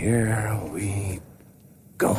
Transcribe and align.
here 0.00 0.58
we 0.72 1.20
go. 1.98 2.16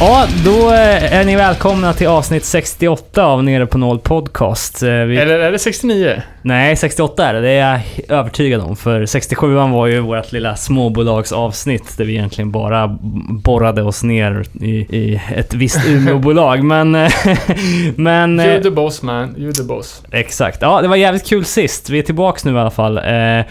Ja, 0.00 0.26
då 0.44 0.70
eh, 0.72 1.12
är 1.14 1.24
ni 1.24 1.36
välkomna 1.36 1.92
till 1.92 2.06
avsnitt 2.06 2.44
68 2.44 3.24
av 3.24 3.44
Nere 3.44 3.66
på 3.66 3.78
Noll 3.78 3.98
Podcast. 3.98 4.82
Eh, 4.82 4.88
Vi, 4.90 5.16
Eller 5.16 5.38
är 5.38 5.52
det 5.52 5.58
69? 5.58 6.22
nej, 6.42 6.76
68 6.76 7.26
är 7.28 7.34
det. 7.34 7.40
Det 7.40 7.50
är 7.50 7.72
jag 7.72 7.80
övertygad 8.18 8.60
om. 8.60 8.76
För 8.76 9.06
67 9.06 9.54
var 9.54 9.86
ju 9.86 10.00
vårt 10.00 10.32
lilla 10.32 10.56
småbolagsavsnitt 10.56 11.96
där 11.98 12.04
vi 12.04 12.12
egentligen 12.12 12.50
bara 12.50 12.98
borrade 13.30 13.82
oss 13.82 14.02
ner 14.02 14.44
i, 14.60 14.68
i 14.70 15.20
ett 15.36 15.54
visst 15.54 15.86
Umeåbolag. 15.88 16.64
Men... 16.64 16.94
eh, 16.94 17.10
men 17.96 18.40
You 18.40 18.62
the 18.62 18.70
boss 18.70 19.02
man, 19.02 19.34
you 19.38 19.52
the 19.52 19.62
boss. 19.62 20.02
exakt. 20.12 20.58
Ja, 20.62 20.82
det 20.82 20.88
var 20.88 20.96
jävligt 20.96 21.26
kul 21.26 21.44
sist. 21.44 21.90
Vi 21.90 21.98
är 21.98 22.02
tillbaks 22.02 22.44
nu 22.44 22.54
i 22.54 22.58
alla 22.58 22.70
fall. 22.70 22.94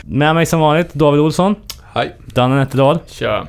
Med 0.03 0.35
mig 0.35 0.45
som 0.45 0.59
vanligt 0.59 0.93
David 0.93 1.19
Olsson, 1.21 1.55
Hej. 1.93 2.15
Danne 2.25 2.55
Nätterdal. 2.55 2.99
Tja. 3.07 3.45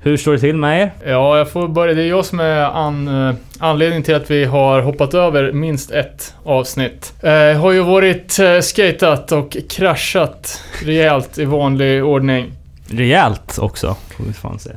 Hur 0.00 0.16
står 0.16 0.32
det 0.32 0.38
till 0.38 0.56
med 0.56 0.82
er? 0.82 0.90
Ja, 1.10 1.38
jag 1.38 1.50
får 1.50 1.68
börja. 1.68 1.94
Det 1.94 2.02
är 2.02 2.06
jag 2.08 2.24
som 2.24 2.40
är 2.40 2.60
an, 2.62 3.28
eh, 3.28 3.34
anledningen 3.58 4.02
till 4.02 4.14
att 4.14 4.30
vi 4.30 4.44
har 4.44 4.80
hoppat 4.80 5.14
över 5.14 5.52
minst 5.52 5.90
ett 5.90 6.34
avsnitt. 6.44 7.12
Eh, 7.22 7.32
Jag 7.32 7.58
har 7.58 7.72
ju 7.72 7.80
varit 7.82 8.38
eh, 8.38 8.60
skatat 8.60 9.32
och 9.32 9.56
kraschat 9.70 10.62
rejält 10.84 11.38
i 11.38 11.44
vanlig 11.44 12.04
ordning. 12.04 12.52
Rejält 12.90 13.58
också, 13.58 13.96
får 14.16 14.24
vi 14.24 14.32
fan 14.32 14.58
säga. 14.58 14.76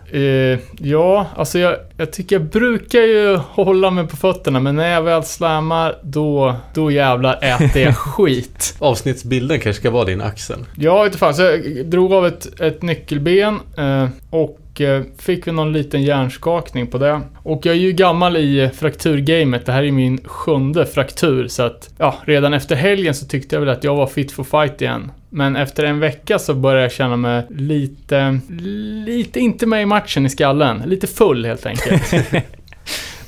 Eh, 0.53 0.59
ja, 0.79 1.25
alltså 1.35 1.59
jag, 1.59 1.75
jag 1.97 2.11
tycker 2.13 2.35
jag 2.35 2.45
brukar 2.45 2.99
ju 2.99 3.37
hålla 3.37 3.91
mig 3.91 4.07
på 4.07 4.17
fötterna, 4.17 4.59
men 4.59 4.75
när 4.75 4.91
jag 4.93 5.01
väl 5.01 5.23
slammar, 5.23 5.95
då, 6.01 6.55
då 6.73 6.91
jävlar 6.91 7.39
äter 7.43 7.81
jag 7.81 7.97
skit. 7.97 8.75
Avsnittsbilden 8.79 9.59
kanske 9.59 9.79
ska 9.79 9.91
vara 9.91 10.05
din 10.05 10.21
axel. 10.21 10.59
Ja, 10.77 11.05
inte 11.05 11.17
fan. 11.17 11.33
Så 11.33 11.41
jag 11.41 11.85
drog 11.85 12.13
av 12.13 12.27
ett, 12.27 12.61
ett 12.61 12.81
nyckelben 12.81 13.59
eh, 13.77 14.07
och 14.29 14.59
eh, 14.81 15.01
fick 15.17 15.47
väl 15.47 15.53
någon 15.53 15.73
liten 15.73 16.03
hjärnskakning 16.03 16.87
på 16.87 16.97
det. 16.97 17.21
Och 17.37 17.65
jag 17.65 17.75
är 17.75 17.79
ju 17.79 17.91
gammal 17.91 18.37
i 18.37 18.69
frakturgamet. 18.73 19.65
Det 19.65 19.71
här 19.71 19.83
är 19.83 19.91
min 19.91 20.19
sjunde 20.25 20.85
fraktur. 20.85 21.47
Så 21.47 21.63
att, 21.63 21.89
ja, 21.97 22.15
redan 22.25 22.53
efter 22.53 22.75
helgen 22.75 23.15
så 23.15 23.25
tyckte 23.25 23.55
jag 23.55 23.59
väl 23.61 23.69
att 23.69 23.83
jag 23.83 23.95
var 23.95 24.07
fit 24.07 24.31
for 24.31 24.43
fight 24.43 24.81
igen. 24.81 25.11
Men 25.29 25.55
efter 25.55 25.83
en 25.83 25.99
vecka 25.99 26.39
så 26.39 26.53
började 26.53 26.81
jag 26.81 26.91
känna 26.91 27.15
mig 27.15 27.47
lite, 27.49 28.39
lite 29.05 29.39
inte 29.39 29.65
med 29.65 29.81
i 29.81 29.85
matchen 29.85 30.25
i 30.25 30.29
skallen. 30.29 30.83
Lite 30.85 31.07
full 31.07 31.45
helt 31.45 31.65
enkelt. 31.65 32.13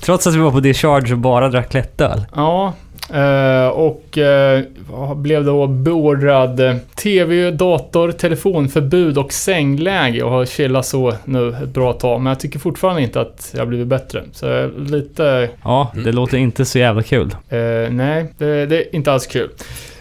Trots 0.02 0.28
att 0.28 0.34
vi 0.34 0.40
var 0.40 0.52
på 0.52 0.60
Discharge 0.60 1.14
och 1.14 1.20
bara 1.20 1.50
drack 1.50 1.74
lättöl. 1.74 2.26
Ja, 2.36 2.74
och 3.74 4.18
eh, 4.18 4.64
blev 5.16 5.46
då 5.46 5.68
beordrad 5.68 6.60
eh, 6.60 6.76
TV, 6.96 7.52
dator, 7.52 8.12
telefonförbud 8.12 9.18
och 9.18 9.34
sängläge 9.34 10.24
och 10.24 10.32
har 10.32 10.46
chillat 10.46 10.86
så 10.86 11.14
nu 11.26 11.50
ett 11.64 11.70
bra 11.70 11.94
tag. 11.94 12.22
Men 12.22 12.32
jag 12.32 12.40
tycker 12.40 12.60
fortfarande 12.60 13.02
inte 13.02 13.22
att 13.22 13.54
jag 13.58 13.68
blivit 13.68 13.88
bättre. 13.88 14.24
Så 14.34 14.70
lite... 14.78 15.50
Ja, 15.64 15.92
det 16.06 16.12
låter 16.12 16.38
inte 16.38 16.66
så 16.66 16.80
jävla 16.80 17.04
kul. 17.04 17.36
Eh, 17.50 17.58
nej, 17.90 18.26
det, 18.38 18.66
det 18.66 18.76
är 18.76 18.96
inte 18.96 19.14
alls 19.14 19.28
kul. 19.28 19.50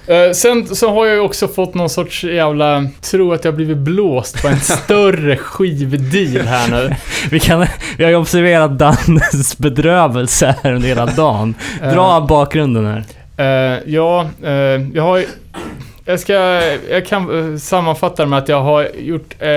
Eh, 0.07 0.33
sen 0.33 0.67
så 0.67 0.91
har 0.91 1.07
jag 1.07 1.15
ju 1.15 1.21
också 1.21 1.49
fått 1.49 1.75
någon 1.75 1.91
sorts 1.91 2.25
jävla... 2.25 2.87
Tror 3.01 3.35
att 3.35 3.45
jag 3.45 3.55
blivit 3.55 3.77
blåst 3.77 4.43
på 4.43 4.49
en 4.49 4.61
större 4.61 5.37
skivdeal 5.37 6.47
här 6.47 6.71
nu. 6.71 6.95
Vi, 7.31 7.41
kan, 7.41 7.67
vi 7.99 8.05
har 8.05 8.11
ju 8.11 8.17
observerat 8.17 8.79
Dannes 8.79 9.59
bedrövelse 9.59 10.55
här 10.63 10.73
under 10.75 10.89
hela 10.89 11.07
dagen. 11.07 11.55
Dra 11.81 12.17
Eh, 12.17 12.27
bakgrunden 12.27 12.87
här. 12.87 13.05
Eh, 13.37 13.79
ja, 13.87 14.29
eh, 14.45 14.53
jag 14.95 15.03
har... 15.03 15.25
Jag 16.05 16.21
ska... 16.21 16.33
Jag 16.91 17.07
kan 17.07 17.53
eh, 17.53 17.59
sammanfatta 17.59 18.27
med 18.27 18.39
att 18.39 18.49
jag 18.49 18.63
har 18.63 18.89
gjort 18.99 19.35
eh, 19.39 19.49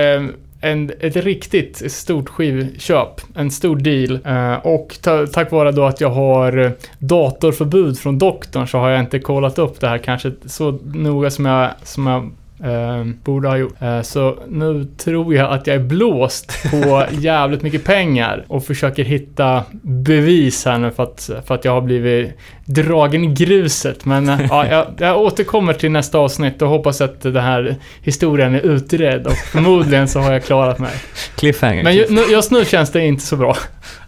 en, 0.64 0.90
ett 1.00 1.16
riktigt 1.16 1.92
stort 1.92 2.28
skivköp. 2.28 3.20
En 3.34 3.50
stor 3.50 3.76
deal. 3.76 4.18
Eh, 4.24 4.66
och 4.66 4.96
ta, 5.02 5.26
tack 5.26 5.52
vare 5.52 5.72
då 5.72 5.84
att 5.84 6.00
jag 6.00 6.10
har 6.10 6.72
datorförbud 6.98 7.98
från 7.98 8.18
doktorn 8.18 8.68
så 8.68 8.78
har 8.78 8.88
jag 8.88 9.00
inte 9.00 9.18
kollat 9.18 9.58
upp 9.58 9.80
det 9.80 9.88
här 9.88 9.98
kanske 9.98 10.32
så 10.46 10.78
noga 10.84 11.30
som 11.30 11.46
jag, 11.46 11.70
som 11.82 12.06
jag 12.06 12.30
eh, 12.62 13.04
borde 13.24 13.48
ha 13.48 13.56
gjort. 13.56 13.82
Eh, 13.82 14.02
så 14.02 14.38
nu 14.48 14.86
tror 14.96 15.34
jag 15.34 15.52
att 15.52 15.66
jag 15.66 15.76
är 15.76 15.80
blåst 15.80 16.70
på 16.70 17.04
jävligt 17.18 17.62
mycket 17.62 17.84
pengar 17.84 18.44
och 18.48 18.64
försöker 18.64 19.04
hitta 19.04 19.62
bevis 19.82 20.64
här 20.64 20.78
nu 20.78 20.90
för 20.90 21.02
att, 21.02 21.30
för 21.46 21.54
att 21.54 21.64
jag 21.64 21.72
har 21.72 21.80
blivit 21.80 22.30
dragen 22.64 23.24
i 23.24 23.26
gruset. 23.34 24.04
Men 24.04 24.28
eh, 24.28 24.40
ja, 24.50 24.66
jag, 24.66 24.86
jag 24.98 25.20
återkommer 25.20 25.72
till 25.72 25.90
nästa 25.90 26.18
avsnitt 26.18 26.62
och 26.62 26.68
hoppas 26.68 27.00
att 27.00 27.20
den 27.22 27.36
här 27.36 27.76
historien 28.02 28.54
är 28.54 28.60
utredd 28.60 29.26
och 29.26 29.36
förmodligen 29.36 30.08
så 30.08 30.20
har 30.20 30.32
jag 30.32 30.44
klarat 30.44 30.78
mig. 30.78 30.92
Cliffhanger. 31.36 31.84
Men 31.84 31.94
ju, 31.94 32.06
nu, 32.10 32.22
just 32.30 32.50
nu 32.50 32.64
känns 32.64 32.92
det 32.92 33.06
inte 33.06 33.24
så 33.24 33.36
bra. 33.36 33.56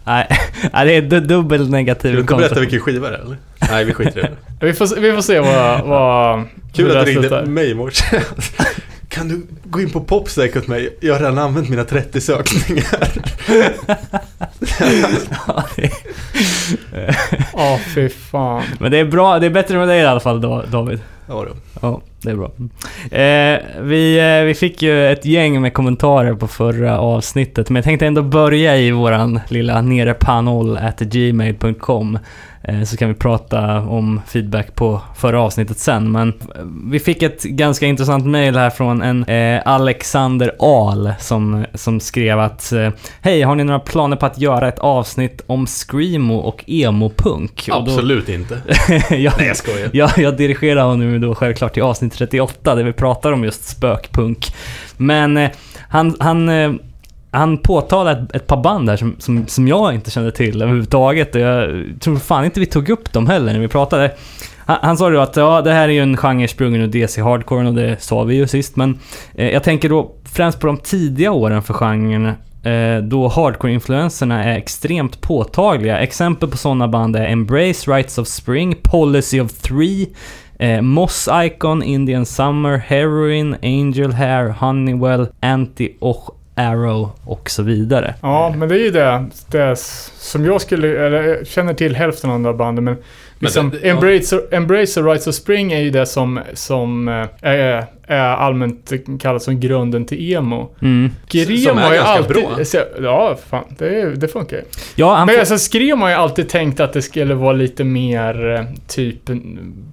Nej, 0.03 0.27
det 0.73 0.95
är 0.95 1.01
du- 1.01 1.19
dubbel 1.19 1.69
negativ 1.69 2.09
Ska 2.09 2.15
du 2.15 2.21
inte 2.21 2.35
berätta 2.35 2.59
vilken 2.59 2.79
skiva 2.79 3.09
det 3.09 3.15
är 3.15 3.19
eller? 3.21 3.37
Nej, 3.71 3.85
vi 3.85 3.93
skiter 3.93 4.19
i 4.19 4.21
det. 4.21 4.65
Vi 4.65 4.73
får, 4.73 4.99
vi 5.01 5.11
får 5.13 5.21
se 5.21 5.39
vad... 5.39 5.81
vad 5.81 6.43
Kul 6.77 6.97
att 6.97 7.05
du 7.05 7.11
ringde 7.11 7.45
mig 7.45 7.69
i 7.69 7.73
morse. 7.73 8.05
Kan 9.09 9.27
du 9.27 9.47
gå 9.63 9.81
in 9.81 9.89
på 9.89 10.01
Popsec 10.01 10.55
åt 10.55 10.67
mig? 10.67 10.97
Jag 10.99 11.13
har 11.13 11.19
redan 11.19 11.37
använt 11.37 11.69
mina 11.69 11.83
30 11.83 12.21
sökningar. 12.21 12.83
Ja, 15.47 15.63
Ja, 17.53 17.79
fy 17.95 18.09
fan. 18.09 18.63
Men 18.79 18.91
det 18.91 18.97
är 18.99 19.05
bra, 19.05 19.39
det 19.39 19.45
är 19.45 19.49
bättre 19.49 19.77
med 19.77 19.87
dig 19.87 19.99
i 19.99 20.05
alla 20.05 20.19
fall 20.19 20.41
Da- 20.41 20.65
David. 20.65 20.99
Ja 21.29 21.45
då. 21.49 21.55
Ja, 21.81 22.01
det 22.21 22.29
är 22.31 22.35
bra. 22.35 22.51
Eh, 23.19 23.81
vi, 23.83 24.19
eh, 24.39 24.45
vi 24.45 24.53
fick 24.53 24.81
ju 24.81 25.11
ett 25.11 25.25
gäng 25.25 25.61
med 25.61 25.73
kommentarer 25.73 26.33
på 26.33 26.47
förra 26.47 26.99
avsnittet, 26.99 27.69
men 27.69 27.75
jag 27.75 27.83
tänkte 27.85 28.05
ändå 28.07 28.21
börja 28.23 28.77
i 28.77 28.91
våran 28.91 29.39
lilla 29.47 29.81
nerepanol 29.81 30.77
at 30.77 30.99
gmail.com 30.99 32.19
så 32.85 32.97
kan 32.97 33.07
vi 33.09 33.13
prata 33.15 33.79
om 33.81 34.21
feedback 34.27 34.75
på 34.75 35.01
förra 35.15 35.41
avsnittet 35.41 35.77
sen. 35.79 36.11
Men 36.11 36.29
eh, 36.29 36.61
vi 36.91 36.99
fick 36.99 37.23
ett 37.23 37.43
ganska 37.43 37.85
intressant 37.85 38.25
mail 38.25 38.55
här 38.57 38.69
från 38.69 39.01
en 39.01 39.23
eh, 39.23 39.61
Alexander 39.65 40.51
Ahl 40.59 41.13
som, 41.19 41.65
som 41.73 41.99
skrev 41.99 42.39
att 42.39 42.71
eh, 42.71 42.89
Hej, 43.21 43.41
har 43.41 43.55
ni 43.55 43.63
några 43.63 43.79
planer 43.79 44.15
på 44.17 44.25
att 44.25 44.39
göra 44.39 44.67
ett 44.67 44.79
avsnitt 44.79 45.41
om 45.47 45.65
screamo 45.67 46.35
och 46.37 46.63
emo-punk? 46.67 47.69
Och 47.71 47.85
då- 47.85 47.91
Absolut 47.91 48.29
inte. 48.29 48.61
jag, 49.09 49.33
Nej, 49.37 49.47
jag 49.47 49.57
skojar. 49.57 49.89
Ja, 49.93 50.09
jag 50.17 50.37
dirigerar 50.37 50.83
honom 50.83 51.21
då 51.21 51.35
självklart 51.35 51.73
till 51.73 51.83
avsnitt 51.83 52.13
38 52.13 52.75
där 52.75 52.83
vi 52.83 52.93
pratar 52.93 53.31
om 53.31 53.43
just 53.43 53.67
spökpunk. 53.67 54.53
Men 54.97 55.37
eh, 55.37 55.49
han, 55.89 56.15
han, 56.19 56.49
eh, 56.49 56.71
han 57.37 57.57
påtalade 57.57 58.21
ett, 58.21 58.35
ett 58.35 58.47
par 58.47 58.57
band 58.57 58.87
där 58.87 58.97
som, 58.97 59.15
som, 59.19 59.47
som 59.47 59.67
jag 59.67 59.93
inte 59.93 60.11
kände 60.11 60.31
till 60.31 60.61
överhuvudtaget 60.61 61.35
och 61.35 61.41
jag 61.41 61.85
tror 61.99 62.15
fan 62.15 62.45
inte 62.45 62.59
vi 62.59 62.65
tog 62.65 62.89
upp 62.89 63.13
dem 63.13 63.27
heller 63.27 63.53
när 63.53 63.59
vi 63.59 63.67
pratade. 63.67 64.11
Han, 64.57 64.77
han 64.81 64.97
sa 64.97 65.09
då 65.09 65.19
att 65.19 65.35
ja, 65.35 65.61
det 65.61 65.71
här 65.71 65.89
är 65.89 65.93
ju 65.93 66.01
en 66.01 66.17
genre 66.17 66.47
sprungen 66.47 66.81
ur 66.81 66.87
DC 66.87 67.21
Hardcore 67.21 67.67
och 67.67 67.73
det 67.73 68.01
sa 68.01 68.23
vi 68.23 68.35
ju 68.35 68.47
sist 68.47 68.75
men 68.75 68.99
eh, 69.35 69.49
jag 69.49 69.63
tänker 69.63 69.89
då 69.89 70.11
främst 70.23 70.59
på 70.59 70.67
de 70.67 70.77
tidiga 70.77 71.31
åren 71.31 71.63
för 71.63 71.73
genren 71.73 72.25
eh, 72.63 73.03
då 73.03 73.27
hardcore-influenserna 73.27 74.43
är 74.43 74.57
extremt 74.57 75.21
påtagliga. 75.21 75.99
Exempel 75.99 76.49
på 76.49 76.57
sådana 76.57 76.87
band 76.87 77.15
är 77.15 77.25
Embrace, 77.25 77.91
Rights 77.91 78.17
of 78.17 78.27
Spring, 78.27 78.75
Policy 78.81 79.41
of 79.41 79.51
Three, 79.51 80.07
eh, 80.59 80.81
Moss 80.81 81.29
Icon, 81.33 81.83
Indian 81.83 82.25
Summer, 82.25 82.77
Heroin, 82.77 83.55
Angel 83.61 84.13
Hair, 84.13 84.49
Honeywell, 84.49 85.27
Anti 85.39 85.97
och 85.99 86.36
Arrow 86.57 87.09
och 87.25 87.49
så 87.49 87.63
vidare. 87.63 88.13
Ja, 88.21 88.53
men 88.57 88.69
det 88.69 88.75
är 88.75 88.79
ju 88.83 88.91
det, 88.91 89.25
det 89.51 89.75
som 90.19 90.45
jag 90.45 90.61
skulle, 90.61 91.05
eller 91.05 91.23
jag 91.23 91.47
känner 91.47 91.73
till 91.73 91.95
hälften 91.95 92.29
av 92.29 92.35
de 92.35 92.43
där 92.43 92.53
banden, 92.53 92.83
men 92.83 92.97
liksom, 93.39 93.69
det- 93.69 93.77
det- 93.79 93.87
ja. 93.87 93.93
Embrace, 93.93 94.41
Embrace 94.51 94.99
och 94.99 95.05
Rights 95.05 95.27
of 95.27 95.35
Spring 95.35 95.71
är 95.73 95.79
ju 95.79 95.89
det 95.89 96.05
som, 96.05 96.39
som 96.53 97.07
eh, 97.07 97.25
är 97.41 97.85
allmänt 98.15 98.91
kallat 99.19 99.43
som 99.43 99.59
grunden 99.59 100.05
till 100.05 100.33
emo. 100.33 100.69
Mm. 100.81 101.11
Scream 101.27 101.57
Som 101.57 101.77
är 101.77 101.81
har 101.81 101.93
ju 101.93 101.99
alltid... 101.99 102.35
bra. 102.35 102.59
Ja, 103.01 103.37
fan, 103.49 103.63
det, 103.77 104.15
det 104.15 104.27
funkar 104.27 104.57
ju. 104.57 104.63
Ja, 104.95 105.25
Men 105.25 105.39
alltså, 105.39 105.57
Scream 105.57 106.01
har 106.01 106.09
ju 106.09 106.15
alltid 106.15 106.49
tänkt 106.49 106.79
att 106.79 106.93
det 106.93 107.01
skulle 107.01 107.33
vara 107.33 107.53
lite 107.53 107.83
mer 107.83 108.55
eh, 108.55 108.61
typ 108.87 109.19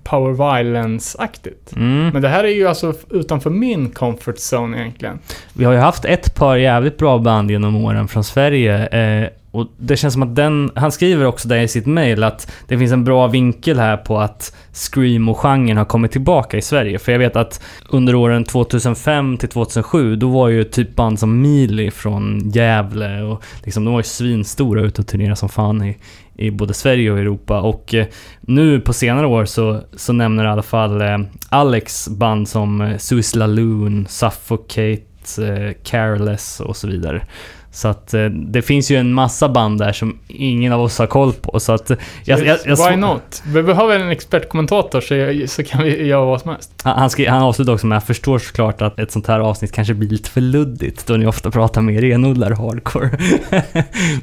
power 0.04 0.32
violence-aktigt. 0.32 1.76
mm. 1.76 2.08
Men 2.12 2.22
det 2.22 2.28
här 2.28 2.44
är 2.44 2.48
ju 2.48 2.66
alltså 2.68 2.94
utanför 3.10 3.50
min 3.50 3.90
comfort 3.90 4.36
zone 4.52 4.78
egentligen. 4.78 5.18
Vi 5.52 5.64
har 5.64 5.72
ju 5.72 5.78
haft 5.78 6.04
ett 6.04 6.34
par 6.34 6.56
jävligt 6.56 6.98
bra 6.98 7.18
band 7.18 7.50
genom 7.50 7.76
åren 7.76 8.08
från 8.08 8.24
Sverige. 8.24 8.86
Eh, 8.86 9.28
och 9.50 9.66
det 9.76 9.96
känns 9.96 10.14
som 10.14 10.22
att 10.22 10.36
den... 10.36 10.70
Han 10.74 10.92
skriver 10.92 11.24
också 11.24 11.48
där 11.48 11.58
i 11.58 11.68
sitt 11.68 11.86
mail 11.86 12.24
att 12.24 12.52
det 12.68 12.78
finns 12.78 12.92
en 12.92 13.04
bra 13.04 13.26
vinkel 13.26 13.78
här 13.78 13.96
på 13.96 14.18
att 14.18 14.56
Scream 14.72 15.28
och 15.28 15.38
genren 15.38 15.76
har 15.76 15.84
kommit 15.84 16.12
tillbaka 16.12 16.56
i 16.56 16.62
Sverige. 16.62 16.98
För 16.98 17.12
jag 17.12 17.18
vet 17.18 17.36
att 17.36 17.62
under 18.04 18.14
åren 18.14 18.44
2005 18.44 19.36
till 19.36 19.48
2007, 19.48 20.16
då 20.16 20.28
var 20.28 20.48
ju 20.48 20.64
typ 20.64 20.96
band 20.96 21.18
som 21.18 21.42
Mili 21.42 21.90
från 21.90 22.50
Gävle 22.50 23.22
och 23.22 23.42
liksom, 23.62 23.84
de 23.84 23.92
var 23.92 24.00
ju 24.00 24.04
svinstora 24.04 24.82
ute 24.82 25.00
och 25.00 25.06
turnerade 25.06 25.36
som 25.36 25.48
fan 25.48 25.84
i, 25.84 25.96
i 26.34 26.50
både 26.50 26.74
Sverige 26.74 27.12
och 27.12 27.18
Europa. 27.18 27.60
Och 27.60 27.94
eh, 27.94 28.06
nu 28.40 28.80
på 28.80 28.92
senare 28.92 29.26
år 29.26 29.44
så, 29.44 29.80
så 29.96 30.12
nämner 30.12 30.44
i 30.44 30.48
alla 30.48 30.62
fall 30.62 31.00
eh, 31.00 31.18
Alex 31.48 32.08
band 32.08 32.48
som 32.48 32.80
eh, 32.80 32.98
Suicide 32.98 33.38
Laloon, 33.38 34.06
Suffocate, 34.08 35.02
eh, 35.38 35.72
Careless 35.82 36.60
och 36.60 36.76
så 36.76 36.86
vidare. 36.88 37.26
Så 37.74 37.88
att 37.88 38.14
eh, 38.14 38.24
det 38.24 38.62
finns 38.62 38.90
ju 38.90 38.96
en 38.96 39.12
massa 39.14 39.48
band 39.48 39.78
där 39.78 39.92
som 39.92 40.18
ingen 40.28 40.72
av 40.72 40.80
oss 40.80 40.98
har 40.98 41.06
koll 41.06 41.32
på. 41.32 41.60
Så 41.60 41.72
att... 41.72 41.90
eh, 41.90 41.96
Jag, 42.24 42.46
jag, 42.46 42.58
jag, 42.64 42.90
Why 42.90 42.96
not? 42.96 43.42
Vi 43.46 43.62
behöver 43.62 44.00
en 44.00 44.10
expertkommentator 44.10 45.00
så, 45.00 45.14
jag, 45.14 45.50
så 45.50 45.62
kan 45.62 45.82
vi 45.82 46.06
göra 46.06 46.24
vad 46.24 46.40
som 46.40 46.50
helst. 46.50 46.70
Han, 46.82 46.98
han, 46.98 47.10
skri, 47.10 47.26
han 47.26 47.42
avslutar 47.42 47.72
också 47.72 47.86
med 47.86 47.98
att 47.98 48.02
jag 48.02 48.06
förstår 48.06 48.38
såklart 48.38 48.82
att 48.82 48.98
ett 48.98 49.12
sånt 49.12 49.26
här 49.26 49.40
avsnitt 49.40 49.72
kanske 49.72 49.94
blir 49.94 50.08
lite 50.08 50.30
för 50.30 50.40
luddigt 50.40 51.06
då 51.06 51.14
ni 51.14 51.26
ofta 51.26 51.50
pratar 51.50 51.80
mer 51.80 52.00
renodlare 52.00 52.54
hardcore. 52.54 53.10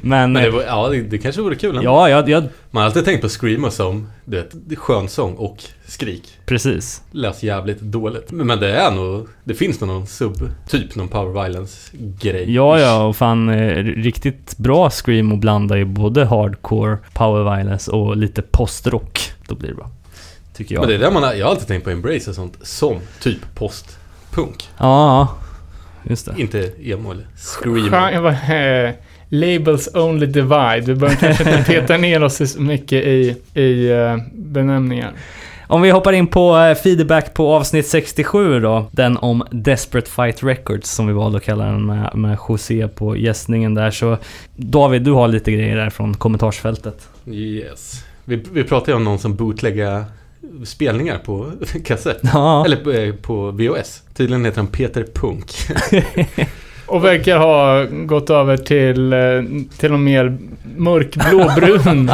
Men... 0.02 0.32
Men 0.32 0.42
det, 0.42 0.46
eh, 0.48 0.52
var, 0.54 0.62
ja, 0.62 0.88
det, 0.88 1.00
det 1.02 1.18
kanske 1.18 1.42
vore 1.42 1.54
kul. 1.54 1.76
ändå. 1.76 1.82
ja, 1.90 2.08
jag, 2.08 2.28
jag, 2.28 2.44
Man 2.74 2.80
har 2.80 2.86
alltid 2.86 3.04
tänkt 3.04 3.20
på 3.20 3.28
Screamo 3.28 3.70
som 3.70 4.06
du 4.24 4.36
vet, 4.36 4.78
skön 4.78 5.08
sång 5.08 5.34
och 5.34 5.64
skrik. 5.86 6.38
precis. 6.46 7.02
Lät 7.10 7.42
jävligt 7.42 7.80
dåligt. 7.80 8.32
Men 8.32 8.60
det 8.60 8.72
är 8.72 8.90
nog, 8.90 9.28
det 9.44 9.54
finns 9.54 9.80
nog 9.80 9.88
någon 9.88 10.06
sub, 10.06 10.34
typ 10.68 10.94
någon 10.94 11.08
power 11.08 11.42
violence-grej. 11.42 12.54
Ja, 12.54 12.80
ja, 12.80 13.04
och 13.04 13.16
fan 13.16 13.48
eh, 13.48 13.84
riktigt 13.84 14.58
bra 14.58 14.90
scream 14.90 15.32
och 15.32 15.38
blanda 15.38 15.78
i 15.78 15.84
både 15.84 16.24
hardcore, 16.24 16.98
power 17.12 17.56
violence 17.56 17.90
och 17.90 18.16
lite 18.16 18.42
postrock. 18.42 19.32
Då 19.48 19.54
blir 19.54 19.68
det 19.68 19.74
bra. 19.74 19.90
Tycker 20.56 20.74
jag. 20.74 20.80
Men 20.80 20.88
det 20.88 20.94
är 20.94 20.98
det 20.98 21.10
man 21.10 21.22
har, 21.22 21.34
jag 21.34 21.46
har 21.46 21.50
alltid 21.50 21.68
tänkt 21.68 21.84
på 21.84 21.90
Embrace 21.90 22.30
och 22.30 22.36
sånt 22.36 22.58
som 22.62 22.98
typ 23.20 23.54
postpunk. 23.54 24.68
Ja, 24.78 24.84
ja. 25.18 25.28
Just 26.10 26.26
det. 26.26 26.34
Inte 26.36 26.72
emo 26.82 27.10
eller 27.10 27.26
screamo. 27.36 28.34
Labels 29.34 29.88
only 29.94 30.26
divide. 30.26 30.82
Vi 30.86 30.94
behöver 30.94 31.20
kanske 31.20 31.58
inte 31.58 31.72
peta 31.72 31.96
ner 31.96 32.22
oss 32.22 32.52
så 32.52 32.60
mycket 32.60 33.04
i, 33.04 33.36
i 33.54 33.90
eh, 33.90 34.16
benämningar. 34.34 35.12
Om 35.66 35.82
vi 35.82 35.90
hoppar 35.90 36.12
in 36.12 36.26
på 36.26 36.56
eh, 36.56 36.74
feedback 36.74 37.34
på 37.34 37.54
avsnitt 37.54 37.86
67 37.86 38.60
då. 38.60 38.86
Den 38.90 39.16
om 39.16 39.42
Desperate 39.50 40.10
Fight 40.10 40.42
Records 40.42 40.90
som 40.90 41.06
vi 41.06 41.12
valde 41.12 41.38
att 41.38 41.44
kalla 41.44 41.64
den 41.64 41.86
med, 41.86 42.10
med 42.14 42.38
José 42.48 42.88
på 42.88 43.16
gästningen 43.16 43.74
där. 43.74 43.90
Så 43.90 44.18
David, 44.56 45.02
du 45.02 45.12
har 45.12 45.28
lite 45.28 45.52
grejer 45.52 45.76
där 45.76 45.90
från 45.90 46.14
kommentarsfältet. 46.14 47.08
Yes. 47.26 48.04
Vi, 48.24 48.44
vi 48.52 48.64
pratade 48.64 48.92
ju 48.92 48.96
om 48.96 49.04
någon 49.04 49.18
som 49.18 49.34
bootlägga 49.34 50.04
spelningar 50.64 51.18
på 51.18 51.52
kassett. 51.84 52.20
Ja, 52.22 52.64
Eller 52.64 52.76
på, 52.76 52.90
eh, 52.90 53.14
på 53.14 53.50
VHS. 53.50 54.02
Tydligen 54.14 54.44
heter 54.44 54.58
han 54.58 54.66
Peter 54.66 55.06
Punk. 55.14 55.52
Och 56.92 57.04
verkar 57.04 57.38
ha 57.38 57.84
gått 57.84 58.30
över 58.30 58.56
till, 58.56 59.12
eh, 59.12 59.18
till 59.78 59.90
någon 59.90 60.04
mer 60.04 60.38
mörkblåbrun. 60.76 62.10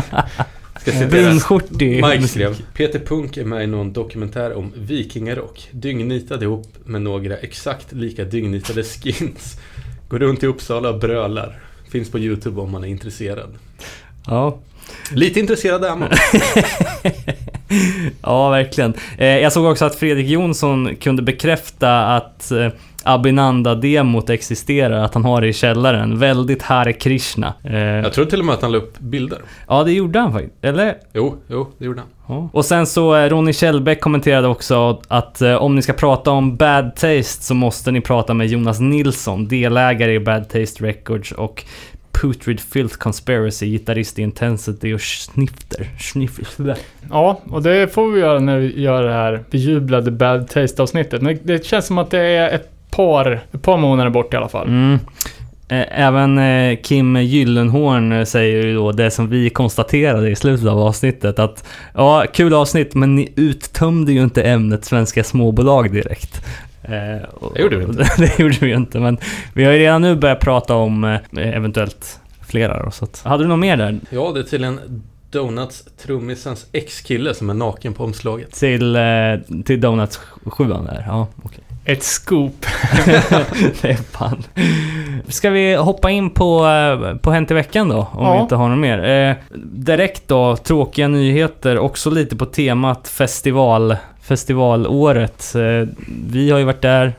Brunskjortig 1.11 2.05
Mike 2.07 2.29
skrev 2.29 2.57
Peter 2.75 2.99
Punk 2.99 3.37
är 3.37 3.45
med 3.45 3.65
i 3.65 3.67
någon 3.67 3.93
dokumentär 3.93 4.57
om 4.57 4.73
vikingarock. 4.77 5.69
Dyngnitad 5.71 6.43
ihop 6.43 6.67
med 6.85 7.03
några 7.03 7.37
exakt 7.37 7.93
lika 7.93 8.25
dyngnitade 8.25 8.83
skins. 8.83 9.61
Går 10.09 10.19
runt 10.19 10.43
i 10.43 10.47
Uppsala 10.47 10.91
och 10.91 10.99
brölar. 10.99 11.59
Finns 11.91 12.11
på 12.11 12.19
YouTube 12.19 12.61
om 12.61 12.71
man 12.71 12.85
är 12.85 12.89
intresserad. 12.89 13.51
Ja. 14.27 14.59
Lite 15.13 15.41
intresserad 15.41 15.85
är 15.85 15.97
man. 15.97 16.09
ja, 18.23 18.51
verkligen. 18.51 18.95
Eh, 19.19 19.27
jag 19.27 19.53
såg 19.53 19.65
också 19.65 19.85
att 19.85 19.95
Fredrik 19.95 20.29
Jonsson 20.29 20.97
kunde 20.97 21.23
bekräfta 21.23 22.17
att 22.17 22.51
eh, 22.51 22.69
Abhinanda-demot 23.09 24.31
existerar, 24.31 25.05
att 25.05 25.15
han 25.15 25.25
har 25.25 25.41
det 25.41 25.49
i 25.49 25.53
källaren. 25.53 26.19
Väldigt 26.19 26.63
Hare 26.63 26.93
Krishna. 26.93 27.55
Eh, 27.65 27.77
Jag 27.79 28.13
tror 28.13 28.25
till 28.25 28.39
och 28.41 28.45
med 28.47 28.55
att 28.55 28.63
han 28.63 28.73
la 28.73 28.79
upp 28.79 28.99
bilder. 28.99 29.39
ja, 29.69 29.85
det 29.85 29.93
gjorde 29.93 30.19
han 30.19 30.33
faktiskt. 30.33 30.55
Eller? 30.65 30.95
Jo, 31.15 31.37
jo, 31.49 31.69
det 31.79 31.85
gjorde 31.85 32.01
han. 32.27 32.49
Och 32.53 32.65
sen 32.65 32.87
så 32.87 33.17
eh, 33.17 33.29
Ronny 33.29 33.53
Kjellbäck 33.53 34.01
kommenterade 34.01 34.49
också 34.49 35.01
att 35.09 35.41
eh, 35.43 35.55
om 35.55 35.75
ni 35.77 35.83
ska 35.83 35.93
prata 35.93 36.31
om 36.31 36.57
Bad 36.57 36.97
Taste 36.97 37.45
så 37.45 37.55
måste 37.55 37.91
ni 37.91 38.01
prata 38.01 38.35
med 38.35 38.47
Jonas 38.47 38.81
Nilsson, 38.81 39.49
delägare 39.49 40.15
i 40.15 40.21
Bad 40.21 40.49
Taste 40.49 40.85
Records 40.85 41.33
och 41.33 41.65
Putrid 42.13 42.61
Filth 42.61 42.97
Conspiracy, 42.99 43.67
gitarrist 43.67 44.19
i 44.19 44.23
Intensity 44.23 44.95
och 44.95 45.01
Snifter. 45.01 45.89
Snifter. 46.01 46.77
Ja, 47.11 47.41
och 47.51 47.63
det 47.63 47.93
får 47.95 48.11
vi 48.13 48.21
göra 48.21 48.39
när 48.41 48.59
vi 48.59 48.81
gör 48.83 49.03
det 49.03 49.13
här 49.13 49.45
bejublade 49.51 50.11
Bad 50.11 50.49
Taste-avsnittet. 50.49 51.23
Det 51.43 51.67
känns 51.67 51.87
som 51.87 51.99
att 51.99 52.11
det 52.11 52.19
är 52.21 52.55
ett 52.55 52.71
par, 52.91 53.41
ett 53.53 53.63
par 53.63 53.77
månader 53.77 54.11
bort 54.11 54.35
i 54.35 54.37
alla 54.37 54.49
fall. 54.49 54.69
Mm. 54.69 54.99
Även 55.91 56.41
Kim 56.77 57.17
Gyllenhorn 57.17 58.27
säger 58.27 58.67
ju 58.67 58.75
då 58.75 58.93
det 58.93 59.11
som 59.11 59.29
vi 59.31 59.51
konstaterade 59.51 60.31
i 60.31 60.37
slutet 60.37 60.69
av 60.69 60.79
avsnittet 60.79 61.39
att 61.39 61.65
ja, 61.95 62.25
kul 62.33 62.55
avsnitt 62.55 62.95
men 62.95 63.15
ni 63.15 63.33
uttömde 63.37 64.13
ju 64.13 64.23
inte 64.23 64.43
ämnet 64.43 64.85
svenska 64.85 65.25
småbolag 65.25 65.93
direkt. 65.93 66.45
Det 67.55 67.61
gjorde 67.61 67.77
vi 67.77 67.85
inte. 67.85 68.07
det 68.19 68.39
gjorde 68.39 68.57
vi 68.61 68.67
ju 68.67 68.77
inte 68.77 69.01
men 69.01 69.19
vi 69.55 69.65
har 69.65 69.73
ju 69.73 69.79
redan 69.79 70.03
nu 70.03 70.17
börjat 70.17 70.41
prata 70.41 70.75
om 70.75 71.19
eventuellt 71.37 72.21
flera 72.47 72.85
då, 72.85 72.91
så 72.91 73.05
att, 73.05 73.23
Hade 73.25 73.45
du 73.45 73.49
något 73.49 73.59
mer 73.59 73.77
där? 73.77 74.01
Ja, 74.11 74.33
det 74.35 74.41
är 74.41 74.45
tydligen 74.45 75.03
Donuts 75.31 75.85
trummisens 76.03 76.67
ex-kille 76.73 77.35
som 77.35 77.51
är 77.51 77.55
naken 77.55 77.95
på 77.95 78.05
omslaget. 78.05 78.53
Till, 78.53 78.99
till 79.65 79.81
Donuts 79.81 80.21
7 80.47 80.65
där? 80.65 81.05
Ja, 81.07 81.29
okej. 81.43 81.65
Ett 81.89 82.03
scoop. 82.03 82.67
det 83.83 83.89
är 83.91 83.95
fan. 84.13 84.43
Ska 85.29 85.51
vi 85.51 85.75
hoppa 85.75 86.11
in 86.11 86.31
på, 86.31 86.67
eh, 86.67 87.17
på 87.17 87.31
Hänt 87.31 87.51
i 87.51 87.55
veckan 87.55 87.89
då? 87.89 88.09
Om 88.13 88.25
Ja. 88.25 88.35
vi 88.35 88.41
inte 88.41 88.57
har 88.57 88.69
något 88.69 88.79
mer. 88.79 89.05
Eh, 89.09 89.35
direkt 89.65 90.23
då, 90.29 90.57
tråkiga 90.57 91.09
nyheter. 91.09 91.79
Också 91.79 92.11
lite 92.11 92.37
på 92.37 92.47
temat 92.47 93.09
festival, 93.09 93.97
festivalåret. 94.23 95.55
Eh, 95.55 95.89
vi 96.31 96.51
har 96.51 96.59
ju 96.59 96.65
varit 96.65 96.83
där 96.83 97.13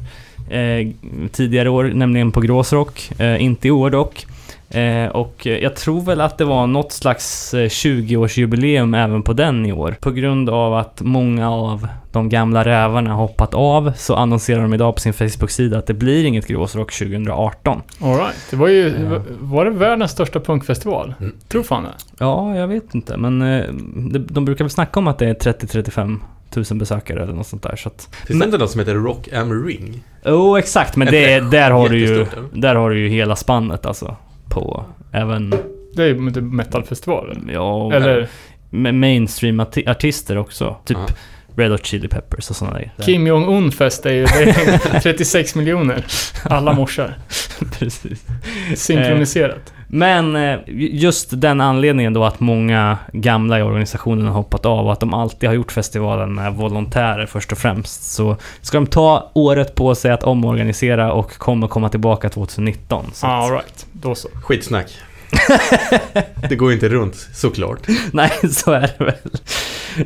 eh, 0.49 0.87
tidigare 1.31 1.69
år, 1.69 1.83
nämligen 1.83 2.31
på 2.31 2.41
Gråsrock. 2.41 3.11
Eh, 3.19 3.43
inte 3.43 3.67
i 3.67 3.71
år 3.71 3.89
dock. 3.89 4.25
Eh, 4.71 5.07
och 5.07 5.47
eh, 5.47 5.57
jag 5.57 5.75
tror 5.75 6.01
väl 6.01 6.21
att 6.21 6.37
det 6.37 6.45
var 6.45 6.67
något 6.67 6.91
slags 6.91 7.53
eh, 7.53 7.57
20-årsjubileum 7.67 9.03
även 9.03 9.23
på 9.23 9.33
den 9.33 9.65
i 9.65 9.73
år. 9.73 9.95
På 9.99 10.11
grund 10.11 10.49
av 10.49 10.73
att 10.73 11.01
många 11.01 11.51
av 11.51 11.87
de 12.11 12.29
gamla 12.29 12.65
rävarna 12.65 13.09
har 13.09 13.17
hoppat 13.21 13.53
av 13.53 13.91
så 13.97 14.15
annonserar 14.15 14.61
de 14.61 14.73
idag 14.73 14.95
på 14.95 15.01
sin 15.01 15.13
Facebook-sida 15.13 15.77
att 15.77 15.87
det 15.87 15.93
blir 15.93 16.25
inget 16.25 16.47
Gråsrock 16.47 16.93
2018. 16.93 17.81
All 18.01 18.09
right. 18.17 18.35
Det 18.49 18.55
var 18.55 18.67
ju, 18.67 18.93
Ja. 19.11 19.21
var 19.39 19.65
det 19.65 19.71
världens 19.71 20.11
största 20.11 20.39
punkfestival? 20.39 21.13
Mm. 21.19 21.35
Tror 21.47 21.63
fan 21.63 21.83
det. 21.83 21.89
Ja, 22.19 22.55
jag 22.55 22.67
vet 22.67 22.95
inte, 22.95 23.17
men 23.17 23.41
eh, 23.41 23.65
de, 24.29 24.45
brukar 24.45 24.63
väl 24.65 24.69
snacka 24.71 24.99
om 24.99 25.07
att 25.07 25.19
det 25.19 25.25
är 25.29 25.33
30-35 25.53 26.17
tusen 26.51 26.77
besökare 26.77 27.23
eller 27.23 27.33
något 27.33 27.47
sånt 27.47 27.63
där. 27.63 27.75
Så 27.75 27.89
att, 27.89 28.09
Finns 28.27 28.39
det 28.39 28.45
inte 28.45 28.57
något 28.57 28.71
som 28.71 28.79
heter 28.79 28.95
Rock 28.95 29.27
Am 29.33 29.65
Ring? 29.67 30.03
oh, 30.25 30.59
exakt, 30.59 30.95
men 30.95 31.07
det, 31.11 31.33
är- 31.33 31.41
där, 31.51 31.71
har 31.71 31.89
du 31.89 31.99
ju, 31.99 32.25
där 32.53 32.75
har 32.75 32.89
du 32.89 32.99
ju 32.99 33.07
hela 33.09 33.35
spannet 33.35 33.85
alltså. 33.85 34.15
På 34.49 34.85
även, 35.11 35.53
Det 35.95 36.03
är 36.03 36.07
ju 36.07 36.31
typ 36.31 36.43
metalfestivalen. 36.43 37.49
ja, 37.53 37.93
Eller 37.93 38.29
med 38.69 38.93
mainstream-artister 38.95 40.37
också. 40.37 40.75
Typ 40.85 40.97
Ja. 41.07 41.13
Red 41.59 41.71
Hot 41.71 41.85
Chili 41.85 42.07
Peppers 42.07 42.49
och 42.49 42.55
sådana 42.55 42.77
grejer. 42.77 42.91
Kim 43.01 43.27
Jong-Un-fest 43.27 44.05
är 44.05 44.13
ju 44.13 44.23
är 44.23 44.99
36 44.99 45.55
miljoner. 45.55 46.05
Alla 46.43 46.73
morsar. 46.73 47.17
Precis. 47.79 48.25
Synkroniserat. 48.75 49.73
Men 49.91 50.35
eh, 50.35 50.59
just 50.91 51.41
den 51.41 51.61
anledningen 51.61 52.13
då 52.13 52.23
att 52.23 52.39
många 52.39 52.97
gamla 53.13 53.59
i 53.59 53.61
organisationen 53.61 54.25
har 54.25 54.33
hoppat 54.33 54.65
av 54.65 54.85
och 54.85 54.93
att 54.93 54.99
de 54.99 55.13
alltid 55.13 55.49
har 55.49 55.55
gjort 55.55 55.71
festivalen 55.71 56.33
med 56.33 56.53
volontärer 56.53 57.25
först 57.25 57.51
och 57.51 57.57
främst. 57.57 58.03
Så 58.03 58.37
ska 58.61 58.77
de 58.77 58.87
ta 58.87 59.31
året 59.33 59.75
på 59.75 59.95
sig 59.95 60.11
att 60.11 60.23
omorganisera 60.23 61.13
och 61.13 61.37
kommer 61.37 61.67
komma 61.67 61.89
tillbaka 61.89 62.29
2019. 62.29 63.05
Så 63.13 63.27
all 63.27 63.51
right. 63.51 63.85
Då 63.91 64.15
så. 64.15 64.29
Skitsnack. 64.43 64.97
det 66.49 66.55
går 66.55 66.69
ju 66.69 66.73
inte 66.75 66.89
runt, 66.89 67.15
såklart. 67.33 67.79
Nej, 68.11 68.31
så 68.51 68.71
är 68.71 68.91
det 68.97 69.03
väl. 69.05 69.15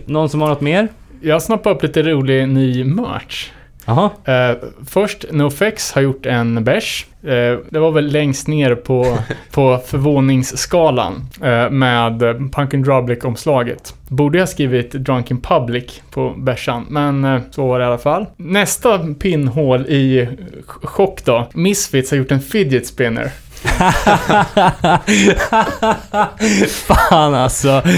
Någon 0.05 0.29
som 0.29 0.41
har 0.41 0.49
något 0.49 0.61
mer? 0.61 0.87
Jag 1.23 1.41
snappade 1.43 1.75
upp 1.75 1.83
lite 1.83 2.03
rolig 2.03 2.47
ny 2.49 2.83
merch. 2.83 3.49
Jaha. 3.85 4.09
Eh, 4.25 4.51
först, 4.87 5.25
NoFX 5.31 5.91
har 5.91 6.01
gjort 6.01 6.25
en 6.25 6.63
bärs. 6.63 7.05
Eh, 7.23 7.57
det 7.69 7.79
var 7.79 7.91
väl 7.91 8.07
längst 8.11 8.47
ner 8.47 8.75
på, 8.75 9.17
på 9.51 9.79
förvåningsskalan 9.85 11.25
eh, 11.43 11.69
med 11.69 12.19
Punkin 12.53 12.83
Drublic-omslaget. 12.83 13.93
Borde 14.07 14.37
jag 14.37 14.49
skrivit 14.49 14.91
Drunk 14.91 15.31
in 15.31 15.41
Public 15.41 16.01
på 16.11 16.29
bärsan, 16.37 16.85
men 16.89 17.41
så 17.51 17.67
var 17.67 17.79
det 17.79 17.85
i 17.85 17.87
alla 17.87 17.97
fall. 17.97 18.25
Nästa 18.37 18.99
pinnhål 19.19 19.85
i 19.87 20.27
ch- 20.67 20.87
chock 20.87 21.25
då. 21.25 21.47
Misfits 21.53 22.11
har 22.11 22.17
gjort 22.17 22.31
en 22.31 22.41
fidget 22.41 22.87
spinner. 22.87 23.31
Fan 26.67 27.33
alltså. 27.35 27.81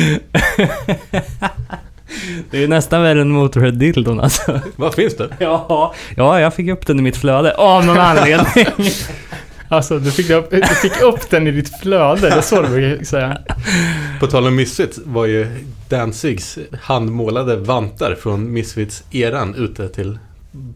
Det 2.52 2.64
är 2.64 2.68
nästan 2.68 3.02
värre 3.02 3.22
än 3.22 3.32
Motorhead-dildon 3.32 4.20
alltså. 4.20 4.60
Vad 4.76 4.94
finns 4.94 5.18
det? 5.18 5.30
Ja, 5.40 5.94
ja, 6.18 6.40
jag 6.40 6.54
fick 6.54 6.70
upp 6.70 6.88
den 6.88 7.00
i 7.00 7.02
mitt 7.02 7.18
flöde 7.18 7.54
av 7.56 7.86
någon 7.86 7.98
anledning. 7.98 8.66
Alltså, 9.68 10.00
du 10.00 10.12
fick 10.12 10.30
upp, 10.30 10.52
du 10.52 10.62
fick 10.64 11.02
upp 11.02 11.30
den 11.30 11.48
i 11.48 11.52
ditt 11.52 11.80
flöde, 11.80 12.22
det 12.22 12.36
är 12.36 12.42
så 12.42 12.62
du 12.62 12.68
brukar 12.68 13.04
säga. 13.04 13.38
På 14.20 14.28
tal 14.28 14.48
om 14.48 14.56
Misfits 14.56 15.00
var 15.06 15.26
ju 15.26 15.48
Danzigs 15.90 16.60
handmålade 16.82 17.56
vantar 17.56 18.16
från 18.16 18.58
Misfits-eran 18.58 19.56
ute 19.56 19.90
till 19.90 20.20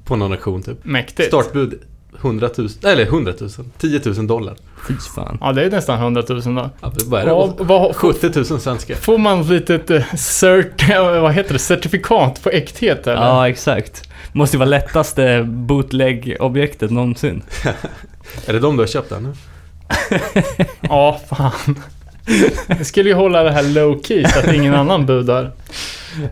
på 0.05 0.15
någon 0.15 0.31
auktion 0.31 0.63
typ. 0.63 0.85
Mäktigt. 0.85 1.27
Startbud 1.27 1.79
100 2.21 2.49
000, 2.57 2.69
eller 2.83 3.03
100 3.03 3.33
000, 3.39 3.49
10 3.77 4.01
000 4.05 4.27
dollar. 4.27 4.55
Fy 4.87 4.93
fan. 5.15 5.37
Ja, 5.41 5.51
det 5.53 5.63
är 5.63 5.69
nästan 5.71 5.99
100 5.99 6.23
000 6.29 6.41
då. 6.55 6.69
Ja, 6.81 6.91
vad 7.05 7.21
är 7.21 7.25
det? 7.25 7.31
Ja, 7.31 7.53
vad, 7.57 7.95
70 7.95 8.31
000 8.35 8.45
svenska. 8.61 8.95
får 8.95 9.17
man 9.17 9.41
ett 9.41 9.47
litet 9.49 9.89
eh, 9.89 10.15
cert, 10.15 10.89
vad 10.97 11.33
heter 11.33 11.53
det, 11.53 11.59
certifikat 11.59 12.43
på 12.43 12.49
äkthet 12.49 13.07
eller? 13.07 13.21
Ja, 13.21 13.49
exakt. 13.49 14.09
Måste 14.31 14.55
ju 14.55 14.59
vara 14.59 14.69
lättaste 14.69 15.43
bootleg-objektet 15.43 16.91
någonsin. 16.91 17.41
Är 18.45 18.53
det 18.53 18.59
de 18.59 18.77
du 18.77 18.81
har 18.81 18.87
köpt 18.87 19.11
ännu? 19.11 19.33
Ja, 20.81 21.19
fan. 21.29 21.79
Jag 22.67 22.85
skulle 22.85 23.09
ju 23.09 23.15
hålla 23.15 23.43
det 23.43 23.51
här 23.51 23.63
low 23.63 24.01
key 24.03 24.25
så 24.27 24.39
att 24.39 24.53
ingen 24.53 24.75
annan 24.81 25.05
budar. 25.05 25.51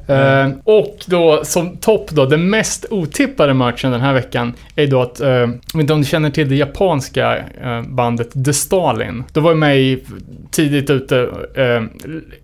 Eh, 0.08 0.50
och 0.64 0.98
då 1.06 1.46
som 1.46 1.78
topp 1.78 2.10
då, 2.12 2.26
den 2.26 2.50
mest 2.50 2.86
otippade 2.90 3.54
matchen 3.54 3.92
den 3.92 4.02
här 4.02 4.14
veckan 4.14 4.54
är 4.76 4.88
då 4.88 5.02
att, 5.02 5.22
uh, 5.22 5.28
jag 5.28 5.48
vet 5.48 5.76
inte 5.76 5.94
om 5.94 6.02
du 6.02 6.08
känner 6.08 6.30
till 6.30 6.50
det 6.50 6.56
japanska 6.56 7.38
uh, 7.38 7.82
bandet 7.82 8.46
The 8.46 8.54
Stalin. 8.54 9.24
De 9.34 9.44
var 9.44 9.52
ju 9.52 9.58
med 9.58 9.78
i, 9.78 10.04
tidigt 10.52 10.90
ute, 10.90 11.16
uh, 11.16 11.84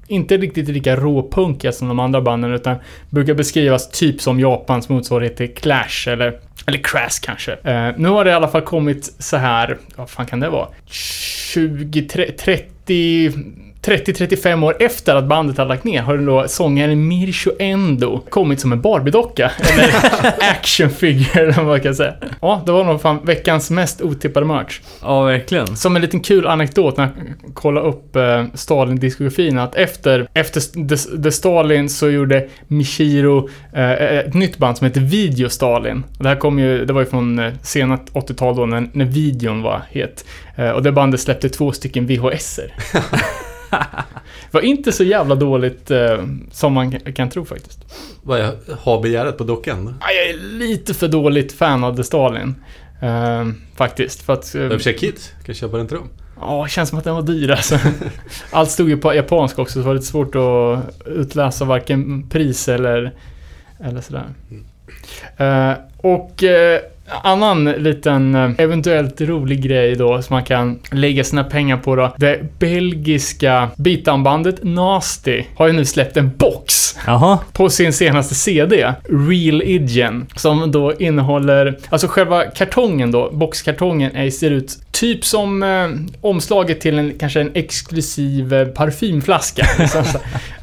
inte 0.08 0.38
riktigt 0.38 0.70
lika 0.70 0.96
råpunkiga 0.96 1.72
som 1.72 1.88
de 1.88 2.00
andra 2.00 2.22
banden 2.22 2.54
utan 2.54 2.76
brukar 3.10 3.34
beskrivas 3.34 3.90
typ 3.90 4.22
som 4.22 4.40
Japans 4.40 4.90
motsvarighet 4.90 5.38
till 5.38 5.54
Clash 5.56 6.08
eller 6.08 6.40
eller 6.66 6.78
Crash 6.78 7.22
kanske. 7.22 7.52
Uh, 7.52 7.98
nu 7.98 8.10
har 8.10 8.26
det 8.26 8.32
i 8.32 8.34
alla 8.34 8.48
fall 8.48 8.62
kommit 8.62 9.16
så 9.20 9.38
här, 9.38 9.78
vad 9.96 10.10
fan 10.10 10.26
kan 10.26 10.40
det 10.40 10.50
vara? 10.50 10.68
20, 10.86 12.02
30, 12.02 13.32
30-35 13.86 14.66
år 14.66 14.76
efter 14.80 15.16
att 15.16 15.26
bandet 15.26 15.58
hade 15.58 15.68
lagt 15.68 15.84
ner 15.84 16.02
har 16.02 16.18
då 16.18 16.48
sångaren 16.48 17.08
Mirsho 17.08 17.52
Endo 17.60 18.20
kommit 18.30 18.60
som 18.60 18.72
en 18.72 18.82
Barbie-docka. 18.82 19.52
Eller 19.74 19.90
actionfigure 20.52 21.42
eller 21.42 21.54
vad 21.54 21.66
man 21.66 21.80
kan 21.80 21.96
säga. 21.96 22.14
Ja, 22.42 22.62
det 22.66 22.72
var 22.72 22.84
nog 22.84 23.02
fan 23.02 23.20
veckans 23.24 23.72
mest 23.72 24.02
otippade 24.02 24.46
match. 24.46 24.82
Ja, 25.02 25.22
verkligen. 25.22 25.76
Som 25.76 25.96
en 25.96 26.02
liten 26.02 26.20
kul 26.20 26.48
anekdot 26.48 26.98
när 26.98 27.04
jag 27.04 27.56
kollade 27.56 27.88
upp 27.88 28.16
eh, 28.16 28.46
Stalin-diskografin 28.54 29.60
att 29.60 29.76
efter, 29.76 30.28
efter 30.34 30.88
The, 30.88 31.24
The 31.24 31.32
Stalin 31.32 31.90
så 31.90 32.10
gjorde 32.10 32.48
Michiro 32.68 33.50
eh, 33.74 33.92
ett 33.92 34.34
nytt 34.34 34.58
band 34.58 34.78
som 34.78 34.88
heter 34.88 35.02
Video 35.02 35.50
Stalin. 35.50 36.04
Det 36.20 36.28
här 36.28 36.36
kom 36.36 36.60
ju, 36.60 36.86
det 36.86 36.94
var 36.94 37.02
ju 37.02 37.08
från 37.08 37.40
eh, 37.40 37.54
sena 37.62 37.96
80-tal 37.96 38.56
då 38.56 38.66
när, 38.66 38.88
när 38.94 39.06
videon 39.06 39.62
var 39.62 39.82
het. 39.90 40.26
Eh, 40.56 40.70
och 40.70 40.84
det 40.84 40.92
bandet 40.92 41.22
släppte 41.22 41.50
två 41.50 41.72
stycken 41.72 42.08
VHSer. 42.08 42.74
var 44.52 44.62
inte 44.62 44.92
så 44.92 45.04
jävla 45.04 45.36
dåligt 45.36 45.92
eh, 45.92 46.24
som 46.52 46.74
man 46.74 46.92
kan, 46.92 47.30
tro 47.30 47.46
faktiskt. 47.46 47.80
Vad 48.24 48.40
jag 48.40 48.52
har 48.80 49.02
begäret 49.02 49.38
på 49.38 49.44
dockan? 49.44 49.96
Jag 50.02 50.30
är 50.30 50.58
lite 50.58 50.94
för 50.94 51.08
dåligt 51.08 51.54
fan 51.54 51.84
av 51.84 51.96
The 51.96 52.04
Stalin. 52.04 52.56
Eh, 53.02 53.48
faktiskt. 53.76 54.22
För 54.22 54.34
att... 54.34 54.56
eh, 54.56 54.70
försöker 54.70 55.00
Kids, 55.00 55.32
kan 55.46 55.56
köpa 55.56 55.78
den 55.78 55.88
till 55.88 55.98
dem? 55.98 56.10
Ja, 56.40 56.68
känns 56.68 56.90
som 56.90 56.98
att 56.98 57.04
den 57.04 57.16
var 57.16 57.22
dyr 57.22 57.52
alltså. 57.52 57.80
Allt 58.52 58.72
stod 58.72 58.90
ju 58.90 58.98
på 58.98 59.14
japanska 59.14 59.62
också 59.62 59.74
så 59.74 59.80
det 59.80 59.86
var 59.86 59.94
lite 59.94 60.06
svårt 60.06 60.36
att 60.36 61.08
utläsa 61.08 61.66
varken 61.66 62.30
pris 62.30 62.68
eller, 62.68 63.14
eller 63.80 64.02
sådär. 64.02 64.26
Eh, 65.38 65.74
och 65.98 66.44
eh, 66.44 66.82
annan 67.08 67.66
liten 67.66 68.36
eh, 68.36 68.52
eventuellt 68.58 69.22
rolig 69.22 69.62
grej 69.62 69.96
då 69.96 70.22
som 70.22 70.34
man 70.34 70.44
kan 70.44 70.80
lägga 70.92 71.24
sina 71.24 71.44
pengar 71.44 71.78
på 71.78 71.96
då. 71.96 72.14
Det 72.18 72.60
belgiska 72.60 73.70
beatdownbandet 73.76 74.64
Nasty 74.64 75.44
har 75.56 75.68
ju 75.68 75.74
nu 75.74 75.86
släppt 75.86 76.18
en 76.18 76.32
box 76.38 76.96
Jaha. 77.06 77.40
på 77.54 77.70
sin 77.70 77.94
senaste 77.94 78.36
CD, 78.36 78.94
Real 79.10 79.62
Idgen, 79.62 80.28
som 80.36 80.72
då 80.72 80.94
innehåller, 80.94 81.78
alltså 81.90 82.08
själva 82.08 82.44
kartongen 82.46 83.12
då, 83.12 83.32
boxkartongen 83.32 84.16
är, 84.16 84.30
ser 84.30 84.52
ut 84.52 84.78
typ 84.92 85.26
som 85.26 85.64
eh, 85.64 85.90
omslaget 86.22 86.82
till 86.82 87.00
en, 87.00 87.14
kanske 87.20 87.42
en 87.42 87.52
exklusiv 87.54 88.54
eh, 88.54 88.68
parfymflaska. 88.68 89.68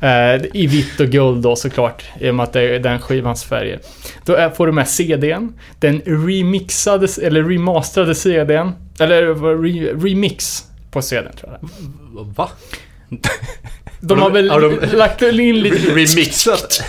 Eh, 0.03 0.43
I 0.55 0.67
vitt 0.67 1.01
och 1.01 1.07
guld 1.07 1.43
då 1.43 1.57
såklart, 1.57 2.05
i 2.21 2.31
och 2.31 2.35
med 2.35 2.45
att 2.45 2.53
det 2.53 2.63
är 2.63 2.79
den 2.79 2.99
skivans 2.99 3.45
färger. 3.45 3.79
Då 4.25 4.35
är, 4.35 4.51
får 4.51 4.67
du 4.67 4.73
med 4.73 4.89
CDn, 4.89 5.53
den 5.79 6.03
remixade, 6.31 7.07
eller 7.23 7.43
remasterade 7.45 8.15
CDn, 8.15 8.73
eller 9.01 9.23
re, 9.63 9.93
remix 10.09 10.65
på 10.91 11.03
CDn 11.03 11.33
tror 11.41 11.53
jag. 11.61 11.69
Va? 12.37 12.49
De 14.01 14.19
Har 14.19 14.31
väl 14.31 14.51
har 14.51 14.61
de- 14.61 14.97
lagt 14.97 15.23
in 15.23 15.61
lite... 15.61 15.77
Remixat? 15.91 16.83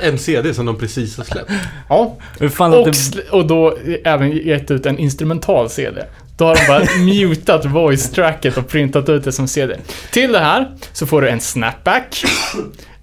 en 0.00 0.18
CD 0.18 0.54
som 0.54 0.66
de 0.66 0.78
precis 0.78 1.16
har 1.16 1.24
släppt. 1.24 1.50
Ja, 1.88 2.16
Hur 2.38 2.48
fan 2.48 2.74
Och, 2.74 2.88
och 3.30 3.46
då 3.46 3.76
även 4.04 4.30
gett 4.36 4.70
ut 4.70 4.86
en 4.86 4.98
instrumental 4.98 5.70
CD. 5.70 6.04
Då 6.36 6.44
har 6.44 6.54
de 6.56 6.66
bara 6.68 6.84
mutat 7.28 7.64
voice-tracket 7.64 8.56
och 8.56 8.68
printat 8.68 9.08
ut 9.08 9.24
det 9.24 9.32
som 9.32 9.48
CD. 9.48 9.76
Till 10.12 10.32
det 10.32 10.38
här 10.38 10.70
så 10.92 11.06
får 11.06 11.22
du 11.22 11.28
en 11.28 11.40
snapback, 11.40 12.24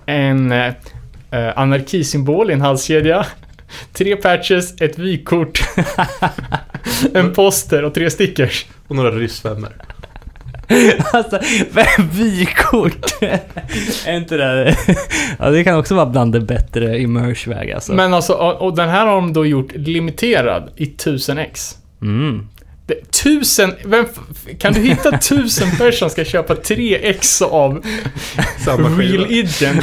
en 0.06 0.52
eh, 0.52 0.74
eh, 1.32 1.58
anarkisymbol 1.58 2.50
i 2.50 2.54
en 2.54 2.62
halskedja, 2.62 3.26
tre 3.94 4.16
patches, 4.16 4.82
ett 4.82 5.00
vykort, 5.00 5.64
en 7.14 7.34
poster 7.34 7.84
och 7.84 7.94
tre 7.94 8.10
stickers. 8.10 8.66
Och 8.88 8.96
några 8.96 9.12
ryssvänner. 9.12 9.72
Alltså, 11.14 11.40
vykort. 12.12 13.22
är 14.06 14.18
inte 14.18 14.38
det... 14.38 14.76
ja, 15.40 15.50
det 15.50 15.64
kan 15.64 15.80
också 15.80 15.96
vara 15.96 16.06
bland 16.06 16.34
det 16.34 16.40
bättre 16.40 16.98
i 16.98 17.08
merch-väg 17.08 17.72
alltså. 17.72 17.94
Men 17.94 18.14
alltså, 18.14 18.34
och 18.34 18.76
den 18.76 18.90
här 18.90 19.06
har 19.06 19.16
de 19.16 19.34
då 19.34 19.46
gjort 19.46 19.72
limiterad 19.76 20.72
i 20.76 20.86
1000x. 20.86 21.76
Mm. 22.02 22.48
Det, 22.88 23.12
tusen, 23.12 23.74
vem, 23.86 24.06
kan 24.60 24.74
du 24.74 24.80
hitta 24.82 25.18
tusen 25.18 25.70
personer 25.72 25.92
som 25.92 26.10
ska 26.10 26.26
köpa 26.26 26.54
3x 26.56 27.44
av 27.44 27.86
Samma 28.66 28.90
skiva. 28.90 29.02
Real 29.24 29.32
Idgen 29.32 29.82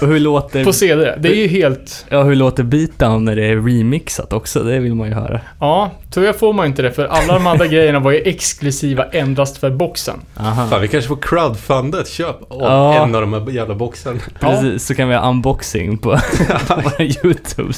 Och 0.00 0.08
hur 0.08 0.20
låter... 0.20 0.64
på 0.64 0.72
CD? 0.72 1.14
Det 1.18 1.28
är 1.28 1.34
ju 1.34 1.46
helt... 1.48 2.06
Ja, 2.08 2.22
hur 2.22 2.34
låter 2.34 2.62
beatdown 2.62 3.24
när 3.24 3.36
det 3.36 3.44
är 3.46 3.56
remixat 3.56 4.32
också? 4.32 4.62
Det 4.62 4.78
vill 4.78 4.94
man 4.94 5.08
ju 5.08 5.14
höra. 5.14 5.40
Ja, 5.60 5.90
tyvärr 6.10 6.32
får 6.32 6.52
man 6.52 6.66
inte 6.66 6.82
det 6.82 6.92
för 6.92 7.04
alla 7.06 7.34
de 7.34 7.46
andra 7.46 7.66
grejerna 7.66 7.98
var 7.98 8.10
ju 8.12 8.18
exklusiva 8.22 9.04
endast 9.04 9.58
för 9.58 9.70
boxen. 9.70 10.20
Aha. 10.36 10.68
Fan, 10.70 10.80
vi 10.82 10.88
kanske 10.88 11.08
får 11.08 11.16
crowdfunda 11.22 12.00
ett 12.00 12.08
köp 12.08 12.36
av 12.52 12.60
Ja. 12.60 13.04
en 13.04 13.14
av 13.14 13.20
de 13.20 13.32
här 13.32 13.50
jävla 13.50 13.74
boxen. 13.74 14.20
Precis, 14.40 14.86
så 14.86 14.94
kan 14.94 15.08
vi 15.08 15.14
ha 15.14 15.30
unboxing 15.30 15.98
på 15.98 16.08
våra 16.68 17.04
YouTube. 17.04 17.72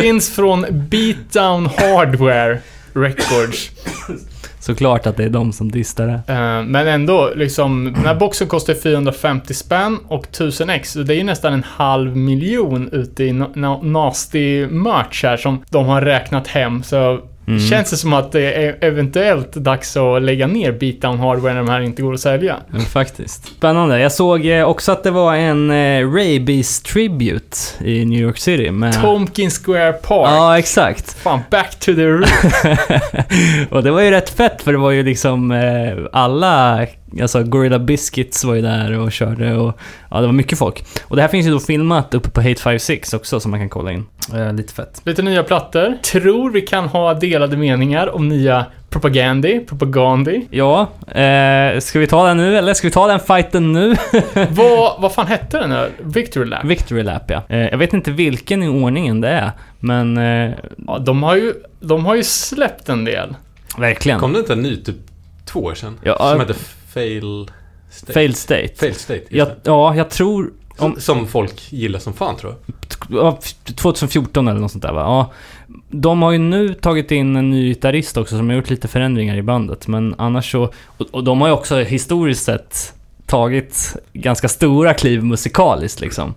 Finns 0.00 0.30
från 0.30 0.66
Beatdown 0.70 1.66
Hardware 1.66 2.58
Records. 2.94 3.70
Såklart 4.60 5.06
att 5.06 5.16
det 5.16 5.24
är 5.24 5.28
de 5.30 5.52
som 5.52 5.70
distar 5.70 6.06
det. 6.06 6.32
Eh, 6.32 6.62
men 6.64 6.88
ändå, 6.88 7.30
liksom, 7.36 7.84
den 7.84 8.04
här 8.06 8.14
boxen 8.14 8.48
kostar 8.48 8.74
450 8.74 9.54
spänn 9.54 9.98
och 10.08 10.26
1000x. 10.26 10.84
Så 10.84 10.98
det 11.02 11.14
är 11.14 11.16
ju 11.16 11.24
nästan 11.24 11.52
en 11.52 11.64
halv 11.66 12.16
miljon 12.16 12.88
ute 12.92 13.24
i 13.24 13.30
na- 13.32 13.54
na- 13.54 13.84
nasty 13.84 14.66
merch 14.66 15.24
här 15.24 15.36
som 15.36 15.62
de 15.70 15.86
har 15.86 16.02
räknat 16.02 16.46
hem. 16.46 16.82
Så 16.82 17.20
Mm. 17.46 17.60
känns 17.60 17.90
det 17.90 17.96
som 17.96 18.12
att 18.12 18.32
det 18.32 18.52
är 18.52 18.76
eventuellt 18.80 19.52
dags 19.52 19.96
att 19.96 20.22
lägga 20.22 20.46
ner 20.46 20.72
Beatdown 20.72 21.18
Hardware 21.18 21.54
när 21.54 21.60
de 21.62 21.68
här 21.68 21.80
inte 21.80 22.02
går 22.02 22.14
att 22.14 22.20
sälja. 22.20 22.56
Men 22.68 22.80
faktiskt. 22.80 23.46
Spännande. 23.46 24.00
Jag 24.00 24.12
såg 24.12 24.46
eh, 24.46 24.64
också 24.64 24.92
att 24.92 25.04
det 25.04 25.10
var 25.10 25.34
en 25.34 25.70
eh, 25.70 26.08
Rabies 26.08 26.82
Tribute 26.82 27.56
i 27.84 28.04
New 28.04 28.20
York 28.20 28.38
City 28.38 28.70
med... 28.70 29.00
Tompkins 29.00 29.58
Square 29.64 29.92
Park. 29.92 30.28
Ja, 30.30 30.58
exakt. 30.58 31.12
Fan, 31.18 31.40
back 31.50 31.78
to 31.78 31.94
the 31.94 32.06
root. 32.06 32.28
och 33.70 33.82
det 33.82 33.90
var 33.90 34.00
ju 34.00 34.10
rätt 34.10 34.30
fett 34.30 34.62
för 34.62 34.72
det 34.72 34.78
var 34.78 34.90
ju 34.90 35.02
liksom 35.02 35.50
eh, 35.50 36.04
alla, 36.12 36.86
alltså 37.20 37.42
Gorilla 37.42 37.78
Biscuits 37.78 38.44
var 38.44 38.54
ju 38.54 38.62
där 38.62 38.98
och 38.98 39.12
körde 39.12 39.54
och 39.56 39.78
ja, 40.10 40.20
det 40.20 40.26
var 40.26 40.32
mycket 40.32 40.58
folk. 40.58 40.84
Och 41.04 41.16
det 41.16 41.22
här 41.22 41.28
finns 41.28 41.46
ju 41.46 41.50
då 41.50 41.60
filmat 41.60 42.14
uppe 42.14 42.30
på 42.30 42.40
Hate 42.42 42.60
56 42.62 43.14
också 43.14 43.40
som 43.40 43.50
man 43.50 43.60
kan 43.60 43.68
kolla 43.68 43.92
in. 43.92 44.06
Eh, 44.34 44.52
lite 44.52 44.74
fett. 44.74 45.00
Lite 45.04 45.22
nya 45.22 45.42
plattor. 45.42 45.98
Tror 46.02 46.50
vi 46.50 46.60
kan 46.60 46.88
ha 46.88 47.14
delade 47.14 47.56
meningar 47.56 48.14
om 48.14 48.28
nya 48.28 48.66
Propagandi, 48.90 49.60
Propagandi. 49.68 50.46
Ja, 50.50 50.80
eh, 51.06 51.80
ska 51.80 51.98
vi 51.98 52.06
ta 52.06 52.26
den 52.28 52.36
nu 52.36 52.56
eller 52.58 52.74
ska 52.74 52.86
vi 52.86 52.92
ta 52.92 53.06
den 53.06 53.20
fighten 53.20 53.72
nu? 53.72 53.94
vad, 54.50 55.00
vad 55.02 55.12
fan 55.14 55.26
hette 55.26 55.58
den 55.58 55.70
här? 55.70 55.90
Victory 56.00 56.46
Lap? 56.46 56.64
Victory 56.64 57.02
Lap 57.02 57.22
ja. 57.30 57.42
Eh, 57.48 57.58
jag 57.58 57.78
vet 57.78 57.92
inte 57.92 58.10
vilken 58.10 58.62
i 58.62 58.68
ordningen 58.68 59.20
det 59.20 59.28
är, 59.28 59.50
men 59.80 60.16
eh, 60.16 60.54
Ja, 60.86 60.98
de 60.98 61.22
har 61.22 61.36
ju, 61.36 61.54
de 61.80 62.04
har 62.06 62.14
ju 62.14 62.22
släppt 62.24 62.88
en 62.88 63.04
del. 63.04 63.34
verkligen. 63.78 64.20
Kom 64.20 64.32
det 64.32 64.38
inte 64.38 64.52
en 64.52 64.62
ny 64.62 64.76
typ 64.76 64.96
två 65.44 65.60
år 65.60 65.74
sedan? 65.74 65.98
Ja, 66.02 66.16
som 66.30 66.40
hette 66.40 66.54
Fail 66.94 67.48
State? 67.90 68.12
Failed 68.12 68.36
State. 68.36 68.68
Fail 68.76 68.94
State, 68.94 69.22
Jag, 69.28 69.48
ja, 69.64 69.94
jag 69.94 70.10
tror... 70.10 70.50
Om- 70.78 70.96
Som 71.00 71.26
folk 71.26 71.72
gillar 71.72 71.98
som 71.98 72.12
fan 72.12 72.36
tror 72.36 72.54
jag. 73.08 73.16
Ja, 73.18 73.38
2014 73.76 74.48
eller 74.48 74.60
något 74.60 74.72
sånt 74.72 74.82
där 74.82 74.92
va? 74.92 75.00
Ja. 75.00 75.32
De 75.90 76.22
har 76.22 76.32
ju 76.32 76.38
nu 76.38 76.74
tagit 76.74 77.10
in 77.10 77.36
en 77.36 77.50
ny 77.50 77.68
gitarrist 77.68 78.16
också 78.16 78.36
som 78.36 78.48
har 78.48 78.56
gjort 78.56 78.70
lite 78.70 78.88
förändringar 78.88 79.36
i 79.36 79.42
bandet. 79.42 79.88
Men 79.88 80.14
annars 80.18 80.52
så... 80.52 80.62
Och, 80.86 81.06
och 81.10 81.24
de 81.24 81.40
har 81.40 81.48
ju 81.48 81.54
också 81.54 81.76
historiskt 81.76 82.44
sett 82.44 82.94
tagit 83.26 83.96
ganska 84.12 84.48
stora 84.48 84.94
kliv 84.94 85.24
musikaliskt 85.24 86.00
liksom. 86.00 86.34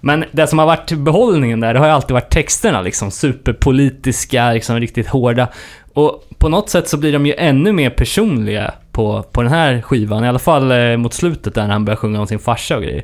Men 0.00 0.24
det 0.32 0.46
som 0.46 0.58
har 0.58 0.66
varit 0.66 0.92
behållningen 0.92 1.60
där, 1.60 1.72
det 1.74 1.78
har 1.80 1.86
ju 1.86 1.92
alltid 1.92 2.12
varit 2.14 2.30
texterna 2.30 2.80
liksom. 2.82 3.10
Superpolitiska, 3.10 4.52
liksom 4.52 4.80
riktigt 4.80 5.08
hårda. 5.08 5.48
Och 5.92 6.24
på 6.38 6.48
något 6.48 6.70
sätt 6.70 6.88
så 6.88 6.96
blir 6.96 7.12
de 7.12 7.26
ju 7.26 7.34
ännu 7.34 7.72
mer 7.72 7.90
personliga 7.90 8.74
på, 8.98 9.22
på 9.32 9.42
den 9.42 9.50
här 9.52 9.80
skivan. 9.80 10.24
I 10.24 10.28
alla 10.28 10.38
fall 10.38 10.70
eh, 10.72 10.96
mot 10.96 11.14
slutet 11.14 11.54
där 11.54 11.62
när 11.62 11.72
han 11.72 11.84
börjar 11.84 11.96
sjunga 11.96 12.20
om 12.20 12.26
sin 12.26 12.38
farsa 12.38 12.76
och 12.76 12.82
grejer. 12.82 13.02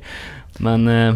Men... 0.58 0.88
Eh, 0.88 1.14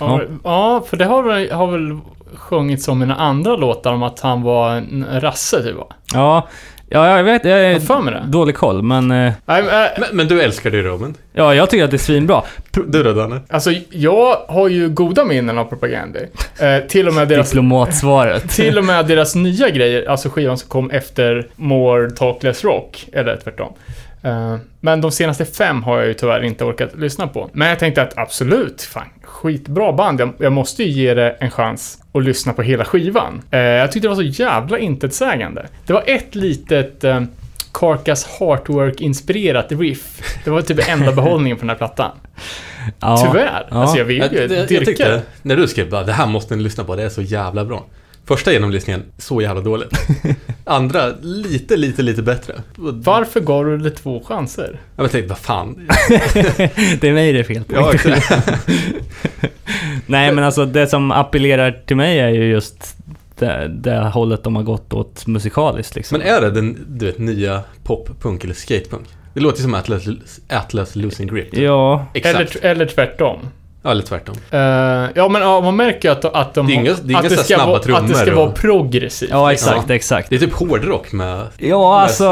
Ja, 0.00 0.20
ja 0.44 0.84
för 0.90 0.96
det 0.96 1.04
har, 1.04 1.22
väl- 1.22 1.50
har 1.52 1.66
väl 1.66 1.98
sjungits 2.34 2.88
om 2.88 3.02
i 3.02 3.06
några 3.06 3.20
andra 3.20 3.56
låtar 3.56 3.92
om 3.92 4.02
att 4.02 4.20
han 4.20 4.42
var 4.42 4.70
en 4.76 5.06
rasse 5.20 5.62
typ 5.62 5.76
va? 5.76 5.86
Ja, 6.14 6.48
ja 6.88 7.16
jag 7.16 7.24
vet, 7.24 7.44
jag 7.44 7.60
är 7.64 7.72
har 7.72 7.80
för 7.80 8.00
mig 8.00 8.14
det. 8.14 8.22
dålig 8.26 8.56
koll, 8.56 8.82
men 8.82 9.10
eh, 9.10 9.16
Nej, 9.46 9.62
men, 9.62 9.84
äh, 9.84 9.90
Men, 9.98 10.08
men 10.12 10.28
du 10.28 10.42
älskar 10.42 10.70
det 10.70 10.82
Robin? 10.82 11.14
ja, 11.32 11.54
jag 11.54 11.70
tycker 11.70 11.84
att 11.84 11.90
det 11.90 11.96
är 11.96 11.98
svinbra. 11.98 12.42
Du 12.86 13.02
då 13.02 13.12
Danne? 13.12 13.40
Alltså, 13.50 13.70
jag 13.90 14.36
har 14.48 14.68
ju 14.68 14.88
goda 14.88 15.24
minnen 15.24 15.58
av 15.58 15.64
Propaganda. 15.64 16.18
Eh, 16.60 16.78
till 16.88 17.08
och 17.08 17.14
med 17.14 17.28
deras... 17.28 17.50
Diplomatsvaret. 17.50 18.50
Till 18.56 18.78
och 18.78 18.84
med 18.84 19.06
deras 19.06 19.34
nya 19.34 19.68
grejer, 19.70 20.08
alltså 20.10 20.28
skivan 20.28 20.58
som 20.58 20.68
kom 20.68 20.90
efter 20.90 21.46
More 21.56 22.10
Talkless 22.10 22.64
Rock, 22.64 23.08
eller 23.12 23.36
tvärtom. 23.44 23.72
Eh, 24.22 24.56
men 24.80 25.00
de 25.00 25.10
senaste 25.12 25.44
fem 25.44 25.82
har 25.82 25.98
jag 25.98 26.06
ju 26.06 26.14
tyvärr 26.14 26.44
inte 26.44 26.64
orkat 26.64 26.90
lyssna 26.98 27.26
på. 27.26 27.50
Men 27.52 27.68
jag 27.68 27.78
tänkte 27.78 28.02
att 28.02 28.18
absolut, 28.18 28.82
fan, 28.82 29.08
skitbra 29.22 29.92
band. 29.92 30.20
Jag, 30.20 30.32
jag 30.38 30.52
måste 30.52 30.82
ju 30.84 30.90
ge 30.90 31.14
det 31.14 31.30
en 31.30 31.50
chans 31.50 31.98
att 32.12 32.22
lyssna 32.24 32.52
på 32.52 32.62
hela 32.62 32.84
skivan. 32.84 33.42
Eh, 33.50 33.60
jag 33.60 33.92
tyckte 33.92 34.04
det 34.08 34.14
var 34.14 34.22
så 34.22 34.42
jävla 34.42 34.78
intetsägande. 34.78 35.66
Det 35.86 35.92
var 35.92 36.02
ett 36.06 36.34
litet 36.34 37.04
eh, 37.04 37.22
Carcass 37.72 38.26
Heartwork-inspirerat 38.40 39.72
riff. 39.80 40.20
Det 40.44 40.50
var 40.50 40.62
typ 40.62 40.88
enda 40.88 41.12
behållningen 41.12 41.56
på 41.56 41.60
den 41.62 41.68
här 41.70 41.76
plattan. 41.76 42.10
ja. 43.00 43.16
Tyvärr. 43.26 43.66
Ja. 43.70 43.76
Alltså 43.76 43.98
jag 43.98 44.04
vill 44.04 44.18
Jag, 44.18 44.32
ju 44.32 44.38
jag, 44.38 44.50
jag 44.50 44.68
dyrka 44.68 44.84
tyckte, 44.84 45.08
det. 45.10 45.22
när 45.42 45.56
du 45.56 45.68
skrev 45.68 45.90
bara 45.90 46.02
det 46.04 46.12
här 46.12 46.26
måste 46.26 46.56
ni 46.56 46.62
lyssna 46.62 46.84
på, 46.84 46.96
det 46.96 47.02
är 47.02 47.08
så 47.08 47.22
jävla 47.22 47.64
bra. 47.64 47.84
Första 48.28 48.52
genomlyssningen, 48.52 49.02
så 49.18 49.42
jävla 49.42 49.60
dåligt. 49.60 49.92
Andra, 50.64 51.12
lite, 51.22 51.76
lite, 51.76 52.02
lite 52.02 52.22
bättre. 52.22 52.54
Varför 52.76 53.40
gav 53.40 53.64
du 53.64 53.78
det 53.78 53.90
två 53.90 54.22
chanser? 54.24 54.80
Jag 54.96 55.10
tänkte, 55.10 55.28
vad 55.28 55.38
fan. 55.38 55.88
det 57.00 57.04
är 57.04 57.12
mig 57.12 57.32
det 57.32 57.38
är 57.38 57.44
fel 57.44 57.64
på. 57.64 57.74
Ja. 57.74 57.92
Nej, 60.06 60.32
men 60.32 60.44
alltså 60.44 60.66
det 60.66 60.86
som 60.86 61.10
appellerar 61.10 61.82
till 61.86 61.96
mig 61.96 62.18
är 62.18 62.28
ju 62.28 62.50
just 62.50 62.96
det, 63.38 63.68
det 63.68 63.98
hållet 63.98 64.44
de 64.44 64.56
har 64.56 64.62
gått 64.62 64.92
åt 64.92 65.26
musikaliskt 65.26 65.94
liksom. 65.94 66.18
Men 66.18 66.26
är 66.28 66.40
det 66.40 66.50
den, 66.50 66.86
du 66.88 67.06
vet, 67.06 67.18
nya 67.18 67.62
pop-punk 67.84 68.44
eller 68.44 68.54
skatepunk? 68.54 69.06
Det 69.34 69.40
låter 69.40 69.58
ju 69.58 69.62
som 69.62 69.74
Atlas, 69.74 70.04
Atlas 70.48 70.96
Losing 70.96 71.26
Grip. 71.26 71.48
Ja, 71.56 72.06
Exakt. 72.14 72.56
Eller, 72.56 72.70
eller 72.70 72.86
tvärtom. 72.86 73.38
Ja, 73.88 73.92
eller 73.92 74.02
tvärtom. 74.02 74.34
Eh, 74.50 74.58
ja, 75.14 75.28
men 75.28 75.42
ja, 75.42 75.60
man 75.60 75.76
märker 75.76 76.10
att, 76.10 76.24
att 76.24 76.54
de 76.54 76.66
Det 76.66 76.72
är 76.72 76.74
inga- 76.74 76.82
det 77.02 77.12
är 77.14 77.18
att 77.18 77.24
inga 77.24 77.30
så 77.30 77.36
här 77.36 77.42
ska 77.42 77.54
snabba 77.54 77.66
vara, 77.66 77.76
Att 77.76 77.82
det 77.82 77.92
trummor 77.92 78.14
ska 78.14 78.30
och- 78.30 78.36
vara 78.36 78.50
progressivt. 78.50 79.30
ja 79.30 79.52
exakt, 79.52 79.84
Ja. 79.88 79.94
exakt. 79.94 80.30
Det 80.30 80.36
är 80.36 80.40
typ 80.40 80.52
hårdrock 80.52 81.12
med, 81.12 81.46
Ja, 81.58 81.90
med 81.94 82.02
alltså... 82.02 82.24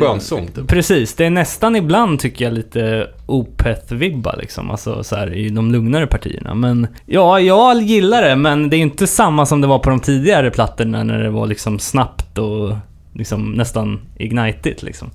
skönsång 0.00 0.46
typ. 0.46 0.68
Precis, 0.68 1.14
det 1.14 1.24
är 1.24 1.30
nästan 1.30 1.76
ibland 1.76 2.20
tycker 2.20 2.44
jag 2.44 2.54
lite 2.54 3.06
Opeth-vibbar 3.26 4.36
liksom, 4.40 4.70
alltså 4.70 5.04
så 5.04 5.16
här, 5.16 5.34
i 5.34 5.48
de 5.48 5.72
lugnare 5.72 6.06
partierna. 6.06 6.54
Men 6.54 6.86
ja, 7.06 7.40
jag 7.40 7.82
gillar 7.82 8.22
det, 8.22 8.36
men 8.36 8.70
det 8.70 8.76
är 8.76 8.80
inte 8.80 9.06
samma 9.06 9.46
som 9.46 9.60
det 9.60 9.66
var 9.66 9.78
på 9.78 9.90
de 9.90 10.00
tidigare 10.00 10.50
plattorna 10.50 11.02
när 11.04 11.18
det 11.18 11.30
var 11.30 11.46
liksom 11.46 11.78
snabbt 11.78 12.38
och 12.38 12.72
liksom 13.12 13.52
nästan 13.52 14.00
ignitigt 14.18 14.82
liksom. 14.82 15.10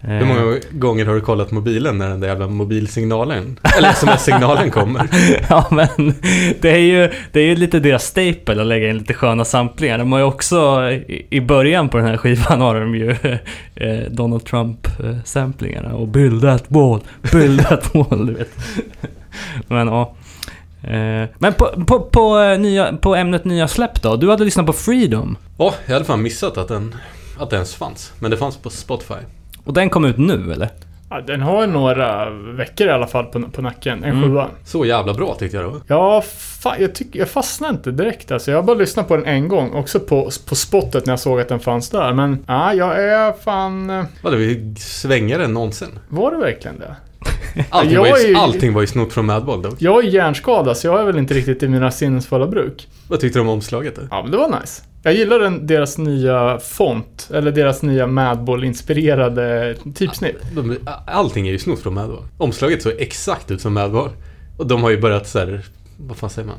Hur 0.00 0.24
många 0.24 0.58
gånger 0.70 1.06
har 1.06 1.14
du 1.14 1.20
kollat 1.20 1.50
mobilen 1.50 1.98
när 1.98 2.08
den 2.08 2.20
där 2.20 2.28
jävla 2.28 2.46
mobilsignalen, 2.46 3.58
eller 3.78 3.88
sms-signalen 3.90 4.70
kommer? 4.70 5.06
Ja 5.50 5.66
men 5.70 6.14
det 6.60 6.70
är 6.70 6.78
ju, 6.78 7.10
det 7.32 7.40
är 7.40 7.44
ju 7.44 7.56
lite 7.56 7.80
deras 7.80 8.04
staple 8.04 8.60
att 8.60 8.66
lägga 8.66 8.88
in 8.90 8.98
lite 8.98 9.14
sköna 9.14 9.44
samplingar. 9.44 9.98
De 9.98 10.12
har 10.12 10.18
ju 10.18 10.24
också, 10.24 10.90
i- 11.30 11.40
början 11.40 11.88
på 11.88 11.96
den 11.98 12.06
här 12.06 12.16
skivan 12.16 12.60
har 12.60 12.80
de 12.80 12.94
ju 12.94 13.10
eh, 13.74 14.10
Donald 14.10 14.44
Trump-samplingarna 14.44 15.94
och 15.94 16.08
Build 16.08 16.42
that 16.42 16.64
wall, 16.68 17.00
build 17.32 17.66
that 17.68 17.94
wall, 17.94 18.26
du 18.26 18.34
vet. 18.34 18.50
Men 19.66 19.86
ja. 19.88 20.14
Eh, 20.82 21.28
Men 21.38 21.52
på, 21.58 21.84
på, 21.86 22.00
på, 22.00 22.38
eh, 22.38 22.58
nya, 22.60 22.92
på 22.96 23.14
ämnet 23.16 23.44
nya 23.44 23.68
släpp 23.68 24.02
då? 24.02 24.16
Du 24.16 24.30
hade 24.30 24.44
lyssnat 24.44 24.66
på 24.66 24.72
Freedom. 24.72 25.36
Ja, 25.58 25.74
jag 25.86 25.92
hade 25.92 26.04
fan 26.04 26.22
missat 26.22 26.58
att 26.58 26.68
den, 26.68 26.94
att 27.38 27.50
den 27.50 27.56
ens 27.56 27.74
fanns. 27.74 28.12
Men 28.18 28.30
det 28.30 28.36
fanns 28.36 28.56
på 28.56 28.70
Spotify. 28.70 29.14
Och 29.68 29.74
den 29.74 29.90
kom 29.90 30.04
ut 30.04 30.18
nu 30.18 30.52
eller? 30.52 30.68
Ja, 31.10 31.20
den 31.20 31.40
har 31.42 31.66
några 31.66 32.30
veckor 32.30 32.86
i 32.86 32.90
alla 32.90 33.06
fall 33.06 33.24
på, 33.24 33.40
på 33.42 33.62
nacken. 33.62 34.04
En 34.04 34.10
Mm. 34.16 34.22
sjua. 34.30 34.46
Så 34.64 34.84
jävla 34.84 35.14
bra 35.14 35.34
tyckte 35.34 35.56
jag 35.56 35.64
var. 35.70 35.80
Ja, 35.86 36.22
fan, 36.62 36.76
jag, 36.80 36.94
tyck, 36.94 37.08
jag 37.12 37.28
fastnade 37.28 37.74
inte 37.74 37.90
direkt 37.90 38.30
alltså. 38.32 38.50
Jag 38.50 38.58
har 38.58 38.62
bara 38.62 38.76
lyssnat 38.76 39.08
på 39.08 39.16
den 39.16 39.24
en 39.26 39.48
gång. 39.48 39.70
Också 39.74 40.00
på, 40.00 40.30
på 40.48 40.54
spottet 40.54 41.06
när 41.06 41.12
jag 41.12 41.20
såg 41.20 41.40
att 41.40 41.48
den 41.48 41.60
fanns 41.60 41.90
där. 41.90 42.12
Men 42.12 42.44
ja, 42.46 42.74
jag 42.74 43.04
är 43.04 43.32
fan... 43.32 43.90
eh, 43.90 44.04
Var 44.22 44.30
det 44.30 44.36
vi 44.36 44.74
svängare 44.78 45.44
än 45.44 45.52
någonsin? 45.54 45.98
Var 46.08 46.30
det 46.30 46.36
verkligen 46.36 46.78
det? 46.78 46.96
Allting, 47.70 47.92
Jag 47.94 48.00
var, 48.00 48.08
är 48.08 48.22
ju, 48.22 48.28
ju- 48.28 48.34
allting 48.34 48.72
var 48.72 48.80
ju 48.80 48.86
snott 48.86 49.12
från 49.12 49.26
Madball 49.26 49.62
dock. 49.62 49.74
Jag 49.78 50.04
är 50.04 50.08
hjärnskadad 50.08 50.76
så 50.76 50.86
jag 50.86 51.00
är 51.00 51.04
väl 51.04 51.18
inte 51.18 51.34
riktigt 51.34 51.62
i 51.62 51.68
mina 51.68 51.90
sinnesfulla 51.90 52.46
bruk. 52.46 52.88
Vad 53.08 53.20
tyckte 53.20 53.38
du 53.38 53.40
om 53.42 53.48
omslaget 53.48 53.96
då? 53.96 54.02
Ja, 54.10 54.22
men 54.22 54.30
det 54.30 54.36
var 54.36 54.60
nice. 54.60 54.82
Jag 55.02 55.14
gillar 55.14 55.38
den, 55.38 55.66
deras 55.66 55.98
nya 55.98 56.58
font, 56.58 57.30
eller 57.34 57.52
deras 57.52 57.82
nya 57.82 58.06
Madball-inspirerade 58.06 59.74
typsnitt. 59.94 60.36
De, 60.52 60.76
allting 61.06 61.48
är 61.48 61.52
ju 61.52 61.58
snott 61.58 61.80
från 61.80 61.94
Madball. 61.94 62.22
Omslaget 62.38 62.82
såg 62.82 62.92
exakt 62.98 63.50
ut 63.50 63.60
som 63.60 63.74
Madball. 63.74 64.10
Och 64.58 64.66
de 64.66 64.82
har 64.82 64.90
ju 64.90 65.00
börjat 65.00 65.28
så 65.28 65.38
här, 65.38 65.62
vad 65.96 66.16
fan 66.16 66.30
säger 66.30 66.48
man? 66.48 66.56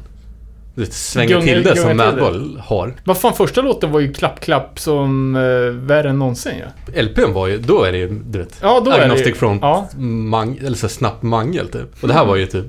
Du 0.75 0.81
vet, 0.81 0.93
Svänga 0.93 1.29
Gunga- 1.35 1.41
till 1.43 1.63
det 1.63 1.75
som 1.75 1.87
det. 1.89 1.93
Madball 1.95 2.61
har. 2.65 2.93
Vad 3.03 3.17
fan, 3.17 3.33
första 3.33 3.61
låten 3.61 3.91
var 3.91 3.99
ju 3.99 4.13
klapp-klapp 4.13 4.79
som 4.79 5.35
eh, 5.35 5.41
värre 5.87 6.09
än 6.09 6.19
någonsin 6.19 6.53
ja. 6.95 7.01
LPn 7.01 7.33
var 7.33 7.47
ju, 7.47 7.57
då 7.57 7.83
är 7.83 7.91
det 7.91 7.97
ju, 7.97 8.07
du 8.27 8.39
vet, 8.39 8.59
Ja, 8.61 8.81
då 8.85 8.91
är 8.91 8.97
det 8.97 9.03
Agnostic 9.03 9.27
ju- 9.27 9.33
Front, 9.35 9.61
Ja. 9.61 9.87
mang, 9.97 10.57
eller 10.65 10.77
så 10.77 10.89
snabbt 10.89 11.23
mangel 11.23 11.67
typ. 11.67 12.01
Och 12.01 12.07
det 12.07 12.13
här 12.13 12.25
var 12.25 12.35
ju 12.35 12.45
typ 12.45 12.65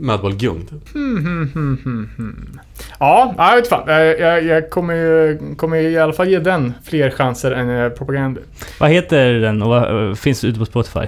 Madball 0.00 0.34
Gung 0.34 0.66
typ. 0.66 0.92
Hmm, 0.94 1.50
hmm, 1.54 1.78
hmm. 2.16 2.58
Ja, 3.00 3.34
jag 3.38 3.56
vet 3.56 3.68
fan. 3.68 3.82
Jag, 3.86 4.20
jag, 4.20 4.44
jag 4.44 4.70
kommer 4.70 4.94
ju 4.94 5.38
kommer 5.56 5.76
ju 5.76 5.88
i 5.90 5.98
alla 5.98 6.12
fall 6.12 6.28
ge 6.28 6.38
den 6.38 6.72
fler 6.84 7.10
chanser 7.10 7.50
än 7.50 7.70
eh, 7.70 7.88
Propaganda. 7.88 8.40
Vad 8.80 8.90
heter 8.90 9.32
den 9.32 9.62
och 9.62 9.68
vad, 9.68 10.08
eh, 10.08 10.14
finns 10.14 10.44
ute 10.44 10.58
på 10.58 10.66
Spotify? 10.66 11.06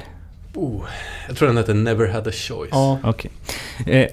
Oh, 0.55 0.83
jag 1.29 1.37
tror 1.37 1.49
den 1.49 1.57
heter 1.57 1.75
Never 1.75 2.09
Had 2.09 2.29
A 2.29 2.33
Choice. 2.33 2.69
Ja. 2.73 2.99
Okej. 3.05 3.31
Eh, 3.87 4.07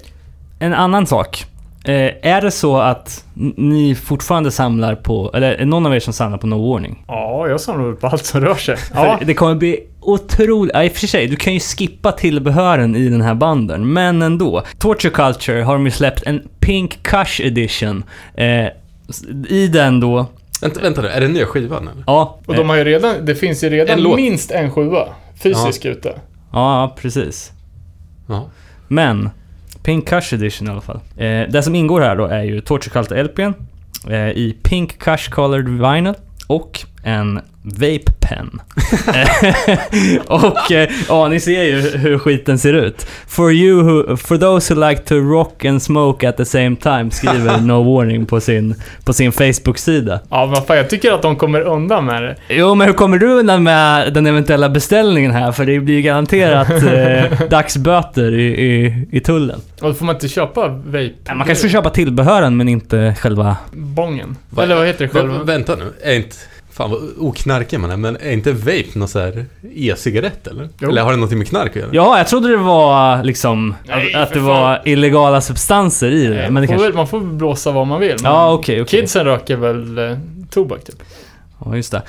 en 0.59 0.73
annan 0.73 1.07
sak. 1.07 1.45
Eh, 1.85 2.11
är 2.33 2.41
det 2.41 2.51
så 2.51 2.77
att 2.77 3.25
ni 3.55 3.95
fortfarande 3.95 4.51
samlar 4.51 4.95
på, 4.95 5.31
eller 5.33 5.51
är 5.53 5.65
någon 5.65 5.85
av 5.85 5.95
er 5.95 5.99
som 5.99 6.13
samlar 6.13 6.37
på 6.37 6.47
No 6.47 6.71
Warning? 6.71 7.03
Ja, 7.07 7.47
jag 7.47 7.61
samlar 7.61 7.93
på 7.93 8.07
allt 8.07 8.25
som 8.25 8.41
rör 8.41 8.55
sig. 8.55 8.77
Ja, 8.93 9.19
det 9.25 9.33
kommer 9.33 9.55
bli 9.55 9.79
otroligt... 10.01 10.71
Ja, 10.73 10.83
i 10.83 10.87
och 10.87 10.91
för 10.91 11.07
sig, 11.07 11.27
du 11.27 11.35
kan 11.35 11.53
ju 11.53 11.59
skippa 11.59 12.11
tillbehören 12.11 12.95
i 12.95 13.09
den 13.09 13.21
här 13.21 13.35
banden, 13.35 13.93
men 13.93 14.21
ändå. 14.21 14.63
Torture 14.79 15.13
Culture 15.13 15.61
har 15.61 15.73
de 15.73 15.85
ju 15.85 15.91
släppt 15.91 16.23
en 16.25 16.47
Pink 16.59 17.03
Kush 17.03 17.41
Edition. 17.41 18.03
Eh, 18.35 18.67
I 19.49 19.67
den 19.73 19.99
då... 19.99 20.25
Vänta, 20.61 20.81
vänta 20.81 21.01
nu, 21.01 21.07
är 21.07 21.21
det 21.21 21.27
nya 21.27 21.45
skivan 21.45 21.87
eller? 21.87 22.03
Ja, 22.07 22.37
och 22.45 22.55
de 22.55 22.69
har 22.69 22.75
ju 22.75 22.83
redan, 22.83 23.25
det 23.25 23.35
finns 23.35 23.63
ju 23.63 23.69
redan 23.69 23.99
En 24.05 24.15
minst 24.15 24.51
en 24.51 24.71
sjua 24.71 25.07
fysiskt 25.43 25.85
ute. 25.85 26.13
ja, 26.51 26.95
precis. 27.01 27.51
Ja. 28.27 28.45
Men, 28.87 29.29
Pink 29.83 30.09
Kush 30.09 30.33
Edition 30.33 30.67
i 30.67 30.71
alla 30.71 30.81
fall. 30.81 30.99
Eh, 31.17 31.49
det 31.49 31.63
som 31.63 31.75
ingår 31.75 32.01
här 32.01 32.15
då 32.15 32.25
är 32.25 32.43
ju 32.43 32.61
Torture 32.61 32.93
Cult 32.93 33.11
LPn 33.11 33.53
eh, 34.09 34.29
i 34.29 34.57
Pink 34.63 34.99
Kush 34.99 35.29
Colored 35.29 35.69
Vinyl 35.69 36.13
och 36.47 36.79
en 37.07 37.39
Vape 37.61 38.11
Pen. 38.19 38.61
och 40.27 40.71
eh, 40.71 40.89
ja, 41.07 41.27
ni 41.27 41.39
ser 41.39 41.63
ju 41.63 41.81
hur 41.97 42.17
skiten 42.19 42.59
ser 42.59 42.73
ut. 42.73 43.07
For 43.27 43.51
you 43.51 43.83
who, 43.83 44.17
for 44.17 44.37
those 44.37 44.73
who 44.73 44.89
like 44.89 45.01
to 45.01 45.15
rock 45.15 45.65
and 45.65 45.81
smoke 45.83 46.29
at 46.29 46.37
the 46.37 46.45
same 46.45 46.75
time 46.75 47.11
skriver 47.11 47.57
No 47.61 47.93
Warning 47.95 48.25
på 48.25 48.39
sin, 48.39 48.75
på 49.05 49.13
sin 49.13 49.31
Facebook-sida. 49.31 50.19
Ja, 50.29 50.45
men 50.45 50.61
fan, 50.61 50.77
jag 50.77 50.89
tycker 50.89 51.11
att 51.11 51.21
de 51.21 51.35
kommer 51.35 51.61
undan 51.61 52.05
med 52.05 52.23
det. 52.23 52.35
Jo, 52.49 52.75
men 52.75 52.87
hur 52.87 52.93
kommer 52.93 53.17
du 53.17 53.27
undan 53.27 53.63
med 53.63 54.13
den 54.13 54.27
eventuella 54.27 54.69
beställningen 54.69 55.31
här? 55.31 55.51
För 55.51 55.65
det 55.65 55.79
blir 55.79 55.95
ju 55.95 56.01
garanterat 56.01 56.69
eh, 56.83 57.47
dagsböter 57.49 58.33
i, 58.33 58.45
i, 58.45 58.93
i 59.11 59.19
tullen. 59.19 59.59
Och 59.81 59.87
då 59.87 59.93
får 59.93 60.05
man 60.05 60.15
inte 60.15 60.27
köpa 60.27 60.67
vape. 60.67 61.09
Ja, 61.27 61.33
Man 61.35 61.47
kanske 61.47 61.61
får 61.61 61.69
köpa 61.71 61.89
tillbehören 61.89 62.57
men 62.57 62.69
inte 62.69 63.15
själva... 63.19 63.57
Bongen. 63.71 64.35
Va- 64.49 64.63
Eller 64.63 64.75
vad 64.75 64.87
heter 64.87 65.05
det 65.05 65.11
själva? 65.11 65.43
vänta 65.43 65.75
nu, 65.75 65.93
är 66.03 66.13
inte... 66.15 66.35
Fan 66.77 66.91
vad 66.91 66.99
oknarkig 67.17 67.79
man 67.79 67.91
är, 67.91 67.97
men 67.97 68.15
är 68.15 68.31
inte 68.31 68.51
vape 68.51 68.85
någon 68.93 69.07
så 69.07 69.19
här 69.19 69.45
e-cigarett 69.75 70.47
eller? 70.47 70.69
Jo. 70.79 70.89
Eller 70.89 71.01
har 71.01 71.11
det 71.11 71.17
någonting 71.17 71.37
med 71.37 71.47
knark 71.47 71.69
att 71.69 71.75
göra? 71.75 71.89
Ja, 71.91 72.17
jag 72.17 72.27
trodde 72.27 72.49
det 72.49 72.57
var 72.57 73.23
liksom 73.23 73.75
Nej, 73.85 74.13
att, 74.13 74.21
att 74.21 74.33
det 74.33 74.39
var 74.39 74.81
illegala 74.85 75.41
substanser 75.41 76.11
i 76.11 76.27
det. 76.27 76.33
Nej, 76.33 76.51
Men 76.51 76.53
det 76.53 76.53
man, 76.53 76.67
får 76.67 76.67
kanske... 76.67 76.87
väl, 76.87 76.95
man 76.95 77.07
får 77.07 77.19
blåsa 77.19 77.71
vad 77.71 77.87
man 77.87 77.99
vill. 77.99 78.15
Ja, 78.23 78.53
okej, 78.53 78.81
okej. 78.81 78.99
Kidsen 78.99 79.25
röker 79.25 79.55
väl 79.55 79.97
eh, 79.97 80.17
tobak 80.49 80.83
typ. 80.83 81.03
Ja, 81.65 81.75
just 81.75 81.91
det. 81.91 82.01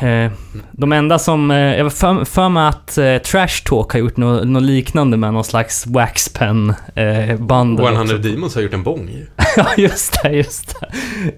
Eh, 0.00 0.32
de 0.72 0.92
enda 0.92 1.18
som... 1.18 1.50
Eh, 1.50 1.58
jag 1.58 1.84
var 1.84 1.90
för, 1.90 2.24
för 2.24 2.48
mig 2.48 2.68
att 2.68 2.98
eh, 2.98 3.18
Trash 3.18 3.64
Talk 3.64 3.92
har 3.92 4.00
gjort 4.00 4.16
något 4.16 4.48
nå 4.48 4.60
liknande 4.60 5.16
med 5.16 5.34
någon 5.34 5.44
slags 5.44 5.86
waxpen 5.86 6.74
eh, 6.94 7.36
band. 7.36 7.80
100 7.80 8.18
Demons 8.18 8.54
har 8.54 8.62
gjort 8.62 8.74
en 8.74 8.82
bong 8.82 9.08
ju. 9.08 9.26
ja, 9.56 9.66
just 9.76 10.22
det, 10.22 10.30
just 10.30 10.80
det. 10.80 10.88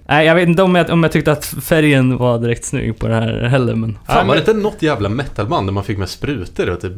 Nej, 0.06 0.26
jag 0.26 0.34
vet 0.34 0.48
inte 0.48 0.62
om 0.62 0.74
jag, 0.74 0.90
om 0.90 1.02
jag 1.02 1.12
tyckte 1.12 1.32
att 1.32 1.44
färgen 1.44 2.16
var 2.16 2.38
direkt 2.38 2.64
snygg 2.64 2.98
på 2.98 3.08
det 3.08 3.14
här 3.14 3.42
heller, 3.42 3.74
men... 3.74 3.98
Fan, 4.06 4.26
var 4.26 4.34
det 4.34 4.40
inte 4.40 4.52
något 4.52 4.82
jävla 4.82 5.08
metalband 5.08 5.68
där 5.68 5.72
man 5.72 5.84
fick 5.84 5.98
med 5.98 6.08
sprutor 6.08 6.70
och 6.70 6.80
typ 6.80 6.92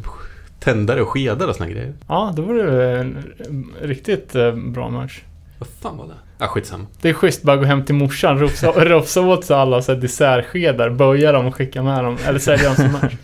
tändare 0.60 1.02
och 1.02 1.08
skedar 1.08 1.48
och 1.48 1.56
såna 1.56 1.70
grejer? 1.70 1.94
Ja, 2.08 2.32
då 2.36 2.42
var 2.42 2.54
det 2.54 2.98
en, 3.00 3.24
riktigt 3.82 4.34
eh, 4.34 4.52
bra 4.52 4.90
merch. 4.90 5.20
Vad 5.58 5.68
fan 5.82 5.96
var 5.96 6.06
det? 6.06 6.29
Ah, 6.42 6.48
skitsamma. 6.48 6.86
Det 7.02 7.08
är 7.08 7.12
schysst 7.12 7.42
bara 7.42 7.56
gå 7.56 7.64
hem 7.64 7.84
till 7.84 7.94
morsan, 7.94 8.38
rofsa, 8.38 8.70
rofsa 8.76 9.20
åt 9.20 9.44
sig 9.44 9.56
alla 9.56 9.82
så 9.82 9.92
här 9.92 10.00
dessertskedar, 10.00 10.90
böja 10.90 11.32
dem 11.32 11.46
och 11.46 11.54
skicka 11.54 11.82
med 11.82 12.04
dem, 12.04 12.18
eller 12.26 12.38
sälja 12.38 12.64
dem 12.64 12.76
som 12.76 12.92
merch. 12.92 13.12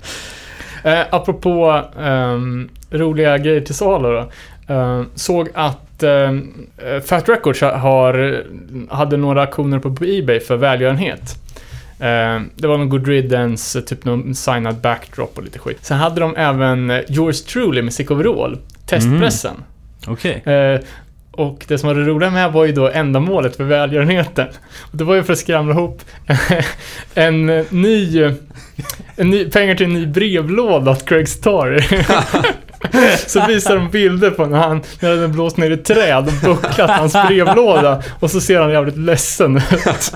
Eh, 0.85 1.07
apropå 1.11 1.83
ehm, 2.01 2.69
roliga 2.91 3.39
grejer 3.39 3.61
till 3.61 3.75
salu 3.75 4.09
då. 4.09 4.31
Eh, 4.75 5.03
såg 5.15 5.49
att 5.55 6.03
ehm, 6.03 6.67
eh, 6.79 7.01
Fat 7.01 7.29
Records 7.29 7.61
har, 7.61 8.45
hade 8.95 9.17
några 9.17 9.43
aktioner 9.43 9.79
på, 9.79 10.05
Ebay 10.05 10.41
för 10.41 10.57
välgörenhet. 10.57 11.39
Eh, 11.99 12.41
det 12.55 12.67
var 12.67 12.79
någon 12.79 12.89
Good 12.89 13.07
Riddance, 13.09 13.83
typ 13.83 14.05
någon 14.05 14.35
signad 14.35 14.77
backdrop 14.77 15.39
och 15.39 15.45
lite 15.45 15.59
skit. 15.59 15.79
Sen 15.83 15.99
hade 15.99 16.21
de 16.21 16.37
även 16.37 16.91
eh, 16.91 17.01
Yours 17.09 17.43
Truly 17.43 17.83
med 17.83 17.93
Sick 17.93 18.11
Overall, 18.11 18.59
testpressen. 18.87 19.65
Okej. 20.07 20.43
Eh, 20.55 20.81
och 21.37 21.65
det 21.69 21.79
som 21.79 21.89
var 21.89 21.95
det 21.95 22.05
roliga 22.05 22.31
med 22.31 22.53
var 22.53 22.65
ju 22.65 22.73
då 22.73 22.89
ändamålet 22.89 23.57
för 23.57 23.65
välgörenheten. 23.65 24.47
Och 24.81 24.97
det 24.97 25.05
var 25.05 25.15
ju 25.15 25.23
för 25.23 25.33
att 25.33 25.39
skramla 25.39 25.75
ihop 25.75 26.03
en 27.15 27.47
ny, 27.71 28.23
en 29.17 29.31
ny 29.31 29.51
pengar 29.51 29.75
till 29.75 29.87
en 29.87 29.93
ny 29.93 30.07
brevlåda 30.07 30.91
åt 30.91 31.09
Craig 31.09 31.29
Story. 31.29 31.83
så 33.27 33.47
visar 33.47 33.77
de 33.77 33.91
bilder 33.91 34.31
på 34.31 34.47
när 34.47 34.59
han, 34.59 34.83
när 35.01 35.17
den 35.17 35.33
blåst 35.33 35.57
ner 35.57 35.71
i 35.71 35.77
träd 35.77 36.27
och 36.29 36.57
bucklat 36.57 36.91
hans 36.91 37.13
brevlåda. 37.13 38.03
Och 38.21 38.31
så 38.31 38.41
ser 38.41 38.61
han 38.61 38.71
jävligt 38.71 38.97
ledsen 38.97 39.57
ut. 39.57 40.13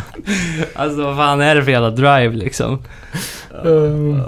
Alltså 0.75 1.03
vad 1.03 1.17
fan 1.17 1.41
är 1.41 1.55
det 1.55 1.65
för 1.65 1.71
jävla 1.71 1.91
drive 1.91 2.37
liksom? 2.37 2.83
Um, 3.63 4.23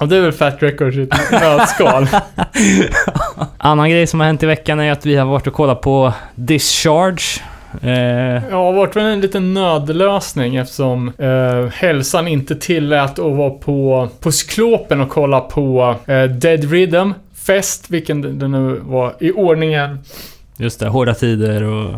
och 0.00 0.08
det 0.08 0.16
är 0.16 0.20
väl 0.20 0.32
Fat 0.32 0.56
Records 0.62 0.96
i 0.96 1.02
ett 1.02 1.30
nötskal. 1.30 2.08
Annan 3.62 3.90
grej 3.90 4.06
som 4.06 4.20
har 4.20 4.26
hänt 4.26 4.42
i 4.42 4.46
veckan 4.46 4.80
är 4.80 4.92
att 4.92 5.06
vi 5.06 5.16
har 5.16 5.26
varit 5.26 5.46
och 5.46 5.52
kollat 5.52 5.80
på 5.80 6.12
Discharge. 6.34 7.42
Eh, 7.82 8.42
Ja, 8.50 8.72
varit 8.72 8.96
väl 8.96 9.04
en 9.04 9.20
liten 9.20 9.54
nödlösning 9.54 10.56
eftersom 10.56 11.12
eh, 11.18 11.72
hälsan 11.72 12.28
inte 12.28 12.56
tillät 12.56 13.18
att 13.18 13.36
vara 13.36 13.50
på, 13.50 14.08
på 14.20 14.32
Cyklopen 14.32 15.00
och 15.00 15.08
kolla 15.08 15.40
på 15.40 15.94
eh, 16.06 16.22
Dead 16.24 16.70
Rhythm 16.70 17.12
Fest, 17.34 17.90
vilken 17.90 18.38
det 18.38 18.48
nu 18.48 18.80
var 18.82 19.14
i 19.20 19.32
ordningen. 19.32 19.98
just 20.56 20.80
det, 20.80 20.88
Hårda 20.88 21.14
Tider 21.14 21.62
och... 21.62 21.94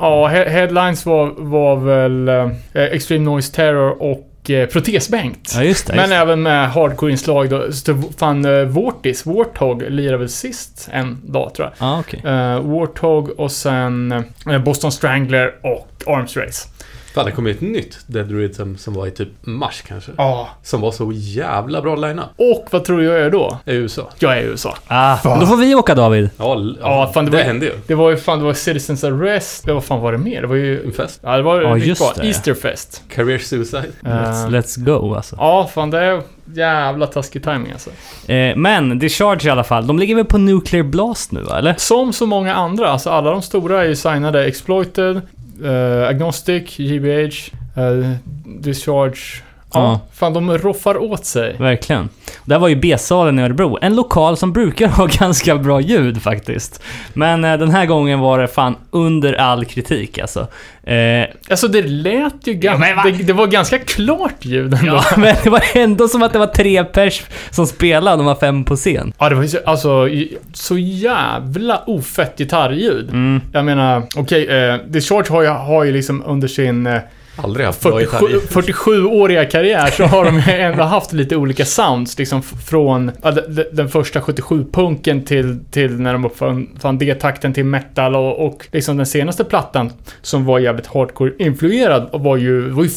Ja, 0.00 0.26
he 0.26 0.48
headlines 0.48 1.06
var, 1.06 1.32
var 1.36 1.76
väl 1.76 2.28
eh, 2.28 2.82
Extreme 2.82 3.24
Noise 3.24 3.54
Terror 3.54 4.02
och 4.02 4.30
eh, 4.50 4.66
Protesbänkt. 4.68 5.52
Ja, 5.54 5.62
just 5.62 5.86
det. 5.86 5.92
Men 5.92 6.00
Just 6.00 6.10
det. 6.10 6.16
även 6.16 6.42
med 6.42 6.70
hardcore-inslag 6.70 7.48
då. 7.50 7.72
Så 7.72 8.02
fan 8.18 8.44
eh, 8.44 8.62
Vortis, 8.64 9.26
Warthog 9.26 9.82
lirade 9.90 10.18
väl 10.18 10.28
sist 10.28 10.88
en 10.92 11.18
dag 11.24 11.54
tror 11.54 11.68
jag. 11.78 11.88
Ja, 11.88 11.98
okej. 12.00 12.20
Eh, 12.24 12.60
Warthog 12.60 13.40
och 13.40 13.52
sen 13.52 14.12
eh, 14.50 14.58
Boston 14.58 14.92
Strangler 14.92 15.54
och 15.62 15.88
Arms 16.06 16.36
Race. 16.36 16.68
Fan, 17.16 17.24
det 17.26 17.32
kom 17.32 17.46
ju 17.46 17.52
ett 17.52 17.60
nytt 17.60 17.98
Dead 18.06 18.30
Rhythm 18.30 18.76
som 18.76 18.94
var 18.94 19.06
i 19.06 19.10
typ 19.10 19.28
mars 19.40 19.82
kanske. 19.86 20.12
Ja. 20.16 20.48
Som 20.62 20.80
var 20.80 20.90
så 20.92 21.12
jävla 21.14 21.82
bra 21.82 21.96
line-up. 21.96 22.26
Och 22.36 22.66
vad 22.70 22.84
tror 22.84 22.98
du 22.98 23.04
jag 23.04 23.20
är 23.20 23.30
då? 23.30 23.58
I 23.64 23.72
USA. 23.74 24.10
Jag 24.18 24.38
är 24.38 24.42
i 24.42 24.44
USA. 24.44 24.76
Ah, 24.86 25.18
då 25.40 25.46
får 25.46 25.56
vi 25.56 25.74
åka 25.74 25.94
David. 25.94 26.30
Ja, 26.38 26.62
Ja, 26.80 27.10
fan, 27.14 27.24
det 27.24 27.30
det, 27.30 27.36
var- 27.36 27.44
hände 27.44 27.66
ju. 27.66 27.72
Det 27.86 27.94
var 27.94 28.10
ju 28.10 28.16
fan, 28.16 28.38
det 28.38 28.44
var 28.44 28.54
Citizens 28.54 29.04
Arrest. 29.04 29.64
Ja, 29.66 29.74
vad 29.74 29.84
fan 29.84 30.00
var 30.00 30.12
det 30.12 30.18
mer? 30.18 30.40
Det 30.40 30.46
var 30.46 30.56
ju... 30.56 30.84
En 30.84 30.92
fest. 30.92 31.20
Ja, 31.22 31.36
det 31.36 31.42
var 31.42 31.62
Ja, 31.62 31.76
just 31.76 32.00
bra. 32.00 32.12
det. 32.16 32.28
Easterfest. 32.28 33.02
Career 33.14 33.38
Suicide. 33.38 33.86
Let's, 34.00 34.44
Eh, 34.44 34.50
let's 34.50 34.80
go 34.84 35.14
alltså. 35.14 35.36
Ja, 35.38 35.70
fan 35.74 35.90
det 35.90 36.00
är 36.00 36.22
jävla 36.54 37.06
taskig 37.06 37.42
timing 37.44 37.72
alltså. 37.72 37.90
Eh, 38.32 38.56
men 38.56 38.98
Discharge 38.98 39.48
i 39.48 39.50
alla 39.50 39.64
fall, 39.64 39.86
de 39.86 39.98
ligger 39.98 40.14
väl 40.14 40.24
på 40.24 40.38
Nuclear 40.38 40.82
Blast 40.84 41.32
nu 41.32 41.44
eller? 41.58 41.74
Som 41.78 42.12
så 42.12 42.26
många 42.26 42.54
andra, 42.54 42.88
alltså 42.88 43.10
alla 43.10 43.30
de 43.30 43.42
stora 43.42 43.82
är 43.84 43.88
ju 43.88 43.96
signade 43.96 44.44
Exploited, 44.46 45.20
Agnostic, 45.64 46.66
GBH, 46.78 47.52
eh, 47.76 48.18
Discharge. 48.44 49.42
Ja, 49.76 49.90
Ja. 49.92 50.00
fan 50.14 50.32
de 50.32 50.58
roffar 50.58 50.96
åt 51.02 51.24
sig. 51.24 51.56
Verkligen. 51.58 52.08
Där 52.44 52.58
var 52.58 52.68
ju 52.68 52.76
B-salen 52.76 53.38
i 53.38 53.42
Örebro. 53.42 53.78
En 53.82 53.96
lokal 53.96 54.36
som 54.36 54.52
brukar 54.52 54.88
ha 54.96 55.06
ganska 55.06 55.56
bra 55.56 55.80
ljud 55.80 56.22
faktiskt. 56.22 56.82
Men 57.12 57.44
eh, 57.44 57.58
den 57.58 57.70
här 57.70 57.86
gången 57.86 58.20
var 58.20 58.38
det 58.38 58.48
fan 58.48 58.76
under 58.90 59.32
all 59.32 59.64
kritik 59.64 60.18
alltså. 60.18 60.46
Eh, 60.82 61.26
Alltså 61.50 61.68
det 61.68 61.82
lät 61.82 62.46
ju 62.46 62.52
Ja, 62.52 62.58
ganska... 62.60 62.78
men 62.78 62.96
va? 62.96 63.02
det, 63.04 63.10
det 63.24 63.32
var 63.32 63.46
ganska 63.46 63.78
klart 63.78 64.34
ljud 64.44 64.74
ändå. 64.74 64.86
ja, 64.92 65.02
men 65.16 65.36
det 65.44 65.50
var 65.50 65.62
ändå 65.74 66.08
som 66.08 66.22
att 66.22 66.32
det 66.32 66.38
var 66.38 66.46
tre 66.46 66.84
pers 66.84 67.22
som 67.50 67.66
spelade 67.66 68.10
och 68.12 68.18
de 68.18 68.26
var 68.26 68.34
fem 68.34 68.64
på 68.64 68.76
scen. 68.76 69.12
Ja, 69.18 69.28
det 69.28 69.34
var 69.34 69.42
ju 69.42 69.48
så, 69.48 69.58
alltså, 69.66 70.08
i- 70.08 70.38
så 70.52 70.78
jävla 70.78 71.82
ofett 71.86 72.38
gitarrljud. 72.38 73.08
Mm. 73.08 73.40
Jag 73.52 73.64
menar, 73.64 74.02
okej, 74.16 74.46
eh, 74.46 74.76
Discharge 74.88 75.30
har 75.32 75.42
ju, 75.42 75.48
har 75.48 75.84
ju 75.84 75.92
liksom 75.92 76.22
under 76.26 76.48
sin 76.48 76.86
eh, 76.86 77.00
Aldrig 77.36 77.66
haft 77.66 77.82
bra 77.82 77.92
47, 78.00 78.26
gitarr. 78.26 78.62
47-åriga 78.62 79.44
karriär 79.44 79.90
så 79.90 80.04
har 80.04 80.24
de 80.24 80.42
ändå 80.52 80.82
haft 80.82 81.12
lite 81.12 81.36
olika 81.36 81.64
sounds. 81.64 82.18
Liksom 82.18 82.42
från 82.42 83.10
ja, 83.22 83.30
de- 83.30 83.40
de- 83.54 83.64
den 83.72 83.88
första 83.88 84.20
77-punken 84.20 85.24
till, 85.24 85.58
till 85.70 86.00
när 86.00 86.12
de 86.12 86.24
uppfann 86.24 86.68
fann 86.80 86.98
D-takten 86.98 87.52
till 87.54 87.64
metal 87.64 88.16
och, 88.16 88.46
och 88.46 88.66
liksom 88.72 88.96
den 88.96 89.06
senaste 89.06 89.44
plattan 89.44 89.92
som 90.22 90.44
var 90.44 90.58
jävligt 90.58 90.86
hardcore-influerad 90.86 92.08
var 92.12 92.36
ju, 92.36 92.60
var 92.70 92.82
ju 92.84 92.90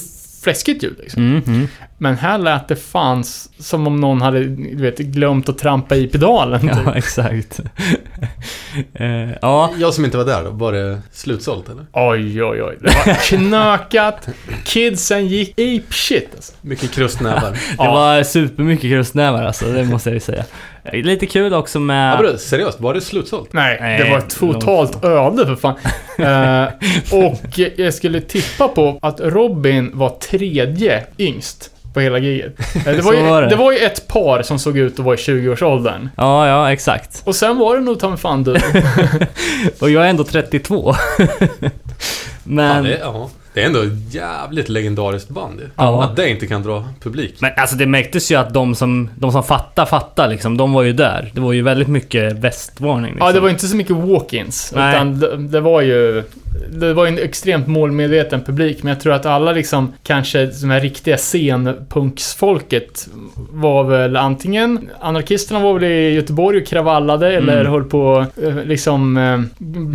fläskigt 0.43 0.83
ljud 0.83 0.95
liksom. 0.99 1.23
Mm, 1.31 1.41
mm. 1.47 1.67
Men 2.01 2.17
här 2.17 2.37
lät 2.37 2.67
det 2.67 2.75
fan 2.75 3.21
s- 3.21 3.49
som 3.59 3.87
om 3.87 3.95
någon 4.01 4.21
hade, 4.21 4.43
du 4.45 4.81
vet, 4.81 4.97
glömt 4.97 5.49
att 5.49 5.57
trampa 5.57 5.95
i 5.95 6.07
pedalen. 6.07 6.59
typ. 6.61 6.71
Ja, 6.85 6.93
exakt. 6.95 7.59
eh, 8.93 9.29
ja, 9.41 9.71
Jag 9.77 9.93
som 9.93 10.05
inte 10.05 10.17
var 10.17 10.25
där 10.25 10.43
då, 10.43 10.49
var 10.49 10.71
det 10.73 11.01
slutsålt 11.11 11.69
eller? 11.69 11.85
Oj, 11.93 12.43
oj, 12.43 12.63
oj. 12.63 12.77
Det 12.81 12.87
var 13.05 13.13
knökat. 13.37 14.27
Kidsen 14.65 15.27
gick 15.27 15.49
ape 15.51 15.93
shit 15.93 16.29
alltså. 16.35 16.53
Mycket 16.61 16.91
krustnävar. 16.91 17.51
det 17.51 17.57
Ja. 17.77 17.91
var 17.93 18.23
supermycket 18.23 18.89
krustnävar 18.89 19.43
alltså, 19.43 19.65
det 19.65 19.83
måste 19.83 20.09
jag 20.09 20.13
ju 20.13 20.19
säga. 20.19 20.45
Lite 20.93 21.25
kul 21.25 21.53
också 21.53 21.79
med... 21.79 22.13
Ja, 22.13 22.17
bro, 22.17 22.37
seriöst, 22.37 22.79
var 22.79 22.93
det 22.93 23.01
slutsålt? 23.01 23.53
Nej, 23.53 23.77
Nej, 23.81 24.03
det 24.03 24.09
var 24.11 24.17
ett 24.17 24.29
totalt 24.39 25.03
öde 25.05 25.45
för 25.45 25.55
fan. 25.55 25.75
Eh, 26.17 27.23
och 27.25 27.59
jag 27.79 27.93
skulle 27.93 28.21
tippa 28.21 28.67
på 28.67 28.99
att 29.01 29.19
Robin 29.19 29.91
var 29.93 30.09
tredje 30.09 31.05
yngst 31.17 31.71
på 31.93 31.99
hela 31.99 32.17
giget. 32.19 32.55
Eh, 32.85 32.95
det, 32.95 33.01
var 33.01 33.13
ju, 33.13 33.23
var 33.23 33.41
det. 33.41 33.47
det 33.47 33.55
var 33.55 33.71
ju 33.71 33.77
ett 33.77 34.07
par 34.07 34.41
som 34.41 34.59
såg 34.59 34.77
ut 34.77 34.99
att 34.99 35.05
vara 35.05 35.15
i 35.15 35.17
20-årsåldern. 35.17 36.09
Ja, 36.17 36.47
ja, 36.47 36.71
exakt. 36.71 37.21
Och 37.25 37.35
sen 37.35 37.57
var 37.57 37.75
det 37.75 37.81
nog 37.81 37.99
ta 37.99 38.17
fan 38.17 38.43
du. 38.43 38.51
Och 39.79 39.89
jag 39.89 40.05
är 40.05 40.09
ändå 40.09 40.23
32. 40.23 40.95
Men... 42.43 42.85
Ja, 42.85 42.91
det, 42.91 42.97
ja, 42.97 43.29
det 43.53 43.61
är 43.61 43.65
ändå 43.65 43.79
ett 43.81 44.13
jävligt 44.13 44.69
legendariskt 44.69 45.29
band. 45.29 45.61
Ja. 45.75 46.03
Att 46.03 46.15
det 46.15 46.29
inte 46.29 46.47
kan 46.47 46.63
dra 46.63 46.83
publik. 47.01 47.35
Men 47.39 47.51
alltså 47.57 47.75
det 47.75 47.85
märktes 47.85 48.31
ju 48.31 48.35
att 48.35 48.53
de 48.53 48.75
som, 48.75 49.09
de 49.15 49.31
som 49.31 49.43
fattar, 49.43 49.85
fattar 49.85 50.27
liksom. 50.27 50.57
De 50.57 50.73
var 50.73 50.83
ju 50.83 50.93
där. 50.93 51.31
Det 51.33 51.41
var 51.41 51.53
ju 51.53 51.61
väldigt 51.61 51.87
mycket 51.87 52.33
västvarning 52.33 53.11
liksom. 53.11 53.27
Ja, 53.27 53.33
det 53.33 53.39
var 53.39 53.49
inte 53.49 53.67
så 53.67 53.75
mycket 53.75 53.95
walk-ins. 53.95 54.71
Nej. 54.75 54.95
Utan 54.95 55.19
det, 55.19 55.37
det 55.37 55.61
var 55.61 55.81
ju... 55.81 56.23
Det 56.71 56.93
var 56.93 57.05
ju 57.05 57.09
en 57.11 57.19
extremt 57.19 57.67
målmedveten 57.67 58.41
publik, 58.43 58.83
men 58.83 58.93
jag 58.93 59.01
tror 59.01 59.13
att 59.13 59.25
alla 59.25 59.51
liksom, 59.51 59.93
kanske 60.03 60.45
de 60.45 60.69
här 60.69 60.79
riktiga 60.79 61.17
scenpunksfolket 61.17 63.07
var 63.51 63.83
väl 63.83 64.15
antingen... 64.15 64.89
Anarkisterna 64.99 65.59
var 65.59 65.73
väl 65.73 65.83
i 65.83 66.13
Göteborg 66.13 66.61
och 66.61 66.67
kravallade, 66.67 67.27
eller 67.33 67.59
Mm. 67.59 67.71
höll 67.71 67.83
på 67.83 68.25
eh, 68.43 68.63
liksom 68.65 69.17
eh, 69.17 69.39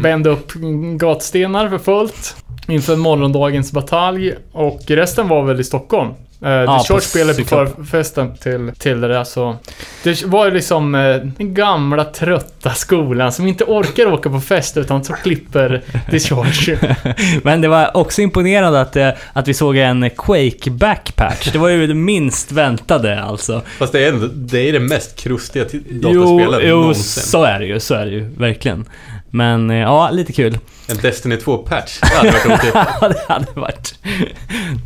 bända 0.03 0.31
upp 0.31 0.53
gatstenar 0.99 1.69
för 1.69 1.79
fullt. 1.79 2.37
Inför 2.69 2.97
morgondagens 2.97 3.73
batalj. 3.73 4.35
Och 4.53 4.81
resten 4.87 5.29
var 5.29 5.43
väl 5.45 5.61
i 5.61 5.65
Stockholm. 5.65 6.09
Uh, 6.45 6.51
Ja, 6.51 6.79
Discharge 6.79 7.01
på 7.01 7.01
spelade 7.01 7.45
på 7.45 7.75
förfesten 7.77 8.37
till, 8.37 8.73
till 8.79 9.01
det 9.01 9.09
där 9.09 9.25
så... 9.25 9.57
Det 10.03 10.25
var 10.25 10.45
ju 10.45 10.51
liksom 10.51 10.95
eh, 10.95 11.17
den 11.17 11.55
gamla 11.55 12.05
trötta 12.05 12.71
skolan 12.71 13.33
som 13.33 13.47
inte 13.47 13.65
orkar 13.65 14.07
åka 14.13 14.31
på 14.31 14.41
fest 14.41 14.77
utan 14.77 15.05
så 15.05 15.13
klipper 15.13 15.83
Discharge. 16.11 16.97
Men 17.43 17.61
det 17.61 17.69
var 17.69 17.97
också 17.97 18.23
imponerande 18.23 18.81
att, 18.81 18.97
eh, 18.97 19.09
att 19.33 19.49
vi 19.49 19.55
såg 19.55 19.77
en 19.77 20.11
Quake 20.11 20.71
backpatch. 20.71 21.51
Det 21.53 21.59
var 21.59 21.69
ju 21.69 21.87
det 21.87 21.95
minst 21.95 22.53
väntade 22.53 23.23
alltså. 23.23 23.63
Fast 23.79 23.93
det 23.93 24.07
är, 24.07 24.29
det, 24.35 24.69
är 24.69 24.73
det 24.73 24.81
mest 24.81 25.17
krustiga 25.17 25.65
till- 25.65 25.83
Jo, 25.91 26.13
dataspelet 26.39 26.69
jo 26.71 26.77
någonsin. 26.77 27.23
så 27.23 27.45
är 27.45 27.59
det 27.61 27.67
ju. 27.67 27.81
Så 27.81 27.95
är 27.95 28.05
det 28.07 28.13
ju. 28.13 28.29
Verkligen. 28.39 28.85
Men 29.31 29.71
eh, 29.71 29.77
ja, 29.77 30.11
lite 30.11 30.33
kul. 30.33 30.59
En 30.89 30.97
Destiny 30.97 31.37
2-patch. 31.37 32.01
Det 32.01 32.07
hade 32.17 32.49
varit. 32.49 32.75
Ja, 33.01 33.09
det 33.09 33.25
hade 33.29 33.47
varit... 33.61 33.95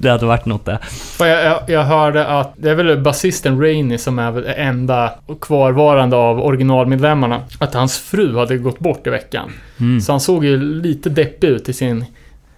Det 0.01 0.09
hade 0.11 0.27
varit 0.27 0.47
något. 0.47 0.69
För 0.91 1.27
jag, 1.27 1.45
jag, 1.45 1.61
jag 1.67 1.85
hörde 1.85 2.27
att 2.27 2.53
det 2.57 2.71
är 2.71 2.75
väl 2.75 2.99
basisten 2.99 3.61
Rainey 3.63 3.99
som 3.99 4.19
är 4.19 4.31
väl 4.31 4.43
det 4.43 4.53
enda 4.53 5.15
kvarvarande 5.41 6.17
av 6.17 6.41
originalmedlemmarna. 6.41 7.43
Att 7.59 7.75
hans 7.75 7.99
fru 7.99 8.37
hade 8.39 8.59
gått 8.59 8.79
bort 8.79 9.07
i 9.07 9.11
veckan. 9.11 9.51
Mm. 9.81 10.01
Så 10.01 10.13
han 10.13 10.21
såg 10.21 10.45
ju 10.45 10.57
lite 10.83 11.11
deppig 11.11 11.49
ut 11.49 11.69
i 11.69 11.73
sin, 11.73 12.05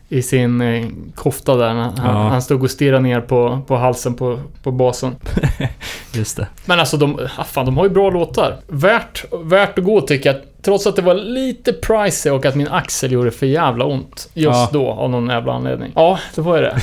i 0.08 0.22
sin 0.22 0.60
eh, 0.60 0.86
kofta 1.14 1.56
där. 1.56 1.74
när 1.74 1.82
Han, 1.82 1.94
Ja. 2.04 2.28
han 2.28 2.42
stod 2.42 2.62
och 2.62 2.70
stirrade 2.70 3.02
ner 3.02 3.20
på, 3.20 3.60
på 3.66 3.76
halsen 3.76 4.14
på, 4.14 4.40
på 4.62 4.70
basen. 4.72 5.16
Just 6.12 6.36
det. 6.36 6.46
Men 6.64 6.80
alltså 6.80 6.96
de, 6.96 7.18
ah, 7.38 7.44
fan, 7.44 7.66
de 7.66 7.76
har 7.76 7.84
ju 7.84 7.90
bra 7.90 8.10
låtar. 8.10 8.56
Värt, 8.68 9.24
värt 9.44 9.78
att 9.78 9.84
gå 9.84 10.00
tycker 10.00 10.32
jag. 10.32 10.40
Trots 10.62 10.86
att 10.86 10.96
det 10.96 11.02
var 11.02 11.14
lite 11.14 11.72
pricey 11.72 12.32
och 12.32 12.46
att 12.46 12.54
min 12.54 12.68
axel 12.68 13.12
gjorde 13.12 13.30
för 13.30 13.46
jävla 13.46 13.84
ont. 13.84 14.28
Just 14.34 14.58
Ja. 14.58 14.68
då, 14.72 14.90
av 14.90 15.10
någon 15.10 15.28
jävla 15.28 15.52
anledning. 15.52 15.92
Ja, 15.94 16.18
det 16.34 16.40
var 16.40 16.56
ju 16.56 16.62
det. 16.62 16.76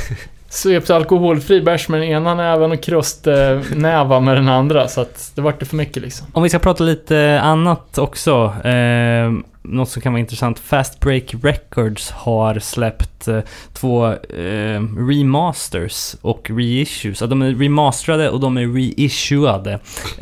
Svepte 0.49 0.95
alkoholfri 0.95 1.61
bärs 1.61 1.89
med 1.89 2.01
den 2.01 2.09
ena 2.09 2.35
näven 2.35 2.71
och 2.71 2.81
kröste 2.81 3.63
näva 3.75 4.19
med 4.19 4.37
den 4.37 4.49
andra. 4.49 4.87
Så 4.87 5.01
att 5.01 5.31
det 5.35 5.41
vart 5.41 5.59
det 5.59 5.65
för 5.65 5.75
mycket 5.75 6.03
liksom. 6.03 6.27
Om 6.33 6.43
vi 6.43 6.49
ska 6.49 6.59
prata 6.59 6.83
lite 6.83 7.39
annat 7.43 7.97
också. 7.97 8.53
Eh, 8.63 9.31
något 9.67 9.89
som 9.89 10.01
kan 10.01 10.13
vara 10.13 10.19
intressant. 10.19 10.59
Fast 10.59 10.99
Break 10.99 11.33
Records 11.43 12.11
har 12.11 12.59
släppt 12.59 13.27
eh, 13.27 13.39
två 13.73 14.07
eh, 14.13 14.81
remasters 15.09 16.15
och 16.21 16.49
reissues. 16.49 17.21
Ja, 17.21 17.27
de 17.27 17.41
är 17.41 17.55
remasterade 17.55 18.29
och 18.29 18.39
de 18.39 18.57
är 18.57 18.67
reissuade. 18.67 19.79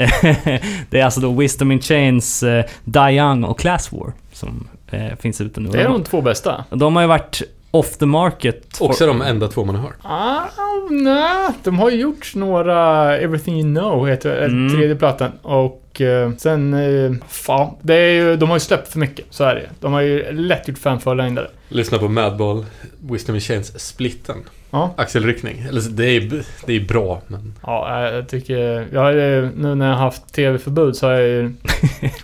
det 0.89 0.99
är 0.99 1.05
alltså 1.05 1.21
då 1.21 1.31
Wisdom 1.31 1.71
in 1.71 1.81
Chains, 1.81 2.43
eh, 2.43 2.65
Die 2.83 3.11
Young 3.11 3.43
och 3.43 3.59
Class 3.59 3.91
War 3.91 4.13
som 4.31 4.67
eh, 4.91 5.15
finns 5.19 5.41
ute 5.41 5.59
nu. 5.59 5.69
Det 5.69 5.81
är 5.81 5.87
de 5.87 6.03
två 6.03 6.21
bästa. 6.21 6.65
De 6.69 6.95
har 6.95 7.03
ju 7.03 7.07
varit 7.07 7.41
off 7.71 7.97
the 7.97 8.05
market. 8.05 8.77
Också 8.79 9.07
de 9.07 9.21
enda 9.21 9.47
två 9.47 9.65
man 9.65 9.75
har 9.75 9.83
hört. 9.83 9.97
Ah, 10.01 10.41
nej, 10.89 11.51
de 11.63 11.79
har 11.79 11.89
ju 11.89 11.97
gjort 11.97 12.35
några 12.35 13.17
Everything 13.17 13.59
You 13.59 13.75
Know, 13.75 14.07
heter. 14.07 14.45
Mm. 14.45 14.75
tredje 14.75 14.95
plattan. 14.95 15.31
Och 15.41 15.84
eh, 16.01 16.31
sen, 16.37 16.73
eh, 16.73 17.11
fan, 17.29 17.75
det 17.81 17.95
är 17.95 18.11
ju, 18.11 18.35
de 18.35 18.49
har 18.49 18.55
ju 18.55 18.59
släppt 18.59 18.87
för 18.87 18.99
mycket, 18.99 19.25
så 19.29 19.43
är 19.43 19.55
det 19.55 19.69
De 19.79 19.93
har 19.93 20.01
ju 20.01 20.31
lätt 20.31 20.67
gjort 20.67 20.77
fem 20.77 20.99
förlängdare. 20.99 21.47
Lyssna 21.69 21.97
på 21.97 22.07
Madball, 22.07 22.65
Wisdom 22.99 23.35
in 23.35 23.41
Chains-splitten. 23.41 24.37
Ja. 24.69 24.93
Axelryckning. 24.97 25.65
Eller 25.69 25.81
det 25.81 26.05
är, 26.05 26.43
det 26.65 26.73
är 26.73 26.79
bra, 26.79 27.21
men... 27.27 27.53
Ja, 27.63 28.07
eh, 28.07 28.15
jag 28.15 28.29
tycker... 28.29 28.87
Jag 28.93 29.01
har 29.01 29.11
ju, 29.11 29.49
nu 29.55 29.75
när 29.75 29.87
jag 29.87 29.95
har 29.95 30.03
haft 30.03 30.33
tv-förbud 30.33 30.95
så 30.95 31.07
har 31.07 31.13
jag 31.13 31.27
ju 31.27 31.53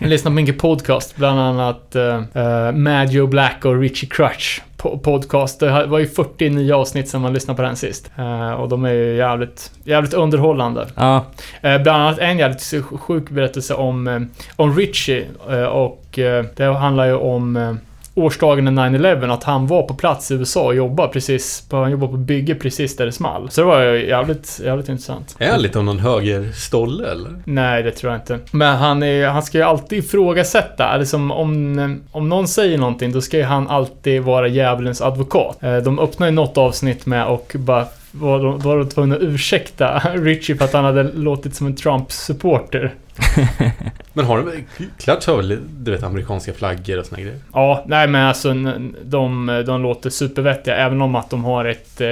lyssnat 0.00 0.30
på 0.30 0.34
mycket 0.34 0.58
podcast. 0.58 1.16
Bland 1.16 1.40
annat 1.40 1.96
uh, 1.96 2.72
Mad 2.72 3.10
Joe 3.10 3.26
Black 3.26 3.64
och 3.64 3.80
Richie 3.80 4.08
Crutch 4.08 4.60
podcast. 5.02 5.60
Det 5.60 5.86
var 5.86 5.98
ju 5.98 6.06
40 6.06 6.50
nya 6.50 6.76
avsnitt 6.76 7.08
sen 7.08 7.20
man 7.20 7.32
lyssnade 7.32 7.56
på 7.56 7.62
den 7.62 7.76
sist. 7.76 8.10
Eh, 8.18 8.52
och 8.52 8.68
de 8.68 8.84
är 8.84 8.92
ju 8.92 9.16
jävligt, 9.16 9.70
jävligt 9.84 10.14
underhållande. 10.14 10.86
Ja, 10.96 11.24
Eh, 11.60 11.82
bland 11.82 12.02
annat 12.02 12.18
en 12.18 12.38
jävligt 12.38 12.84
sjuk 13.00 13.30
berättelse 13.30 13.74
om, 13.74 14.08
eh, 14.08 14.20
om 14.56 14.76
Richie. 14.76 15.26
Och 15.68 16.18
det 16.56 16.64
handlar 16.78 17.06
ju 17.06 17.14
om 17.14 17.78
årsdagen 18.14 18.78
av 18.78 18.84
9-11. 18.84 19.32
Att 19.32 19.44
han 19.44 19.66
var 19.66 19.82
på 19.82 19.94
plats 19.94 20.30
i 20.30 20.34
USA 20.34 20.66
och 20.66 20.74
jobbade 20.74 21.12
precis 21.12 21.66
på, 21.68 21.76
han 21.76 21.90
jobbade 21.90 22.12
på 22.12 22.18
bygge 22.18 22.54
precis 22.54 22.96
där 22.96 23.06
det 23.06 23.12
small. 23.12 23.50
Så 23.50 23.60
det 23.60 23.66
var 23.66 23.82
jävligt, 23.82 24.60
jävligt 24.64 24.88
intressant. 24.88 25.36
Är 25.38 25.50
han 25.50 25.62
lite 25.62 25.78
av 25.78 25.84
någon 25.84 25.98
högerstolle 25.98 27.10
eller? 27.10 27.30
Nej, 27.44 27.82
det 27.82 27.90
tror 27.90 28.12
jag 28.12 28.20
inte. 28.20 28.38
Men 28.50 28.76
han, 28.76 29.02
är, 29.02 29.26
han 29.28 29.42
ska 29.42 29.58
ju 29.58 29.64
alltid 29.64 29.98
ifrågasätta. 29.98 30.94
Eller 30.94 31.04
som 31.04 31.30
om, 31.30 32.00
om 32.12 32.28
någon 32.28 32.48
säger 32.48 32.78
någonting, 32.78 33.12
då 33.12 33.20
ska 33.20 33.36
ju 33.36 33.44
han 33.44 33.68
alltid 33.68 34.22
vara 34.22 34.48
djävulens 34.48 35.00
advokat. 35.02 35.62
Eh, 35.62 35.76
De 35.76 35.98
öppnar 35.98 36.26
ju 36.26 36.32
något 36.32 36.58
avsnitt 36.58 37.06
med 37.06 37.26
och 37.26 37.56
bara 37.58 37.86
var 38.12 38.38
de, 38.42 38.58
var 38.58 38.78
de 38.78 38.88
tvungna 38.88 39.16
att 39.16 39.22
ursäkta 39.22 39.98
Richie 40.14 40.56
för 40.56 40.64
att 40.64 40.72
han 40.72 40.84
hade 40.84 41.02
låtit 41.02 41.54
som 41.54 41.66
en 41.66 41.76
Trump-supporter. 41.76 42.94
Men 44.14 44.24
har 44.24 44.38
de... 44.38 44.64
Clutch 44.98 45.26
har 45.26 45.36
väl, 45.36 45.58
du 45.78 45.90
vet, 45.90 46.02
amerikanska 46.02 46.52
flaggor 46.52 46.98
och 46.98 47.06
såna 47.06 47.20
grejer? 47.20 47.38
Ja, 47.52 47.84
nej 47.86 48.08
men 48.08 48.26
alltså 48.26 48.54
de, 49.02 49.62
de 49.66 49.82
låter 49.82 50.10
supervettiga 50.10 50.76
även 50.76 51.02
om 51.02 51.14
att 51.14 51.30
de 51.30 51.44
har 51.44 51.64
ett, 51.64 52.00
eh, 52.00 52.08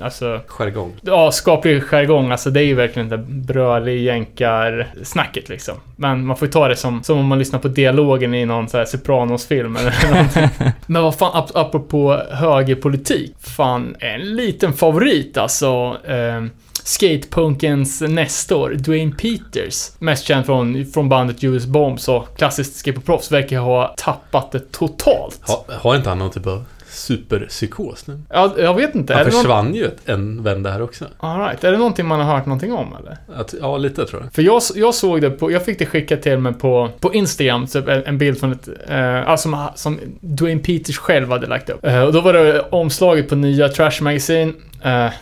alltså, 0.00 0.40
Jargong. 0.48 0.92
ja, 1.00 1.32
skaplig 1.32 1.82
jargong. 1.82 2.30
Alltså 2.30 2.50
det 2.50 2.60
är 2.60 2.64
ju 2.64 2.74
verkligen 2.74 3.08
det 3.08 3.18
brölig 3.18 4.02
jänkar-snacket 4.02 5.48
liksom. 5.48 5.74
Men 5.96 6.26
man 6.26 6.36
får 6.36 6.48
ju 6.48 6.52
ta 6.52 6.68
det 6.68 6.76
som, 6.76 7.02
som 7.02 7.18
om 7.18 7.26
man 7.26 7.38
lyssnar 7.38 7.58
på 7.58 7.68
dialogen 7.68 8.34
i 8.34 8.44
någon 8.46 8.68
så 8.68 8.78
här 8.78 8.84
Sopranos-film 8.84 9.76
eller 9.76 10.10
någonting. 10.12 10.48
Men 10.86 11.02
vad 11.02 11.14
fan, 11.14 11.30
ap 11.34 11.50
apropå 11.54 12.22
högerpolitik. 12.30 13.34
Fan, 13.40 13.96
en 13.98 14.36
liten 14.36 14.72
favorit 14.72 15.36
alltså. 15.36 15.96
Eh, 16.04 16.44
Skatepunkens 16.86 18.00
Nestor, 18.00 18.70
Dwayne 18.70 19.12
Peters. 19.12 19.90
Mest 19.98 20.24
känd 20.24 20.46
från, 20.46 20.86
från 20.86 21.08
bandet 21.08 21.44
US 21.44 21.66
Bombs 21.66 22.08
och 22.08 22.38
klassiskt 22.38 22.76
skateboardproffs 22.76 23.32
verkar 23.32 23.58
ha 23.58 23.94
tappat 23.96 24.52
det 24.52 24.72
totalt. 24.72 25.40
Ha, 25.42 25.64
har 25.68 25.96
inte 25.96 26.08
han 26.08 26.18
någon 26.18 26.30
typ 26.30 26.46
av 26.46 26.64
superpsykos 26.88 28.06
nu? 28.06 28.20
Ja, 28.30 28.54
jag 28.58 28.74
vet 28.74 28.94
inte. 28.94 29.14
Han 29.14 29.24
det 29.24 29.30
någon... 29.30 29.42
försvann 29.42 29.74
ju 29.74 29.90
en 30.04 30.42
vända 30.42 30.70
här 30.70 30.82
också. 30.82 31.04
All 31.18 31.40
right. 31.40 31.64
Är 31.64 31.72
det 31.72 31.78
någonting 31.78 32.06
man 32.06 32.20
har 32.20 32.36
hört 32.36 32.46
någonting 32.46 32.72
om 32.72 32.96
eller? 33.00 33.16
Att, 33.40 33.54
ja, 33.60 33.76
lite 33.76 34.06
tror 34.06 34.22
jag. 34.22 34.32
För 34.32 34.42
jag, 34.42 34.62
jag 34.74 34.94
såg 34.94 35.20
det 35.20 35.30
på, 35.30 35.50
jag 35.50 35.64
fick 35.64 35.78
det 35.78 35.86
skickat 35.86 36.22
till 36.22 36.38
mig 36.38 36.52
på, 36.52 36.90
på 37.00 37.14
Instagram, 37.14 37.66
typ 37.66 37.88
en, 37.88 38.04
en 38.04 38.18
bild 38.18 38.40
från 38.40 38.52
ett, 38.52 38.68
eh, 38.88 39.28
alltså 39.28 39.48
som, 39.48 39.68
som 39.74 39.98
Dwayne 40.20 40.60
Peters 40.60 40.98
själv 40.98 41.30
hade 41.30 41.46
lagt 41.46 41.70
upp. 41.70 41.86
Eh, 41.86 42.02
och 42.02 42.12
då 42.12 42.20
var 42.20 42.32
det 42.32 42.60
omslaget 42.60 43.28
på 43.28 43.34
nya 43.34 43.68
Trash 43.68 44.02
Magazine 44.02 44.52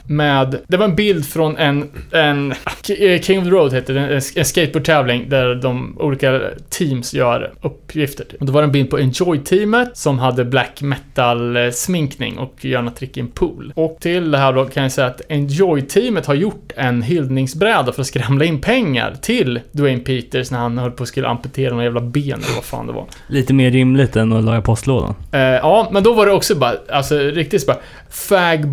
med, 0.07 0.59
det 0.67 0.77
var 0.77 0.85
en 0.85 0.97
bild 0.97 1.27
från 1.27 1.57
en, 1.57 1.91
en 2.13 2.53
eh, 2.99 3.21
King 3.21 3.39
of 3.39 3.45
the 3.45 3.51
Road 3.51 3.73
heter 3.73 3.95
det, 3.95 4.23
en, 4.37 4.45
skateboardtävling 4.45 5.29
där 5.29 5.55
de 5.55 5.97
olika 6.01 6.41
teams 6.69 7.15
gör 7.15 7.53
uppgifter. 7.63 8.27
Och 8.41 8.47
då 8.47 8.53
var 8.53 8.63
det 8.63 8.67
en 8.67 8.73
bild 8.73 8.91
på 8.91 8.99
Enjoy-teamet 8.99 9.97
som 9.97 10.19
hade 10.19 10.45
black 10.45 10.83
metal-sminkning 10.83 12.39
och 12.39 12.65
gör 12.65 12.83
något 12.83 12.97
trick 12.97 13.17
i 13.17 13.21
en 13.21 13.29
pool. 13.29 13.73
Och 13.77 13.97
till 14.01 14.31
det 14.31 14.39
här 14.39 14.53
då 14.53 14.65
kan 14.65 14.83
jag 14.83 14.93
säga 14.93 15.07
att 15.07 15.21
Enjoy-teamet 15.29 16.27
har 16.27 16.35
gjort 16.35 16.73
en 16.77 17.03
hyllningsbräda 17.03 17.93
för 17.93 18.01
att 18.01 18.07
skramla 18.07 18.45
in 18.45 18.61
pengar 18.61 19.17
till 19.23 19.61
Dwayne 19.73 20.01
Peters 20.01 20.51
när 20.51 20.59
han 20.59 20.79
höll 20.79 20.91
på 20.91 21.03
att 21.03 21.09
skulle 21.09 21.29
amputera 21.29 21.71
några 21.71 21.85
jävla 21.85 22.01
ben 22.01 22.33
eller 22.33 22.55
vad 22.55 22.65
fan 22.65 22.87
det 22.87 22.93
var. 22.93 23.07
lite 23.27 23.55
mer 23.55 23.71
rimligt 23.71 24.17
än 24.17 24.33
att 24.33 24.45
laga 24.45 24.63
postlådan. 24.63 25.15
Eh, 25.33 25.41
ja, 25.41 25.89
men 25.93 26.03
då 26.03 26.15
var 26.15 26.27
det 26.27 26.33
också 26.33 26.55
bara, 26.55 26.75
alltså 26.89 27.19
riktigt 27.19 27.67
bara 27.67 27.79
Fag 28.15 28.69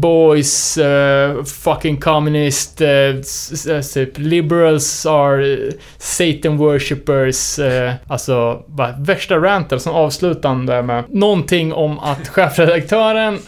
eh, 0.81 1.43
fucking 1.43 1.97
communist, 1.97 2.81
s- 2.81 3.93
typ 3.93 4.17
liberals 4.17 5.05
are 5.05 5.57
Satan 5.97 6.57
worshippers. 6.57 7.59
Eh, 7.59 7.93
alltså, 8.07 8.63
bara 8.67 8.91
värsta 8.99 9.37
ranten 9.37 9.79
som 9.79 9.93
avslutande 9.95 10.81
med 10.81 11.03
någonting 11.09 11.73
om 11.73 11.99
att 11.99 12.27
chefredaktören 12.27 13.39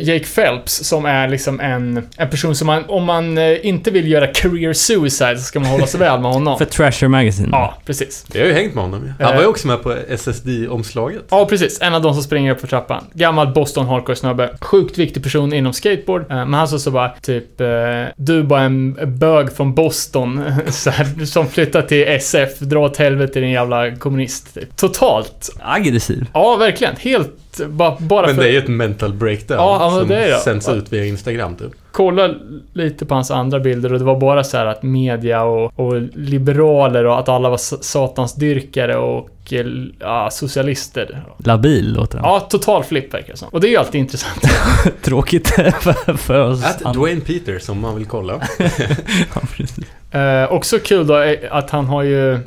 Jake 0.00 0.24
Phelps, 0.34 0.72
som 0.88 1.04
är 1.04 1.28
liksom 1.28 1.60
en, 1.60 2.08
en 2.16 2.28
person 2.30 2.54
som 2.54 2.66
man, 2.66 2.84
om 2.88 3.04
man 3.04 3.38
inte 3.38 3.90
vill 3.90 4.08
göra 4.10 4.26
career 4.26 4.72
suicide 4.72 5.36
så 5.36 5.42
ska 5.44 5.60
man 5.60 5.68
hålla 5.68 5.86
sig 5.86 6.00
väl 6.00 6.20
med 6.20 6.32
honom. 6.32 6.58
För 6.58 6.64
Trasher 6.64 7.08
Magazine. 7.08 7.48
Ja, 7.52 7.74
precis. 7.86 8.26
Jag 8.32 8.40
har 8.40 8.48
ju 8.48 8.54
hängt 8.54 8.74
med 8.74 8.84
honom 8.84 9.04
ju. 9.18 9.24
Han 9.24 9.34
var 9.34 9.42
ju 9.42 9.48
också 9.48 9.66
med 9.66 9.82
på 9.82 9.94
SSD-omslaget. 10.08 11.22
Ja, 11.30 11.46
precis. 11.46 11.80
En 11.82 11.94
av 11.94 12.02
de 12.02 12.14
som 12.14 12.22
springer 12.22 12.52
upp 12.52 12.60
för 12.60 12.66
trappan. 12.66 13.04
Gammal 13.14 13.52
Boston 13.52 13.86
hardcore-snubbe. 13.86 14.48
Sjukt 14.60 14.98
viktig 14.98 15.22
person 15.22 15.52
inom 15.52 15.72
skateboard. 15.72 16.24
Eh, 16.32 16.36
Men 16.46 16.54
han 16.54 16.68
sa 16.68 16.78
så 16.78 16.90
bara, 16.90 17.08
typ, 17.22 17.60
eh, 17.60 17.66
du 18.16 18.38
är 18.38 18.42
bara 18.42 18.60
en 18.62 18.98
bög 19.18 19.52
från 19.52 19.74
Boston 19.74 20.44
så 20.68 20.90
här, 20.90 21.24
som 21.24 21.48
flyttar 21.48 21.82
till 21.82 22.08
SF. 22.08 22.58
Dra 22.58 22.78
åt 22.80 22.96
helvete 22.96 23.40
din 23.40 23.50
jävla 23.50 23.96
kommunist. 23.96 24.54
Typ. 24.54 24.76
Totalt. 24.76 25.50
Aggressiv. 25.60 26.26
Ja, 26.34 26.56
verkligen. 26.56 26.96
Helt, 26.96 27.51
bara, 27.68 27.96
bara 28.00 28.26
Men 28.26 28.34
för... 28.34 28.42
det 28.42 28.48
är 28.48 28.52
ju 28.52 28.58
ett 28.58 28.68
mental 28.68 29.12
breakdown 29.12 29.58
Ja, 29.60 29.96
som 29.98 30.08
det 30.08 30.16
är 30.24 30.28
det. 30.30 30.38
sänds 30.38 30.68
Ja. 30.68 30.74
ut 30.74 30.92
via 30.92 31.04
Instagram 31.04 31.56
typ. 31.56 31.72
kollade 31.92 32.38
lite 32.72 33.06
på 33.06 33.14
hans 33.14 33.30
andra 33.30 33.60
bilder 33.60 33.92
och 33.92 33.98
det 33.98 34.04
var 34.04 34.20
bara 34.20 34.44
så 34.44 34.56
här 34.56 34.66
att 34.66 34.82
media 34.82 35.42
och, 35.42 35.72
och 35.80 36.02
liberaler 36.14 37.04
och 37.06 37.18
att 37.18 37.28
alla 37.28 37.48
var 37.48 37.56
s- 37.56 37.84
satansdyrkare 37.84 38.96
och 38.96 39.28
eh, 39.52 39.66
ja, 40.00 40.28
socialister. 40.32 41.24
Labil 41.38 41.92
låter 41.94 42.18
den. 42.18 42.24
Ja, 42.24 42.40
total 42.40 42.84
flipp 42.84 43.14
verkar 43.14 43.32
det 43.32 43.38
som. 43.38 43.48
Och 43.48 43.60
det 43.60 43.66
är 43.68 43.70
ju 43.70 43.76
alltid 43.76 44.00
intressant. 44.00 44.42
Tråkigt 45.02 45.48
för, 45.80 46.16
för 46.16 46.40
oss. 46.50 46.64
Att. 46.64 46.94
Dwayne 46.94 47.20
Peters 47.20 47.68
om 47.68 47.80
man 47.80 47.96
vill 47.96 48.06
kolla. 48.06 48.32
Ja, 49.34 49.40
precis. 49.56 49.84
Eh, 50.12 50.52
också 50.52 50.78
kul 50.78 51.06
då 51.06 51.14
är 51.14 51.48
att 51.50 51.70
han 51.70 51.86
har 51.86 52.02
ju... 52.02 52.32
eh, 52.34 52.40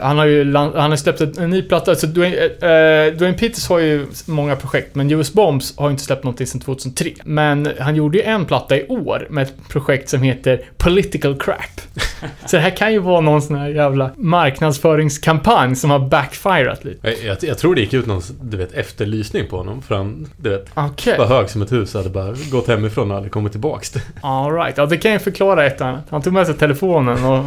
han 0.00 0.18
har 0.18 0.24
ju 0.24 0.54
han 0.54 0.90
har 0.90 0.96
släppt 0.96 1.20
en 1.20 1.50
ny 1.50 1.62
platta. 1.62 1.90
Alltså 1.90 2.06
Dwayne, 2.06 2.36
eh, 2.36 3.12
Dwayne 3.14 3.38
Peters 3.38 3.68
har 3.68 3.78
ju 3.78 4.06
många 4.26 4.56
projekt, 4.56 4.94
men 4.94 5.10
US 5.10 5.32
Bombs 5.32 5.74
har 5.78 5.90
inte 5.90 6.02
släppt 6.02 6.24
någonting 6.24 6.46
sedan 6.46 6.60
2003. 6.60 7.10
Men 7.24 7.68
han 7.78 7.96
gjorde 7.96 8.18
ju 8.18 8.24
en 8.24 8.44
platta 8.44 8.76
i 8.76 8.86
år 8.88 9.26
med 9.30 9.42
ett 9.42 9.54
projekt 9.68 10.08
som 10.08 10.22
heter 10.22 10.60
Political 10.76 11.38
Crap. 11.38 11.80
Så 12.46 12.56
det 12.56 12.62
här 12.62 12.76
kan 12.76 12.92
ju 12.92 12.98
vara 12.98 13.20
någon 13.20 13.42
sån 13.42 13.56
här 13.56 13.68
jävla 13.68 14.10
marknadsföringskampanj 14.16 15.76
som 15.76 15.90
har 15.90 15.98
backfirat 15.98 16.84
lite. 16.84 17.08
Jag, 17.08 17.18
jag, 17.24 17.36
jag 17.40 17.58
tror 17.58 17.74
det 17.74 17.80
gick 17.80 17.94
ut 17.94 18.06
någon 18.06 18.22
du 18.42 18.56
vet, 18.56 18.72
efterlysning 18.72 19.46
på 19.48 19.56
honom. 19.56 19.82
För 19.82 19.94
han 19.94 20.26
du 20.36 20.50
vet, 20.50 20.66
Okej, 20.74 21.18
var 21.18 21.26
hög 21.26 21.50
som 21.50 21.62
ett 21.62 21.72
hus 21.72 21.94
hade 21.94 22.08
bara 22.10 22.34
gått 22.50 22.68
hemifrån 22.68 23.10
och 23.10 23.16
aldrig 23.16 23.32
kommit 23.32 23.52
tillbaks. 23.52 23.92
alright. 24.20 24.76
Ja, 24.76 24.86
det 24.86 24.96
kan 24.96 25.12
ju 25.12 25.18
förklara 25.18 25.66
ett 25.66 25.80
och 25.80 25.86
annat. 25.86 26.04
Han 26.10 26.22
tog 26.22 26.32
med 26.32 26.46
sig 26.50 26.58
telefonen 26.58 27.24
och, 27.24 27.44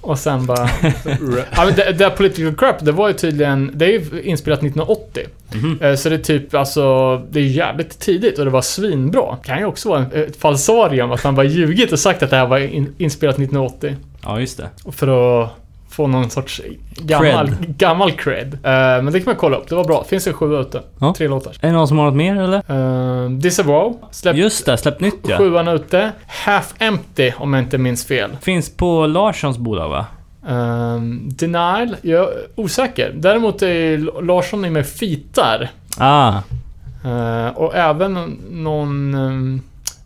och 0.00 0.18
sen 0.18 0.46
bara... 0.46 0.68
Ja, 1.56 1.64
men 1.64 1.74
det, 1.74 1.92
det 1.92 2.10
Political 2.10 2.54
Crap, 2.54 2.84
det 2.84 2.92
var 2.92 3.08
ju 3.08 3.14
tydligen... 3.14 3.70
Det 3.74 3.84
är 3.84 3.88
ju 3.90 4.22
inspelat 4.22 4.58
1980. 4.58 5.22
Mhm. 5.54 5.78
Eh, 5.82 5.94
Så 5.96 6.08
det 6.08 6.14
är 6.14 6.18
typ, 6.18 6.54
alltså... 6.54 7.16
Det 7.30 7.40
är 7.40 7.44
jävligt 7.44 7.98
tidigt 8.00 8.38
och 8.38 8.44
det 8.44 8.50
var 8.50 8.62
svinbra. 8.62 9.36
Kan 9.44 9.58
ju 9.58 9.64
också 9.64 9.88
vara 9.88 9.98
en- 9.98 10.22
ett 10.22 10.36
falsarium, 10.36 11.10
att 11.12 11.22
han 11.22 11.34
bara 11.34 11.46
ljugit 11.46 11.92
och 11.92 11.98
sagt 11.98 12.22
att 12.22 12.30
det 12.30 12.36
här 12.36 12.46
var 12.46 12.58
in, 12.58 12.94
inspelat 12.98 13.34
1980. 13.34 13.96
Ja, 14.22 14.40
just 14.40 14.56
det. 14.58 14.92
För 14.92 15.42
att 15.42 15.50
få 15.94 16.06
någon 16.06 16.30
sorts 16.30 16.62
gammal 16.96 17.48
Cred. 17.48 17.76
Gammal 17.76 18.12
cred. 18.12 18.54
Eh, 18.54 18.60
men 19.02 19.06
det 19.06 19.20
kan 19.20 19.24
man 19.26 19.36
kolla 19.36 19.56
upp, 19.56 19.68
det 19.68 19.74
var 19.74 19.84
bra. 19.84 20.04
Finns 20.04 20.24
det 20.24 20.32
sju 20.32 20.56
ute. 20.56 20.82
Ja. 20.98 21.14
Tre 21.16 21.28
låtar. 21.28 21.56
Är 21.60 21.66
det 21.66 21.72
någon 21.72 21.88
som 21.88 21.98
har 21.98 22.04
något 22.04 22.14
mer 22.14 22.42
eller? 22.42 22.72
Uh, 23.24 23.30
Disavow, 23.30 23.98
släpp 24.10 24.36
Just 24.36 24.66
det, 24.66 24.76
släpp 24.76 25.00
nytt 25.00 25.20
ja. 25.28 25.38
sjuan 25.38 25.68
ute. 25.68 26.12
Half 26.26 26.74
Empty, 26.78 27.32
om 27.36 27.54
jag 27.54 27.62
inte 27.62 27.78
minns 27.78 28.04
fel. 28.04 28.36
Finns 28.40 28.76
på 28.76 29.06
Larssons 29.06 29.58
bolag 29.58 29.88
va? 29.88 30.06
Um, 30.48 31.28
Denial, 31.32 31.96
jag 32.02 32.22
är 32.22 32.30
osäker. 32.54 33.12
Däremot 33.16 33.62
är 33.62 34.22
Larsson 34.22 34.64
är 34.64 34.70
med 34.70 34.86
fitar. 34.86 35.70
Ah, 35.98 36.40
Eh, 37.04 37.48
och 37.48 37.74
även 37.74 38.38
någon... 38.50 39.14
Um, 39.14 39.62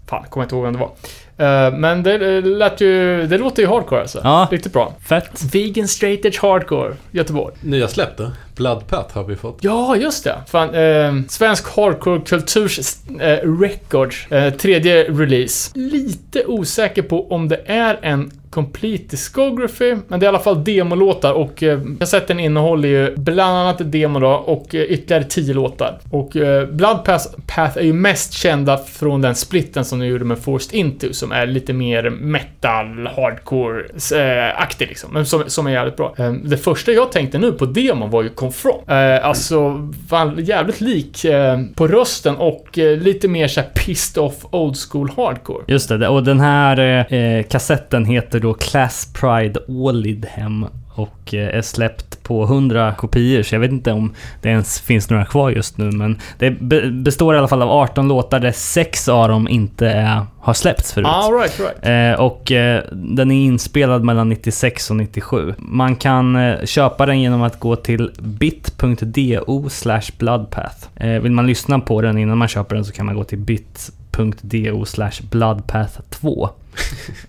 fan, 0.07 0.25
kommer 0.31 0.45
inte 0.45 0.55
ihåg 0.55 0.65
vem 0.65 0.73
det 0.73 0.79
var. 0.79 0.91
Eh, 1.39 1.73
men 1.73 2.03
det 2.03 2.41
lät 2.41 2.81
ju... 2.81 3.27
Det 3.27 3.39
låter 3.39 3.63
ju 3.63 3.69
hardcore 3.69 4.01
alltså. 4.01 4.21
Ja. 4.25 4.49
Riktigt 4.51 4.73
bra. 4.73 4.95
fett. 5.09 5.43
Vegan 5.53 5.89
Straight 5.89 6.25
Edge 6.25 6.39
Hardcore, 6.43 6.95
Göteborg. 7.11 7.55
Nya 7.61 7.89
släpp 7.89 8.17
då? 8.17 8.31
Bloodpat 8.57 9.13
har 9.13 9.25
vi 9.25 9.37
fått. 9.37 9.59
Ja, 9.61 9.97
just 9.97 10.25
det. 10.25 10.37
Fan, 10.49 10.75
eh, 10.75 11.15
svensk 11.29 11.77
hardcore 11.77 12.21
kulturs 12.21 12.79
eh, 13.21 13.61
records, 13.61 14.33
eh, 14.33 14.53
tredje 14.55 15.05
release. 15.05 15.71
Lite 15.75 16.45
osäker 16.47 17.03
på 17.03 17.33
om 17.33 17.49
det 17.49 17.61
är 17.67 17.99
en 18.03 18.31
complete 18.51 19.05
discography, 19.09 19.97
men 20.09 20.21
det 20.21 20.25
är 20.25 20.27
i 20.27 20.29
alla 20.29 20.39
fall 20.39 20.65
demolåtar 20.65 21.33
och 21.33 21.63
eh, 21.63 21.81
kassetten 21.99 22.41
innehåller 22.41 22.89
ju 22.89 23.17
bland 23.17 23.57
annat 23.57 23.93
demo 23.93 24.21
då 24.21 24.29
och 24.29 24.75
eh, 24.75 24.83
ytterligare 24.83 25.25
10 25.25 25.55
låtar. 25.55 25.99
Och 26.11 26.37
eh, 26.37 26.69
Blood 26.69 27.05
Path, 27.05 27.27
Path 27.47 27.79
är 27.79 27.83
ju 27.83 27.93
mest 27.93 28.33
kända 28.33 28.79
från 28.79 29.23
den 29.23 29.35
splitten 29.35 29.85
som 29.85 29.99
de 29.99 30.07
gjorde 30.07 30.25
med 30.25 30.39
Forced 30.39 30.79
Into 30.79 31.13
som 31.13 31.33
är 31.33 31.47
lite 31.47 31.73
mer 31.73 32.11
metal, 32.11 33.07
hardcore-aktig 33.07 34.85
eh, 34.85 34.89
liksom, 34.89 35.13
men 35.13 35.27
som, 35.27 35.43
som 35.47 35.67
är 35.67 35.71
jävligt 35.71 35.97
bra. 35.97 36.15
Eh, 36.19 36.33
det 36.33 36.57
första 36.57 36.93
jag 36.93 37.13
tänkte 37.13 37.39
nu 37.39 37.53
på 37.53 37.67
demon 37.67 38.11
var 38.11 38.23
ju 38.23 38.29
Confront. 38.29 38.89
Eh, 38.89 39.27
alltså, 39.27 39.89
fan, 40.09 40.45
jävligt 40.45 40.81
lik 40.81 41.25
eh, 41.25 41.61
på 41.75 41.89
rösten 41.89 42.37
och 42.37 42.79
eh, 42.79 42.99
lite 42.99 43.29
mer 43.29 43.49
såhär 43.49 43.69
pissed 43.69 44.23
off 44.23 44.35
old 44.51 44.77
school 44.91 45.11
hardcore. 45.17 45.65
Just 45.67 45.89
det, 45.89 46.09
och 46.09 46.25
den 46.25 46.41
här 46.41 46.79
eh, 46.79 47.19
eh 47.19 47.43
kassetten 47.43 48.05
heter 48.05 48.38
då 48.41 48.55
Class 48.55 49.13
Pride 49.13 49.61
Ålidhem 49.69 50.67
och 50.99 51.35
eh, 51.35 51.57
är 51.59 51.63
släppt 51.63 52.23
på 52.23 52.45
100 52.45 52.95
kopior, 52.99 53.43
så 53.43 53.55
jag 53.55 53.61
vet 53.61 53.71
inte 53.71 53.93
om 53.93 54.15
det 54.43 54.49
ens 54.49 54.81
finns 54.81 55.11
några 55.11 55.25
kvar 55.25 55.51
just 55.51 55.79
nu, 55.79 55.91
men 55.91 56.19
det 56.39 56.51
be- 56.51 56.91
består 56.91 57.35
i 57.35 57.39
alla 57.39 57.49
fall 57.49 57.63
av 57.63 57.71
18 57.71 58.09
låtar 58.09 58.41
där 58.41 58.53
sex 58.53 59.09
av 59.09 59.29
dem 59.29 59.49
inte 59.49 59.89
är, 59.91 60.23
har 60.41 60.55
släppts 60.55 60.93
förut. 60.93 61.07
Ah, 61.11 61.31
right, 61.31 61.61
right. 61.61 62.15
Eh, 62.17 62.25
och 62.25 62.53
eh, 62.53 62.83
den 62.93 63.31
är 63.31 63.45
inspelad 63.45 64.05
mellan 64.05 64.29
96 64.29 64.91
och 64.91 64.97
97. 64.97 65.55
Man 65.59 65.97
kan 65.97 66.37
eh, 66.37 66.65
köpa 66.65 67.07
den 67.07 67.21
genom 67.21 67.43
att 67.43 67.61
gå 67.61 67.77
till 67.77 68.11
bit.do 68.19 69.69
bloodpath. 70.19 70.89
Vill 71.23 71.33
man 71.33 71.47
lyssna 71.47 71.79
på 71.81 72.01
den 72.01 72.19
innan 72.19 72.39
man 72.39 72.49
köper 72.49 72.75
den 72.75 72.85
så 72.85 72.93
kan 72.93 73.07
man 73.07 73.15
gå 73.15 73.25
till 73.25 73.39
slash 73.39 73.98
bloodpath 75.31 76.01
2. 76.11 76.51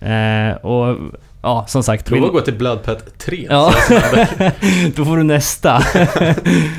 eh, 0.00 0.52
och 0.52 0.98
ja, 1.42 1.64
som 1.68 1.82
sagt. 1.82 2.04
Prova 2.06 2.26
att 2.26 2.32
gå 2.32 2.40
till 2.40 2.54
Bloodpat 2.54 3.18
3. 3.18 3.46
Ja, 3.50 3.72
då 4.96 5.04
får 5.04 5.16
du 5.16 5.22
nästa. 5.22 5.78
Nej, 5.94 6.34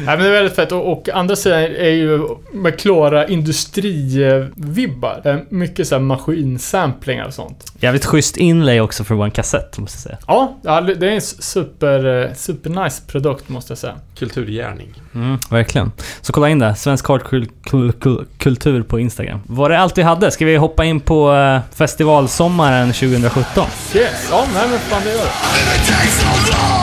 men 0.06 0.20
det 0.20 0.28
är 0.28 0.32
väldigt 0.32 0.56
fett. 0.56 0.72
Och, 0.72 0.92
och 0.92 1.10
andra 1.10 1.36
sidan 1.36 1.60
är 1.60 1.90
ju 1.90 2.28
med 2.54 2.80
klara 2.80 3.28
industrivibbar. 3.28 5.22
Eh, 5.26 5.36
Mycket 5.50 5.88
så 5.88 5.96
här 5.96 6.00
maskinsamplingar 6.02 7.26
och 7.26 7.34
sånt. 7.34 7.66
Jävligt 7.80 8.06
schysst 8.06 8.38
inlay 8.38 8.80
också 8.82 9.04
för 9.04 9.14
att 9.14 9.18
vara 9.18 9.26
en 9.26 9.32
kassett, 9.32 9.78
måste 9.78 9.96
jag 9.96 10.02
säga. 10.02 10.18
Ja, 10.28 10.58
det 11.00 11.08
är 11.08 11.12
en 11.12 11.22
super, 11.22 12.24
eh, 12.24 12.34
super 12.36 12.70
nice 12.84 13.02
produkt 13.08 13.50
måste 13.50 13.72
jag 13.72 13.78
säga. 13.78 13.94
Kulturgärning. 14.18 14.94
Mm, 15.16 15.38
verkligen. 15.50 15.92
Så 16.22 16.34
kolla 16.34 16.50
in 16.50 16.60
det. 16.60 16.76
Svensk 16.76 17.08
hardcore 17.08 17.46
kul- 17.64 17.92
kul- 18.00 18.26
kultur 18.38 18.84
på 18.84 19.00
Instagram. 19.00 19.40
Var 19.48 19.70
det 19.70 19.80
allt 19.80 19.98
vi 19.98 20.02
hade? 20.02 20.32
Ska 20.32 20.46
vi 20.46 20.56
hoppa 20.56 20.86
in 20.86 21.00
på 21.00 21.34
eh, 21.34 21.60
festivalsommaren 21.76 22.88
2017? 22.94 23.66
Yes, 23.96 24.28
ja, 24.32 24.46
nej 24.54 24.68
men 24.68 24.80
fan 24.80 25.02
det 25.04 25.12
gör 25.12 25.24
det. 25.24 26.81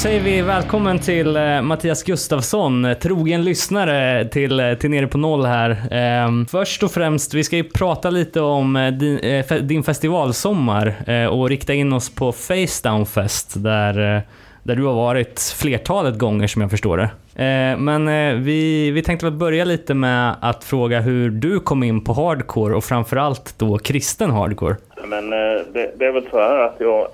Säger 0.00 0.20
vi 0.20 0.42
välkommen 0.42 0.98
till 0.98 1.36
eh, 1.36 1.62
Mattias 1.62 2.02
Gustafsson, 2.02 2.84
eh, 2.84 2.94
trogen 2.94 3.44
lyssnare 3.44 4.28
till, 4.28 4.60
eh, 4.60 4.74
till 4.74 4.90
Nere 4.90 5.06
på 5.06 5.18
Noll 5.18 5.44
här. 5.44 5.88
Ehm, 5.90 6.46
först 6.46 6.82
och 6.82 6.90
främst, 6.90 7.34
vi 7.34 7.44
ska 7.44 7.56
ju 7.56 7.64
prata 7.64 8.10
lite 8.10 8.40
om 8.40 8.96
din, 9.00 9.44
din 9.68 9.82
festivalsommar 9.82 10.94
och 11.30 11.48
rikta 11.48 11.74
in 11.74 11.92
oss 11.92 12.14
på 12.14 12.32
Face 12.32 12.82
Down 12.82 13.06
Fest 13.06 13.54
där, 13.56 14.22
där 14.62 14.76
du 14.76 14.84
har 14.84 14.94
varit 14.94 15.54
flertalet 15.56 16.18
gånger 16.18 16.46
som 16.46 16.62
jag 16.62 16.70
förstår 16.70 16.96
det. 16.98 17.10
Eh, 17.34 17.78
men 17.78 18.08
eh, 18.08 18.34
vi, 18.34 18.90
vi 18.90 19.02
tänkte 19.02 19.26
väl 19.26 19.34
börja 19.34 19.64
lite 19.64 19.94
med 19.94 20.36
att 20.40 20.64
fråga 20.64 21.00
hur 21.00 21.30
du 21.30 21.60
kom 21.60 21.82
in 21.82 22.04
på 22.04 22.12
hardcore 22.12 22.74
och 22.74 22.84
framförallt 22.84 23.58
då 23.58 23.78
kristen 23.78 24.30
hardcore. 24.30 24.76
Men 25.04 25.32
eh, 25.32 25.60
det, 25.72 25.92
det 25.98 26.06
är 26.06 26.12
väl 26.12 26.26
så 26.30 26.38
här 26.38 26.58
att 26.58 26.76
jag, 26.78 27.08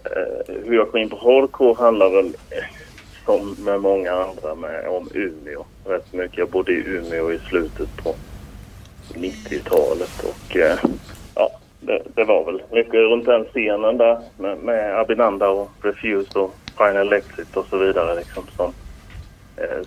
hur 0.64 0.74
jag 0.74 0.90
kom 0.90 1.00
in 1.00 1.08
på 1.08 1.16
hardcore 1.16 1.74
handlar 1.78 2.10
väl 2.10 2.32
som 3.24 3.56
med 3.58 3.80
många 3.80 4.12
andra 4.12 4.54
med, 4.54 4.88
om 4.88 5.08
Umeå. 5.14 5.64
Rätt 5.84 6.12
mycket. 6.12 6.38
Jag 6.38 6.48
bodde 6.48 6.72
i 6.72 6.84
Umeå 6.86 7.32
i 7.32 7.38
slutet 7.38 7.96
på 7.96 8.14
90-talet 9.14 10.24
och 10.24 10.56
ja, 11.34 11.50
det, 11.80 12.02
det 12.14 12.24
var 12.24 12.44
väl 12.44 12.62
mycket 12.72 12.94
runt 12.94 13.26
den 13.26 13.44
scenen 13.44 13.98
där 13.98 14.18
med, 14.38 14.58
med 14.58 14.98
Abinanda 14.98 15.48
och 15.48 15.70
Refuse 15.82 16.38
och 16.38 16.54
Final 16.78 17.12
Exit 17.12 17.56
och 17.56 17.66
så 17.70 17.78
vidare 17.78 18.14
liksom 18.14 18.44
som 18.56 18.72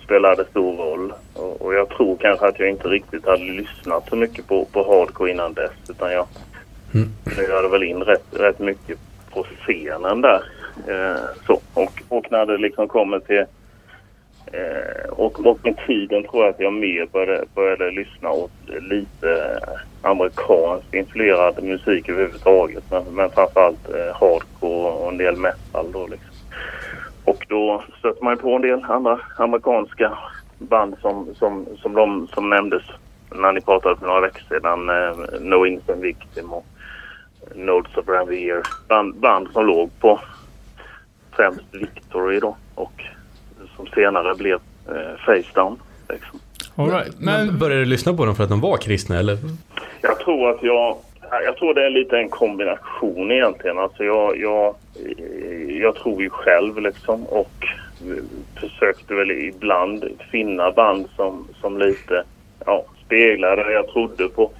spelade 0.03 0.45
stor 0.45 0.77
roll. 0.77 1.13
Och, 1.33 1.61
och 1.61 1.73
jag 1.73 1.89
tror 1.89 2.17
kanske 2.17 2.47
att 2.47 2.59
jag 2.59 2.69
inte 2.69 2.87
riktigt 2.87 3.25
hade 3.25 3.43
lyssnat 3.43 4.09
så 4.09 4.15
mycket 4.15 4.47
på, 4.47 4.65
på 4.65 4.83
hardcore 4.83 5.31
innan 5.31 5.53
dess 5.53 5.71
utan 5.89 6.11
jag 6.11 6.27
Mm. 6.93 7.09
snöade 7.35 7.67
väl 7.67 7.83
in 7.83 8.03
rätt, 8.03 8.25
rätt 8.31 8.59
mycket 8.59 8.97
på 9.33 9.43
scenen 9.43 10.21
där. 10.21 10.41
Eh, 10.87 11.19
så. 11.47 11.59
Och, 11.73 12.01
och 12.09 12.31
när 12.31 12.45
det 12.45 12.57
liksom 12.57 12.87
kommer 12.87 13.19
till 13.19 13.45
Eh, 14.51 15.09
och, 15.09 15.45
och 15.45 15.59
med 15.63 15.77
tiden 15.87 16.23
tror 16.23 16.43
jag 16.43 16.53
att 16.53 16.59
jag 16.59 16.73
mer 16.73 17.05
började, 17.05 17.45
började 17.55 17.91
lyssna 17.91 18.31
åt 18.31 18.51
lite 18.81 19.59
amerikanskt 20.01 20.93
influerad 20.93 21.63
musik 21.63 22.09
överhuvudtaget. 22.09 22.83
Men, 22.91 23.03
men 23.11 23.29
framförallt 23.29 23.89
eh, 23.89 24.15
hardcore 24.15 24.91
och 24.91 25.11
en 25.11 25.17
del 25.17 25.35
metal 25.35 25.91
då 25.91 26.07
liksom. 26.07 26.28
Och 27.29 27.45
då 27.49 27.83
stötte 27.99 28.23
man 28.23 28.33
ju 28.33 28.37
på 28.37 28.55
en 28.55 28.61
del 28.61 28.83
andra 28.83 29.19
amerikanska 29.37 30.17
band 30.57 30.95
som, 31.01 31.35
som, 31.35 31.65
som 31.81 31.93
de 31.93 32.27
som 32.27 32.49
nämndes 32.49 32.83
när 33.35 33.51
ni 33.51 33.61
pratade 33.61 33.95
för 33.95 34.07
några 34.07 34.21
veckor 34.21 34.41
sedan. 34.49 34.89
Eh, 34.89 35.41
no 35.41 35.65
Innocent 35.65 36.03
Victim 36.03 36.53
och 36.53 36.65
Notes 37.55 37.97
of 37.97 38.07
Ranvier. 38.07 38.61
Band, 38.87 39.15
band 39.15 39.47
som 39.53 39.65
låg 39.65 39.99
på 39.99 40.19
främst 41.35 41.61
Victory 41.71 42.39
då 42.39 42.57
och 42.75 43.03
som 43.75 43.87
senare 43.87 44.35
blev 44.35 44.59
eh, 44.87 45.17
Facedown. 45.25 45.79
Liksom. 46.09 46.39
All 46.75 46.91
right. 46.91 47.19
Men 47.19 47.47
Men 47.47 47.59
började 47.59 47.81
du 47.81 47.85
lyssna 47.85 48.13
på 48.13 48.25
dem 48.25 48.35
för 48.35 48.43
att 48.43 48.49
de 48.49 48.61
var 48.61 48.77
kristna 48.77 49.19
eller? 49.19 49.37
Jag 50.01 50.19
tror 50.19 50.49
att 50.49 50.63
jag... 50.63 50.97
Jag 51.31 51.57
tror 51.57 51.73
det 51.73 51.85
är 51.85 51.89
lite 51.89 52.17
en 52.17 52.29
kombination 52.29 53.31
egentligen. 53.31 53.77
Alltså 53.77 54.03
jag, 54.03 54.37
jag, 54.37 54.75
jag 55.67 55.95
tror 55.95 56.21
ju 56.21 56.29
själv 56.29 56.79
liksom 56.79 57.25
och 57.25 57.65
försökte 58.59 59.13
väl 59.13 59.31
ibland 59.31 60.05
finna 60.31 60.71
band 60.71 61.09
som, 61.15 61.47
som 61.61 61.77
lite 61.77 62.23
ja, 62.65 62.85
speglade 63.05 63.63
det 63.63 63.73
jag 63.73 63.87
trodde 63.87 64.27
på. 64.27 64.51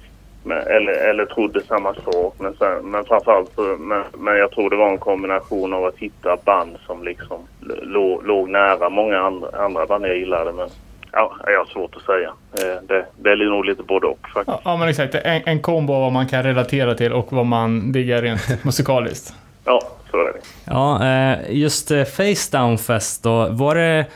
Men, 0.44 0.58
eller, 0.58 0.92
eller 0.92 1.24
trodde 1.24 1.62
samma 1.62 1.94
sak. 1.94 2.34
Men, 2.38 2.54
sen, 2.54 2.90
men 2.90 3.04
framförallt 3.04 3.52
så, 3.54 3.62
men, 3.62 4.02
men 4.18 4.36
jag 4.36 4.50
tror 4.50 4.70
det 4.70 4.76
var 4.76 4.88
en 4.88 4.98
kombination 4.98 5.72
av 5.72 5.84
att 5.84 5.96
hitta 5.96 6.36
band 6.44 6.76
som 6.86 7.04
liksom 7.04 7.38
låg, 7.82 8.26
låg 8.26 8.48
nära 8.48 8.88
många 8.88 9.18
andra, 9.18 9.48
andra 9.48 9.86
band 9.86 10.06
jag 10.06 10.16
gillade. 10.16 10.52
Men 10.52 10.68
ja, 11.12 11.36
jag 11.46 11.58
har 11.58 11.66
svårt 11.66 11.96
att 11.96 12.02
säga. 12.02 12.28
Eh, 12.52 12.82
Det, 12.88 13.06
det 13.16 13.30
är 13.30 13.36
nog 13.50 13.64
lite 13.64 13.82
både 13.82 14.06
och 14.06 14.18
faktiskt. 14.34 14.58
Ja, 14.64 14.76
men 14.76 14.88
exakt. 14.88 15.14
En, 15.14 15.42
en 15.46 15.60
kombo 15.60 15.92
av 15.94 16.00
vad 16.00 16.12
man 16.12 16.26
kan 16.26 16.42
relatera 16.42 16.94
till 16.94 17.12
och 17.12 17.32
vad 17.32 17.46
man 17.46 17.92
diggar 17.92 18.22
rent 18.22 18.64
musikaliskt. 18.64 19.34
Ja, 19.64 19.80
så 20.10 20.16
är 20.20 20.24
det. 20.24 20.38
Ja, 20.64 21.04
eh, 21.06 21.38
just 21.58 21.90
eh, 21.90 22.04
Facedown 22.04 22.78
Fest 22.78 23.22
då. 23.22 23.48
Var 23.50 23.74
det... 23.74 24.06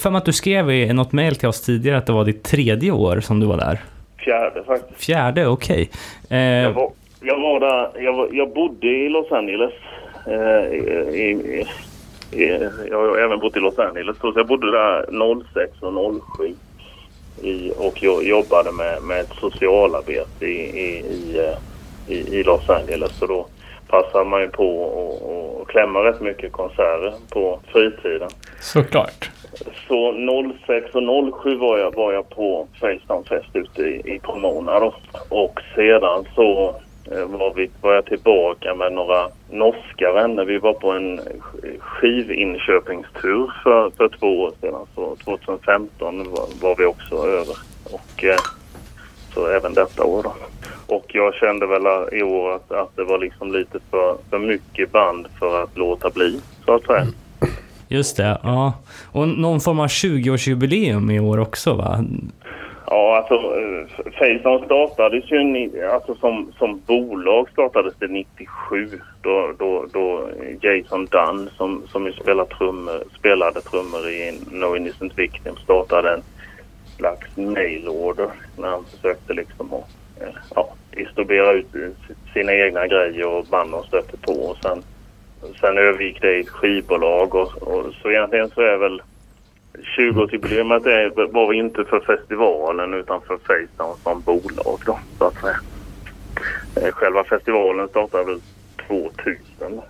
För 0.00 0.10
mig 0.10 0.18
att 0.18 0.24
du 0.24 0.32
skrev 0.32 0.70
i 0.70 0.92
något 0.92 1.12
mail 1.12 1.36
till 1.36 1.48
oss 1.48 1.60
tidigare 1.62 1.98
att 1.98 2.06
det 2.06 2.12
var 2.12 2.24
ditt 2.24 2.44
tredje 2.44 2.90
år 2.92 3.20
som 3.20 3.40
du 3.40 3.46
var 3.46 3.56
där. 3.56 3.78
Fjärde 4.18 4.64
faktiskt. 4.64 5.04
Fjärde, 5.04 5.46
okej. 5.46 5.90
Jag 6.28 6.64
Eh, 6.64 6.72
var, 6.72 6.90
jag 7.20 7.40
var 7.40 7.60
där, 7.60 8.02
jag, 8.04 8.12
var, 8.12 8.28
jag 8.32 8.52
bodde 8.54 8.86
i 8.86 9.08
Los 9.08 9.32
Angeles. 9.32 9.72
I, 10.26 10.76
i, 11.16 11.30
i, 11.30 11.66
jag 12.90 12.98
har 12.98 13.18
även 13.18 13.38
bott 13.38 13.56
i 13.56 13.60
Los 13.60 13.78
Angeles 13.78 14.16
så 14.20 14.32
jag 14.36 14.46
bodde 14.46 14.70
där 14.70 15.06
06 15.54 15.72
och 15.82 16.22
07. 16.38 16.54
I, 17.42 17.72
och 17.78 18.02
jag 18.02 18.24
jobbade 18.24 18.72
med, 18.72 19.02
med 19.02 19.20
ett 19.20 19.32
socialarbete 19.40 20.46
i, 20.46 20.80
i, 20.80 20.98
i, 20.98 21.38
eh, 22.08 22.14
i, 22.16 22.42
Los 22.42 22.70
Angeles. 22.70 23.18
Så 23.18 23.26
då 23.26 23.46
passade 23.88 24.24
man 24.24 24.40
ju 24.40 24.48
på 24.48 24.64
att- 25.62 25.68
klämma 25.68 26.04
rätt 26.04 26.20
mycket 26.20 26.52
konserter 26.52 27.12
på 27.30 27.60
fritiden. 27.72 28.28
Såklart. 28.60 29.30
Så 29.88 30.12
06 30.66 30.94
och 30.94 31.42
07 31.42 31.56
var 31.56 31.78
jag, 31.78 31.94
var 31.94 32.12
jag 32.12 32.28
på 32.30 32.66
Facedown 32.80 33.24
Fest 33.24 33.48
ute 33.52 33.82
i, 33.82 34.14
i 34.14 34.20
Pomona 34.22 34.80
då. 34.80 34.94
Och 35.28 35.60
sedan 35.74 36.24
så 36.34 36.68
eh, 36.68 36.74
Eh, 37.04 37.26
var, 37.26 37.54
vi, 37.54 37.70
var 37.80 37.94
jag 37.94 38.06
tillbaka 38.06 38.74
med 38.74 38.92
några 38.92 39.28
norska 39.50 40.12
vänner. 40.12 40.44
Vi 40.44 40.58
var 40.58 40.72
på 40.72 40.90
en 40.90 41.20
skivinköpingstur 41.78 43.52
för, 43.62 43.90
för 43.90 44.08
två 44.08 44.40
år 44.40 44.52
sedan. 44.60 44.86
Så 44.94 45.16
2015 45.24 46.30
var, 46.30 46.46
var 46.60 46.76
vi 46.76 46.84
också 46.84 47.14
över. 47.14 47.56
Och 47.84 48.24
eh, 48.24 48.36
så 49.34 49.46
även 49.46 49.74
detta 49.74 50.04
år 50.04 50.22
då. 50.22 50.34
Och 50.86 51.04
jag 51.08 51.34
kände 51.34 51.66
väl 51.66 51.82
i 52.12 52.22
år 52.22 52.54
att, 52.54 52.72
att 52.72 52.96
det 52.96 53.04
var 53.04 53.18
liksom 53.18 53.52
lite 53.52 53.78
för, 53.90 54.16
för 54.30 54.38
mycket 54.38 54.92
band 54.92 55.26
för 55.38 55.62
att 55.62 55.76
låta 55.76 56.10
bli, 56.10 56.40
så 56.64 56.74
att 56.74 56.84
säga. 56.84 57.06
just 57.88 58.16
det, 58.16 58.38
ja. 58.42 58.72
Och 59.12 59.28
någon 59.28 59.60
form 59.60 59.80
av 59.80 59.86
20-årsjubileum 59.86 61.12
i 61.12 61.20
år 61.20 61.40
också 61.40 61.74
va? 61.74 62.04
Ja, 62.92 63.16
alltså 63.16 63.34
eh, 63.34 64.64
startades 64.64 65.30
ju 65.30 65.86
alltså, 65.92 66.14
som, 66.14 66.52
som 66.58 66.80
bolag 66.86 67.48
startades 67.50 67.94
det 67.98 68.08
97 68.08 69.00
då, 69.22 69.52
då, 69.58 69.86
då 69.92 70.28
Jason 70.60 71.06
Dunn 71.06 71.50
som, 71.56 71.82
som 71.86 72.06
ju 72.06 72.12
spelar 72.12 72.44
trummor, 72.44 73.02
spelade 73.18 73.60
trummor 73.60 74.08
i 74.08 74.40
No 74.50 74.76
Innocent 74.76 75.18
Victim 75.18 75.56
startade 75.56 76.12
en 76.12 76.22
slags 76.96 77.36
mail 77.36 77.88
order 77.88 78.28
när 78.56 78.68
han 78.68 78.84
försökte 78.84 79.32
liksom 79.32 79.74
att 79.74 80.22
eh, 80.22 80.34
ja, 80.54 80.74
distribuera 80.90 81.52
ut 81.52 81.94
sina 82.34 82.54
egna 82.54 82.86
grejer 82.86 83.26
och 83.26 83.46
banden 83.50 83.82
stötte 83.82 84.16
på. 84.16 84.32
Och 84.32 84.56
sen, 84.62 84.82
sen 85.60 85.78
övergick 85.78 86.20
det 86.20 86.36
i 86.36 86.40
ett 86.40 86.48
skivbolag 86.48 87.34
och, 87.34 87.62
och 87.62 87.94
så 88.02 88.10
egentligen 88.10 88.50
så 88.50 88.60
är 88.60 88.76
väl 88.76 89.02
20-årsjubileumet 89.96 90.86
är- 90.86 91.32
var 91.32 91.48
vi 91.48 91.56
inte 91.56 91.84
för 91.84 92.00
festivalen 92.00 92.94
utan 92.94 93.20
för 93.20 93.36
Facedown 93.38 93.96
som 94.02 94.20
bolag 94.20 94.78
då, 94.86 94.98
så 95.18 95.24
att 95.24 95.34
säga. 95.40 95.56
Eh, 96.76 96.92
Själva 96.92 97.24
festivalen 97.24 97.88
startade 97.88 98.24
väl 98.24 98.40
2000. 98.88 99.80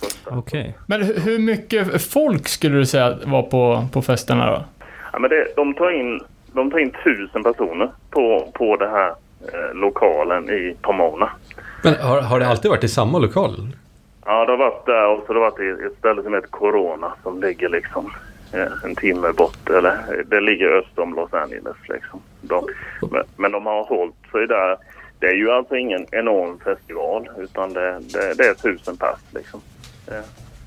Första. 0.00 0.36
Okej. 0.38 0.78
Men 0.86 1.02
hu- 1.02 1.18
hur 1.20 1.38
mycket 1.38 2.02
folk 2.02 2.48
skulle 2.48 2.76
du 2.76 2.86
säga 2.86 3.18
var 3.24 3.42
på, 3.42 3.86
på 3.92 4.02
festerna 4.02 4.50
då? 4.50 4.64
Ja, 5.12 5.18
men 5.18 5.30
det, 5.30 5.46
de, 5.56 5.74
tar 5.74 5.90
in, 5.90 6.20
de 6.52 6.70
tar 6.70 6.78
in 6.78 6.92
tusen 7.04 7.42
personer 7.42 7.90
på, 8.10 8.50
på 8.54 8.76
den 8.76 8.90
här 8.90 9.08
eh, 9.08 9.74
lokalen 9.74 10.50
i 10.50 10.76
Pomona. 10.82 11.30
Men 11.82 11.94
har, 11.94 12.20
har 12.20 12.40
det 12.40 12.46
alltid 12.48 12.70
varit 12.70 12.84
i 12.84 12.88
samma 12.88 13.18
lokal? 13.18 13.68
Ja, 14.26 14.44
det 14.44 14.52
har 14.52 14.56
varit 14.58 14.86
där 14.86 15.06
och 15.08 15.20
så 15.20 15.26
har 15.26 15.34
det 15.34 15.40
varit 15.40 15.60
i 15.82 15.84
ett 15.86 15.98
ställe 15.98 16.22
som 16.22 16.34
heter 16.34 16.48
Corona 16.48 17.12
som 17.22 17.40
ligger 17.40 17.68
liksom 17.68 18.12
Eh, 18.54 18.84
en 18.84 18.96
timme 18.96 19.32
bort. 19.32 19.70
Eller 19.70 20.24
det 20.26 20.40
ligger 20.40 20.66
öster 20.66 21.02
om 21.02 21.14
Los 21.14 21.32
Angeles 21.32 21.76
liksom. 21.88 22.20
De, 22.40 22.66
men, 23.10 23.22
men 23.36 23.52
de 23.52 23.66
har 23.66 23.84
hållit 23.84 24.14
sig 24.32 24.46
där. 24.46 24.76
Det 25.18 25.26
är 25.26 25.34
ju 25.34 25.50
alltså 25.50 25.76
ingen 25.76 26.06
enorm 26.12 26.58
festival 26.64 27.28
utan 27.38 27.72
det, 27.72 28.00
det, 28.00 28.34
det 28.34 28.44
är 28.44 28.54
tusen 28.54 28.96
pass. 28.96 29.20
liksom. 29.34 29.60
Eh, 30.06 30.24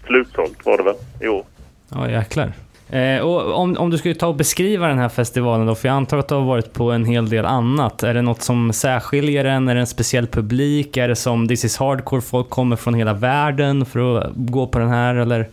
slutsålt 0.07 0.65
var 0.65 0.77
det 0.77 0.83
väl 0.83 0.95
i 1.21 1.27
år. 1.27 1.43
Ja, 1.89 2.09
jäklar. 2.09 2.51
Eh, 2.89 3.19
och 3.19 3.59
om, 3.59 3.77
om 3.77 3.89
du 3.89 3.97
skulle 3.97 4.15
ta 4.15 4.27
och 4.27 4.35
beskriva 4.35 4.87
den 4.87 4.99
här 4.99 5.09
festivalen 5.09 5.67
då, 5.67 5.75
för 5.75 5.87
jag 5.87 5.95
antar 5.95 6.17
att 6.17 6.27
du 6.27 6.35
har 6.35 6.41
varit 6.41 6.73
på 6.73 6.91
en 6.91 7.05
hel 7.05 7.29
del 7.29 7.45
annat. 7.45 8.03
Är 8.03 8.13
det 8.13 8.21
något 8.21 8.41
som 8.41 8.73
särskiljer 8.73 9.43
den? 9.43 9.67
Är 9.67 9.75
det 9.75 9.81
en 9.81 9.87
speciell 9.87 10.27
publik? 10.27 10.97
Är 10.97 11.07
det 11.07 11.15
som 11.15 11.47
This 11.47 11.65
is 11.65 11.77
Hardcore, 11.77 12.21
folk 12.21 12.49
kommer 12.49 12.75
från 12.75 12.93
hela 12.93 13.13
världen 13.13 13.85
för 13.85 14.17
att 14.17 14.31
gå 14.35 14.67
på 14.67 14.79
den 14.79 14.89
här 14.89 15.15
eller? 15.15 15.47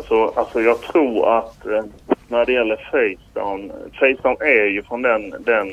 Alltså, 0.00 0.32
alltså 0.36 0.60
jag 0.60 0.80
tror 0.80 1.38
att 1.38 1.66
eh, 1.66 1.84
när 2.28 2.46
det 2.46 2.52
gäller 2.52 2.76
Facedown. 2.76 3.72
Facedown 3.92 4.36
är 4.40 4.66
ju 4.66 4.82
från 4.82 5.02
den, 5.02 5.34
den 5.44 5.70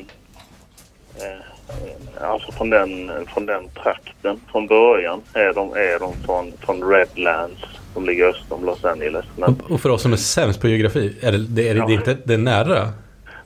eh, 1.16 2.28
alltså 2.28 2.52
från 2.52 2.70
den, 2.70 3.10
från 3.26 3.46
den 3.46 3.68
trakten. 3.68 4.40
Från 4.52 4.66
början 4.66 5.20
är 5.34 5.52
de, 5.52 5.72
är 5.72 5.98
de 5.98 6.12
från, 6.26 6.52
från 6.60 6.90
Redlands 6.90 7.60
som 7.94 8.06
ligger 8.06 8.28
öster 8.28 8.54
om 8.54 8.64
Los 8.64 8.84
Angeles. 8.84 9.24
Men 9.36 9.48
Och, 9.48 9.70
och 9.70 9.80
för 9.80 9.90
oss 9.90 10.02
som 10.02 10.12
är 10.12 10.16
sämst 10.16 10.60
på 10.60 10.68
geografi, 10.68 11.16
är 11.22 11.32
det, 11.32 11.38
det, 11.38 11.68
är 11.68 11.74
det, 11.74 11.86
det, 11.86 11.92
inte, 11.92 12.16
det 12.24 12.34
är 12.34 12.38
nära? 12.38 12.92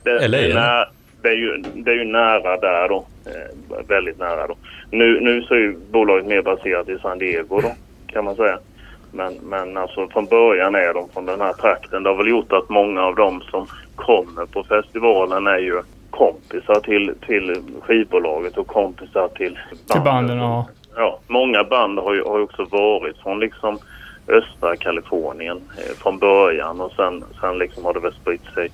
det, 0.03 0.27
LA, 0.27 0.37
det, 0.37 0.51
är, 0.51 0.55
nä, 0.55 0.85
det, 1.21 1.29
är 1.29 1.35
ju, 1.35 1.63
det 1.75 1.91
är 1.91 1.95
ju 1.95 2.03
nära 2.03 2.57
där 2.57 2.89
då. 2.89 3.05
Eh, 3.25 3.87
väldigt 3.87 4.19
nära 4.19 4.47
då. 4.47 4.55
Nu, 4.91 5.19
nu 5.19 5.41
så 5.41 5.53
är 5.53 5.59
ju 5.59 5.77
bolaget 5.91 6.25
mer 6.25 6.41
baserat 6.41 6.89
i 6.89 6.97
San 7.01 7.17
Diego 7.17 7.61
då 7.61 7.71
kan 8.07 8.25
man 8.25 8.35
säga. 8.35 8.59
Men, 9.13 9.33
men 9.43 9.77
alltså 9.77 10.07
från 10.07 10.25
början 10.25 10.75
är 10.75 10.93
de 10.93 11.09
från 11.09 11.25
den 11.25 11.41
här 11.41 11.53
trakten. 11.53 12.03
Det 12.03 12.09
har 12.09 12.17
väl 12.17 12.27
gjort 12.27 12.53
att 12.53 12.69
många 12.69 13.01
av 13.03 13.15
dem 13.15 13.41
som 13.51 13.67
kommer 13.95 14.45
på 14.45 14.63
festivalen 14.63 15.47
är 15.47 15.59
ju 15.59 15.81
kompisar 16.09 16.79
till, 16.79 17.13
till 17.27 17.63
skivbolaget 17.81 18.57
och 18.57 18.67
kompisar 18.67 19.27
till 19.27 19.59
Till 19.91 20.01
banden, 20.01 20.37
ja. 20.37 20.67
Ja, 20.95 21.19
många 21.27 21.63
band 21.63 21.99
har 21.99 22.13
ju, 22.13 22.23
har 22.23 22.39
också 22.39 22.63
varit 22.63 23.17
från 23.17 23.39
liksom 23.39 23.79
östra 24.27 24.75
Kalifornien 24.75 25.61
eh, 25.77 25.95
från 25.97 26.17
början 26.17 26.81
och 26.81 26.91
sen, 26.91 27.23
sen 27.41 27.57
liksom 27.57 27.85
har 27.85 27.93
det 27.93 27.99
väl 27.99 28.13
spritt 28.13 28.45
sig 28.53 28.71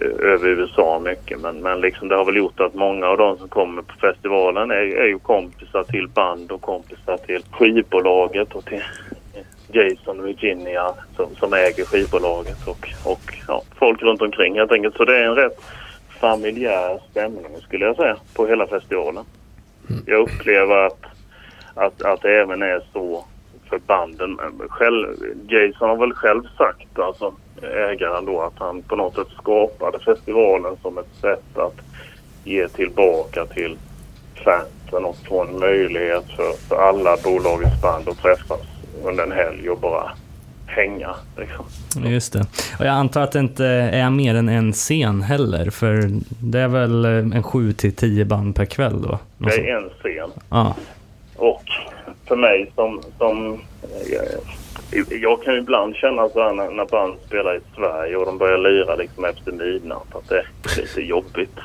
eh, 0.00 0.30
över 0.32 0.48
USA 0.48 1.00
mycket. 1.04 1.40
Men, 1.40 1.56
men 1.56 1.80
liksom 1.80 2.08
det 2.08 2.16
har 2.16 2.24
väl 2.24 2.36
gjort 2.36 2.60
att 2.60 2.74
många 2.74 3.06
av 3.06 3.16
de 3.16 3.38
som 3.38 3.48
kommer 3.48 3.82
på 3.82 3.94
festivalen 4.00 4.70
är, 4.70 4.96
är 4.96 5.06
ju 5.06 5.18
kompisar 5.18 5.84
till 5.84 6.08
band 6.08 6.52
och 6.52 6.60
kompisar 6.60 7.16
till 7.16 7.42
skivbolaget 7.50 8.54
och 8.54 8.64
till 8.64 8.82
Jason 9.72 10.24
Virginia 10.24 10.94
som, 11.16 11.36
som 11.36 11.52
äger 11.52 11.84
skivbolaget 11.84 12.66
och, 12.66 12.88
och 13.04 13.34
ja, 13.48 13.62
folk 13.78 14.02
runt 14.02 14.22
omkring 14.22 14.54
helt 14.54 14.72
enkelt. 14.72 14.96
Så 14.96 15.04
det 15.04 15.18
är 15.18 15.24
en 15.24 15.34
rätt 15.34 15.60
familjär 16.20 17.00
stämning 17.10 17.60
skulle 17.62 17.84
jag 17.84 17.96
säga 17.96 18.16
på 18.34 18.46
hela 18.46 18.66
festivalen. 18.66 19.24
Jag 20.06 20.20
upplever 20.20 20.86
att, 20.86 21.04
att, 21.74 22.02
att 22.02 22.22
det 22.22 22.40
även 22.40 22.62
är 22.62 22.82
så 22.92 23.24
för 23.68 23.78
banden. 23.78 24.38
Själv, 24.68 25.06
Jason 25.48 25.88
har 25.88 25.96
väl 25.96 26.12
själv 26.12 26.42
sagt, 26.56 26.98
alltså 26.98 27.34
ägaren 27.62 28.24
då, 28.24 28.40
att 28.40 28.58
han 28.58 28.82
på 28.82 28.96
något 28.96 29.14
sätt 29.14 29.28
skapade 29.40 29.98
festivalen 29.98 30.76
som 30.82 30.98
ett 30.98 31.14
sätt 31.20 31.58
att 31.58 31.80
ge 32.44 32.68
tillbaka 32.68 33.46
till 33.46 33.78
fansen 34.44 35.04
och 35.04 35.16
få 35.28 35.42
en 35.42 35.58
möjlighet 35.58 36.24
för, 36.36 36.52
för 36.68 36.76
alla 36.76 37.16
bolagets 37.24 37.82
band 37.82 38.08
att 38.08 38.18
träffas 38.18 38.75
under 39.04 39.24
en 39.24 39.32
helg 39.32 39.70
och 39.70 39.78
bara 39.78 40.10
hänga. 40.66 41.14
Liksom. 41.36 41.64
Just 42.04 42.32
det. 42.32 42.40
Och 42.78 42.86
jag 42.86 42.94
antar 42.94 43.20
att 43.20 43.32
det 43.32 43.38
inte 43.38 43.66
är 43.66 44.10
mer 44.10 44.34
än 44.34 44.48
en 44.48 44.72
scen 44.72 45.22
heller, 45.22 45.70
för 45.70 46.10
det 46.42 46.60
är 46.60 46.68
väl 46.68 47.04
en 47.04 47.42
7 47.42 47.72
till 47.72 47.94
10 47.96 48.24
band 48.24 48.56
per 48.56 48.64
kväll 48.64 49.02
då? 49.02 49.18
Det 49.38 49.70
är 49.70 49.76
en 49.76 49.90
scen. 50.00 50.30
Ja. 50.50 50.76
Och 51.36 51.62
för 52.28 52.36
mig 52.36 52.72
som... 52.74 53.00
som 53.18 53.60
jag, 54.90 55.20
jag 55.20 55.42
kan 55.42 55.56
ibland 55.56 55.94
känna 55.96 56.28
så 56.28 56.42
här 56.42 56.52
när, 56.52 56.70
när 56.70 56.84
band 56.84 57.14
spelar 57.26 57.56
i 57.56 57.60
Sverige 57.76 58.16
och 58.16 58.26
de 58.26 58.38
börjar 58.38 58.58
lira 58.58 58.96
liksom 58.96 59.24
efter 59.24 59.52
midnatt 59.52 60.14
att 60.14 60.28
det 60.28 60.38
är 60.38 60.46
lite 60.76 61.00
jobbigt. 61.00 61.56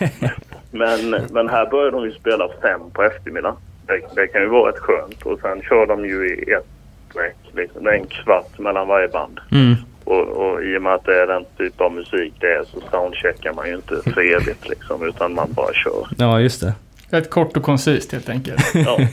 men, 0.70 1.10
men 1.30 1.48
här 1.48 1.70
börjar 1.70 1.90
de 1.90 2.04
ju 2.04 2.12
spela 2.12 2.48
fem 2.62 2.80
på 2.92 3.02
eftermiddagen. 3.02 3.56
Det, 3.90 4.20
det 4.20 4.26
kan 4.26 4.42
ju 4.42 4.48
vara 4.48 4.72
rätt 4.72 4.78
skönt. 4.78 5.22
Och 5.22 5.40
sen 5.40 5.62
kör 5.62 5.86
de 5.86 6.04
ju 6.04 6.28
i 6.28 6.52
ett 6.52 6.66
streck. 7.10 7.36
Liksom. 7.52 7.84
Det 7.84 7.90
är 7.90 7.94
en 7.94 8.06
kvart 8.06 8.58
mellan 8.58 8.88
varje 8.88 9.08
band. 9.08 9.40
Mm. 9.52 9.74
Och, 10.04 10.28
och 10.28 10.64
i 10.64 10.78
och 10.78 10.82
med 10.82 10.94
att 10.94 11.04
det 11.04 11.22
är 11.22 11.26
den 11.26 11.44
typ 11.58 11.80
av 11.80 11.92
musik 11.92 12.32
det 12.40 12.46
är 12.46 12.64
så 12.64 12.80
soundcheckar 12.90 13.52
man 13.52 13.68
ju 13.68 13.74
inte 13.74 14.10
för 14.14 14.34
evigt 14.36 14.68
liksom. 14.68 15.08
Utan 15.08 15.34
man 15.34 15.52
bara 15.52 15.72
kör. 15.72 16.06
Ja, 16.18 16.40
just 16.40 16.60
det. 16.60 16.74
Rätt 17.10 17.30
kort 17.30 17.56
och 17.56 17.62
koncist 17.62 18.12
helt 18.12 18.28
enkelt. 18.28 18.62
Ja. 18.74 18.98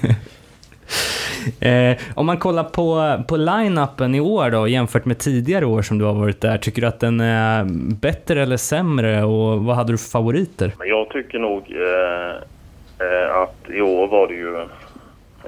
Eh, 1.59 1.97
om 2.15 2.25
man 2.25 2.38
kollar 2.38 2.63
på, 2.63 3.23
på 3.28 3.38
line-upen 3.38 4.15
i 4.15 4.19
år 4.19 4.49
då, 4.49 4.67
jämfört 4.67 5.05
med 5.05 5.17
tidigare 5.17 5.65
år 5.65 5.82
som 5.82 5.97
du 5.97 6.05
har 6.05 6.13
varit 6.13 6.41
där, 6.41 6.57
tycker 6.57 6.82
du 6.82 6.88
att 6.88 6.99
den 6.99 7.19
är 7.19 7.65
bättre 7.95 8.41
eller 8.41 8.57
sämre 8.57 9.23
och 9.23 9.63
vad 9.63 9.75
hade 9.75 9.93
du 9.93 9.97
för 9.97 10.09
favoriter? 10.09 10.71
Men 10.78 10.88
jag 10.88 11.09
tycker 11.09 11.39
nog 11.39 11.57
eh, 11.57 12.43
att 13.43 13.70
i 13.70 13.82
år 13.82 14.08
var 14.08 14.28
det 14.28 14.34
ju... 14.34 14.66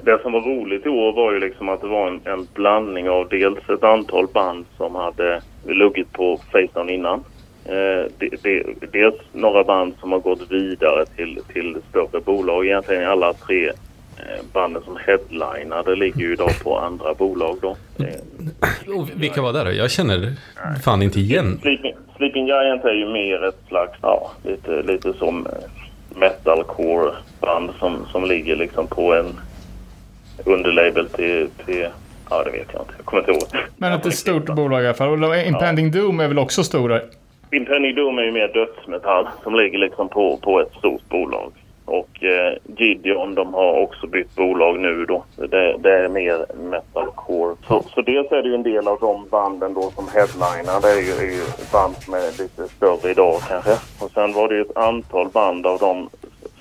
Det 0.02 0.22
som 0.22 0.32
var 0.32 0.40
roligt 0.40 0.86
i 0.86 0.88
år 0.88 1.12
var 1.12 1.32
ju 1.32 1.40
liksom 1.40 1.68
att 1.68 1.80
det 1.80 1.86
var 1.86 2.08
en, 2.08 2.20
en 2.24 2.46
blandning 2.54 3.10
av 3.10 3.28
dels 3.28 3.68
ett 3.68 3.84
antal 3.84 4.26
band 4.26 4.64
som 4.76 4.94
hade 4.94 5.42
luggit 5.66 6.12
på 6.12 6.40
Facedown 6.52 6.90
innan. 6.90 7.24
Eh, 7.64 8.10
de, 8.18 8.30
de, 8.42 8.74
dels 8.92 9.14
några 9.32 9.64
band 9.64 9.94
som 10.00 10.12
har 10.12 10.18
gått 10.18 10.50
vidare 10.50 11.06
till, 11.16 11.38
till 11.52 11.76
större 11.90 12.20
bolag. 12.20 12.66
Egentligen 12.66 13.10
alla 13.10 13.32
tre 13.32 13.68
eh, 13.68 14.44
banden 14.52 14.82
som 14.82 14.98
headlinade 15.06 15.96
ligger 15.96 16.20
ju 16.20 16.32
idag 16.32 16.50
på 16.62 16.78
andra 16.78 17.14
bolag 17.14 17.58
då. 17.60 17.76
Eh, 17.98 19.06
vilka 19.14 19.42
var 19.42 19.52
det 19.52 19.64
då? 19.64 19.72
Jag 19.72 19.90
känner 19.90 20.32
fan 20.84 21.02
inte 21.02 21.20
igen. 21.20 21.58
Sleeping, 21.62 21.94
Sleeping 22.16 22.46
Giant 22.46 22.84
är 22.84 22.94
ju 22.94 23.12
mer 23.12 23.44
ett 23.44 23.68
slags, 23.68 23.98
ja, 24.02 24.30
lite, 24.44 24.82
lite 24.82 25.12
som 25.12 25.46
eh, 25.46 25.52
metalcore-band 26.14 27.70
som, 27.78 28.06
som 28.12 28.24
ligger 28.24 28.56
liksom 28.56 28.86
på 28.86 29.14
en 29.14 29.40
underlabel 30.44 31.08
till, 31.08 31.48
till, 31.66 31.86
ja 32.30 32.42
det 32.44 32.50
vet 32.50 32.68
jag 32.72 32.82
inte, 32.82 32.94
jag 32.96 33.04
kommer 33.04 33.20
inte 33.20 33.32
ihåg. 33.32 33.64
Men 33.76 33.92
ett 33.92 34.14
stort 34.14 34.46
bolag 34.46 34.82
i 34.82 34.86
alla 34.86 34.94
fall. 34.94 35.24
Och 35.24 35.36
Impending 35.36 35.90
Doom 35.90 36.20
är 36.20 36.28
väl 36.28 36.38
också 36.38 36.64
stora? 36.64 37.00
Impending 37.52 37.94
Doom 37.94 38.18
är 38.18 38.22
ju 38.22 38.32
mer 38.32 38.48
dödsmetall 38.48 39.28
som 39.42 39.54
ligger 39.54 39.78
liksom 39.78 40.08
på, 40.08 40.36
på 40.36 40.60
ett 40.60 40.72
stort 40.78 41.08
bolag. 41.08 41.52
Och 41.90 42.24
eh, 42.24 42.56
Gideon 42.76 43.34
de 43.34 43.54
har 43.54 43.80
också 43.80 44.06
bytt 44.06 44.36
bolag 44.36 44.80
nu 44.80 45.04
då. 45.04 45.24
Det, 45.36 45.76
det 45.78 45.98
är 45.98 46.08
mer 46.08 46.46
metalcore. 46.70 47.56
Så, 47.68 47.84
så 47.94 48.02
dels 48.02 48.32
är 48.32 48.42
det 48.42 48.48
ju 48.48 48.54
en 48.54 48.62
del 48.62 48.88
av 48.88 48.98
de 49.00 49.28
banden 49.28 49.74
då 49.74 49.90
som 49.90 50.08
headliner. 50.08 50.80
Det 50.82 50.88
är 50.88 51.02
ju, 51.02 51.12
är 51.28 51.32
ju 51.32 51.44
band 51.72 51.96
som 51.96 52.14
är 52.14 52.42
lite 52.42 52.68
större 52.68 53.10
idag 53.10 53.40
kanske. 53.48 53.72
Och 54.04 54.10
sen 54.10 54.32
var 54.32 54.48
det 54.48 54.54
ju 54.54 54.60
ett 54.60 54.76
antal 54.76 55.28
band 55.28 55.66
av 55.66 55.78
dem 55.78 56.08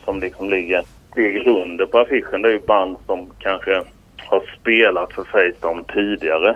som 0.05 0.19
liksom 0.19 0.49
ligger 0.49 0.83
steget 1.11 1.47
under 1.47 1.85
på 1.85 1.99
affischen. 1.99 2.41
Det 2.41 2.49
är 2.49 2.53
ju 2.53 2.59
band 2.59 2.97
som 3.05 3.29
kanske 3.39 3.83
har 4.17 4.43
spelat 4.61 5.13
för 5.13 5.23
FaceTime 5.23 5.83
tidigare. 5.93 6.55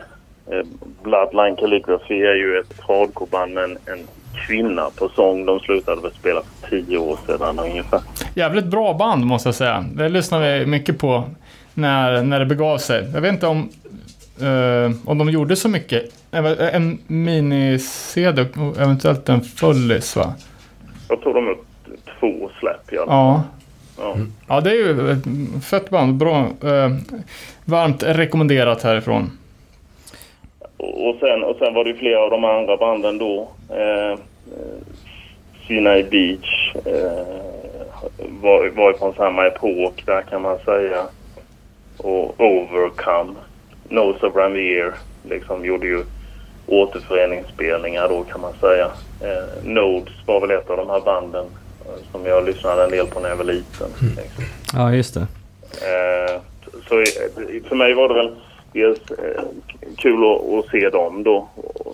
Eh, 0.52 0.66
Bloodline 1.04 1.56
Calligraphy 1.56 2.22
är 2.24 2.36
ju 2.36 2.60
ett 2.60 2.80
hardcoreband 2.88 3.54
med 3.54 3.64
en, 3.64 3.78
en 3.86 4.08
kvinna 4.48 4.90
på 4.96 5.10
sång. 5.16 5.46
De 5.46 5.60
slutade 5.60 6.02
väl 6.02 6.12
spela 6.12 6.42
för 6.62 6.70
tio 6.70 6.98
år 6.98 7.18
sedan 7.28 7.60
ungefär. 7.60 8.02
Jävligt 8.36 8.66
bra 8.66 8.94
band 8.94 9.26
måste 9.26 9.48
jag 9.48 9.56
säga. 9.56 9.86
Det 9.94 10.10
lyssnade 10.10 10.60
vi 10.60 10.66
mycket 10.66 11.00
på 11.00 11.24
när, 11.74 12.24
när 12.24 12.40
det 12.40 12.46
begav 12.46 12.78
sig. 12.78 13.10
Jag 13.14 13.22
vet 13.22 13.34
inte 13.34 13.48
om, 13.48 13.70
eh, 14.42 14.92
om 15.06 15.18
de 15.18 15.30
gjorde 15.30 15.56
så 15.56 15.70
mycket. 15.70 16.04
En 16.32 17.00
mini-CD 17.08 18.42
och 18.42 18.78
eventuellt 18.82 19.30
en 19.30 19.42
fullis 19.42 20.16
va? 20.16 20.34
Jag 21.10 21.22
tror 21.22 21.34
de 21.34 21.48
upp 21.48 21.66
två 22.20 22.50
släpp 22.60 22.94
i 22.94 22.98
alla 22.98 23.06
fall. 23.06 23.16
Ja. 23.16 23.44
Ja. 23.98 24.18
Ja, 24.48 24.62
det 24.62 24.70
är 24.70 24.76
ju 24.76 25.12
ett 25.12 25.24
fett 25.66 25.90
band. 25.90 26.16
Bra. 26.16 26.40
Eh, 26.40 26.90
varmt 27.66 28.04
rekommenderat 28.04 28.84
härifrån. 28.84 29.38
Och 31.04 31.16
sen, 31.20 31.44
och 31.44 31.56
sen 31.60 31.74
var 31.74 31.84
det 31.84 31.94
flera 31.94 32.20
av 32.20 32.30
de 32.30 32.46
andra 32.46 32.78
banden 32.78 33.18
då. 33.18 33.48
Eh, 33.70 34.20
Sinai 35.68 36.04
Beach 36.04 36.76
eh, 36.86 37.26
var, 38.42 38.70
var 38.70 38.94
från 38.94 39.14
samma 39.14 39.48
epok 39.48 40.04
där 40.06 40.22
kan 40.22 40.42
man 40.42 40.58
säga. 40.66 41.04
Och 41.98 42.42
Overcome. 42.42 43.34
Nose 43.90 44.26
of 44.26 44.36
Ramier 44.36 44.94
liksom 45.30 45.66
gjorde 45.66 45.88
ju 45.88 46.04
återföreningsspelningar 46.68 48.10
då 48.10 48.24
kan 48.24 48.42
man 48.42 48.54
säga. 48.62 48.86
Eh, 49.22 49.64
Nodes 49.64 50.14
var 50.26 50.42
väl 50.42 50.52
ett 50.52 50.70
av 50.70 50.78
de 50.78 50.90
här 50.90 51.02
banden 51.02 51.46
eh, 51.86 52.12
som 52.12 52.26
jag 52.26 52.46
lyssnade 52.46 52.84
en 52.84 52.92
del 52.92 53.08
på 53.08 53.20
när 53.20 53.30
jag 53.30 53.36
var 53.36 53.46
liten. 53.46 53.88
Liksom. 54.02 54.44
Ja, 54.74 54.94
just 54.94 55.14
det. 55.14 55.28
Eh, 55.82 56.42
så 56.88 57.04
för 57.70 57.76
mig 57.76 57.94
var 57.94 58.08
det 58.08 58.14
väl 58.14 58.36
dels 58.74 59.12
eh, 59.12 59.44
kul 59.98 60.24
att, 60.24 60.54
att 60.54 60.72
se 60.72 60.90
dem 60.90 61.24
då 61.24 61.48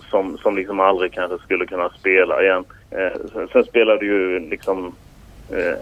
som, 0.10 0.38
som 0.38 0.56
liksom 0.56 0.80
aldrig 0.80 1.14
kanske 1.14 1.38
skulle 1.38 1.66
kunna 1.66 1.90
spela 1.90 2.44
igen. 2.44 2.64
Eh, 2.92 3.20
sen, 3.34 3.48
sen 3.54 3.64
spelade 3.64 4.06
ju 4.06 4.40
liksom 4.40 4.96
eh, 5.52 5.80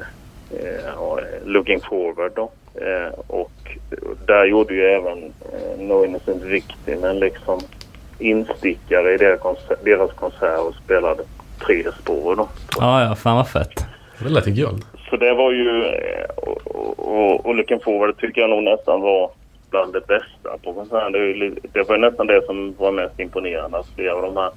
eh, 0.59 1.45
Looking 1.45 1.81
Forward 1.81 2.31
då. 2.35 2.51
Eh, 2.81 3.19
och 3.27 3.77
där 4.25 4.45
gjorde 4.45 4.73
ju 4.73 4.83
även 4.83 5.23
eh, 5.23 5.79
No 5.79 6.05
Innocent 6.05 6.43
Victim 6.43 7.03
en 7.03 7.19
liksom 7.19 7.59
instickare 8.19 9.13
i 9.13 9.17
deras 9.17 9.39
konsert, 9.39 9.79
deras 9.83 10.13
konsert 10.13 10.59
och 10.59 10.75
spelade 10.75 11.23
tre 11.65 11.83
spår 12.01 12.35
då. 12.35 12.47
Ja, 12.79 13.03
ja, 13.03 13.15
fan 13.15 13.35
vad 13.35 13.49
fett. 13.49 13.85
Det 14.19 14.29
lät 14.29 14.47
ju 14.47 14.55
kul. 14.55 14.81
Så 15.09 15.17
det 15.17 15.33
var 15.33 15.51
ju... 15.51 15.83
Och, 16.35 16.67
och, 16.97 17.45
och 17.45 17.55
Looking 17.55 17.79
Forward 17.79 18.17
tycker 18.17 18.41
jag 18.41 18.49
nog 18.49 18.63
nästan 18.63 19.01
var 19.01 19.31
bland 19.69 19.93
det 19.93 20.07
bästa 20.07 20.57
på 20.63 20.73
konserten. 20.73 21.11
Det, 21.11 21.49
det 21.73 21.89
var 21.89 21.97
nästan 21.97 22.27
det 22.27 22.41
som 22.45 22.75
var 22.77 22.91
mest 22.91 23.19
imponerande. 23.19 23.77
Att 23.77 23.87
flera 23.95 24.13
av 24.15 24.21
de 24.21 24.37
här 24.37 24.51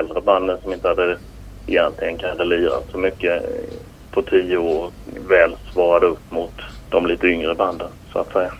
äldre 0.00 0.20
banden 0.20 0.58
som 0.62 0.72
inte 0.72 0.88
hade 0.88 1.18
egentligen 1.66 2.18
kanske 2.18 2.44
lirat 2.44 2.84
så 2.92 2.98
mycket 2.98 3.42
på 4.10 4.22
tio 4.22 4.56
år 4.56 4.90
väl 5.28 5.56
svarade 5.72 6.06
upp 6.06 6.30
mot 6.30 6.52
de 6.90 7.06
lite 7.06 7.26
yngre 7.26 7.54
banden 7.54 7.88
så 8.12 8.18
att 8.18 8.32
säga. 8.32 8.52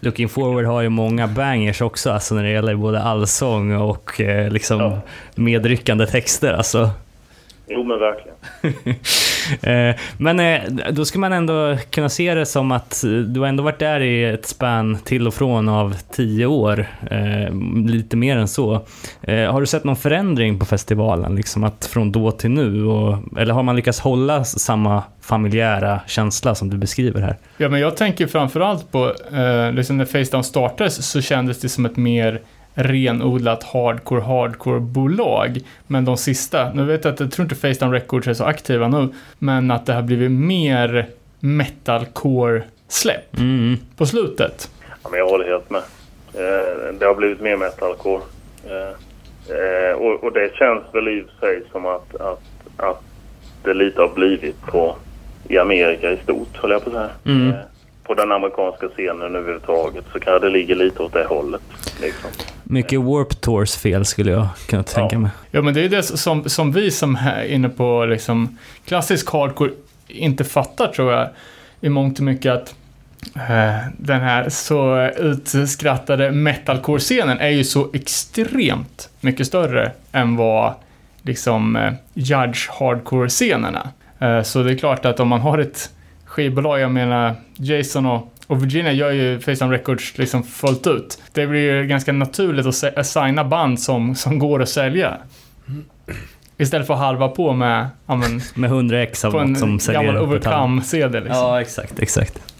Looking 0.00 0.28
Forward 0.28 0.64
har 0.64 0.82
ju 0.82 0.88
många 0.88 1.26
bangers 1.28 1.80
också, 1.82 2.10
alltså 2.10 2.34
när 2.34 2.42
det 2.42 2.50
gäller 2.50 2.74
både 2.74 3.00
allsång 3.02 3.76
och 3.76 4.20
eh, 4.20 4.50
liksom 4.50 4.80
Ja. 4.80 5.00
medryckande 5.34 6.06
texter. 6.06 6.52
Alltså. 6.52 6.90
Jo 7.66 7.84
men 7.84 7.98
verkligen. 7.98 8.36
Eh, 9.62 9.94
Men 10.18 10.40
eh, 10.40 10.60
då 10.92 11.04
ska 11.04 11.18
man 11.18 11.32
ändå 11.32 11.76
kunna 11.90 12.08
se 12.08 12.34
det 12.34 12.46
som 12.46 12.72
att 12.72 13.02
du 13.26 13.40
har 13.40 13.46
ändå 13.46 13.62
varit 13.62 13.78
där 13.78 14.00
i 14.00 14.24
ett 14.24 14.46
spann 14.46 14.98
till 15.04 15.26
och 15.26 15.34
från 15.34 15.68
av 15.68 15.96
tio 16.12 16.46
år. 16.46 16.86
Eh, 17.10 17.54
lite 17.86 18.16
mer 18.16 18.36
än 18.36 18.48
så. 18.48 18.72
Har 19.26 19.60
du 19.60 19.66
sett 19.66 19.84
någon 19.84 19.96
förändring 19.96 20.58
på 20.58 20.64
festivalen? 20.66 21.36
Liksom 21.36 21.64
att 21.64 21.84
från 21.86 22.12
då 22.12 22.30
till 22.30 22.50
nu? 22.50 22.84
Och, 22.84 23.38
eller 23.38 23.54
har 23.54 23.62
man 23.62 23.76
lyckats 23.76 24.00
hålla 24.00 24.44
samma 24.44 25.02
familjära 25.20 26.00
känsla 26.06 26.54
som 26.54 26.70
du 26.70 26.76
beskriver 26.76 27.20
här? 27.20 27.36
Ja, 27.56 27.68
men 27.68 27.80
jag 27.80 27.96
tänker 27.96 28.26
framförallt 28.26 28.92
på, 28.92 29.14
liksom 29.72 29.96
när 29.96 30.04
Facedown 30.04 30.44
startades 30.44 31.10
så 31.10 31.20
kändes 31.20 31.60
det 31.60 31.68
som 31.68 31.86
ett 31.86 31.96
mer 31.96 32.40
renodlat 32.74 33.62
hardcore 33.64 34.20
hardcore-bolag. 34.20 35.60
Men 35.86 36.04
de 36.04 36.16
sista, 36.16 36.72
nu 36.72 36.84
vet 36.84 37.04
jag 37.04 37.14
att 37.14 37.20
jag 37.20 37.32
tror 37.32 37.44
inte 37.44 37.54
Facedown 37.54 37.92
Records 37.92 38.26
är 38.28 38.34
så 38.34 38.44
aktiva 38.44 38.88
nu, 38.88 39.08
men 39.38 39.70
att 39.70 39.86
det 39.86 39.92
har 39.92 40.02
blivit 40.02 40.30
mer 40.30 41.06
metalcore-släpp 41.40 43.38
Mm. 43.38 43.76
på 43.96 44.06
slutet. 44.06 44.70
Ja, 45.02 45.08
men 45.10 45.18
jag 45.18 45.28
håller 45.28 45.44
helt 45.44 45.70
med. 45.70 45.82
Eh, 46.34 46.94
det 46.98 47.06
har 47.06 47.14
blivit 47.14 47.40
mer 47.40 47.56
metalcore. 47.56 48.22
Eh, 48.66 49.56
eh, 49.56 49.92
och, 49.96 50.32
det 50.32 50.54
känns 50.54 50.82
väl 50.92 51.08
i 51.08 51.22
och 51.22 51.26
för 51.40 51.46
sig 51.46 51.62
som 51.72 51.86
att, 51.86 52.14
att, 52.20 52.42
att 52.76 53.02
det 53.64 53.74
lite 53.74 54.00
har 54.00 54.08
blivit 54.14 54.62
på 54.62 54.96
i 55.48 55.58
Amerika 55.58 56.10
i 56.10 56.16
stort, 56.16 56.56
höll 56.56 56.70
jag 56.70 56.84
på 56.84 56.90
att 56.90 56.94
säga. 56.96 57.10
Mm. 57.36 57.52
På 58.06 58.14
den 58.14 58.32
amerikanska 58.32 58.88
scenen 58.88 59.36
överhuvudtaget 59.36 60.04
så 60.12 60.20
kan 60.20 60.40
det 60.40 60.50
ligga 60.50 60.74
lite 60.74 61.02
åt 61.02 61.12
det 61.12 61.24
hållet. 61.24 61.62
Liksom. 62.00 62.30
Mycket 62.64 63.00
Warp 63.00 63.40
Tours 63.40 63.76
fel 63.76 64.04
skulle 64.04 64.30
jag 64.30 64.46
kunna 64.68 64.82
tänka 64.82 65.14
Ja. 65.16 65.20
mig. 65.20 65.30
Ja, 65.50 65.62
men 65.62 65.74
det 65.74 65.80
är 65.84 65.88
det 65.88 66.02
som, 66.02 66.48
som 66.48 66.72
vi 66.72 66.90
som 66.90 67.16
är 67.16 67.44
inne 67.44 67.68
på 67.68 68.04
liksom, 68.04 68.58
klassisk 68.86 69.30
hardcore 69.32 69.70
inte 70.08 70.44
fattar 70.44 70.86
tror 70.88 71.12
jag 71.12 71.28
i 71.80 71.88
mångt 71.88 72.18
och 72.18 72.24
mycket 72.24 72.52
att 72.52 72.74
eh, 73.36 73.76
den 73.98 74.20
här 74.20 74.48
så 74.48 75.06
utskrattade 75.16 76.30
metalcore-scenen 76.30 77.38
är 77.38 77.48
ju 77.50 77.64
så 77.64 77.90
extremt 77.92 79.08
mycket 79.20 79.46
större 79.46 79.92
än 80.12 80.36
vad 80.36 80.72
liksom 81.22 81.76
eh, 81.76 81.92
judge 82.14 82.70
hardcore-scenerna. 82.78 83.88
Eh, 84.18 84.42
så 84.42 84.62
det 84.62 84.72
är 84.72 84.76
klart 84.78 85.04
att 85.04 85.20
om 85.20 85.28
man 85.28 85.40
har 85.40 85.58
ett 85.58 85.90
skivbolag, 86.34 86.80
jag 86.80 86.90
menar 86.90 87.34
Jason 87.56 88.06
och, 88.06 88.28
och 88.46 88.62
Virginia 88.62 88.92
gör 88.92 89.10
ju 89.10 89.40
Face 89.40 89.66
Records 89.66 90.18
liksom 90.18 90.42
fullt 90.42 90.86
ut. 90.86 91.22
Det 91.32 91.46
blir 91.46 91.60
ju 91.60 91.86
ganska 91.86 92.12
naturligt 92.12 92.66
att 92.96 93.06
signa 93.06 93.44
band 93.44 93.80
som, 93.80 94.14
som 94.14 94.38
går 94.38 94.62
att 94.62 94.68
sälja. 94.68 95.16
Istället 96.58 96.86
för 96.86 96.94
att 96.94 97.00
halva 97.00 97.28
på 97.28 97.52
med, 97.52 97.86
ja 98.06 98.14
men, 98.14 98.40
Med 98.54 98.70
100 98.70 99.02
ex 99.02 99.24
av 99.24 99.34
en 99.34 99.50
något 99.50 99.58
som 99.58 99.80
säljer 99.80 100.02
gammal 100.02 100.14
på 100.14 100.20
tallrik. 100.20 100.46
Overcome-CD 100.46 101.20
liksom. 101.20 101.36
Ja, 101.36 101.60
exakt, 101.60 101.98
exakt. 101.98 102.54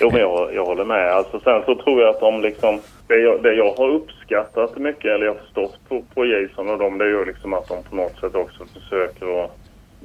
Jo, 0.00 0.10
men 0.12 0.20
jag, 0.20 0.54
jag 0.54 0.64
håller 0.64 0.84
med. 0.84 1.12
Alltså, 1.12 1.40
sen 1.40 1.62
så 1.66 1.74
tror 1.82 2.00
jag 2.02 2.10
att 2.10 2.20
de 2.20 2.40
liksom... 2.40 2.80
Det 3.06 3.16
jag, 3.16 3.42
det 3.42 3.52
jag 3.52 3.74
har 3.74 3.88
uppskattat 3.88 4.76
mycket, 4.78 5.04
eller 5.04 5.26
jag 5.26 5.32
har 5.32 5.40
förstått 5.40 5.78
på, 5.88 6.02
på 6.14 6.26
Jason 6.26 6.70
och 6.70 6.78
dem, 6.78 6.98
det 6.98 7.04
är 7.04 7.08
ju 7.08 7.24
liksom 7.24 7.54
att 7.54 7.68
de 7.68 7.82
på 7.82 7.96
något 7.96 8.20
sätt 8.20 8.34
också 8.34 8.64
försöker 8.74 9.44
att... 9.44 9.61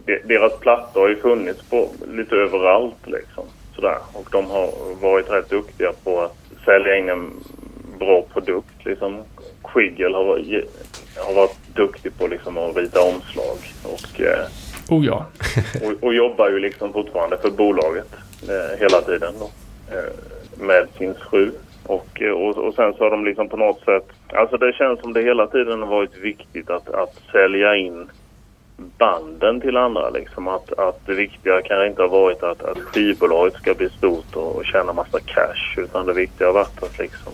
de- 0.08 0.22
Deras 0.24 0.60
plattor 0.60 1.02
har 1.02 1.10
ju 1.10 1.16
funnits 1.16 1.62
på 1.70 1.90
lite 2.12 2.36
överallt 2.36 3.08
liksom. 3.08 3.46
Sådär. 3.76 3.98
Och 4.14 4.28
de 4.32 4.46
har 4.50 4.70
varit 5.02 5.32
rätt 5.32 5.50
duktiga 5.50 5.92
på 6.04 6.22
att 6.22 6.38
sälja 6.66 6.98
in 6.98 7.10
en 7.10 7.32
bra 8.00 8.26
produkt 8.34 8.86
liksom. 8.86 9.24
Squiggle 9.64 10.18
har, 10.18 10.26
har 11.18 11.34
varit 11.34 11.58
duktig 11.76 12.18
på 12.18 12.28
liksom 12.28 12.58
att 12.58 12.78
rita 12.78 13.02
omslag. 13.02 13.58
Och, 13.84 14.22
eh, 14.22 14.48
Oh 14.90 15.06
ja. 15.06 15.26
och, 15.84 16.04
och 16.04 16.14
jobbar 16.14 16.50
ju 16.50 16.60
liksom 16.60 16.94
fortfarande 16.94 17.38
för 17.38 17.50
bolaget 17.50 18.16
eh, 18.50 18.80
hela 18.80 19.02
tiden 19.02 19.34
då, 19.40 19.50
eh, 19.96 20.14
med 20.68 20.88
sin 20.98 21.14
fru. 21.30 21.52
Och, 21.86 22.22
eh, 22.22 22.32
och, 22.32 22.58
och 22.58 22.74
sen 22.74 22.94
så 22.94 23.04
har 23.04 23.12
de 23.12 23.26
liksom 23.26 23.50
på 23.50 23.58
något 23.58 23.80
sätt... 23.86 24.06
Alltså 24.34 24.58
det 24.58 24.74
känns 24.74 25.00
som 25.00 25.14
det 25.14 25.22
hela 25.22 25.48
tiden 25.48 25.82
har 25.82 25.88
varit 25.88 26.18
viktigt 26.18 26.70
att, 26.70 26.90
att 26.90 27.16
sälja 27.32 27.76
in 27.76 28.10
banden 28.98 29.62
till 29.62 29.78
andra. 29.78 30.10
Liksom. 30.10 30.48
Att, 30.48 30.80
att 30.80 31.06
det 31.06 31.14
viktiga 31.14 31.62
kan 31.62 31.88
inte 31.88 32.02
ha 32.02 32.10
varit 32.10 32.44
att, 32.44 32.64
att 32.64 32.80
skivbolaget 32.80 33.54
ska 33.54 33.74
bli 33.74 33.90
stort 33.90 34.36
och, 34.36 34.56
och 34.56 34.66
tjäna 34.66 34.94
massa 34.94 35.20
cash. 35.20 35.78
Utan 35.84 36.06
det 36.06 36.14
viktiga 36.14 36.48
har 36.48 36.54
varit 36.54 36.84
att 36.84 37.00
liksom 37.00 37.32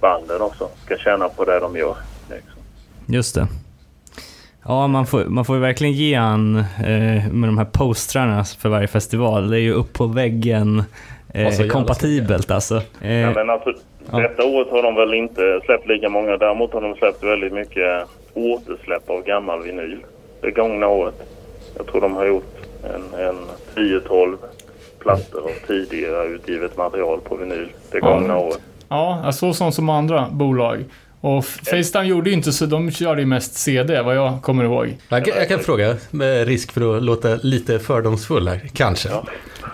banden 0.00 0.40
också 0.40 0.68
ska 0.84 0.96
tjäna 0.96 1.28
på 1.28 1.44
det 1.44 1.60
de 1.60 1.76
gör. 1.76 1.96
Liksom. 2.30 2.60
Just 3.06 3.34
det. 3.34 3.46
Ja, 4.64 4.86
man 4.86 5.06
får, 5.06 5.24
man 5.24 5.44
får 5.44 5.56
ju 5.56 5.62
verkligen 5.62 5.92
ge 5.92 6.14
han 6.14 6.56
eh, 6.56 7.32
med 7.32 7.48
de 7.48 7.58
här 7.58 7.64
postrarna 7.64 8.44
för 8.44 8.68
varje 8.68 8.88
festival. 8.88 9.50
Det 9.50 9.56
är 9.56 9.60
ju 9.60 9.72
upp 9.72 9.92
på 9.92 10.06
väggen 10.06 10.82
eh, 11.34 11.46
Och 11.46 11.52
så 11.52 11.62
jävla 11.62 11.72
kompatibelt 11.74 12.50
alltså. 12.50 12.82
Eh, 13.00 13.12
Ja, 13.12 13.32
men 13.34 13.50
alltså, 13.50 13.72
Ja. 14.10 14.18
Detta 14.18 14.44
året 14.44 14.70
har 14.70 14.82
de 14.82 14.94
väl 14.94 15.14
inte 15.14 15.60
släppt 15.64 15.88
lika 15.88 16.08
många. 16.08 16.36
Däremot 16.36 16.72
har 16.72 16.80
de 16.80 16.94
släppt 16.94 17.24
väldigt 17.24 17.52
mycket 17.52 18.06
återsläpp 18.34 19.10
av 19.10 19.22
gammal 19.22 19.62
vinyl 19.62 19.98
det 20.42 20.50
gångna 20.50 20.88
året. 20.88 21.14
Jag 21.76 21.86
tror 21.86 22.00
de 22.00 22.14
har 22.14 22.26
gjort 22.26 22.54
en, 22.82 23.20
en 23.20 23.36
10-12 23.74 24.36
plattor 24.98 25.40
av 25.40 25.66
tidigare 25.66 26.26
utgivet 26.26 26.76
material 26.76 27.20
på 27.20 27.36
vinyl 27.36 27.68
det 27.90 28.00
gångna 28.00 28.38
året. 28.38 28.60
Ja, 28.88 29.20
jag 29.24 29.34
såg 29.34 29.54
sånt 29.54 29.74
som 29.74 29.88
andra 29.88 30.28
bolag. 30.30 30.84
Och 31.20 31.44
Facetime 31.44 32.04
gjorde 32.04 32.30
ju 32.30 32.36
inte 32.36 32.52
så, 32.52 32.66
de 32.66 32.90
körde 32.90 33.20
ju 33.20 33.26
mest 33.26 33.54
CD 33.54 34.02
vad 34.02 34.16
jag 34.16 34.42
kommer 34.42 34.64
ihåg. 34.64 34.96
Jag 35.08 35.24
kan, 35.24 35.34
jag 35.36 35.48
kan 35.48 35.58
fråga, 35.60 35.96
med 36.10 36.46
risk 36.46 36.72
för 36.72 36.96
att 36.96 37.02
låta 37.02 37.34
lite 37.34 37.78
fördomsfull 37.78 38.48
här, 38.48 38.70
kanske. 38.72 39.08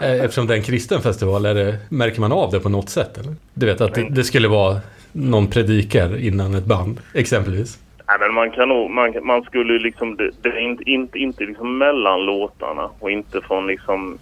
Eh, 0.00 0.12
Eftersom 0.12 0.46
det 0.46 0.54
är 0.54 0.58
en 0.58 0.62
kristen 0.64 1.02
festival, 1.02 1.46
är 1.46 1.54
det, 1.54 1.76
märker 1.88 2.20
man 2.20 2.32
av 2.32 2.50
det 2.50 2.60
på 2.60 2.68
något 2.68 2.88
sätt? 2.88 3.18
Eller? 3.18 3.34
Du 3.54 3.66
vet 3.66 3.80
att 3.80 3.94
det, 3.94 4.06
det 4.10 4.24
skulle 4.24 4.48
vara 4.48 4.80
någon 5.12 5.46
predikar 5.46 6.16
innan 6.18 6.54
ett 6.54 6.64
band, 6.64 7.00
exempelvis. 7.14 7.78
Nej, 8.08 8.18
men 8.20 8.34
man 8.34 8.50
kan 8.50 8.68
nog, 8.68 8.90
man, 8.90 9.14
man 9.22 9.42
skulle 9.42 9.78
liksom, 9.78 10.16
det, 10.16 10.30
det 10.42 10.48
är 10.48 10.58
inte, 10.58 10.90
inte, 10.90 11.18
inte 11.18 11.44
liksom 11.44 11.78
mellan 11.78 12.26
låtarna 12.26 12.90
och 12.98 13.10
inte 13.10 13.40
från 13.40 13.66
liksom, 13.66 14.18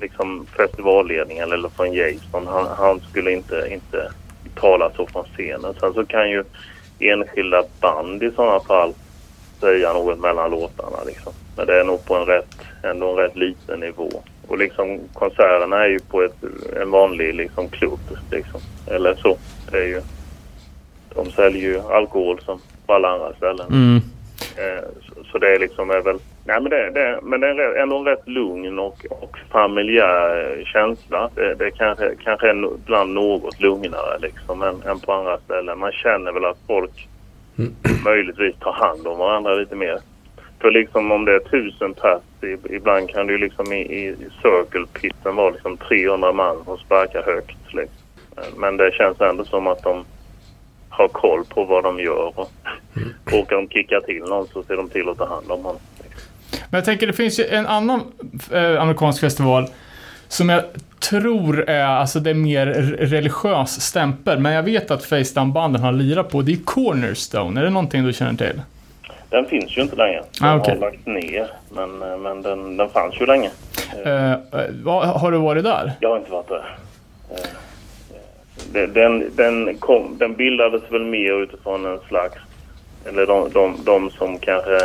liksom 0.00 0.46
festivalledningen 0.56 1.52
eller 1.52 1.68
från 1.68 1.92
Jason. 1.92 2.46
Han, 2.46 2.66
han 2.78 3.00
skulle 3.00 3.32
inte, 3.32 3.68
inte 3.70 4.10
tala 4.54 4.90
så 4.96 5.06
från 5.06 5.24
scenen. 5.24 5.74
Sen 5.80 5.94
så 5.94 6.06
kan 6.06 6.30
ju 6.30 6.44
enskilda 6.98 7.62
band 7.80 8.22
i 8.22 8.30
sådana 8.30 8.60
fall 8.60 8.94
säga 9.60 9.92
något 9.92 10.18
mellan 10.18 10.50
låtarna 10.50 11.04
liksom. 11.06 11.32
Men 11.56 11.66
det 11.66 11.80
är 11.80 11.84
nog 11.84 12.04
på 12.04 12.14
en 12.14 12.26
rätt, 12.26 12.56
ändå 12.82 13.10
en 13.10 13.16
rätt 13.16 13.36
liten 13.36 13.80
nivå. 13.80 14.10
Och 14.48 14.58
liksom 14.58 15.00
konserterna 15.12 15.84
är 15.84 15.88
ju 15.88 15.98
på 15.98 16.22
ett, 16.22 16.44
en 16.80 16.90
vanlig 16.90 17.34
liksom 17.34 17.68
klubb 17.68 18.00
liksom. 18.30 18.60
Eller 18.86 19.14
så. 19.14 19.36
Det 19.70 19.78
är 19.78 19.86
ju, 19.86 20.00
de 21.14 21.30
säljer 21.30 21.62
ju 21.62 21.80
alkohol 21.80 22.40
som 22.40 22.60
på 22.86 22.92
alla 22.94 23.08
andra 23.08 23.32
ställen. 23.32 23.66
mm, 23.70 24.00
Eh, 24.56 24.84
så, 25.08 25.24
så 25.32 25.38
det 25.38 25.54
är 25.54 25.58
liksom 25.58 25.90
är 25.90 26.00
väl... 26.00 26.18
Nej 26.44 26.60
men 26.60 26.70
det, 26.70 26.90
det, 26.90 27.18
men 27.22 27.40
det 27.40 27.46
är 27.48 27.74
ändå 27.82 27.98
en 27.98 28.04
rätt 28.04 28.28
lugn 28.28 28.78
och, 28.78 29.06
och 29.10 29.38
familjär 29.52 30.56
eh, 30.58 30.64
känsla. 30.64 31.30
Det, 31.34 31.54
det 31.54 31.70
kanske, 31.70 32.14
kanske 32.24 32.48
är 32.48 32.74
ibland 32.74 33.12
något 33.14 33.60
lugnare 33.60 34.18
liksom 34.18 34.62
än, 34.62 34.82
än 34.86 35.00
på 35.00 35.12
andra 35.12 35.38
ställen. 35.38 35.78
Man 35.78 35.92
känner 35.92 36.32
väl 36.32 36.44
att 36.44 36.58
folk 36.66 37.08
möjligtvis 38.04 38.54
tar 38.60 38.72
hand 38.72 39.06
om 39.06 39.18
varandra 39.18 39.54
lite 39.54 39.74
mer. 39.76 39.98
För 40.60 40.70
liksom 40.70 41.12
om 41.12 41.24
det 41.24 41.34
är 41.34 41.38
tusen 41.40 41.94
pers, 41.94 42.22
i- 42.42 42.74
ibland 42.76 43.08
kan 43.10 43.26
det 43.26 43.32
ju 43.32 43.38
liksom 43.38 43.72
i, 43.72 43.80
i 43.80 44.16
circle 44.42 44.86
pitten 45.00 45.36
vara 45.36 45.50
liksom 45.50 45.76
300 45.76 46.32
man 46.32 46.64
som 46.64 46.78
sparkar 46.78 47.22
högt. 47.22 47.56
Liksom. 47.74 47.96
Men- 48.36 48.60
Men 48.60 48.76
det 48.76 48.92
känns 48.94 49.20
ändå 49.20 49.44
som 49.44 49.66
att 49.66 49.82
de 49.82 50.04
har 50.96 51.08
koll 51.08 51.44
på 51.44 51.64
vad 51.64 51.84
de 51.84 51.98
gör. 52.00 52.32
Och 52.38 52.50
råkar 53.24 53.56
de 53.56 53.68
kicka 53.68 54.00
till 54.00 54.22
någon 54.28 54.46
så 54.52 54.62
ser 54.62 54.76
de 54.76 54.88
till 54.88 55.08
att 55.08 55.18
ta 55.18 55.26
hand 55.28 55.50
om 55.50 55.64
honom. 55.64 55.80
Men 56.50 56.78
jag 56.78 56.84
tänker 56.84 57.06
det 57.06 57.12
finns 57.12 57.40
ju 57.40 57.44
en 57.46 57.66
annan 57.66 58.00
eh, 58.52 58.82
amerikansk 58.82 59.20
festival 59.20 59.66
som 60.28 60.48
jag 60.48 60.62
tror 61.10 61.70
är, 61.70 61.84
alltså 61.84 62.20
det 62.20 62.30
är 62.30 62.34
mer 62.34 62.66
religiös 62.98 63.80
stämpel. 63.80 64.38
Men 64.38 64.52
jag 64.52 64.62
vet 64.62 64.90
att 64.90 65.04
Facetime-banden 65.04 65.82
har 65.82 65.92
lirat 65.92 66.30
på. 66.30 66.42
Det 66.42 66.52
är 66.52 66.56
Cornerstone. 66.64 67.60
Är 67.60 67.64
det 67.64 67.70
någonting 67.70 68.04
du 68.04 68.12
känner 68.12 68.34
till? 68.34 68.62
Den 69.30 69.44
finns 69.46 69.76
ju 69.78 69.82
inte 69.82 69.96
längre. 69.96 70.22
Den 70.40 70.48
Ah, 70.48 70.56
okej. 70.56 70.74
har 70.74 70.80
lagts 70.80 71.06
ner. 71.06 71.46
Men, 71.70 72.02
eh, 72.12 72.18
men 72.18 72.42
den, 72.42 72.76
den 72.76 72.88
fanns 72.88 73.20
ju 73.20 73.26
länge. 73.26 73.50
Vad- 74.84 75.06
har 75.20 75.32
du 75.32 75.38
varit 75.38 75.64
där? 75.64 75.92
Jag 76.00 76.08
har 76.10 76.16
inte 76.18 76.30
varit 76.30 76.48
där. 76.48 76.76
Det- 77.28 77.48
Den, 78.72 79.30
den, 79.36 79.76
kom, 79.78 80.18
den 80.18 80.34
bildades 80.34 80.82
väl 80.90 81.04
mer 81.04 81.42
utifrån 81.42 81.86
en 81.86 81.98
slags... 82.08 82.36
Eller 83.04 83.26
de, 83.26 83.50
de, 83.52 83.76
de 83.84 84.10
som 84.10 84.38
kanske 84.38 84.76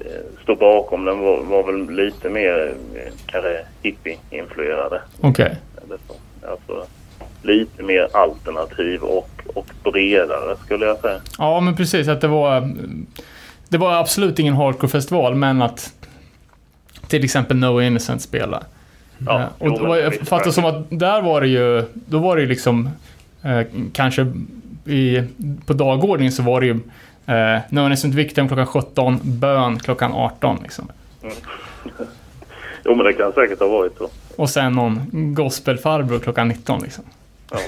eh, 0.00 0.42
stod 0.42 0.58
bakom 0.58 1.04
den 1.04 1.18
var, 1.18 1.42
var 1.42 1.72
väl 1.72 1.90
lite 1.90 2.28
mer 2.28 2.74
eh, 2.94 3.12
kanske 3.26 3.64
hippie-influerade. 3.82 5.00
Okej. 5.20 5.56
Så. 5.88 6.14
Alltså, 6.50 6.86
lite 7.42 7.82
mer 7.82 8.08
alternativ 8.12 9.02
och, 9.02 9.30
och 9.54 9.66
bredare 9.84 10.56
skulle 10.64 10.86
jag 10.86 10.98
säga. 10.98 11.20
Ja, 11.38 11.60
men 11.60 11.76
precis. 11.76 12.08
Att 12.08 12.20
det 12.20 12.28
var... 12.28 12.68
Det 13.68 13.78
var 13.78 13.92
absolut 13.92 14.38
ingen 14.38 14.54
hardcore-festival, 14.54 15.34
men 15.34 15.62
att 15.62 15.92
till 17.08 17.24
exempel 17.24 17.56
No 17.56 17.82
Innocent 17.82 18.22
spelade. 18.22 18.64
Ja, 19.26 19.40
Eh, 19.40 19.46
jo, 19.60 19.72
och 19.72 19.80
vad 19.80 20.00
jag 20.00 20.14
fattar 20.14 20.50
som 20.50 20.64
att 20.64 20.84
där 20.88 21.22
var 21.22 21.40
det 21.40 21.46
ju, 21.48 21.84
då 21.92 22.18
var 22.18 22.36
det 22.36 22.42
ju 22.42 22.48
liksom 22.48 22.88
eh, 23.44 23.60
kanske 23.92 24.26
i, 24.86 25.22
på 25.66 25.72
dagordningen 25.72 26.32
så 26.32 26.42
var 26.42 26.60
det 26.60 26.66
ju 26.66 26.78
eh, 27.26 27.60
Innocent 27.70 28.14
Victim 28.14 28.48
klockan 28.48 28.66
17, 28.66 29.18
bön 29.22 29.78
klockan 29.78 30.12
18 30.12 30.58
liksom. 30.62 30.88
Jo, 32.84 32.94
men 32.94 33.06
det 33.06 33.12
kan 33.12 33.32
säkert 33.32 33.60
ha 33.60 33.68
varit 33.68 33.96
så. 33.98 34.08
Och 34.36 34.50
sen 34.50 34.72
någon 34.72 35.00
gospelfarbror 35.34 36.18
klockan 36.18 36.48
19 36.48 36.82
liksom. 36.82 37.04
Ja. 37.50 37.58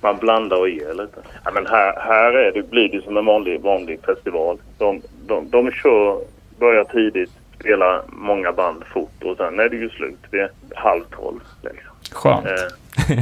Man 0.00 0.16
blandar 0.16 0.56
och 0.56 0.68
ger 0.68 0.94
lite. 0.94 1.20
Ja, 1.44 1.50
men 1.54 1.66
här, 1.66 2.00
här 2.00 2.32
är 2.32 2.52
det, 2.52 2.70
blir 2.70 2.88
det 2.88 3.02
som 3.04 3.16
en 3.16 3.24
vanlig, 3.24 3.60
vanlig 3.60 3.98
festival. 4.06 4.58
De, 4.78 5.02
de, 5.26 5.50
de 5.50 5.70
kör, 5.70 6.20
börjar 6.58 6.84
tidigt, 6.84 7.30
spelar 7.62 8.02
många 8.08 8.52
band 8.52 8.82
fort 8.94 9.22
och 9.24 9.36
sen 9.36 9.60
är 9.60 9.68
det 9.68 9.76
ju 9.76 9.90
slut 9.90 10.18
vid 10.30 10.46
halv 10.74 11.02
tolv. 11.16 11.40
Liksom. 11.62 11.90
Skönt. 12.12 12.46
Eh, 12.46 12.52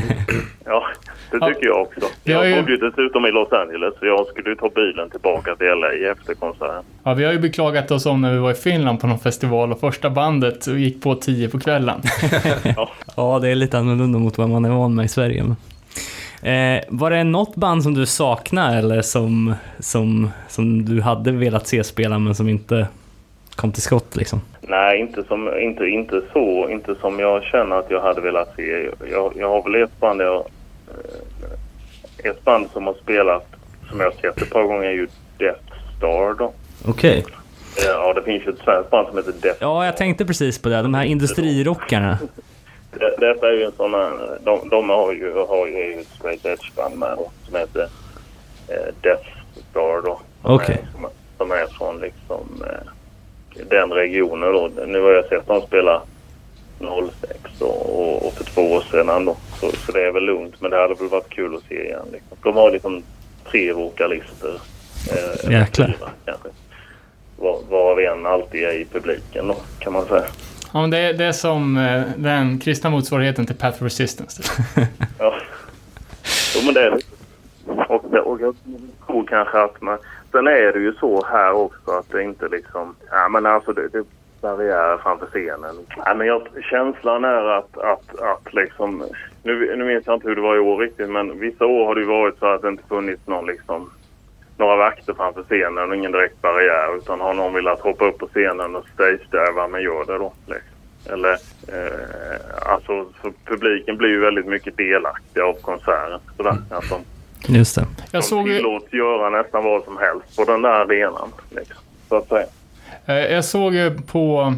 ja, 0.64 0.86
Det 1.30 1.38
Ja. 1.40 1.46
tycker 1.48 1.66
jag 1.66 1.80
också. 1.82 2.00
Vi 2.24 2.32
har 2.32 2.44
Jag 2.44 2.50
ju- 2.50 2.60
bodde 2.60 2.72
ju 2.72 2.78
dessutom 2.78 3.26
i 3.26 3.30
Los 3.30 3.52
Angeles 3.52 3.94
så 3.98 4.06
jag 4.06 4.26
skulle 4.26 4.50
ju 4.50 4.56
ta 4.56 4.68
bilen 4.74 5.10
tillbaka 5.10 5.56
till 5.56 5.66
LA 5.66 6.10
efter 6.12 6.34
konserten. 6.34 6.84
Ja, 7.04 7.14
vi 7.14 7.24
har 7.24 7.32
ju 7.32 7.38
beklagat 7.38 7.90
oss 7.90 8.06
om 8.06 8.20
när 8.20 8.32
vi 8.32 8.38
var 8.38 8.50
i 8.50 8.54
Finland 8.54 9.00
på 9.00 9.06
någon 9.06 9.18
festival 9.18 9.72
och 9.72 9.80
första 9.80 10.10
bandet 10.10 10.66
gick 10.66 11.02
på 11.02 11.14
10 11.14 11.48
på 11.48 11.60
kvällen. 11.60 12.00
Ja, 13.16 13.38
det 13.42 13.48
är 13.48 13.54
lite 13.54 13.78
annorlunda 13.78 14.18
mot 14.18 14.38
vad 14.38 14.48
man 14.48 14.64
är 14.64 14.70
van 14.70 14.94
med 14.94 15.04
i 15.04 15.08
Sverige. 15.08 15.42
Men. 15.42 15.56
Eh, 16.42 16.82
var 16.88 17.10
det 17.10 17.24
något 17.24 17.54
band 17.56 17.82
som 17.82 17.94
du 17.94 18.06
saknade 18.06 18.78
eller 18.78 19.02
som, 19.02 19.54
som, 19.78 20.30
som 20.48 20.84
du 20.84 21.00
hade 21.02 21.32
velat 21.32 21.66
se 21.66 21.84
spela 21.84 22.18
men 22.18 22.34
som 22.34 22.48
inte 22.48 22.86
kom 23.60 23.72
till 23.72 23.82
skott 23.82 24.16
liksom? 24.16 24.40
Nej, 24.60 25.00
inte, 25.00 25.24
som, 25.24 25.58
inte, 25.58 25.84
inte 25.86 26.22
så. 26.32 26.68
Inte 26.68 26.94
som 26.94 27.18
jag 27.18 27.42
känner 27.42 27.76
att 27.76 27.90
jag 27.90 28.00
hade 28.00 28.20
velat 28.20 28.56
se. 28.56 28.90
Jag, 29.10 29.32
jag 29.36 29.48
har 29.48 29.62
väl 29.62 29.82
ett 29.82 30.00
band, 30.00 30.20
jag, 30.20 30.36
eh, 32.24 32.30
ett 32.30 32.44
band 32.44 32.66
som 32.72 32.86
har 32.86 32.94
spelat, 32.94 33.46
som 33.90 34.00
jag 34.00 34.06
har 34.06 34.12
sett 34.12 34.42
ett 34.42 34.50
par 34.50 34.62
gånger, 34.62 34.84
är 34.88 34.92
ju 34.92 35.08
Death 35.38 35.60
Star 35.98 36.34
då. 36.38 36.52
Okej. 36.88 37.18
Eh, 37.18 37.84
Ja, 37.86 38.12
det 38.14 38.22
finns 38.22 38.46
ju 38.46 38.50
ett 38.50 38.58
svenskt 38.64 38.90
band 38.90 39.08
som 39.08 39.16
heter 39.16 39.32
Death 39.42 39.58
Ja, 39.60 39.84
jag 39.86 39.96
tänkte 39.96 40.24
precis 40.26 40.58
på 40.62 40.68
det. 40.68 40.82
De 40.82 40.94
här 40.94 41.04
industrirockarna. 41.04 42.18
Det- 42.98 43.16
Detta 43.18 43.48
är 43.48 43.52
ju 43.52 43.64
en 43.64 43.72
sån 43.76 43.94
här, 43.94 44.10
de, 44.44 44.68
de 44.68 44.88
har 44.88 45.12
ju, 45.12 45.34
har 45.48 45.66
ju 45.66 46.00
ett 46.00 46.06
straight 46.08 46.46
edge 46.46 46.74
band 46.76 46.96
med 46.98 47.14
då, 47.16 47.30
som 47.46 47.56
heter 47.56 47.80
eh, 48.68 48.94
Death 49.02 49.28
Star 49.70 50.02
då. 50.04 50.20
Okej. 50.42 50.84
Som, 50.92 51.06
som 51.38 51.50
är 51.50 51.66
från 51.78 52.00
liksom 52.00 52.62
eh, 52.66 52.88
den 53.70 53.90
regionen 53.92 54.52
då. 54.52 54.70
Nu 54.86 55.00
har 55.00 55.10
jag 55.10 55.24
sett 55.24 55.46
dem 55.46 55.62
spela 55.66 56.02
06 56.78 57.60
och, 57.60 58.26
och, 58.26 58.32
för 58.32 58.44
två 58.44 58.62
år 58.72 58.80
sedan 58.90 59.24
då. 59.24 59.36
Så, 59.60 59.70
så 59.86 59.92
det 59.92 60.02
är 60.06 60.12
väl 60.12 60.22
lugnt 60.24 60.60
men 60.60 60.70
det 60.70 60.76
hade 60.76 60.94
väl 60.94 61.08
varit 61.08 61.28
kul 61.28 61.54
att 61.56 61.62
se 61.68 61.84
igen. 61.84 62.06
Liksom. 62.12 62.36
De 62.42 62.54
har 62.56 62.70
liksom 62.70 63.02
tre 63.50 63.72
vokalister. 63.72 64.60
Eh, 65.12 65.50
Jäklar. 65.52 65.86
fyra, 65.86 66.10
kanske. 66.24 66.48
Var, 67.38 67.58
varav 67.70 68.00
en 68.00 68.26
alltid 68.26 68.64
är 68.64 68.72
i 68.72 68.84
publiken 68.84 69.48
då 69.48 69.56
kan 69.78 69.92
man 69.92 70.06
säga. 70.06 70.24
Ja, 70.72 70.80
men 70.80 70.90
det, 70.90 70.98
är- 70.98 71.12
det 71.14 71.24
är 71.24 71.32
som 71.32 71.76
eh, 71.78 72.02
den 72.16 72.58
kristna 72.58 72.90
motsvarigheten 72.90 73.46
till 73.46 73.56
Path 73.56 73.76
of 73.76 73.82
Resistance. 73.82 74.42
Ja. 75.18 75.34
Jo, 76.56 76.60
men 76.64 76.74
det 76.74 76.80
är 76.86 76.90
det. 76.90 77.00
Och, 77.88 78.04
och 78.14 78.40
jag 78.40 78.54
tror 79.06 79.26
kanske 79.26 79.60
att 79.62 79.80
man... 79.82 79.98
Sen 80.32 80.46
är 80.46 80.72
det 80.72 80.78
ju 80.78 80.92
så 80.92 81.24
här 81.26 81.52
också 81.52 81.90
att 81.90 82.10
det 82.10 82.22
inte 82.22 82.48
liksom... 82.48 82.94
Ja, 83.10 83.28
men 83.28 83.46
alltså 83.46 83.72
det, 83.72 83.88
det 83.88 84.04
barriärer 84.40 84.98
framför 84.98 85.26
scenen. 85.26 85.76
Ja, 85.96 86.14
men 86.14 86.26
jag, 86.26 86.42
känslan 86.62 87.24
är 87.24 87.44
att, 87.44 87.78
att, 87.78 88.20
att 88.20 88.54
liksom... 88.54 89.04
Nu, 89.42 89.76
nu 89.76 89.84
minns 89.84 90.06
jag 90.06 90.16
inte 90.16 90.28
hur 90.28 90.36
det 90.36 90.42
var 90.42 90.56
i 90.56 90.60
år 90.60 90.78
riktigt, 90.78 91.10
men 91.10 91.40
vissa 91.40 91.66
år 91.66 91.86
har 91.86 91.94
det 91.94 92.00
ju 92.00 92.06
varit 92.06 92.38
så 92.38 92.46
att 92.46 92.62
det 92.62 92.68
inte 92.68 92.88
funnits 92.88 93.26
någon 93.26 93.46
liksom... 93.46 93.90
Några 94.56 94.76
vakter 94.76 95.14
framför 95.14 95.42
scenen 95.42 95.90
och 95.90 95.96
ingen 95.96 96.12
direkt 96.12 96.42
barriär. 96.42 96.96
Utan 96.96 97.20
har 97.20 97.34
någon 97.34 97.54
velat 97.54 97.80
hoppa 97.80 98.04
upp 98.04 98.18
på 98.18 98.26
scenen 98.26 98.76
och 98.76 98.84
stage-diva, 98.94 99.68
men 99.68 99.82
gör 99.82 100.04
det 100.04 100.18
då. 100.18 100.32
Liksom. 100.46 100.70
Eller, 101.12 101.32
eh, 101.68 102.72
alltså, 102.72 103.06
publiken 103.44 103.96
blir 103.96 104.08
ju 104.08 104.20
väldigt 104.20 104.46
mycket 104.46 104.76
delaktig 104.76 105.40
av 105.40 105.52
konserten. 105.52 106.20
Sådär. 106.36 106.56
Att 106.70 106.88
de, 106.88 107.00
Just 107.48 107.74
det. 107.76 107.86
Jag 108.12 108.22
de 108.22 108.26
såg 108.26 108.48
ju... 108.48 108.56
tillåts 108.56 108.92
göra 108.92 109.30
nästan 109.30 109.64
vad 109.64 109.84
som 109.84 109.98
helst 109.98 110.36
på 110.36 110.44
den 110.44 110.62
där 110.62 110.70
arenan. 110.70 111.28
Liksom, 111.56 111.76
så 112.08 112.16
att 112.16 112.28
säga. 112.28 112.46
Eh, 113.06 113.14
Jag 113.34 113.44
såg 113.44 113.74
ju 113.74 113.90
på, 114.12 114.54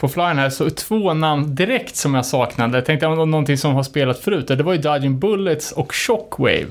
på 0.00 0.08
flyern 0.08 0.38
här 0.38 0.50
så 0.50 0.70
två 0.70 1.14
namn 1.14 1.54
direkt 1.54 1.96
som 1.96 2.14
jag 2.14 2.26
saknade. 2.26 2.76
Jag 2.78 2.84
tänkte 2.84 3.06
om 3.06 3.30
någonting 3.30 3.56
som 3.56 3.74
har 3.74 3.82
spelat 3.82 4.18
förut. 4.18 4.48
Det 4.48 4.62
var 4.62 4.72
ju 4.72 4.78
Dodging 4.78 5.18
Bullets 5.18 5.72
och 5.72 5.94
Shockwave. 5.94 6.66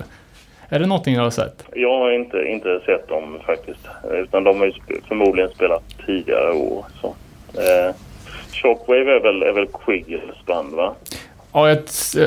Är 0.70 0.80
det 0.80 0.86
någonting 0.86 1.16
jag 1.16 1.24
har 1.24 1.30
sett? 1.30 1.64
Jag 1.76 2.00
har 2.00 2.12
inte, 2.12 2.38
inte 2.38 2.80
sett 2.86 3.08
dem 3.08 3.40
faktiskt. 3.46 3.88
Utan 4.14 4.44
de 4.44 4.60
har 4.60 4.66
ju 4.66 4.74
förmodligen 5.08 5.50
spelat 5.50 5.84
tidigare 6.06 6.52
år. 6.52 6.86
Så. 7.02 7.08
Eh, 7.54 7.96
Shockwave 8.54 9.16
är 9.16 9.20
väl, 9.20 9.44
är 9.44 9.52
väl 9.54 9.68
Quiggles 9.86 10.46
band 10.46 10.74
va? 10.74 10.94
Ja, 11.54 11.70
jag, 11.70 11.80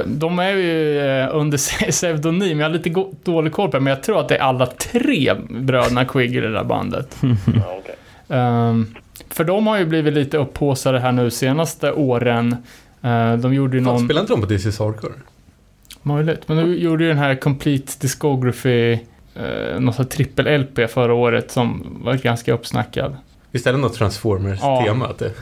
de 0.07 0.39
är 0.39 0.51
ju 0.51 1.01
eh, 1.01 1.29
under 1.33 1.59
pseudonym. 1.91 2.61
Jag 2.61 2.68
har 2.68 2.72
lite 2.72 3.05
dålig 3.25 3.53
koll 3.53 3.70
på 3.70 3.77
det, 3.77 3.81
men 3.81 3.91
jag 3.91 4.03
tror 4.03 4.20
att 4.20 4.29
det 4.29 4.37
är 4.37 4.43
alla 4.43 4.66
tre 4.66 5.35
bröderna 5.49 6.05
Quigg 6.05 6.37
i 6.37 6.41
det 6.41 6.53
där 6.53 6.64
bandet. 6.64 7.16
Ja. 7.55 7.81
Ehm, 8.29 8.95
för 9.29 9.45
de 9.45 9.66
har 9.66 9.79
ju 9.79 9.87
blivit 9.87 10.14
lite 10.14 10.39
upphaussade 10.39 11.01
här 11.01 11.12
nu 11.12 11.31
senaste 11.31 11.93
åren. 11.93 12.57
Eh, 13.03 13.37
de 13.37 13.55
gjorde 13.55 13.77
ju 13.77 13.85
Fan, 13.85 13.95
någon... 13.95 14.05
spelar 14.05 14.20
inte 14.20 14.33
de 14.33 14.43
på 14.47 14.55
is 14.55 14.79
Hardcore? 14.79 15.12
Möjligt. 16.03 16.49
Men 16.49 16.57
de 16.57 16.75
gjorde 16.75 17.05
ju 17.05 17.09
den 17.09 17.18
här 17.18 17.35
Complete 17.35 17.93
Discography, 18.01 18.93
eh, 19.35 19.81
något 19.81 19.95
sånt 19.95 20.11
trippel-LP 20.11 20.87
förra 20.87 21.14
året 21.14 21.51
som 21.51 21.97
var 22.05 22.14
ganska 22.14 22.53
uppsnackad. 22.53 23.16
Visst 23.55 23.67
är 23.67 23.73
det 23.73 23.79
något 23.79 23.95
Transformers-tema? 23.95 25.07
att 25.07 25.19
det- 25.19 25.33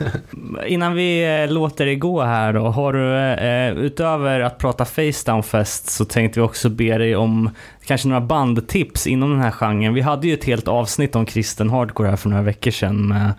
Innan 0.67 0.93
vi 0.95 1.41
eh, 1.43 1.51
låter 1.53 1.85
det 1.85 1.95
gå 1.95 2.21
här 2.21 2.53
då, 2.53 2.59
har 2.65 2.93
du 2.93 3.15
eh, 3.17 3.85
utöver 3.85 4.39
att 4.39 4.57
prata 4.57 4.85
Facedown 4.85 5.43
Fest 5.43 5.89
så 5.89 6.05
tänkte 6.05 6.39
vi 6.39 6.45
också 6.45 6.69
be 6.69 6.97
dig 6.97 7.15
om 7.15 7.49
kanske 7.85 8.07
några 8.07 8.21
bandtips 8.21 9.07
inom 9.07 9.29
den 9.31 9.39
här 9.39 9.51
genren. 9.51 9.93
Vi 9.93 10.01
hade 10.01 10.27
ju 10.27 10.33
ett 10.33 10.43
helt 10.43 10.67
avsnitt 10.67 11.15
om 11.15 11.25
kristen 11.25 11.69
hardcore 11.69 12.09
här 12.09 12.15
för 12.15 12.29
några 12.29 12.43
veckor 12.43 12.71
sedan 12.71 13.07
med, 13.07 13.33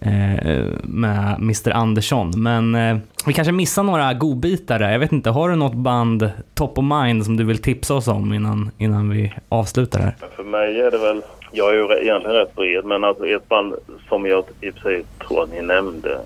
eh, 0.00 0.66
med 0.82 1.34
Mr 1.38 1.70
Andersson. 1.72 2.32
Men 2.42 2.74
eh, 2.74 2.96
vi 3.26 3.32
kanske 3.32 3.52
missar 3.52 3.82
några 3.82 4.14
godbitar 4.14 4.78
där. 4.78 4.90
Jag 4.92 4.98
vet 4.98 5.12
inte, 5.12 5.30
har 5.30 5.48
du 5.48 5.56
något 5.56 5.74
band 5.74 6.30
top 6.54 6.78
of 6.78 6.84
mind 6.84 7.24
som 7.24 7.36
du 7.36 7.44
vill 7.44 7.58
tipsa 7.58 7.94
oss 7.94 8.08
om 8.08 8.32
innan, 8.34 8.70
innan 8.78 9.10
vi 9.10 9.32
avslutar 9.48 10.00
här? 10.00 10.16
För 10.36 10.44
mig 10.44 10.80
är 10.80 10.90
det 10.90 10.98
väl... 10.98 11.22
Jag 11.52 11.70
är 11.70 11.74
ju 11.74 11.82
egentligen 11.82 12.36
rätt 12.36 12.54
bred, 12.54 12.84
men 12.84 13.04
alltså 13.04 13.26
ett 13.26 13.48
band 13.48 13.74
som 14.08 14.26
jag 14.26 14.44
i 14.60 14.70
och 14.70 14.74
för 14.74 14.80
sig 14.80 15.04
tror 15.26 15.42
att 15.42 15.50
ni 15.50 15.62
nämnde 15.62 16.20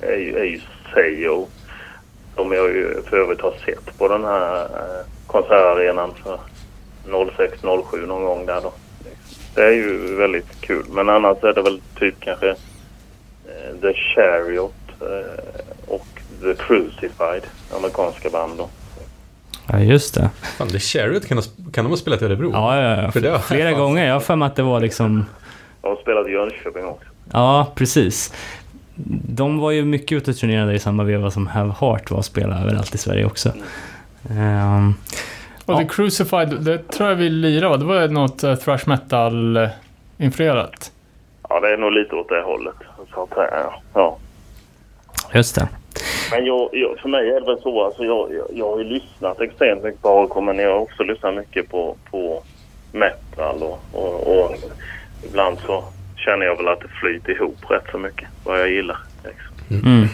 är 0.00 0.16
ju, 0.16 0.38
är 0.38 0.44
ju 0.44 0.60
Seyo. 0.94 1.46
Som 2.36 2.52
jag 2.52 2.68
ju 2.68 3.02
för 3.02 3.16
övrigt 3.16 3.40
har 3.40 3.54
sett 3.64 3.98
på 3.98 4.08
den 4.08 4.24
här 4.24 4.64
eh, 4.64 5.06
konsertarenan 5.26 6.14
för 6.14 6.38
06-07 7.06 8.06
någon 8.06 8.24
gång 8.24 8.46
där 8.46 8.60
då. 8.60 8.72
Det 9.54 9.64
är 9.64 9.72
ju 9.72 10.16
väldigt 10.16 10.60
kul. 10.60 10.84
Men 10.90 11.08
annars 11.08 11.44
är 11.44 11.52
det 11.52 11.62
väl 11.62 11.80
typ 11.98 12.14
kanske 12.20 12.48
eh, 12.48 13.76
The 13.82 13.94
Chariot 13.94 14.74
eh, 15.00 15.64
och 15.86 16.06
The 16.42 16.54
Crucified, 16.54 17.42
amerikanska 17.76 18.30
band 18.30 18.58
då. 18.58 18.68
Ja, 19.72 19.80
just 19.80 20.14
det. 20.14 20.30
Fan, 20.58 20.68
The 20.68 20.78
Chariot 20.78 21.26
kan, 21.26 21.38
ha, 21.38 21.44
kan 21.72 21.84
de 21.84 21.90
ha 21.90 21.96
spelat 21.96 22.22
i 22.22 22.24
Örebro? 22.24 22.50
Ja, 22.52 22.82
ja, 22.82 23.02
ja. 23.02 23.10
För 23.12 23.20
det 23.20 23.38
Flera 23.38 23.72
gånger. 23.72 24.06
Jag 24.06 24.12
har 24.12 24.20
för 24.20 24.36
mig 24.36 24.46
att 24.46 24.56
det 24.56 24.62
var 24.62 24.80
liksom... 24.80 25.26
Jag 25.82 25.88
har 25.88 25.96
spelat 25.96 26.28
i 26.28 26.30
Jönköping 26.30 26.84
också. 26.84 27.08
Ja, 27.32 27.72
precis. 27.74 28.34
De 29.28 29.58
var 29.58 29.70
ju 29.70 29.84
mycket 29.84 30.16
ute 30.16 30.30
och 30.30 30.36
turnerade 30.36 30.74
i 30.74 30.78
samma 30.78 31.04
veva 31.04 31.30
som 31.30 31.46
Have 31.46 31.74
Heart 31.80 32.10
var 32.10 32.18
och 32.18 32.24
spelade 32.24 32.60
överallt 32.62 32.94
i 32.94 32.98
Sverige 32.98 33.24
också. 33.24 33.52
Ehm, 34.30 34.94
Och 35.64 35.74
Ja. 35.74 35.78
The 35.78 35.84
Crucified, 35.84 36.60
det 36.60 36.88
tror 36.92 37.08
jag 37.08 37.16
vi 37.16 37.28
lirade 37.30 37.68
va? 37.68 37.76
Det 37.76 37.84
var 37.84 38.08
något 38.08 38.44
uh, 38.44 38.54
thrash 38.54 38.82
metal-influerat. 38.86 40.92
Ja, 41.48 41.60
det 41.60 41.72
är 41.72 41.76
nog 41.76 41.92
lite 41.92 42.14
åt 42.14 42.28
det 42.28 42.42
hållet. 42.42 42.74
Så 43.14 43.22
att. 43.22 43.30
Ja. 43.94 44.18
just 45.32 45.54
det. 45.54 45.68
Men 46.30 46.46
jag, 46.46 46.68
jag, 46.72 46.98
för 46.98 47.08
mig 47.08 47.30
är 47.30 47.40
det 47.40 47.46
väl 47.46 47.60
så, 47.62 47.84
alltså 47.84 48.04
jag, 48.04 48.34
jag, 48.34 48.46
jag 48.52 48.70
har 48.70 48.78
ju 48.78 48.84
lyssnat 48.84 49.40
extremt 49.40 49.82
mycket 49.82 50.02
på 50.02 50.08
hardcore 50.08 50.44
men 50.44 50.58
jag 50.58 50.72
har 50.72 50.78
också 50.78 51.02
lyssnat 51.02 51.34
mycket 51.34 51.70
på, 51.70 51.96
på 52.10 52.42
metal 52.92 53.62
och, 53.62 53.80
och, 53.92 54.38
och 54.38 54.56
ibland 55.24 55.58
så 55.58 55.84
känner 56.16 56.46
jag 56.46 56.56
väl 56.56 56.68
att 56.68 56.80
det 56.80 56.88
flyter 56.88 57.32
ihop 57.32 57.70
rätt 57.70 57.90
så 57.90 57.98
mycket 57.98 58.28
vad 58.44 58.60
jag 58.60 58.70
gillar. 58.70 58.98
Liksom. 59.24 59.88
Mm. 59.92 60.08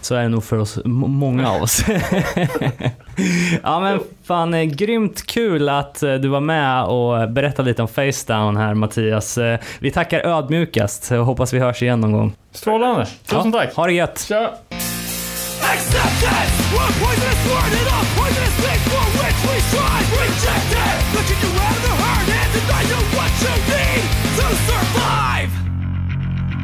Så 0.00 0.14
är 0.14 0.22
det 0.22 0.28
nog 0.28 0.44
för 0.44 0.58
oss, 0.58 0.78
många 0.84 1.50
av 1.50 1.62
oss. 1.62 1.84
ja 3.62 3.80
men 3.80 4.00
fan, 4.24 4.54
eh, 4.54 4.62
grymt 4.62 5.26
kul 5.26 5.68
att 5.68 6.02
eh, 6.02 6.14
du 6.14 6.28
var 6.28 6.40
med 6.40 6.84
och 6.84 7.30
berättade 7.30 7.68
lite 7.68 7.82
om 7.82 7.88
Facedown 7.88 8.56
här 8.56 8.74
Mattias. 8.74 9.38
Eh, 9.38 9.58
Vi 9.78 9.90
tackar 9.90 10.20
ödmjukast 10.26 11.12
och 11.12 11.18
hoppas 11.26 11.52
vi 11.52 11.58
hörs 11.58 11.82
igen 11.82 12.00
någon 12.00 12.12
gång. 12.12 12.32
Strålande. 12.52 13.06
Tusen 13.26 13.52
tack. 13.52 13.74
Ha 13.74 13.86
det 13.86 13.92
gött! 13.92 14.18
Tja. 14.28 14.50
What. 16.72 17.30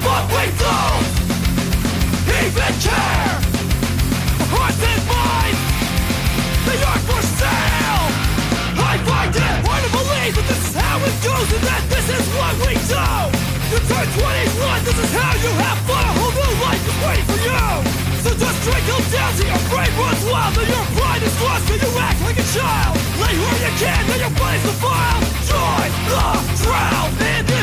But 0.06 0.28
we 0.30 0.46
don't 0.58 1.05
even 2.56 2.74
care. 2.80 3.36
Minds, 4.56 5.60
they 6.64 6.78
are 6.80 7.00
for 7.04 7.22
sale. 7.36 8.06
I 8.80 8.96
find 9.04 9.30
it 9.36 9.56
hard 9.60 9.82
to 9.84 9.90
believe 9.92 10.32
that 10.36 10.46
this 10.48 10.62
is 10.64 10.74
how 10.74 10.96
it 11.04 11.16
goes 11.20 11.48
and 11.52 11.64
that 11.68 11.82
this 11.92 12.06
is 12.08 12.24
what 12.32 12.54
we 12.64 12.72
do. 12.88 13.08
You 13.70 13.78
turn 13.84 14.08
21, 14.08 14.88
this 14.88 14.98
is 15.04 15.10
how 15.12 15.32
you 15.36 15.52
have 15.52 15.78
fun. 15.84 16.00
A 16.00 16.12
whole 16.16 16.32
new 16.32 16.54
life 16.64 16.80
is 16.80 16.96
waiting 17.04 17.28
for 17.28 17.40
you. 17.44 17.66
So 18.24 18.30
just 18.40 18.58
down 19.12 19.32
your 19.36 19.62
brain 19.68 19.92
runs 20.00 20.24
low. 20.24 20.48
child, 20.56 20.64
your 20.64 20.86
pride 20.96 21.22
is 21.22 21.36
lost 21.42 21.64
you 21.68 21.78
act 22.00 22.20
like 22.24 22.38
a 22.40 22.46
child. 22.56 22.94
Lay 23.20 23.34
where 23.36 23.58
you 23.68 23.72
can, 23.76 24.02
then 24.08 24.20
your 24.24 24.34
body's 24.40 24.64
defiled. 24.64 25.22
Join 25.44 25.90
the 26.08 26.24
drown, 26.64 27.10
and 27.20 27.55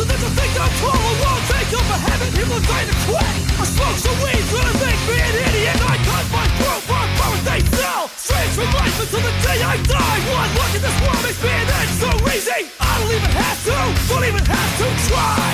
So 0.00 0.08
that 0.08 0.16
you 0.16 0.32
think 0.32 0.56
I'm 0.56 0.72
cool, 0.80 0.96
I 0.96 1.12
won't 1.20 1.44
take 1.44 1.76
a 1.76 1.98
habit. 2.00 2.32
People 2.32 2.56
are 2.56 2.64
trying 2.64 2.88
to 2.88 2.96
quit. 3.04 3.36
I 3.60 3.64
smoke 3.68 4.00
some 4.00 4.16
weed, 4.24 4.40
gonna 4.48 4.72
make 4.80 4.96
me 5.04 5.16
an 5.20 5.34
idiot. 5.44 5.76
I 5.76 6.00
cut 6.00 6.24
my 6.32 6.46
throat 6.56 6.82
for 6.88 7.00
a 7.04 7.08
birthday 7.20 7.60
sell. 7.76 8.08
Strange 8.16 8.52
from 8.56 8.72
life 8.80 8.96
until 8.96 9.20
the 9.20 9.34
day 9.44 9.60
I 9.60 9.76
die. 9.84 10.18
One 10.32 10.50
look 10.56 10.72
at 10.72 10.80
this 10.88 10.96
world 11.04 11.20
makes 11.20 11.36
me 11.44 11.52
an 11.52 11.68
end 11.68 11.92
so 12.00 12.10
easy. 12.32 12.60
I 12.80 12.92
don't 12.96 13.12
even 13.12 13.28
have 13.44 13.60
to, 13.60 13.76
don't 14.08 14.24
even 14.24 14.44
have 14.48 14.72
to 14.80 14.88
try. 15.04 15.52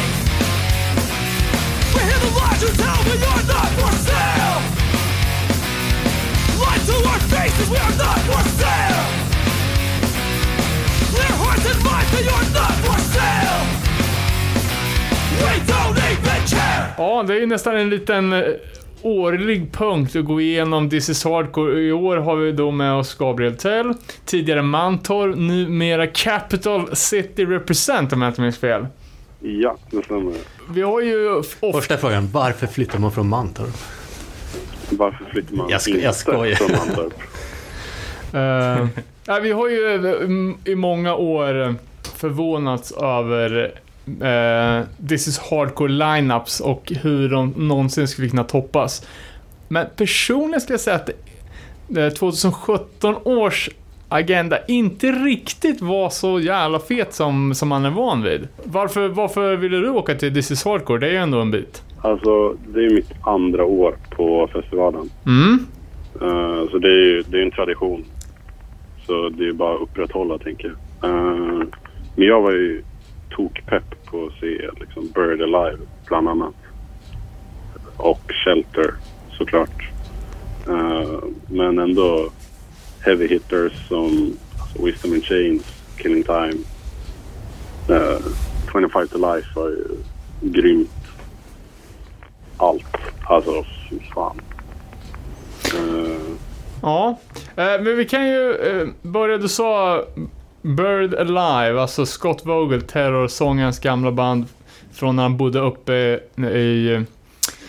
We 1.90 2.01
hear 2.07 2.20
the 2.22 2.30
lies 2.38 2.61
you 2.62 2.70
tell 2.70 3.01
me 3.03 3.14
you're 3.18 3.44
not 3.51 3.70
for 3.82 3.92
sale. 3.99 4.59
Lie 6.62 6.82
to 6.86 6.97
our 7.03 7.20
faces, 7.34 7.66
we 7.66 7.78
are 7.82 7.97
not 7.99 8.18
for 8.30 8.42
sale. 8.62 8.95
Ja, 16.97 17.22
det 17.26 17.34
är 17.34 17.40
ju 17.40 17.47
nästan 17.47 17.76
en 17.76 17.90
liten 17.90 18.32
eh, 18.32 18.42
årlig 19.03 19.72
punkt 19.72 20.16
att 20.16 20.24
gå 20.24 20.40
igenom 20.40 20.90
This 20.90 21.09
is 21.09 21.24
Hardcore. 21.24 21.80
I 21.80 21.92
år 21.92 22.16
har 22.16 22.36
vi 22.36 22.53
då 22.53 22.70
med 22.70 22.92
oss 22.94 23.14
Gabriel 23.14 23.57
Tell, 23.57 23.94
tidigare 24.24 24.62
Mantorp, 24.62 25.36
numera 25.36 26.07
Capital 26.07 26.97
City 26.97 27.44
Represent 27.44 28.12
om 28.12 28.22
jag 28.22 28.30
inte 28.30 28.40
minns 28.40 28.59
fel. 28.59 28.86
Ja, 29.40 29.76
det 29.90 30.03
stämmer. 30.05 30.32
Vi 30.70 30.82
har 30.82 31.01
ju. 31.01 31.42
Första 31.72 31.97
frågan, 31.97 32.28
varför 32.32 32.66
flyttar 32.66 32.99
man 32.99 33.12
från 33.12 33.28
Mantorp? 33.28 33.74
Varför 34.90 35.24
flyttar 35.24 35.57
man 35.57 35.66
Jag 35.70 35.82
sko- 35.82 35.90
jag 35.90 35.99
inte 35.99 36.12
skojar. 36.12 36.55
från 36.55 36.70
Mantorp? 36.70 37.12
Uh, 38.34 38.88
ja, 39.26 39.38
vi 39.42 39.53
har 39.53 39.68
ju 39.68 39.94
eh, 40.64 40.72
i 40.72 40.74
många 40.74 41.14
år 41.14 41.74
förvånats 42.16 42.92
över 42.92 43.72
eh, 44.22 44.86
This 45.09 45.28
is 45.28 45.38
Hardcore 45.38 45.92
lineups 45.92 46.61
och 46.61 46.92
hur 47.02 47.28
de 47.28 47.54
någonsin 47.57 48.09
skulle 48.09 48.28
kunna 48.28 48.44
toppas. 48.44 49.07
Men 49.68 49.86
personligen 49.96 50.61
skulle 50.61 50.74
jag 50.74 50.80
säga 50.80 50.96
att 50.96 51.11
eh, 51.96 52.09
2017 52.09 53.14
års 53.24 53.70
agenda 54.09 54.59
inte 54.68 55.07
riktigt 55.07 55.80
var 55.80 56.11
så 56.11 56.40
jävla 56.40 56.78
fet 56.78 57.14
som, 57.14 57.54
som 57.54 57.68
man 57.68 57.84
är 57.84 57.90
van 57.90 58.22
vid. 58.22 58.48
Varför, 58.64 59.09
varför 59.09 59.57
ville 59.57 59.76
du 59.76 59.88
åka 59.88 60.14
till 60.14 60.34
This 60.34 60.50
is 60.50 60.64
Hardcore? 60.64 60.98
Det 60.98 61.07
är 61.07 61.12
ju 61.12 61.16
ändå 61.16 61.40
en 61.40 61.50
bit. 61.50 61.82
Alltså, 62.02 62.57
det 62.66 62.84
är 62.84 62.90
mitt 62.90 63.12
andra 63.22 63.64
år 63.64 63.96
på 64.11 64.48
festivalen. 64.52 65.11
Mm. 65.26 65.66
Eh, 66.14 66.70
så 66.70 66.78
det 66.78 66.88
är 66.88 67.04
ju 67.04 67.22
det 67.28 67.38
är 67.38 67.42
en 67.42 67.50
tradition. 67.50 68.04
Så 69.07 69.28
det 69.28 69.48
är 69.48 69.52
bara 69.52 69.74
att 69.74 69.82
upprätthålla, 69.82 70.38
tänker 70.38 70.74
jag. 71.00 71.11
Eh, 71.11 71.66
men 72.16 72.26
jag 72.26 72.42
var 72.42 72.52
ju 72.52 72.82
tokpepp 73.31 74.05
på 74.05 74.27
att 74.27 74.41
se 74.41 74.70
liksom, 74.81 75.09
Bird 75.14 75.43
Alive, 75.43 75.79
bland 76.07 76.29
annat. 76.29 76.55
Och 77.97 78.33
Shelter, 78.45 78.95
såklart. 79.39 79.89
Uh, 80.68 81.24
men 81.49 81.79
ändå 81.79 82.31
heavy 83.01 83.27
hitters 83.27 83.89
som 83.89 84.33
alltså, 84.61 84.85
Wisdom 84.85 85.14
in 85.14 85.22
Chains, 85.22 85.83
Killing 85.97 86.22
Time. 86.22 86.55
Eh, 87.89 87.97
uh, 87.97 88.18
25 88.72 89.09
to 89.09 89.35
Life 89.35 89.49
var 89.55 89.68
ju 89.68 89.85
grymt. 90.41 90.91
Allt. 92.57 92.97
Alltså, 93.24 93.64
fy 93.91 93.99
fan. 94.14 94.41
Uh, 95.74 96.37
Ja, 96.83 97.18
men 97.55 97.97
vi 97.97 98.05
kan 98.05 98.29
ju 98.29 98.55
eh, 98.55 98.89
börja. 99.03 99.39
Du 99.39 99.49
sa 99.49 100.05
Bird 100.67 101.14
Alive, 101.14 101.81
alltså 101.81 102.07
Scott 102.07 102.47
Vogel, 102.47 102.83
terrorsångens 102.83 103.79
gamla 103.79 104.12
band 104.12 104.47
från 104.93 105.17
när 105.17 105.23
han 105.23 105.37
bodde 105.37 105.61
uppe 105.61 105.93
i, 106.37 107.05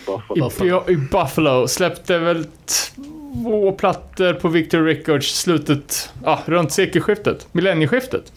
Buffalo. 0.06 0.82
i, 0.88 0.92
i 0.92 0.96
Buffalo. 0.96 1.68
Släppte 1.68 2.18
väl 2.18 2.46
två 2.64 3.72
plattor 3.72 4.32
på 4.32 4.48
Victor 4.48 4.82
Records 4.82 5.40
slutet, 5.40 6.12
ja, 6.24 6.38
runt 6.46 6.72
sekelskiftet, 6.72 7.48
millennieskiftet. 7.52 8.32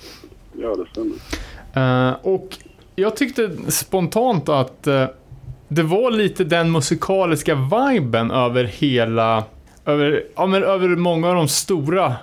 Ja, 0.54 0.76
det 0.76 0.86
stämmer. 0.92 2.10
Eh, 2.10 2.16
och 2.22 2.58
jag 2.96 3.16
tyckte 3.16 3.72
spontant 3.72 4.50
att 4.50 4.88
eh, 4.88 5.06
det 5.68 5.84
var 5.84 6.12
lite 6.12 6.44
den 6.44 6.72
musikaliska 6.72 7.56
viben 7.56 8.32
över 8.32 8.64
hela, 8.64 9.44
över, 9.86 10.24
ja, 10.36 10.46
men 10.46 10.64
över 10.64 10.88
många 10.88 11.30
av 11.30 11.36
de 11.36 11.48
stora 11.48 12.16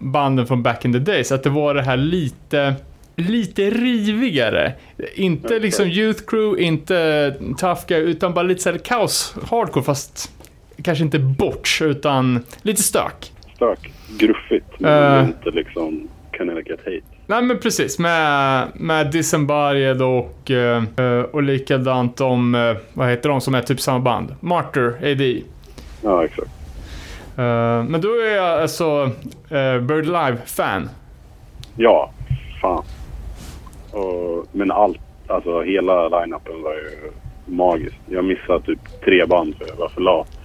banden 0.00 0.46
från 0.46 0.62
back 0.62 0.84
in 0.84 0.92
the 0.92 0.98
days. 0.98 1.32
Att 1.32 1.42
det 1.42 1.50
var 1.50 1.74
det 1.74 1.82
här 1.82 1.96
lite, 1.96 2.74
lite 3.16 3.70
rivigare. 3.70 4.72
Inte 5.14 5.58
liksom 5.58 5.86
Youth 5.86 6.22
Crew, 6.26 6.62
inte 6.62 7.34
Tough 7.58 7.80
Guy, 7.88 7.98
utan 7.98 8.34
bara 8.34 8.42
lite 8.42 8.62
såhär 8.62 8.78
kaos, 8.78 9.34
hardcore 9.50 9.84
fast 9.84 10.32
kanske 10.82 11.04
inte 11.04 11.18
bort, 11.18 11.78
utan 11.82 12.40
lite 12.62 12.82
stök. 12.82 13.32
Stök. 13.56 13.92
Gruffigt. 14.18 14.66
Men 14.78 15.18
Eh. 15.22 15.24
inte 15.28 15.50
liksom 15.50 16.08
Connecticut 16.38 16.78
Hate. 16.78 17.00
Nej 17.26 17.42
men 17.42 17.58
precis, 17.58 17.98
med, 17.98 18.68
med 18.74 19.10
Disembodied 19.10 20.02
och, 20.02 20.50
eh, 20.50 20.82
eh, 20.96 21.20
och 21.20 21.42
likadant 21.42 22.20
om, 22.20 22.54
eh, 22.54 22.76
vad 22.92 23.08
heter 23.10 23.28
de 23.28 23.40
som 23.40 23.54
är 23.54 23.62
typ 23.62 23.80
samma 23.80 23.98
band? 24.00 24.34
Martyr 24.40 24.92
AD. 25.12 25.42
Ja, 26.02 26.24
exakt. 26.24 26.50
Eh, 27.38 27.84
men 27.84 28.00
då 28.00 28.08
är 28.08 28.36
jag 28.36 28.62
alltså 28.62 29.10
eh, 29.50 29.80
Bird 29.80 30.06
Live-fan. 30.06 30.88
Ja, 31.76 32.10
fan. 32.62 32.84
Och, 33.92 34.46
men 34.52 34.70
allt, 34.70 34.98
alltså 35.26 35.62
hela 35.62 36.08
line-upen 36.08 36.62
var 36.62 36.74
ju 36.74 37.10
magisk. 37.46 37.96
Jag 38.06 38.24
missade 38.24 38.64
typ 38.64 38.78
tre 39.04 39.26
band 39.26 39.54
för 39.56 39.68
jag 39.68 39.76
var 39.76 39.88
för 39.88 40.00
lat. 40.00 40.38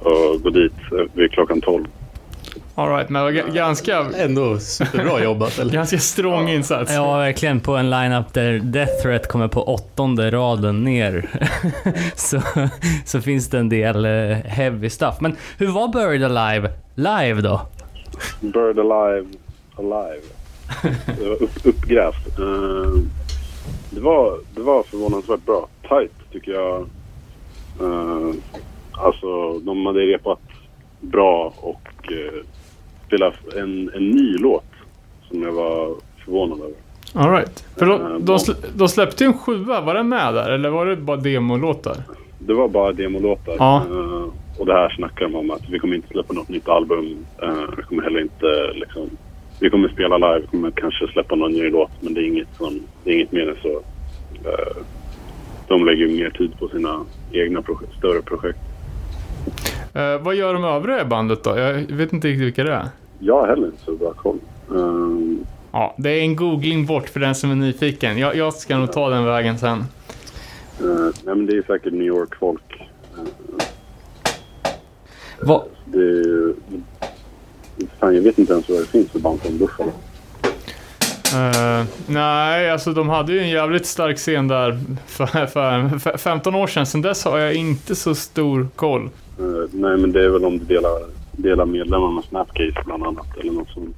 Och 0.00 0.42
gå 0.42 0.50
dit 0.50 0.74
vid 1.12 1.32
klockan 1.32 1.60
12. 1.60 1.84
Alright, 2.76 3.08
men 3.08 3.24
det 3.24 3.32
var 3.32 3.42
ga- 3.42 3.54
ganska, 3.54 4.06
Ändå 4.16 4.58
superbra 4.58 5.24
jobbat 5.24 5.58
eller? 5.58 5.72
ganska 5.72 5.98
strong 5.98 6.48
insats. 6.48 6.92
Ja, 6.92 7.16
verkligen 7.16 7.60
på 7.60 7.76
en 7.76 7.90
lineup 7.90 8.32
där 8.32 8.58
Death 8.58 9.02
Threat 9.02 9.28
kommer 9.28 9.48
på 9.48 9.62
åttonde 9.62 10.30
raden 10.30 10.84
ner. 10.84 11.30
så, 12.14 12.40
så 13.04 13.20
finns 13.20 13.48
det 13.50 13.58
en 13.58 13.68
del 13.68 14.04
eh, 14.04 14.36
heavy 14.36 14.90
stuff. 14.90 15.14
Men 15.20 15.36
hur 15.58 15.66
var 15.66 15.88
Buried 15.88 16.24
Alive 16.24 16.70
live 16.94 17.40
då? 17.40 17.60
Bird 18.40 18.78
Alive, 18.78 19.26
Alive. 19.76 20.22
Det 21.18 21.28
var 21.28 21.42
upp, 21.42 21.66
uppgrävt. 21.66 22.38
Eh, 22.38 23.00
det, 23.90 24.00
var, 24.00 24.38
det 24.54 24.60
var 24.60 24.82
förvånansvärt 24.82 25.46
bra. 25.46 25.68
Tight 25.88 26.12
tycker 26.32 26.52
jag. 26.52 26.86
Uh, 27.80 28.34
alltså 28.92 29.58
de 29.58 29.86
hade 29.86 30.00
repat 30.00 30.38
bra 31.00 31.52
och 31.56 31.88
uh, 32.10 32.42
spelat 33.14 33.54
en, 33.54 33.90
en 33.94 34.10
ny 34.10 34.38
låt 34.38 34.64
som 35.28 35.42
jag 35.42 35.52
var 35.52 35.94
förvånad 36.24 36.58
över. 36.60 36.74
Alright. 37.12 37.64
För 37.76 37.86
de, 37.86 38.24
de, 38.24 38.38
slä, 38.38 38.54
de 38.74 38.88
släppte 38.88 39.24
ju 39.24 39.28
en 39.28 39.38
sjua, 39.38 39.80
var 39.80 39.94
den 39.94 40.08
med 40.08 40.34
där? 40.34 40.50
Eller 40.50 40.70
var 40.70 40.86
det 40.86 40.96
bara 40.96 41.16
demolåtar? 41.16 41.96
Det 42.38 42.54
var 42.54 42.68
bara 42.68 42.92
demolåtar. 42.92 43.56
Ja. 43.58 43.82
Eh, 43.90 44.60
och 44.60 44.66
det 44.66 44.72
här 44.72 44.88
snackar 44.96 45.24
de 45.24 45.34
om 45.34 45.50
att 45.50 45.68
vi 45.70 45.78
kommer 45.78 45.96
inte 45.96 46.08
släppa 46.08 46.34
något 46.34 46.48
nytt 46.48 46.68
album. 46.68 47.16
Eh, 47.42 47.64
vi 47.76 47.82
kommer 47.82 48.02
heller 48.02 48.20
inte 48.20 48.72
liksom... 48.74 49.10
Vi 49.60 49.70
kommer 49.70 49.88
spela 49.88 50.18
live, 50.18 50.40
vi 50.40 50.46
kommer 50.46 50.70
kanske 50.70 51.06
släppa 51.06 51.34
någon 51.34 51.52
ny 51.52 51.70
låt 51.70 51.90
men 52.00 52.14
det 52.14 52.20
är 52.20 52.26
inget, 52.26 52.48
som, 52.56 52.80
det 53.04 53.10
är 53.10 53.14
inget 53.14 53.32
mer 53.32 53.48
än 53.48 53.56
så. 53.62 53.82
Eh, 54.48 54.82
de 55.68 55.86
lägger 55.86 56.06
ju 56.06 56.16
mer 56.16 56.30
tid 56.30 56.58
på 56.58 56.68
sina 56.68 57.00
egna 57.32 57.62
projekt, 57.62 57.92
större 57.98 58.22
projekt. 58.22 58.58
Vad 60.20 60.34
gör 60.34 60.54
de 60.54 60.64
övriga 60.64 61.02
i 61.02 61.04
bandet 61.04 61.44
då? 61.44 61.58
Jag 61.58 61.72
vet 61.72 62.12
inte 62.12 62.28
riktigt 62.28 62.46
vilka 62.46 62.64
det 62.64 62.72
är. 62.72 62.88
Jag 63.18 63.40
har 63.40 63.48
heller 63.48 63.66
inte 63.66 63.84
så 63.84 63.92
bra 63.92 64.12
koll. 64.12 64.38
Eh, 64.70 65.46
Ja, 65.72 65.94
det 65.98 66.10
är 66.10 66.20
en 66.20 66.36
googling 66.36 66.86
bort 66.86 67.08
för 67.08 67.20
den 67.20 67.34
som 67.34 67.50
är 67.50 67.54
nyfiken. 67.54 68.18
Jag, 68.18 68.36
jag 68.36 68.54
ska 68.54 68.78
nog 68.78 68.92
ta 68.92 69.10
den 69.10 69.24
vägen 69.24 69.58
sen. 69.58 69.78
eh, 70.80 70.86
nej 71.24 71.34
men 71.34 71.46
det 71.46 71.56
är 71.56 71.62
säkert 71.62 71.92
New 71.92 72.02
York-folk. 72.06 72.88
Vad, 75.40 75.62
Det 75.84 75.98
är. 75.98 76.54
Fan, 78.00 78.14
jag 78.14 78.22
vet 78.22 78.38
inte 78.38 78.52
ens 78.52 78.68
vad 78.68 78.78
det 78.78 78.86
finns 78.86 79.10
för 79.10 79.18
band 79.18 79.40
från 79.40 79.58
Buffalo. 79.58 79.92
Eh, 81.34 81.84
nej, 82.06 82.70
alltså 82.70 82.92
de 82.92 83.08
hade 83.08 83.32
ju 83.32 83.40
en 83.40 83.50
jävligt 83.50 83.86
stark 83.86 84.16
scen 84.16 84.48
där 84.48 84.80
för, 85.06 85.26
för, 85.26 85.98
för 85.98 86.18
15 86.18 86.54
år 86.54 86.66
sedan. 86.66 86.86
Sen 86.86 87.02
dess 87.02 87.24
har 87.24 87.38
jag 87.38 87.54
inte 87.54 87.94
så 87.94 88.14
stor 88.14 88.68
koll. 88.76 89.02
Eh, 89.38 89.44
nej, 89.72 89.96
men 89.96 90.12
det 90.12 90.24
är 90.24 90.28
väl 90.28 90.44
om 90.44 90.58
du 90.58 90.64
delar, 90.64 90.90
delar 91.36 91.64
medlemmar 91.66 92.10
med 92.12 92.24
Snapcase 92.24 92.82
bland 92.84 93.04
annat 93.06 93.26
eller 93.40 93.52
något 93.52 93.68
sånt. 93.68 93.96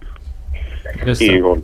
just 1.07 1.22
Ingen 1.22 1.43
koll. 1.43 1.61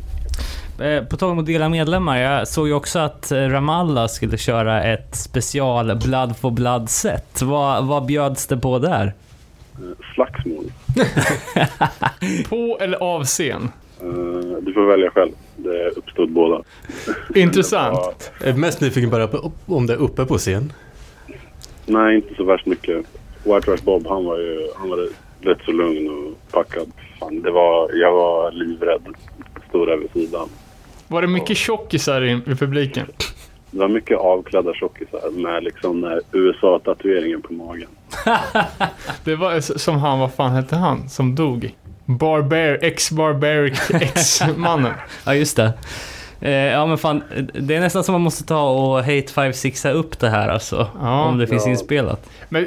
Eh, 0.81 1.05
På 1.05 1.17
tal 1.17 1.31
om 1.31 1.39
att 1.39 1.47
dela 1.47 1.69
medlemmar, 1.69 2.19
jag 2.19 2.49
såg 2.49 2.69
ju 2.69 2.75
också 2.75 2.99
att 2.99 3.33
eh, 3.33 3.37
Ramallah 3.39 4.07
skulle 4.07 4.37
köra 4.39 4.83
ett 4.83 5.15
special 5.15 5.97
Blood 6.05 6.37
for 6.37 6.51
Blood 6.51 6.91
set. 6.91 7.43
Vad, 7.43 7.87
vad 7.87 8.07
bjöds 8.07 8.47
det 8.47 8.57
på 8.57 8.79
där? 8.79 9.13
Eh, 9.75 10.15
Slagsmål. 10.15 10.65
På 12.49 12.79
eller 12.81 12.99
av 12.99 13.25
scen? 13.25 13.69
Du 14.61 14.73
får 14.75 14.87
välja 14.87 15.11
själv. 15.11 15.31
Det 15.57 15.89
uppstod 15.97 16.31
båda. 16.33 16.63
Intressant. 17.35 18.31
Jag 18.41 18.49
är 18.49 18.55
mest 18.55 18.81
nyfiken 18.81 19.11
bara 19.11 19.27
på 19.29 19.53
om 19.67 19.87
det 19.87 19.93
är 19.93 19.99
uppe 19.99 20.25
på 20.25 20.39
scen. 20.39 20.73
Nej, 21.87 22.17
inte 22.17 22.35
så 22.35 22.45
värst 22.45 22.67
mycket. 22.67 22.97
White 23.45 23.61
Trash 23.61 23.85
Bob, 23.85 24.07
han 24.09 24.25
var 24.25 24.39
ju 24.39 24.69
han 24.79 24.89
var 24.91 25.09
rätt 25.43 25.59
så 25.65 25.73
lugn 25.73 26.09
och 26.11 26.53
packad. 26.53 26.93
Fan, 27.21 27.43
det 27.43 27.51
var, 27.51 27.91
jag 27.95 28.13
var 28.13 28.53
livrädd. 28.53 29.03
Stod 29.69 29.89
där 29.89 29.97
vid 29.97 30.11
sidan. 30.13 30.49
Var 31.09 31.23
det 31.23 31.29
mycket 31.29 31.57
tjockisar 31.57 32.23
i, 32.25 32.31
i 32.33 32.55
publiken? 32.55 33.07
Det 33.71 33.79
var 33.79 33.89
mycket 33.89 34.19
avklädda 34.19 34.75
tjockisar 34.75 35.31
med 35.31 35.65
liksom 35.65 36.21
USA-tatueringen 36.33 37.43
på 37.43 37.53
magen. 37.53 37.89
Det 39.25 39.37
var 39.37 39.61
som 39.79 39.99
han, 39.99 40.19
vad 40.19 40.35
fan 40.35 40.51
hette 40.53 40.77
han, 40.77 41.09
som 41.09 41.35
dog? 41.35 41.75
Barbar, 42.05 42.79
ex-barbaric 42.83 43.91
ex-mannen. 44.01 44.93
Ja, 45.27 45.35
just 45.35 45.57
det. 45.57 45.73
Eh, 46.41 46.51
ja, 46.53 46.87
men 46.87 46.99
fan, 46.99 47.23
det 47.55 47.75
är 47.75 47.81
nästan 47.81 48.05
som 48.05 48.13
man 48.13 48.21
måste 48.23 48.45
ta 48.45 48.71
och 48.71 48.99
Hate 48.99 49.33
5 49.33 49.53
upp 49.95 50.19
det 50.19 50.29
här 50.29 50.49
alltså. 50.49 50.87
Ja. 51.01 51.25
om 51.25 51.39
det 51.39 51.47
finns 51.47 51.65
Ja. 51.67 51.71
inspelat. 51.71 52.31
Men 52.49 52.67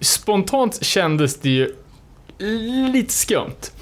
spontant 0.00 0.84
kändes 0.84 1.40
det 1.40 1.48
ju 1.50 1.72
lite 2.92 3.12
skumt. 3.12 3.72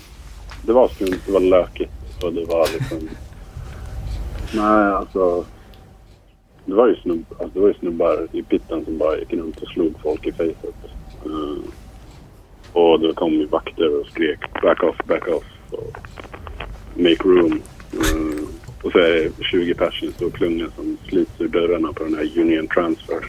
Det 0.63 0.73
var 0.73 0.89
skumt, 0.89 1.21
det 1.27 1.33
var 1.33 1.41
lökigt 1.41 1.93
och 2.23 2.33
det 2.33 2.45
var 2.45 2.69
liksom... 2.73 3.09
Nej, 4.55 4.93
alltså... 4.93 5.45
Det 6.65 6.75
var 6.75 6.89
ju, 6.89 6.97
snubb, 6.97 7.25
alltså, 7.31 7.49
det 7.55 7.61
var 7.61 7.69
ju 7.69 7.75
snubbar 7.75 8.29
i 8.33 8.43
pitten 8.43 8.85
som 8.85 8.99
bara 8.99 9.19
gick 9.19 9.33
runt 9.33 9.61
och 9.61 9.69
slog 9.69 9.95
folk 10.03 10.27
i 10.27 10.33
facet. 10.33 10.75
Eh, 11.25 11.65
och 12.73 13.01
det 13.01 13.15
kom 13.15 13.33
ju 13.33 13.47
vakter 13.47 14.01
och 14.01 14.07
skrek 14.07 14.63
back 14.63 14.83
off, 14.83 14.97
back 15.07 15.29
off. 15.29 15.45
Och 15.71 15.97
make 16.95 17.25
room. 17.25 17.63
Eh, 17.93 18.45
och 18.83 18.93
så 18.93 18.99
är 18.99 19.31
det 19.39 19.45
20 19.45 19.75
personer 19.75 20.05
i 20.05 20.07
en 20.07 20.13
stor 20.13 20.31
klunga 20.31 20.67
som 20.77 20.97
slits 21.09 21.31
ur 21.39 21.49
dörrarna 21.49 21.93
på 21.93 22.05
den 22.05 22.15
här 22.15 22.41
Union 22.41 22.69
Transfer. 22.69 23.25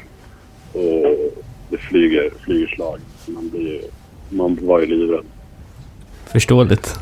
Och 0.73 1.43
det 1.69 1.77
flyger, 1.77 2.31
flyger 2.45 2.67
slag. 2.67 2.99
Man, 3.25 3.49
blir, 3.49 3.81
man 4.33 4.57
var 4.61 4.79
ju 4.79 4.85
livrädd. 4.85 5.25
Förståeligt. 6.31 6.95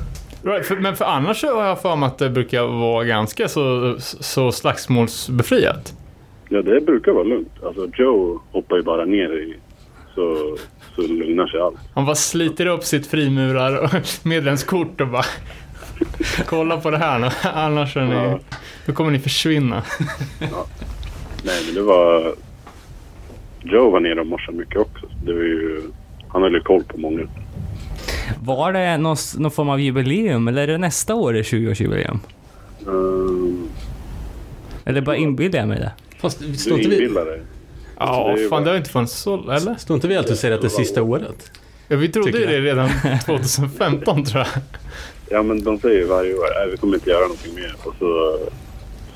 Right, 0.44 0.66
för, 0.66 0.76
men 0.76 0.96
för 0.96 1.06
annars 1.06 1.42
så 1.42 1.56
har 1.56 1.66
jag 1.68 1.82
för 1.82 1.96
mig 1.96 2.08
att 2.08 2.18
det 2.18 2.30
brukar 2.30 2.64
vara 2.64 3.04
ganska 3.04 3.48
så, 3.48 3.96
så 4.00 4.52
slagsmålsbefriat. 4.52 5.94
Ja, 6.50 6.62
det 6.62 6.82
brukar 6.82 7.12
vara 7.12 7.24
lugnt. 7.24 7.52
Alltså 7.66 7.88
Joe 7.98 8.40
hoppar 8.52 8.76
ju 8.76 8.84
bara 8.84 9.06
ner 9.06 9.38
i 9.38 9.56
så, 10.16 10.58
så 10.96 11.02
lugnar 11.02 11.48
sig 11.48 11.60
allt. 11.60 11.76
Han 11.94 12.06
bara 12.06 12.16
sliter 12.16 12.66
upp 12.66 12.84
sitt 12.84 13.08
frimurar 13.08 13.84
och 13.84 13.90
medlemskort 14.26 15.02
och 15.02 15.08
bara 15.08 15.26
Kolla 16.46 16.78
på 16.78 16.92
det 16.92 16.98
här 16.98 17.20
nu, 17.20 17.30
annars 17.54 17.98
är 17.98 18.06
ni, 18.06 18.14
Ja. 18.16 18.40
då 18.86 18.94
kommer 18.94 19.12
ni 19.12 19.20
försvinna. 19.20 19.84
Nej, 21.44 21.62
men 21.66 21.76
det 21.76 21.82
var... 21.82 22.34
Joe 23.64 23.90
var 23.92 24.00
nere 24.00 24.20
och 24.20 24.28
morsade 24.28 24.58
mycket 24.58 24.78
också. 24.82 25.06
Det 25.26 25.34
var 25.34 25.42
ju... 25.42 25.82
Han 26.34 26.42
höll 26.42 26.54
ju 26.54 26.60
koll 26.62 26.84
på 26.84 26.98
många. 26.98 27.28
Var 28.44 28.74
det 28.74 28.98
någon, 28.98 29.18
någon 29.38 29.52
form 29.52 29.70
av 29.70 29.80
jubileum 29.82 30.48
eller 30.48 30.62
är 30.64 30.68
det 30.68 30.78
nästa 30.78 31.16
år 31.16 31.34
det 31.34 31.40
är 31.40 31.44
20-årsjubileum? 31.44 32.20
Um, 32.86 33.70
Eller 34.86 35.02
bara 35.02 35.16
inbillar 35.16 35.60
jag 35.60 35.68
mig 35.68 35.80
det? 35.80 35.92
Fast 36.22 36.40
du 36.40 36.56
står 36.56 36.78
inte, 36.78 36.90
vi, 36.90 36.96
inbillar 37.04 37.26
dig. 37.26 37.42
Ja, 38.00 38.24
det 38.28 38.32
är 38.34 38.38
ju 38.44 38.50
fan 38.50 38.50
bara- 38.50 38.64
det 38.64 38.70
har 38.70 38.78
inte 38.78 38.90
funnits 38.90 39.14
så, 39.14 39.52
eller? 39.52 39.76
står 39.76 39.96
inte 39.96 40.08
vi 40.08 40.16
alltid 40.18 40.32
och 40.32 40.38
säger 40.38 40.56
att 40.56 40.62
det 40.62 40.68
är 40.68 40.70
sista 40.70 41.02
året? 41.04 41.52
Ja, 41.88 41.98
vi 41.98 42.10
trodde 42.10 42.40
ju 42.40 42.46
det 42.46 42.60
redan 42.62 42.90
2015 43.26 44.24
tror 44.26 44.40
jag. 44.40 44.48
Ja, 45.30 45.44
men 45.44 45.64
de 45.64 45.80
säger 45.80 46.00
ju 46.00 46.06
varje 46.08 46.34
år 46.36 46.46
att 46.46 46.74
vi 46.74 46.78
kommer 46.78 46.94
inte 46.94 47.10
göra 47.10 47.22
någonting 47.22 47.56
mer. 47.56 47.76
Och 47.84 47.96
så, 48.00 48.38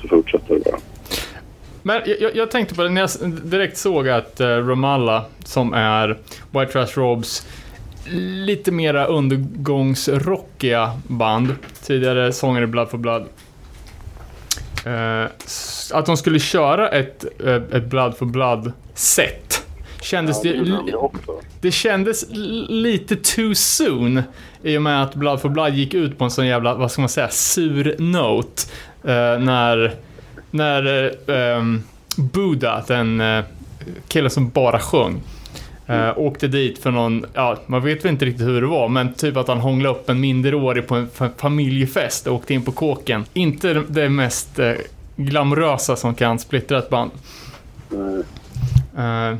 så 0.02 0.08
fortsätter 0.08 0.54
det 0.54 0.60
bara. 0.64 0.78
Men 1.86 2.02
jag- 2.20 2.36
jag, 2.36 2.50
tänkte 2.50 2.74
på 2.74 2.82
det 2.82 2.88
när 2.88 3.00
jag 3.00 3.10
direkt 3.44 3.76
såg 3.78 4.08
att 4.08 4.40
uh, 4.40 4.46
Ramallah, 4.46 5.22
som 5.44 5.72
är 5.74 6.18
White 6.50 6.72
Trash 6.72 6.86
Robs 7.00 7.46
lite 8.46 8.72
mera 8.72 9.06
undergångsrockiga 9.06 10.90
band, 11.08 11.54
tidigare 11.82 12.32
sångare 12.32 12.64
i 12.64 12.66
Blood 12.66 12.88
for 12.90 12.98
Blood, 12.98 13.22
eh, 14.86 15.24
att 15.92 16.06
de 16.06 16.16
skulle 16.16 16.38
köra 16.38 16.88
ett, 16.88 17.24
eh, 17.44 17.54
ett 17.54 17.84
Blood 17.86 18.16
for 18.16 18.26
Blood-set. 18.26 19.62
Kändes 20.02 20.44
Ja, 20.44 20.52
det, 20.52 20.58
det 20.58 20.98
det 21.60 21.70
kändes 21.70 22.24
lite 22.68 23.16
too 23.16 23.54
soon 23.54 24.22
i 24.62 24.78
och 24.78 24.82
med 24.82 25.02
att 25.02 25.14
Blood 25.14 25.40
for 25.40 25.48
Blood 25.48 25.74
gick 25.74 25.94
ut 25.94 26.18
på 26.18 26.24
en 26.24 26.30
sån 26.30 26.46
jävla, 26.46 26.74
vad 26.74 26.90
ska 26.92 27.02
man 27.02 27.08
säga, 27.08 27.28
sur 27.28 27.96
note. 27.98 28.62
eh, 29.04 29.38
när 29.38 29.94
när 30.56 31.12
eh, 31.26 31.58
um, 31.58 31.82
Buddha, 32.16 32.84
den 32.86 33.20
uh, 33.20 33.44
killen 34.08 34.30
som 34.30 34.48
bara 34.48 34.78
sjöng, 34.78 35.20
eh, 35.86 36.18
åkte 36.18 36.48
dit 36.48 36.78
för 36.78 36.90
någon, 36.90 37.24
ja, 37.34 37.56
man 37.66 37.82
vet 37.84 38.04
väl 38.04 38.12
inte 38.12 38.24
riktigt 38.24 38.46
hur 38.46 38.60
det 38.60 38.66
var, 38.66 38.88
men 38.88 39.12
typ 39.14 39.36
att 39.36 39.48
han 39.48 39.58
hånglade 39.58 39.94
upp 39.98 40.10
en 40.10 40.20
minderårig 40.20 40.86
på 40.86 40.94
en 40.94 41.08
fa- 41.08 41.30
familjefest 41.36 42.26
och 42.26 42.34
åkte 42.34 42.54
in 42.54 42.62
på 42.62 42.72
kåken. 42.72 43.24
Inte 43.32 43.74
det- 43.88 44.08
mest 44.08 44.58
uh, 44.58 44.72
glamorösa 45.16 45.96
som 45.96 46.14
kan 46.14 46.38
splittra 46.38 46.78
ett 46.78 46.90
band. 46.90 47.10
Eh, 48.98 49.36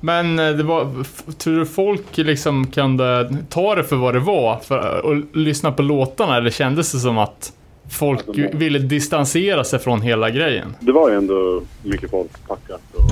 Men 0.00 0.38
eh, 0.38 0.50
det 0.50 0.62
var, 0.62 0.92
tror 1.38 1.58
du 1.58 1.66
folk 1.66 2.16
liksom 2.16 2.66
kunde 2.66 3.36
ta 3.48 3.74
det 3.74 3.84
för 3.84 3.96
vad 3.96 4.14
det 4.14 4.20
var 4.20 4.56
för, 4.58 5.00
och 5.04 5.36
lyssna 5.36 5.72
på 5.72 5.82
låtarna 5.82 6.36
eller 6.36 6.50
kändes 6.50 6.92
det 6.92 6.98
som 6.98 7.18
att 7.18 7.52
folk 7.90 8.28
Alltså, 8.28 8.56
ville 8.56 8.78
distansera 8.78 9.64
sig 9.64 9.78
från 9.78 10.00
hela 10.02 10.30
grejen? 10.30 10.76
Det 10.80 10.92
var 10.92 11.10
ju 11.10 11.16
ändå 11.16 11.62
mycket 11.84 12.10
folk 12.10 12.48
packat 12.48 12.82
och 12.94 13.02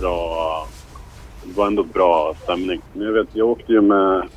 bra... 0.00 0.66
Det 1.44 1.56
var 1.58 1.66
ändå 1.66 1.82
bra 1.82 2.34
stämning. 2.42 2.80
Men 2.92 3.06
jag 3.06 3.12
vet, 3.12 3.28
jag 3.32 3.48
åkte 3.48 3.72
ju 3.72 3.80
med 3.80 4.28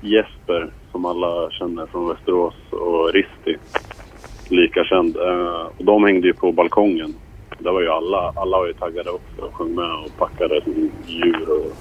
Jesper 0.00 0.70
som 0.92 1.04
alla 1.04 1.50
känner 1.50 1.86
från 1.86 2.08
Västerås 2.08 2.54
och 2.70 3.12
Risti. 3.12 3.56
Lika 4.48 4.84
känd. 4.84 5.16
Eh, 5.16 5.66
och 5.78 5.84
de 5.84 6.04
hängde 6.04 6.26
ju 6.26 6.32
på 6.34 6.52
balkongen. 6.52 7.14
Där 7.58 7.72
var 7.72 7.80
ju 7.80 7.88
alla, 7.88 8.32
alla 8.36 8.58
var 8.58 8.66
ju 8.66 8.72
taggade 8.72 9.10
också 9.10 9.42
och 9.42 9.54
sjöng 9.54 9.74
med 9.74 9.90
och 10.04 10.18
packade 10.18 10.60
som 10.64 10.90
djur. 11.06 11.48
Och... 11.50 11.72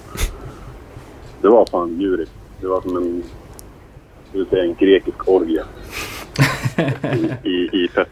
Det 1.41 1.47
var 1.47 1.65
fan 1.65 2.01
djurigt. 2.01 2.31
Det 2.61 2.67
var 2.67 2.81
som 2.81 2.97
en, 2.97 3.23
jag 4.35 4.39
vill 4.39 4.49
säga, 4.49 4.63
en 4.63 4.75
grekisk 4.75 5.27
orgie. 5.27 5.63
I, 7.43 7.49
i, 7.49 7.83
i 7.83 7.87
pepp. 7.87 8.07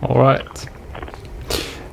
Alright. 0.00 0.70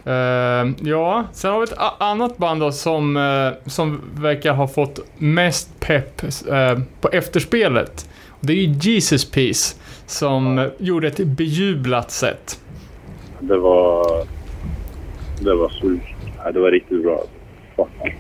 Uh, 0.08 0.90
ja, 0.90 1.26
sen 1.32 1.52
har 1.52 1.60
vi 1.60 1.64
ett 1.64 1.80
annat 2.00 2.38
band 2.38 2.62
då 2.62 2.72
som, 2.72 3.18
eh, 3.18 3.70
som 3.70 4.02
verkar 4.14 4.54
ha 4.54 4.68
fått 4.68 5.00
mest 5.18 5.80
pepp 5.80 6.24
eh, 6.24 6.80
på 7.02 7.10
efterspelet. 7.10 8.10
Det 8.40 8.54
är 8.54 8.58
ju 8.58 8.92
Jesus 8.92 9.32
Peace 9.32 9.76
som 10.06 10.58
eh, 10.60 10.68
gjorde 10.78 11.08
ett 11.08 11.18
bejublat 11.18 12.12
sätt. 12.12 12.60
Det 13.40 13.58
var... 13.58 14.26
Det 15.40 15.56
var 15.56 15.70
så... 15.70 15.88
Nej, 15.88 16.54
det 16.54 16.60
var 16.60 16.72
riktigt 16.72 17.04
bra. 17.04 17.24
Fuck. 17.76 18.16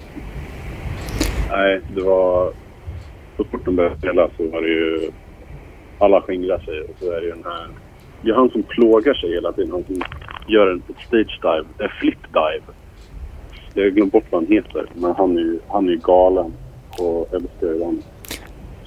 Nej, 1.49 1.81
det 1.95 2.01
var... 2.01 2.53
Så 3.37 3.43
fort 3.43 3.65
de 3.65 3.75
började 3.75 3.97
spela 3.97 4.29
så 4.37 4.47
var 4.49 4.61
det 4.61 4.67
ju... 4.67 5.11
Alla 5.99 6.21
skingrar 6.21 6.59
sig 6.59 6.81
och 6.81 6.95
så 6.99 7.11
är 7.11 7.21
det 7.21 7.25
ju 7.25 7.31
den 7.31 7.43
här... 7.43 7.67
Det 8.21 8.29
är 8.29 8.35
han 8.35 8.49
som 8.49 8.63
plågar 8.63 9.13
sig 9.13 9.33
hela 9.33 9.51
tiden. 9.51 9.71
Han 9.71 9.83
som 9.83 10.01
gör 10.47 10.67
en 10.67 10.81
stage 11.07 11.39
dive. 11.41 11.65
En 11.77 11.89
flip 11.99 12.19
dive. 12.33 12.73
Jag 13.73 13.83
har 13.83 13.89
glömt 13.89 14.11
bort 14.11 14.23
vad 14.29 14.41
han 14.43 14.51
heter. 14.51 14.85
Men 14.93 15.15
han 15.15 15.37
är 15.37 15.41
ju, 15.41 15.59
han 15.67 15.87
är 15.87 15.91
ju 15.91 15.97
galen. 15.97 16.53
Och 16.99 17.33
älskar 17.33 17.67
ju 17.67 17.79
den 17.79 18.03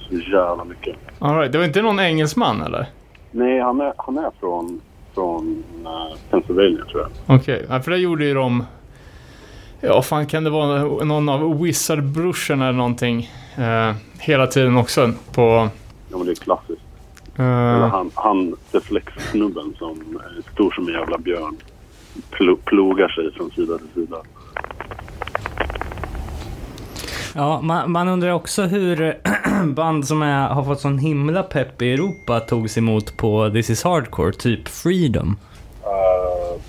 så 0.09 0.15
jävla 0.15 0.63
mycket. 0.63 0.95
Alright, 1.19 1.51
det 1.51 1.57
var 1.57 1.65
inte 1.65 1.81
någon 1.81 1.99
engelsman 1.99 2.61
eller? 2.61 2.85
Nej, 3.31 3.59
han 3.59 3.81
är, 3.81 3.93
han 3.97 4.17
är 4.17 4.31
från, 4.39 4.81
från 5.13 5.63
uh, 5.85 6.17
Pennsylvania 6.29 6.85
tror 6.85 7.01
jag. 7.01 7.37
Okej, 7.37 7.65
ja, 7.69 7.79
för 7.79 7.91
det 7.91 7.97
gjorde 7.97 8.25
ju 8.25 8.33
de 8.33 8.63
Ja, 9.81 10.01
fan 10.01 10.27
kan 10.27 10.43
det 10.43 10.49
vara 10.49 10.83
någon 11.03 11.29
av 11.29 11.61
Wizard-brorsorna 11.61 12.67
eller 12.67 12.77
någonting. 12.77 13.29
Eh, 13.57 13.95
hela 14.19 14.47
tiden 14.47 14.77
också 14.77 15.11
på... 15.35 15.69
Ja, 16.11 16.17
men 16.17 16.25
det 16.25 16.31
är 16.31 16.35
klassiskt. 16.35 16.81
Eh, 17.39 17.75
Eller 17.75 17.87
han, 17.87 18.11
han 18.13 18.55
The 18.71 18.79
Flex-snubben 18.79 19.75
som 19.77 20.19
är 20.25 20.51
stor 20.51 20.71
som 20.71 20.87
en 20.87 20.93
jävla 20.93 21.17
björn. 21.17 21.57
Plo, 22.29 22.55
plogar 22.55 23.07
sig 23.07 23.33
från 23.33 23.51
sida 23.51 23.77
till 23.77 23.87
sida. 23.93 24.17
Ja, 27.35 27.61
man, 27.61 27.91
man 27.91 28.07
undrar 28.07 28.31
också 28.31 28.61
hur 28.61 29.17
band 29.73 30.07
som 30.07 30.21
är, 30.21 30.47
har 30.47 30.63
fått 30.63 30.79
sån 30.79 30.97
himla 30.97 31.43
pepp 31.43 31.81
i 31.81 31.93
Europa 31.93 32.39
togs 32.39 32.77
emot 32.77 33.17
på 33.17 33.49
This 33.49 33.69
is 33.69 33.83
Hardcore, 33.83 34.31
typ 34.31 34.67
Freedom. 34.67 35.37
Uh, 35.83 36.61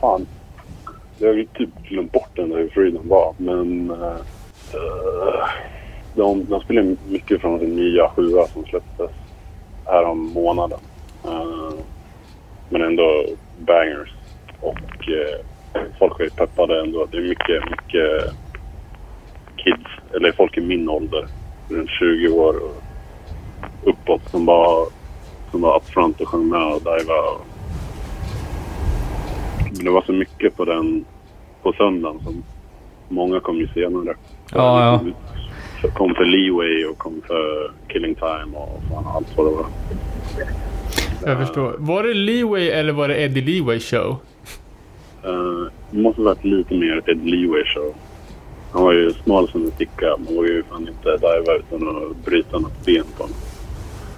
fan. 0.00 0.26
Jag 1.18 1.28
har 1.28 1.34
ju 1.34 1.46
typ 1.46 1.70
glömt 1.88 2.12
bort 2.12 2.30
den 2.34 2.50
där 2.50 2.58
hur 2.58 2.68
Freedom 2.68 3.08
var. 3.08 3.34
Men 3.36 3.90
uh, 3.90 4.16
de, 6.14 6.44
de 6.44 6.60
spelar 6.60 6.96
mycket 7.08 7.40
från 7.40 7.58
sin 7.58 7.76
nya 7.76 8.08
sjua 8.08 8.46
som 8.46 8.64
släpptes 8.64 9.10
här 9.86 10.04
om 10.04 10.32
månaden. 10.32 10.78
Uh, 11.24 11.74
men 12.68 12.82
ändå 12.82 13.24
bangers. 13.58 14.14
Och 14.60 15.08
uh, 15.08 15.84
folk 15.98 16.20
är 16.20 16.28
peppade 16.28 16.80
ändå. 16.80 17.06
Det 17.10 17.16
är 17.16 17.28
mycket, 17.28 17.70
mycket 17.70 18.34
kids, 19.56 20.14
eller 20.14 20.32
folk 20.32 20.58
i 20.58 20.60
min 20.60 20.88
ålder, 20.88 21.26
runt 21.68 21.90
20 21.90 22.28
år 22.28 22.54
och 22.62 22.82
uppåt 23.82 24.30
som 24.30 24.46
bara 24.46 24.86
som 25.50 25.60
var 25.60 25.76
upfront 25.76 26.20
och 26.20 26.28
sjöng 26.28 26.48
med 26.48 26.72
och 26.72 26.80
divade. 26.80 27.38
Men 29.76 29.84
det 29.84 29.90
var 29.90 30.02
så 30.02 30.12
mycket 30.12 30.56
på 30.56 30.64
den 30.64 31.04
på 31.62 31.72
söndagen 31.72 32.20
som 32.24 32.42
många 33.08 33.40
kom 33.40 33.56
ju 33.56 33.68
senare. 33.68 34.14
Ja, 34.52 34.84
ja. 34.84 35.00
Så 35.82 35.88
kom 35.88 36.14
för 36.14 36.24
Leeway 36.24 36.84
och 36.84 36.98
kom 36.98 37.22
för 37.26 37.72
Killing 37.88 38.14
Time 38.14 38.56
och 38.56 38.82
fan 38.90 39.06
allt 39.06 39.36
vad 39.36 39.46
det 39.46 39.50
var. 39.50 39.66
jag 41.26 41.38
förstår. 41.38 41.74
Var 41.78 42.02
det 42.02 42.14
Leeway 42.14 42.68
eller 42.68 42.92
var 42.92 43.08
det 43.08 43.22
Eddie 43.22 43.40
Leeway 43.40 43.80
show? 43.80 44.16
Uh, 45.26 45.66
det 45.90 45.98
måste 45.98 46.20
varit 46.20 46.44
lite 46.44 46.74
mer 46.74 47.10
Ed 47.10 47.26
Leeway 47.26 47.64
show. 47.64 47.94
Han 48.72 48.82
var 48.82 48.92
ju 48.92 49.12
smal 49.12 49.48
som 49.48 49.64
en 49.64 49.70
sticka. 49.70 50.16
Man 50.18 50.34
vågade 50.36 50.54
ju 50.54 50.62
fan 50.62 50.88
inte 50.88 51.16
diva 51.16 51.54
utan 51.56 51.88
att 51.88 52.24
bryta 52.24 52.58
något 52.58 52.84
ben 52.84 53.04
på 53.16 53.22
honom. 53.22 53.36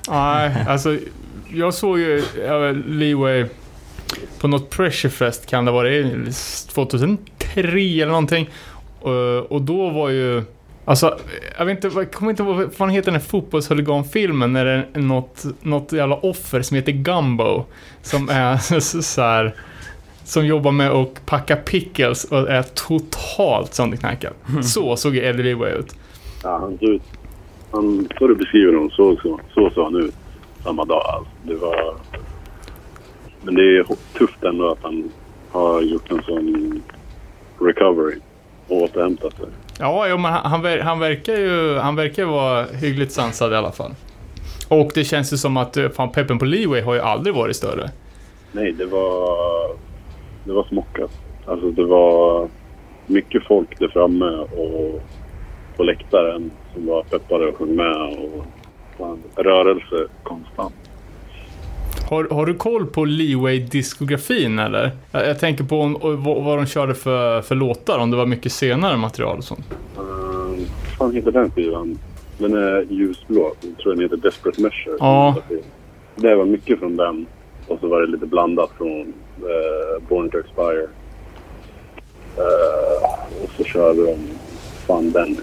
Nej, 0.09 0.65
alltså 0.69 0.97
jag 1.55 1.75
såg 1.75 1.99
ju 1.99 2.23
ja, 2.47 2.73
Leeway 2.87 3.45
på 4.41 4.49
något 4.49 4.71
Pressurefest 4.71 5.47
kan 5.47 5.65
det 5.65 5.71
vara 5.71 5.89
det 5.89 6.03
2003 6.75 7.81
eller 7.81 8.07
någonting. 8.07 8.51
Och, 9.01 9.53
och 9.53 9.62
då 9.62 9.91
var 9.91 10.11
ju 10.11 10.43
Alltså, 10.85 11.18
jag 11.59 11.64
vet 11.64 11.85
inte, 11.85 11.99
jag 11.99 12.12
kommer 12.12 12.30
inte 12.30 12.43
ihåg 12.43 12.57
vad 12.57 12.74
fan 12.74 12.91
heter 12.91 13.12
den 13.12 13.20
här 13.20 13.26
fotbollshuliganfilmen 13.26 14.53
när 14.53 14.64
det 14.64 14.87
är 14.93 15.01
något, 15.01 15.45
något 15.62 15.93
jävla 15.93 16.16
offer 16.16 16.62
som 16.62 16.74
heter 16.74 16.93
Gumbo. 16.93 17.64
Som 18.03 18.28
är 18.28 18.57
så, 18.80 19.03
så 19.03 19.22
här, 19.22 19.55
Som 20.24 20.47
jobbar 20.47 20.72
med 20.72 20.91
att 20.91 21.26
packa 21.26 21.57
pickles 21.57 22.24
och 22.24 22.51
är 22.51 22.62
totalt 22.62 23.74
sönderknarkad. 23.74 24.32
Så 24.62 24.97
såg 24.97 25.16
Eddie 25.16 25.43
Leeway 25.43 25.72
ut. 25.72 25.97
Ja, 26.43 26.59
han 26.59 26.78
såg 26.78 26.89
ut... 26.89 27.03
Han, 27.70 28.09
så 28.18 28.26
du 28.26 28.35
beskriver 28.35 28.74
honom, 28.74 28.91
så, 28.91 29.16
så, 29.16 29.41
så 29.55 29.70
såg 29.70 29.85
han 29.85 29.97
ut 29.97 30.14
samma 30.64 30.85
dag. 30.85 31.03
Alltså. 31.07 31.30
Det 31.43 31.55
var... 31.55 31.95
Men 33.43 33.55
det 33.55 33.62
är 33.62 33.87
tufft 34.18 34.45
ändå 34.45 34.70
att 34.70 34.82
han 34.82 35.11
har 35.51 35.82
gjort 35.82 36.11
en 36.11 36.22
sån 36.22 36.82
recovery 37.61 38.18
och 38.68 38.82
återhämtat 38.82 39.37
sig. 39.37 39.47
Ja, 39.79 40.09
jo, 40.09 40.18
men 40.18 40.33
han, 40.33 40.62
han, 40.81 40.99
verkar 41.01 41.33
ju 41.33 41.79
han 41.79 41.97
verkar 41.97 42.22
ju 42.22 42.29
vara 42.29 42.64
hyggligt 42.64 43.12
sansad 43.12 43.53
i 43.53 43.57
alla 43.57 43.72
fall. 43.72 43.91
Och 44.68 44.91
det 44.95 45.05
känns 45.05 45.33
ju 45.33 45.37
som 45.37 45.57
att 45.57 45.77
eh, 45.77 45.89
fan, 45.89 46.12
peppen 46.12 46.39
på 46.39 46.45
Leeway 46.45 46.81
har 46.81 46.95
ju 46.95 47.01
aldrig 47.01 47.35
varit 47.35 47.57
större. 47.57 47.91
Nej, 48.53 48.72
det 48.72 48.87
var... 48.87 49.77
Det 50.45 50.53
var 50.53 50.64
smockat. 50.64 51.11
Alltså 51.47 51.70
det 51.70 51.85
var 51.85 52.49
mycket 53.07 53.47
folk 53.47 53.79
där 53.79 53.89
framme 53.89 54.27
och 54.37 55.03
på 55.77 55.83
läktaren 55.83 56.51
som 56.75 56.87
var 56.87 57.03
peppade 57.03 57.47
och 57.47 57.57
sjöng 57.57 57.77
med 57.77 58.18
och 58.18 58.45
fan, 58.99 59.22
rörelse 59.37 60.07
konstant. 60.22 60.84
Har, 62.11 62.29
har 62.31 62.47
du 62.47 62.55
koll 62.55 62.87
på 62.87 63.05
Leeway-diskografin 63.05 64.59
eller? 64.59 64.91
Jag, 65.13 65.29
jag 65.29 65.39
tänker 65.41 65.65
på 65.65 65.81
om, 65.81 65.99
vad, 66.01 66.45
vad 66.45 66.59
de 66.59 66.67
körde 66.67 66.95
för, 66.95 67.43
för 67.43 67.55
låtar, 67.55 67.99
om 67.99 68.11
det 68.11 68.17
var 68.17 68.27
mycket 68.27 68.53
senare 68.53 68.97
material 68.97 69.39
och 69.39 69.45
sånt. 69.45 69.75
Uh, 69.99 70.05
vad 70.99 70.99
fan 70.99 71.15
heter 71.15 71.33
den 71.33 71.51
skivan? 71.51 71.99
Den 72.39 72.55
är 72.55 72.87
ljusblå. 72.91 73.55
Jag 73.61 73.79
tror 73.79 73.95
den 73.95 74.03
heter 74.03 74.17
Desperate 74.17 74.63
Measure. 74.63 74.97
Ja. 74.99 75.37
Det 76.17 76.35
var 76.35 76.45
mycket 76.45 76.79
från 76.79 76.97
den. 76.97 77.27
Och 77.69 77.81
så 77.81 77.89
var 77.89 78.01
det 78.01 78.07
lite 78.07 78.27
blandat 78.27 78.71
från 78.79 79.01
eh, 79.39 80.09
Born 80.09 80.31
to 80.31 80.39
Expire. 80.39 80.87
Eh, 82.37 83.43
och 83.43 83.51
så 83.57 83.65
körde 83.65 84.07
de 84.07 84.17
fan 84.87 85.11
den. 85.11 85.37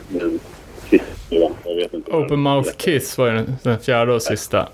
Sista 0.89 1.05
skivan. 1.29 1.51
Jag 1.65 1.75
vet 1.75 1.93
inte. 1.93 2.11
Open 2.11 2.39
Mouth 2.39 2.71
Kiss 2.77 3.17
var 3.17 3.27
ju 3.27 3.33
den, 3.33 3.55
den 3.63 3.79
fjärde 3.79 4.13
och 4.13 4.21
sista. 4.21 4.67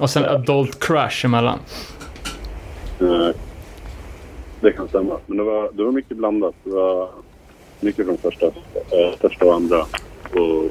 Och 0.00 0.10
sen 0.10 0.24
Adult 0.24 0.80
Crash 0.84 1.24
emellan. 1.26 1.58
Eh, 3.00 3.28
det 4.60 4.72
kan 4.72 4.88
stämma. 4.88 5.18
Men 5.26 5.36
det 5.36 5.42
var, 5.44 5.70
det 5.72 5.84
var 5.84 5.92
mycket 5.92 6.16
blandat. 6.16 6.54
Det 6.64 6.70
var 6.70 7.08
mycket 7.80 8.06
från 8.06 8.18
första, 8.18 8.46
eh, 8.46 9.12
första 9.20 9.44
och 9.44 9.54
andra. 9.54 9.80
Och, 10.32 10.70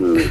mm. 0.00 0.22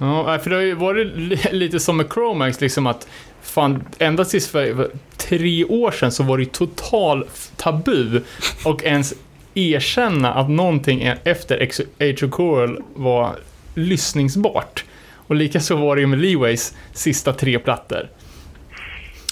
Ja, 0.00 0.38
för 0.42 0.50
det 0.50 0.56
har 0.56 0.62
ju 0.62 0.74
varit 0.74 1.06
li- 1.16 1.38
lite 1.52 1.80
som 1.80 1.96
med 1.96 2.06
Chromax, 2.12 2.60
liksom 2.60 2.86
att 2.86 3.08
fan, 3.42 3.84
ända 3.98 4.24
tills 4.24 4.48
för 4.48 4.90
tre 5.16 5.64
år 5.64 5.90
sedan 5.90 6.12
så 6.12 6.22
var 6.22 6.36
det 6.36 6.42
ju 6.42 6.48
total 6.50 7.24
tabu 7.56 8.20
och 8.64 8.84
ens 8.84 9.14
erkänna 9.54 10.34
att 10.34 10.50
någonting 10.50 11.02
är- 11.02 11.18
efter 11.24 11.68
Age 12.00 12.22
of 12.24 12.30
Coral 12.30 12.82
var 12.94 13.36
lyssningsbart. 13.74 14.84
Och 15.28 15.34
likaså 15.34 15.76
var 15.76 15.96
det 15.96 16.00
ju 16.00 16.06
med 16.06 16.18
Leeways 16.18 16.74
sista 16.92 17.32
tre 17.32 17.58
plattor. 17.58 18.08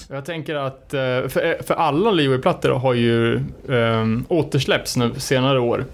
Jag 0.08 0.24
tänker 0.24 0.54
att, 0.54 0.94
eh, 0.94 1.00
för, 1.28 1.44
eh, 1.44 1.64
för 1.66 1.74
alla 1.74 2.10
Leeway-plattor 2.10 2.70
har 2.70 2.94
ju 2.94 3.40
um, 3.66 4.24
återsläppts 4.28 4.96
nu 4.96 5.14
senare 5.16 5.60
år. 5.60 5.84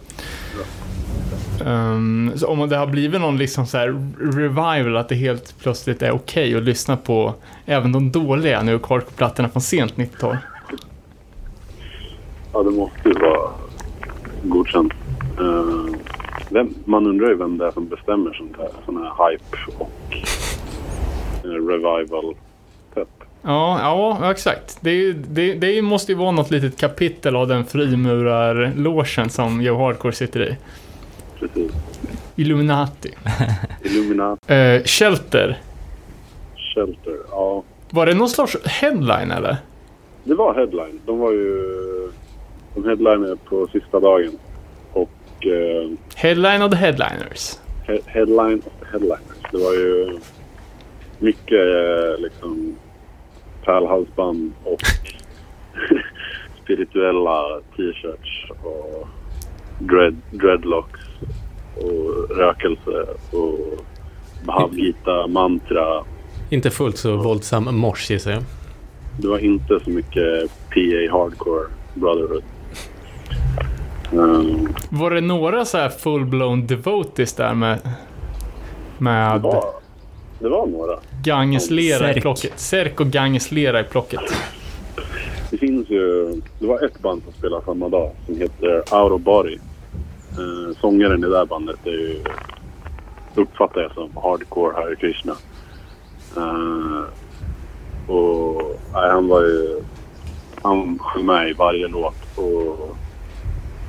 Um, 1.64 2.32
så 2.36 2.46
om 2.46 2.68
det 2.68 2.76
har 2.76 2.86
blivit 2.86 3.20
någon 3.20 3.38
liksom 3.38 3.66
så 3.66 3.78
här 3.78 4.12
revival, 4.36 4.96
att 4.96 5.08
det 5.08 5.14
helt 5.14 5.54
plötsligt 5.58 6.02
är 6.02 6.10
okej 6.10 6.56
att 6.56 6.62
lyssna 6.62 6.96
på 6.96 7.34
även 7.66 7.92
de 7.92 8.12
dåliga 8.12 8.62
nu 8.62 8.78
plattorna 9.16 9.48
från 9.48 9.62
sent 9.62 9.96
90-tal. 9.96 10.36
Ja, 12.52 12.62
det 12.62 12.70
måste 12.70 13.08
ju 13.08 13.14
vara 13.14 13.50
godkänt. 14.42 14.92
Ehm, 15.38 15.96
vem, 16.52 16.74
man 16.84 17.06
undrar 17.06 17.28
ju 17.28 17.34
vem 17.36 17.58
det 17.58 17.66
är 17.66 17.70
som 17.70 17.88
bestämmer 17.88 18.32
sånt 18.32 18.56
här. 18.58 18.68
Sån 18.84 18.96
här 18.96 19.30
hype 19.30 19.56
och 19.78 20.14
eh, 21.44 21.66
revival 21.68 22.34
pepp. 22.94 23.08
Ja, 23.42 23.78
ja, 24.20 24.30
exakt. 24.30 24.78
Det, 24.80 25.12
det, 25.12 25.54
det 25.54 25.82
måste 25.82 26.12
ju 26.12 26.18
vara 26.18 26.30
något 26.30 26.50
litet 26.50 26.76
kapitel 26.76 27.36
av 27.36 27.48
den 27.48 27.64
frimurarlogen 27.64 29.30
som 29.30 29.62
Joe 29.62 29.78
Hardcore 29.78 30.12
sitter 30.12 30.42
i. 30.48 30.56
Precis. 31.40 31.72
Illuminati. 32.36 33.14
Illuminati, 33.84 34.54
Uh, 34.54 34.82
Shelter. 34.84 35.58
Shelter. 36.74 37.16
Ja, 37.30 37.62
Var 37.90 38.06
det 38.06 38.14
någon 38.14 38.28
slags 38.28 38.56
headline 38.66 39.30
eller? 39.30 39.56
det 40.24 40.34
var 40.34 40.54
headline. 40.54 41.00
De 41.06 41.18
var 41.18 41.32
ju... 41.32 41.62
De 42.74 42.84
headlinade 42.84 43.36
på 43.36 43.66
sista 43.72 44.00
dagen. 44.00 44.32
Och 45.44 45.48
eh, 45.50 45.90
Headline 46.16 46.62
of 46.62 46.70
the 46.70 46.76
headliners. 46.76 47.58
he- 47.86 48.00
headline 48.06 48.58
of 48.66 48.72
the 48.80 48.86
headliners. 48.92 49.42
Det 49.52 49.58
var 49.58 49.72
ju 49.72 50.18
mycket 51.18 51.52
eh, 51.52 52.18
liksom 52.22 52.76
pärlhalsband 53.64 54.52
och 54.64 54.80
spirituella 56.64 57.60
t-shirts 57.76 58.50
och 58.62 59.08
dread, 59.78 60.16
dreadlocks 60.30 61.00
och 61.76 62.36
rökelse 62.36 63.06
och 63.30 63.58
Bhagavad 64.46 65.30
mantra. 65.30 66.04
Inte 66.50 66.70
fullt 66.70 66.96
så 66.96 67.16
våldsam 67.16 67.76
mors 67.76 68.10
gissar 68.10 68.30
jag. 68.30 68.42
Det 69.20 69.28
var 69.28 69.38
inte 69.38 69.80
så 69.84 69.90
mycket 69.90 70.50
PA 70.70 71.12
hardcore 71.18 71.66
brotherhood. 71.94 72.42
Um, 74.12 74.68
Var 74.90 75.10
det 75.10 75.20
några 75.20 75.64
så 75.64 75.78
här 75.78 75.88
full-blown 75.88 76.66
devotees 76.66 77.32
där 77.34 77.54
med... 77.54 77.78
det, 77.84 79.04
Med 79.04 79.40
var, 79.40 79.64
det 80.38 80.48
var 80.48 80.66
några. 80.66 80.98
gangeslera 81.22 82.10
i 82.10 82.12
Särk. 82.14 82.22
plocket? 82.22 82.52
Särk 82.58 83.00
och 83.00 83.06
gangeslera 83.06 83.80
i 83.80 83.84
plocket. 83.84 84.20
Det 85.50 85.58
finns 85.58 85.90
ju... 85.90 86.32
Det 86.58 86.66
var 86.66 86.84
ett 86.84 86.98
band 87.02 87.22
som 87.24 87.32
spelade 87.32 87.64
samma 87.64 87.88
dag 87.88 88.10
som 88.26 88.36
heter 88.36 88.76
Out 88.76 89.12
of 89.12 89.20
Body. 89.20 89.58
Eh, 90.32 90.76
sångaren 90.80 91.18
i 91.18 91.22
det 91.22 91.30
där 91.30 91.46
bandet 91.46 91.86
är 91.86 91.90
ju... 91.90 92.24
Uppfattar 93.34 93.80
jag 93.80 93.92
som 93.92 94.10
hardcore 94.22 94.74
Hare 94.74 94.96
Krishna. 94.96 95.32
Eh, 96.36 97.02
och 98.14 98.62
nej, 98.94 99.10
han 99.10 99.28
var 99.28 99.40
ju... 99.42 99.82
Han 100.62 100.98
sjöng 100.98 101.26
med 101.26 101.50
i 101.50 101.52
varje 101.52 101.88
låt 101.88 102.38
och 102.38 102.96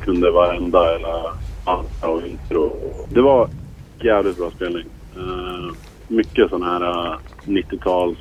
kunde 0.03 0.31
varenda 0.31 0.95
eller 0.95 1.23
andra 1.65 2.07
och 2.07 2.27
intro. 2.27 2.71
Det 3.09 3.21
var 3.21 3.49
jävligt 4.03 4.37
bra 4.37 4.51
spelning. 4.51 4.85
Eh, 5.17 5.73
mycket 6.07 6.49
sån 6.49 6.63
här 6.63 6.81
eh, 6.81 7.17
90-tals... 7.45 8.17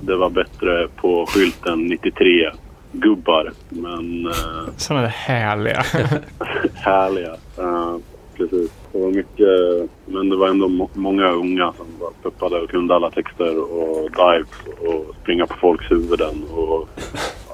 Det 0.00 0.16
var 0.16 0.30
bättre 0.30 0.88
på 0.96 1.26
skylten 1.26 1.86
93 1.86 2.50
gubbar. 2.92 3.52
Men 3.68 4.26
eh, 4.26 4.72
Sådana 4.76 5.02
där 5.02 5.08
härliga. 5.08 5.82
härliga. 6.74 7.32
Eh, 7.58 7.96
precis. 8.36 8.70
Det 8.92 8.98
var 9.00 9.10
mycket, 9.10 9.90
men 10.06 10.28
det 10.28 10.36
var 10.36 10.48
ändå 10.48 10.68
må- 10.68 10.90
många 10.94 11.30
unga 11.30 11.72
som 11.76 11.86
var 12.00 12.10
peppade 12.30 12.60
och 12.60 12.70
kunde 12.70 12.94
alla 12.94 13.10
texter 13.10 13.58
och 13.72 14.10
dives 14.10 14.48
och 14.80 15.14
springa 15.22 15.46
på 15.46 15.54
folks 15.60 15.90
huvuden 15.90 16.44
och 16.54 16.88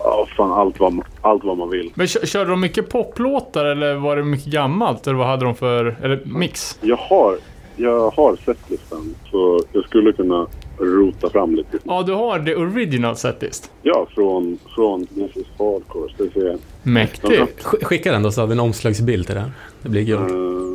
ja, 0.05 0.26
fan 0.36 0.52
allt 0.52 0.81
vad, 0.81 1.01
allt 1.20 1.44
vad 1.44 1.59
man 1.59 1.70
vill. 1.70 1.93
Men 1.94 2.06
kö- 2.06 2.26
körde 2.26 2.51
de 2.51 2.60
mycket 2.60 2.89
poplåtar 2.89 3.64
eller 3.64 3.94
var 3.94 4.16
det 4.16 4.24
mycket 4.24 4.47
gammalt? 4.52 5.06
Eller 5.06 5.16
vad 5.18 5.26
hade 5.26 5.44
de 5.44 5.55
för... 5.55 5.97
Eller 6.02 6.20
mix? 6.24 6.78
Jag 6.81 6.97
har, 6.97 7.36
jag 7.76 8.10
har 8.10 8.36
sett 8.44 8.70
listan 8.70 9.14
så 9.31 9.60
jag 9.72 9.85
skulle 9.85 10.12
kunna 10.12 10.47
rota 10.78 11.31
fram 11.31 11.55
lite. 11.55 11.78
Ja, 11.85 12.02
du 12.02 12.12
har 12.12 12.39
det 12.39 12.56
original 12.56 13.16
setlist. 13.16 13.70
Ja, 13.82 14.06
från, 14.14 14.59
från 14.74 15.06
This 15.06 15.36
is 15.36 15.47
Hardcore. 15.59 16.12
Ska 16.14 16.40
se. 16.40 16.56
Mäktigt. 16.82 17.64
Sk- 17.64 17.85
Skicka 17.85 18.12
den 18.12 18.22
då 18.22 18.31
så 18.32 18.40
har 18.40 18.47
vi 18.47 18.52
en 18.52 18.60
omslagsbild 18.60 19.26
till 19.26 19.35
det 19.35 19.40
här. 19.40 19.52
Det 19.82 19.89
blir 19.89 20.02
guld. 20.02 20.31
Uh, 20.31 20.74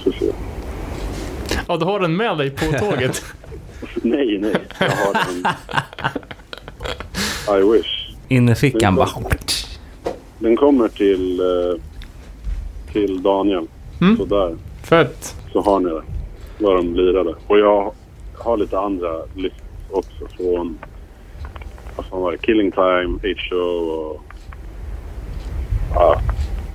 ska 0.00 0.10
se. 0.12 0.32
Ja, 1.68 1.76
du 1.76 1.84
har 1.84 2.00
den 2.00 2.16
med 2.16 2.38
dig 2.38 2.50
på 2.50 2.64
tåget. 2.78 3.24
Nej, 4.02 4.38
nej. 4.40 4.54
Jag 4.78 4.90
har 4.90 5.14
en... 5.30 5.46
I 7.60 7.72
wish. 7.72 8.03
Innerfickan 8.28 8.94
bara... 8.96 9.08
Den 10.38 10.56
kommer 10.56 10.88
till, 10.88 11.40
eh, 11.40 11.80
till 12.92 13.22
Daniel. 13.22 13.66
Mm. 14.00 14.16
Så 14.16 14.24
där. 14.24 14.56
Fett. 14.82 15.36
Så 15.52 15.60
har 15.60 15.80
ni 15.80 15.90
det. 15.90 16.02
Vad 16.58 16.76
de 16.76 16.94
lirade. 16.94 17.34
Och 17.46 17.58
jag 17.58 17.92
har 18.34 18.56
lite 18.56 18.78
andra 18.78 19.08
listor 19.34 19.64
också 19.90 20.26
från... 20.36 20.78
Vad 21.96 22.06
fan 22.06 22.20
var 22.20 22.32
det? 22.32 22.38
Killing 22.38 22.70
Time, 22.70 23.18
H.O. 23.22 23.56
och... 23.56 24.22
Ja, 25.94 26.20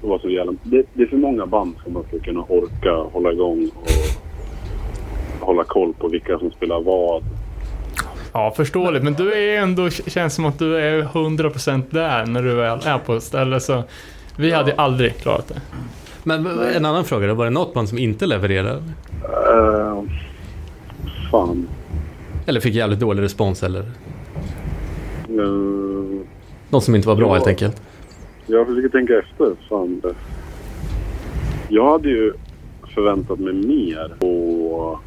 det 0.02 0.08
var 0.08 0.20
så 0.20 0.30
jävla... 0.30 0.54
Det, 0.64 0.86
det 0.94 1.04
är 1.04 1.08
för 1.08 1.18
många 1.18 1.46
band 1.46 1.76
som 1.84 1.94
man 1.94 2.04
ska 2.04 2.20
kunna 2.20 2.44
orka 2.48 2.94
hålla 3.14 3.32
igång 3.32 3.70
och 3.76 5.46
hålla 5.46 5.64
koll 5.64 5.94
på 5.94 6.08
vilka 6.08 6.40
som 6.40 6.52
spelar 6.52 6.82
vad. 6.82 7.24
Ja, 8.34 8.54
förståeligt. 8.58 9.04
Men 9.04 9.14
du 9.14 9.34
är 9.34 9.62
ändå... 9.62 9.90
Känns 9.90 10.34
som 10.36 10.46
att 10.46 10.60
du 10.60 10.78
är 10.78 11.04
100% 11.04 11.84
där 11.90 12.26
när 12.26 12.44
du 12.44 12.56
väl 12.56 12.80
är 12.86 12.98
på 12.98 13.16
ett 13.16 13.24
ställe. 13.24 13.60
Så 13.60 13.84
vi 14.38 14.52
hade 14.52 14.74
aldrig 14.76 15.18
klarat 15.18 15.48
det. 15.48 15.62
Men 16.24 16.48
en 16.76 16.86
annan 16.86 17.06
fråga 17.06 17.28
då. 17.28 17.34
Var 17.34 17.46
det 17.46 17.52
något 17.52 17.74
band 17.74 17.90
som 17.90 17.98
inte 17.98 18.26
levererade? 18.26 18.84
Uh, 19.54 20.04
fan. 21.32 21.68
Eller 22.46 22.60
fick 22.60 22.74
jävligt 22.76 23.00
dålig 23.00 23.24
respons 23.24 23.64
eller? 23.64 23.84
Uh, 25.30 26.22
Något 26.70 26.84
som 26.84 26.96
inte 26.96 27.08
var 27.08 27.16
bra 27.16 27.28
Ja. 27.28 27.34
helt 27.34 27.48
enkelt. 27.48 27.82
Jag 28.48 28.68
försöker 28.68 28.90
tänka 28.90 29.14
efter. 29.20 29.52
Fan. 29.70 30.02
Jag 31.70 31.92
hade 31.92 32.10
ju 32.10 32.34
förväntat 32.96 33.40
mig 33.40 33.54
mer 33.54 34.12
på 34.20 35.00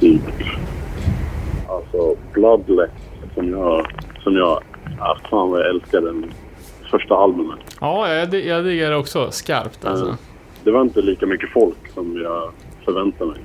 typ 0.00 0.22
alltså 1.70 2.16
Bloodlet 2.32 2.90
som 3.34 3.50
jag 3.50 3.86
som 4.22 4.36
jag 4.36 4.62
ah, 4.98 5.16
fan 5.30 5.50
vad 5.50 5.60
jag 5.60 5.68
älskar 5.68 6.00
den 6.00 6.32
första 6.90 7.14
albumet. 7.14 7.58
Ja, 7.80 8.08
jag, 8.14 8.34
jag 8.34 8.64
diggar 8.64 8.90
det 8.90 8.96
också 8.96 9.30
skarpt 9.30 9.84
alltså. 9.84 10.04
Mm. 10.04 10.16
Det 10.64 10.70
var 10.70 10.82
inte 10.82 11.02
lika 11.02 11.26
mycket 11.26 11.50
folk 11.52 11.90
som 11.94 12.20
jag 12.22 12.52
förväntade 12.84 13.30
mig 13.30 13.40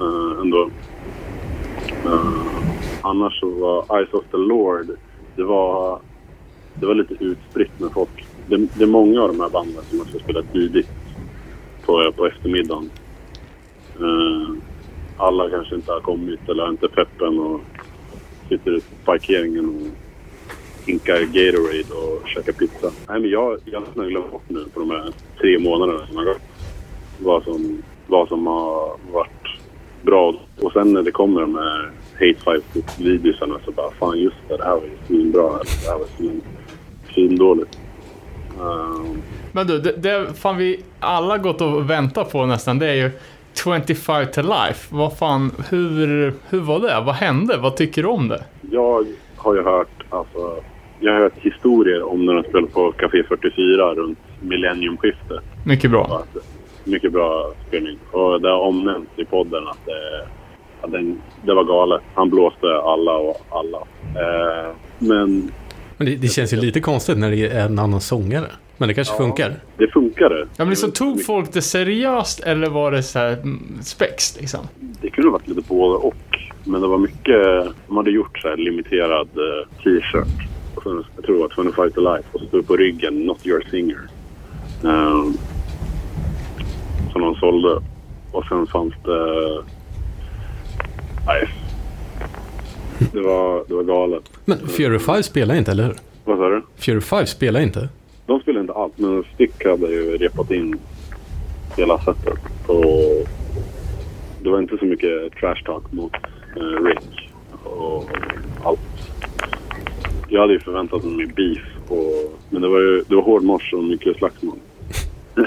uh, 0.00 0.40
ändå. 0.40 0.70
Eh, 2.04 2.42
annars 3.02 3.40
så 3.40 3.50
var 3.50 3.98
Eyes 3.98 4.12
of 4.12 4.24
the 4.30 4.36
Lord, 4.36 4.86
det 5.36 5.42
var, 5.42 6.00
det 6.74 6.86
var 6.86 6.94
lite 6.94 7.14
utspritt 7.14 7.80
med 7.80 7.92
folk. 7.92 8.26
Det, 8.46 8.56
det 8.56 8.84
är 8.84 8.88
många 8.88 9.22
av 9.22 9.28
de 9.28 9.40
här 9.40 9.48
banden 9.48 9.84
som 9.88 9.98
man 9.98 10.06
ska 10.06 10.18
spela 10.18 10.42
tidigt 10.42 10.88
på, 11.86 12.12
på 12.16 12.26
eftermiddagen. 12.26 12.90
Eh, 14.00 14.54
alla 15.16 15.50
kanske 15.50 15.74
inte 15.74 15.92
har 15.92 16.00
kommit 16.00 16.48
eller 16.48 16.62
har 16.62 16.70
inte 16.70 16.88
peppen 16.88 17.38
och 17.38 17.60
sitter 18.48 18.70
ute 18.70 18.86
på 18.86 19.04
parkeringen 19.04 19.68
och 19.68 19.90
hinkar 20.86 21.20
Gatorade 21.20 21.94
och 21.94 22.28
käkar 22.28 22.52
pizza. 22.52 22.90
Nej, 23.08 23.20
men 23.20 23.30
jag, 23.30 23.58
jag 23.64 23.80
har 23.80 23.86
nästan 23.86 24.08
glömt 24.08 24.30
bort 24.30 24.48
nu 24.48 24.64
på 24.74 24.80
de 24.80 24.90
här 24.90 25.12
tre 25.40 25.58
månaderna 25.58 26.06
som 26.06 26.16
har 26.16 26.24
gått. 26.24 26.42
Vad 27.18 27.42
som, 27.44 27.82
vad 28.06 28.28
som 28.28 28.46
har 28.46 28.96
varit 29.12 29.30
bra. 30.02 30.34
Och 30.60 30.72
sen 30.72 30.92
när 30.92 31.02
det 31.02 31.10
kommer 31.10 31.40
de 31.40 31.54
här 31.54 31.90
Hate 32.12 32.40
Five-videosarna 32.44 33.58
så 33.64 33.70
bara 33.70 33.90
fan 33.90 34.18
just 34.18 34.36
det, 34.48 34.56
det 34.56 34.64
här 34.64 34.74
var 34.74 34.82
ju 34.82 35.06
svinbra. 35.06 35.42
Det 35.42 35.88
här 35.90 35.98
var 35.98 36.06
svin, 36.16 36.40
svindåligt. 37.14 37.78
Um, 38.60 39.22
Men 39.52 39.66
du, 39.66 39.78
det, 39.78 39.92
det 39.92 40.34
fan 40.34 40.56
vi 40.56 40.82
alla 41.00 41.38
gått 41.38 41.60
och 41.60 41.90
väntat 41.90 42.32
på 42.32 42.46
nästan, 42.46 42.78
det 42.78 42.86
är 42.86 42.94
ju 42.94 43.10
25 43.54 44.26
to 44.26 44.40
life. 44.42 44.88
Vad 44.94 45.18
fan, 45.18 45.52
hur, 45.70 46.32
hur 46.50 46.60
var 46.60 46.80
det? 46.80 47.02
Vad 47.06 47.14
hände? 47.14 47.56
Vad 47.56 47.76
tycker 47.76 48.02
du 48.02 48.08
om 48.08 48.28
det? 48.28 48.42
jag 48.70 49.06
har 49.36 49.54
ju 49.54 49.62
hört, 49.62 50.02
alltså, 50.10 50.56
jag 51.00 51.12
har 51.12 51.20
hört 51.20 51.32
historier 51.36 52.02
om 52.12 52.26
när 52.26 52.34
de 52.34 52.42
spelade 52.42 52.72
på 52.72 52.92
Café 52.92 53.22
44 53.28 53.94
runt 53.94 54.18
millenniumskiftet. 54.40 55.40
Mycket 55.66 55.90
bra. 55.90 56.04
Att- 56.04 56.44
Mycket 56.86 57.12
bra 57.12 57.52
spelning. 57.68 57.98
Och 58.10 58.40
det 58.40 58.48
har 58.48 58.60
omnämnts 58.60 59.10
i 59.16 59.24
podden 59.24 59.68
att 59.68 59.78
det, 59.86 60.26
att 60.82 60.92
den, 60.92 61.22
det 61.46 61.54
var 61.54 61.64
galet. 61.64 62.00
Han 62.14 62.30
blåste 62.30 62.66
alla 62.84 63.12
och 63.16 63.36
alla. 63.50 63.78
Eh, 64.22 64.70
men 64.98 65.50
Men 66.04 66.12
det, 66.12 66.18
det 66.18 66.28
känns 66.28 66.52
ju 66.52 66.56
lite 66.56 66.80
konstigt 66.80 67.18
när 67.18 67.30
det 67.30 67.46
är 67.46 67.66
en 67.66 67.78
annan 67.78 68.00
sångare. 68.00 68.46
Men 68.76 68.88
det 68.88 68.94
kanske 68.94 69.16
funkar. 69.16 69.52
det 69.76 69.88
funkade. 69.88 70.46
Ja 70.56 70.64
men 70.64 70.76
så 70.76 70.90
tog 70.90 71.24
folk 71.24 71.52
det 71.52 71.62
seriöst 71.62 72.40
eller 72.40 72.70
var 72.70 72.90
det 72.90 73.02
så 73.02 73.18
här 73.18 73.32
mm, 73.32 73.78
spex 73.82 74.40
liksom? 74.40 74.60
Det 75.00 75.10
kunde 75.10 75.30
ha 75.30 75.32
varit 75.32 75.48
lite 75.48 75.60
både 75.68 75.94
och. 75.94 76.14
Men 76.64 76.80
det 76.80 76.86
var 76.86 76.98
mycket... 76.98 77.74
De 77.86 77.96
hade 77.96 78.10
gjort 78.10 78.38
så 78.38 78.48
här 78.48 78.56
limiterad 78.56 79.28
eh, 79.28 79.82
t-shirt. 79.82 80.48
Och 80.74 80.82
sen, 80.82 81.04
Jag 81.16 81.24
tror 81.24 81.34
det 81.34 81.40
var 81.40 81.52
25 81.54 81.90
to 81.90 82.14
life. 82.14 82.28
Och 82.32 82.40
så 82.40 82.46
stod 82.46 82.66
på 82.66 82.76
ryggen 82.76 83.14
Not 83.14 83.46
your 83.46 83.64
singer. 83.70 84.00
Um, 84.82 85.36
som 87.12 87.20
de 87.20 87.34
sålde. 87.34 87.82
Och 88.32 88.44
sen 88.48 88.66
fanns 88.66 88.94
det... 89.04 89.62
Nej. 91.26 91.48
Det 93.12 93.20
var, 93.20 93.64
det 93.68 93.74
var 93.74 93.82
galet. 93.82 94.22
Men 94.44 94.58
Fury 94.58 94.98
5 94.98 95.22
spelar 95.22 95.54
inte, 95.54 95.70
eller 95.70 95.84
hur? 95.84 95.96
Vad 96.24 96.38
sa 96.38 96.48
du? 96.48 96.62
Fury 96.76 97.00
5 97.00 97.26
spelar 97.26 97.60
inte. 97.60 97.88
De 98.26 98.40
spelade 98.40 98.60
inte 98.60 98.72
allt, 98.72 98.98
men 98.98 99.24
Stick 99.34 99.64
hade 99.64 99.86
ju 99.86 100.16
repat 100.16 100.50
in 100.50 100.78
hela 101.76 101.98
setet. 101.98 102.38
Och 102.66 103.28
det 104.42 104.50
var 104.50 104.58
inte 104.58 104.78
så 104.78 104.84
mycket 104.84 105.32
trash 105.40 105.62
talk 105.64 105.92
mot 105.92 106.14
eh, 106.56 106.84
Rick 106.84 107.30
och 107.64 108.10
allt. 108.64 108.80
Jag 110.28 110.40
hade 110.40 110.52
ju 110.52 110.60
förväntat 110.60 111.04
mig 111.04 111.26
beef, 111.26 111.62
och, 111.88 112.38
men 112.50 112.62
det 112.62 112.68
var 112.68 112.80
ju 112.80 113.04
det 113.08 113.14
var 113.14 113.22
hård 113.22 113.42
morse 113.42 113.76
och 113.76 113.84
mycket 113.84 114.16
slagsmål. 114.16 114.58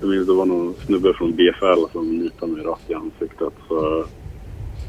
Jag 0.00 0.10
minns 0.10 0.26
det 0.26 0.32
var 0.32 0.46
någon 0.46 0.74
snubbe 0.74 1.14
från 1.14 1.36
BFL 1.36 1.92
som 1.92 2.18
nitade 2.18 2.52
mig 2.52 2.64
rakt 2.64 2.90
i 2.90 2.94
ansiktet. 2.94 3.52
Så 3.68 4.04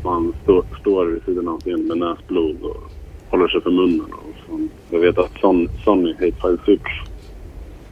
man 0.03 0.33
stå, 0.43 0.63
står 0.81 1.05
vid 1.05 1.23
sidan 1.23 1.47
av 1.47 1.59
scenen 1.59 1.87
med 1.87 1.97
näsblod 1.97 2.61
och 2.61 2.91
håller 3.29 3.47
sig 3.47 3.61
för 3.61 3.71
munnen. 3.71 4.13
Och 4.13 4.49
sånt. 4.49 4.71
Jag 4.89 4.99
vet 4.99 5.17
att 5.17 5.39
Son, 5.41 5.69
Sonny, 5.83 6.13
Hate 6.13 6.35
Five 6.41 6.57
Six, 6.65 6.83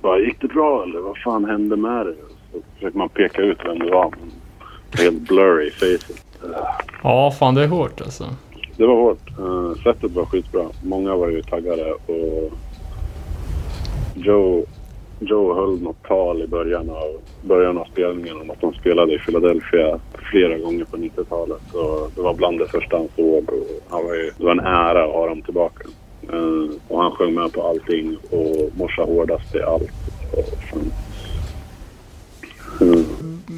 bara 0.02 0.20
gick 0.20 0.42
det 0.42 0.48
bra 0.48 0.84
eller 0.84 1.00
vad 1.00 1.18
fan 1.18 1.46
hände 1.46 1.76
med 1.76 2.06
dig? 2.06 2.16
Så 2.52 2.60
försöker 2.76 2.98
man 2.98 3.10
peka 3.10 3.42
ut 3.42 3.58
vem 3.66 3.80
det 3.80 3.92
var. 3.92 4.14
Men 4.20 4.32
helt 4.98 5.28
blurry 5.28 5.68
i 5.68 5.72
facet. 5.72 6.26
Ja, 7.04 7.32
fan 7.40 7.56
det 7.56 7.64
är 7.64 7.68
hårt 7.68 8.02
alltså. 8.02 8.26
Det 8.78 8.86
var 8.86 8.96
hårt. 8.96 9.40
Uh, 9.40 9.74
sättet 9.84 10.12
var 10.12 10.26
skitbra. 10.26 10.66
Många 10.84 11.16
var 11.16 11.30
ju 11.30 11.42
taggade 11.42 11.94
och 11.94 12.52
Joe, 14.16 14.66
Joe 15.20 15.54
höll 15.54 15.82
något 15.82 16.04
tal 16.04 16.42
i 16.42 16.48
början 16.48 16.90
av, 16.90 17.22
början 17.42 17.78
av 17.78 17.86
spelningen 17.86 18.42
om 18.42 18.50
att 18.50 18.62
de 18.62 18.74
spelade 18.74 19.14
i 19.14 19.20
Philadelphia 19.20 20.00
flera 20.32 20.58
gånger 20.58 20.86
på 20.86 20.98
90-talet. 20.98 21.74
Och 21.74 22.12
det 22.16 22.22
var 22.22 22.34
bland 22.34 22.60
det 22.60 22.68
första 22.68 22.98
han 22.98 23.08
såg 23.16 23.50
och 23.50 23.68
han 23.90 24.06
var 24.06 24.14
ju, 24.14 24.32
det 24.38 24.44
var 24.44 24.52
en 24.52 24.60
ära 24.60 25.04
att 25.04 25.14
ha 25.14 25.28
dem 25.28 25.42
tillbaka. 25.42 25.88
Uh, 26.34 26.72
och 26.88 27.02
han 27.02 27.12
sjöng 27.12 27.34
med 27.34 27.54
på 27.54 27.68
allting 27.68 28.18
och 28.32 28.78
morsa 28.78 29.02
hårdast 29.02 29.56
i 29.56 29.62
allt. 29.62 29.92
Och. 30.32 30.78
Mm. 32.82 33.06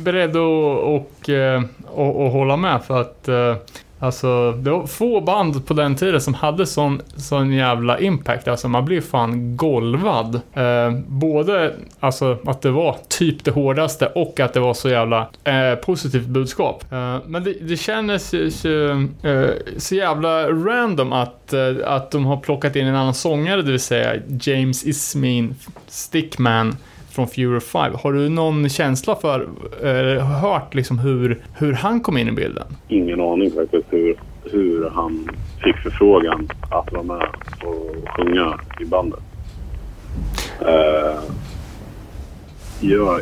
beredd 0.03 0.29
att 0.29 0.83
och, 0.83 1.29
eh, 1.29 1.63
och, 1.87 2.25
och 2.25 2.31
hålla 2.31 2.57
med 2.57 2.83
för 2.83 3.01
att 3.01 3.27
eh, 3.27 3.55
Alltså, 3.99 4.51
det 4.51 4.71
var 4.71 4.87
få 4.87 5.21
band 5.21 5.65
på 5.65 5.73
den 5.73 5.95
tiden 5.95 6.21
som 6.21 6.33
hade 6.33 6.65
sån, 6.65 7.01
sån 7.15 7.53
jävla 7.53 7.99
impact. 7.99 8.47
Alltså, 8.47 8.67
man 8.67 8.85
blir 8.85 9.01
fan 9.01 9.57
golvad. 9.57 10.41
Eh, 10.53 10.91
både 11.07 11.73
alltså, 11.99 12.37
att 12.45 12.61
det 12.61 12.71
var 12.71 12.97
typ 13.07 13.43
det 13.43 13.51
hårdaste 13.51 14.05
och 14.05 14.39
att 14.39 14.53
det 14.53 14.59
var 14.59 14.73
så 14.73 14.89
jävla 14.89 15.29
eh, 15.43 15.75
positivt 15.85 16.27
budskap. 16.27 16.83
Eh, 16.91 17.17
men 17.25 17.43
det, 17.43 17.53
det 17.53 17.77
kändes 17.77 18.33
ju 18.33 18.51
så, 18.51 18.89
eh, 19.27 19.49
så 19.77 19.95
jävla 19.95 20.49
random 20.49 21.13
att, 21.13 21.53
eh, 21.53 21.75
att 21.85 22.11
de 22.11 22.25
har 22.25 22.37
plockat 22.37 22.75
in 22.75 22.87
en 22.87 22.95
annan 22.95 23.13
sångare, 23.13 23.61
det 23.61 23.71
vill 23.71 23.79
säga 23.79 24.15
James 24.41 24.85
Ismin 24.85 25.55
Stickman 25.87 26.75
från 27.19 27.27
Fury 27.27 27.59
5. 27.59 27.93
Har 28.03 28.13
du 28.13 28.29
någon 28.29 28.69
känsla 28.69 29.15
för, 29.15 29.47
eller 29.81 30.19
hört 30.19 30.75
liksom 30.75 30.99
hur, 30.99 31.41
hur 31.57 31.73
han 31.73 32.01
kom 32.01 32.17
in 32.17 32.27
i 32.27 32.31
bilden? 32.31 32.67
Ingen 32.87 33.21
aning 33.21 33.51
faktiskt 33.51 33.85
hur, 33.89 34.19
hur 34.43 34.89
han 34.89 35.29
fick 35.63 35.75
förfrågan 35.75 36.49
att 36.71 36.91
vara 36.91 37.03
med 37.03 37.27
och 37.63 38.09
sjunga 38.09 38.59
i 38.79 38.85
bandet. 38.85 39.19
Uh, 40.61 41.21
jag, 42.79 43.21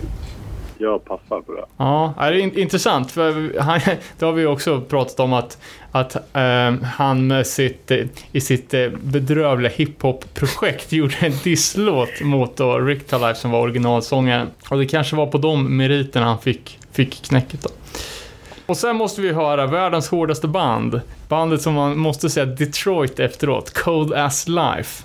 jag 0.80 1.06
passar 1.06 1.42
på 1.42 1.54
det. 1.54 1.66
Ja, 1.78 2.14
det 2.18 2.24
är 2.24 2.32
in- 2.32 2.58
intressant 2.58 3.12
för 3.12 3.60
han, 3.60 3.80
det 4.20 4.26
har 4.26 4.32
vi 4.34 4.46
också 4.46 4.82
pratat 4.82 5.20
om 5.20 5.34
att, 5.34 5.58
att 5.92 6.16
eh, 6.36 6.72
han 6.84 7.28
med 7.28 7.48
sitt, 7.48 7.92
i 8.32 8.42
sitt 8.42 8.74
eh, 8.74 8.88
bedrövliga 8.90 9.72
hiphop-projekt 9.72 10.92
gjorde 10.94 11.16
en 11.20 11.34
disslåt 11.44 12.22
mot 12.22 12.58
då 12.58 12.78
Rick 12.80 13.08
Talife 13.08 13.40
som 13.40 13.52
var 13.52 13.60
originalsångaren. 13.60 14.48
Och 14.70 14.78
det 14.78 14.86
kanske 14.86 15.16
var 15.16 15.28
på 15.28 15.38
de 15.38 15.78
meriterna 15.78 16.26
han 16.26 16.40
fick, 16.40 16.80
fick 16.92 17.22
knäcket 17.24 17.62
då. 17.64 17.70
Och 18.66 18.78
sen 18.78 18.96
måste 18.96 19.22
vi 19.22 19.32
höra 19.34 19.68
världens 19.68 20.10
hårdaste 20.10 20.48
band. 20.48 21.02
Bandet 21.28 21.62
som 21.62 21.74
man 21.74 21.98
måste 21.98 22.30
säga 22.30 22.46
Detroit 22.46 23.20
efteråt, 23.20 23.74
Cold 23.74 24.14
As 24.14 24.48
Life. 24.48 25.04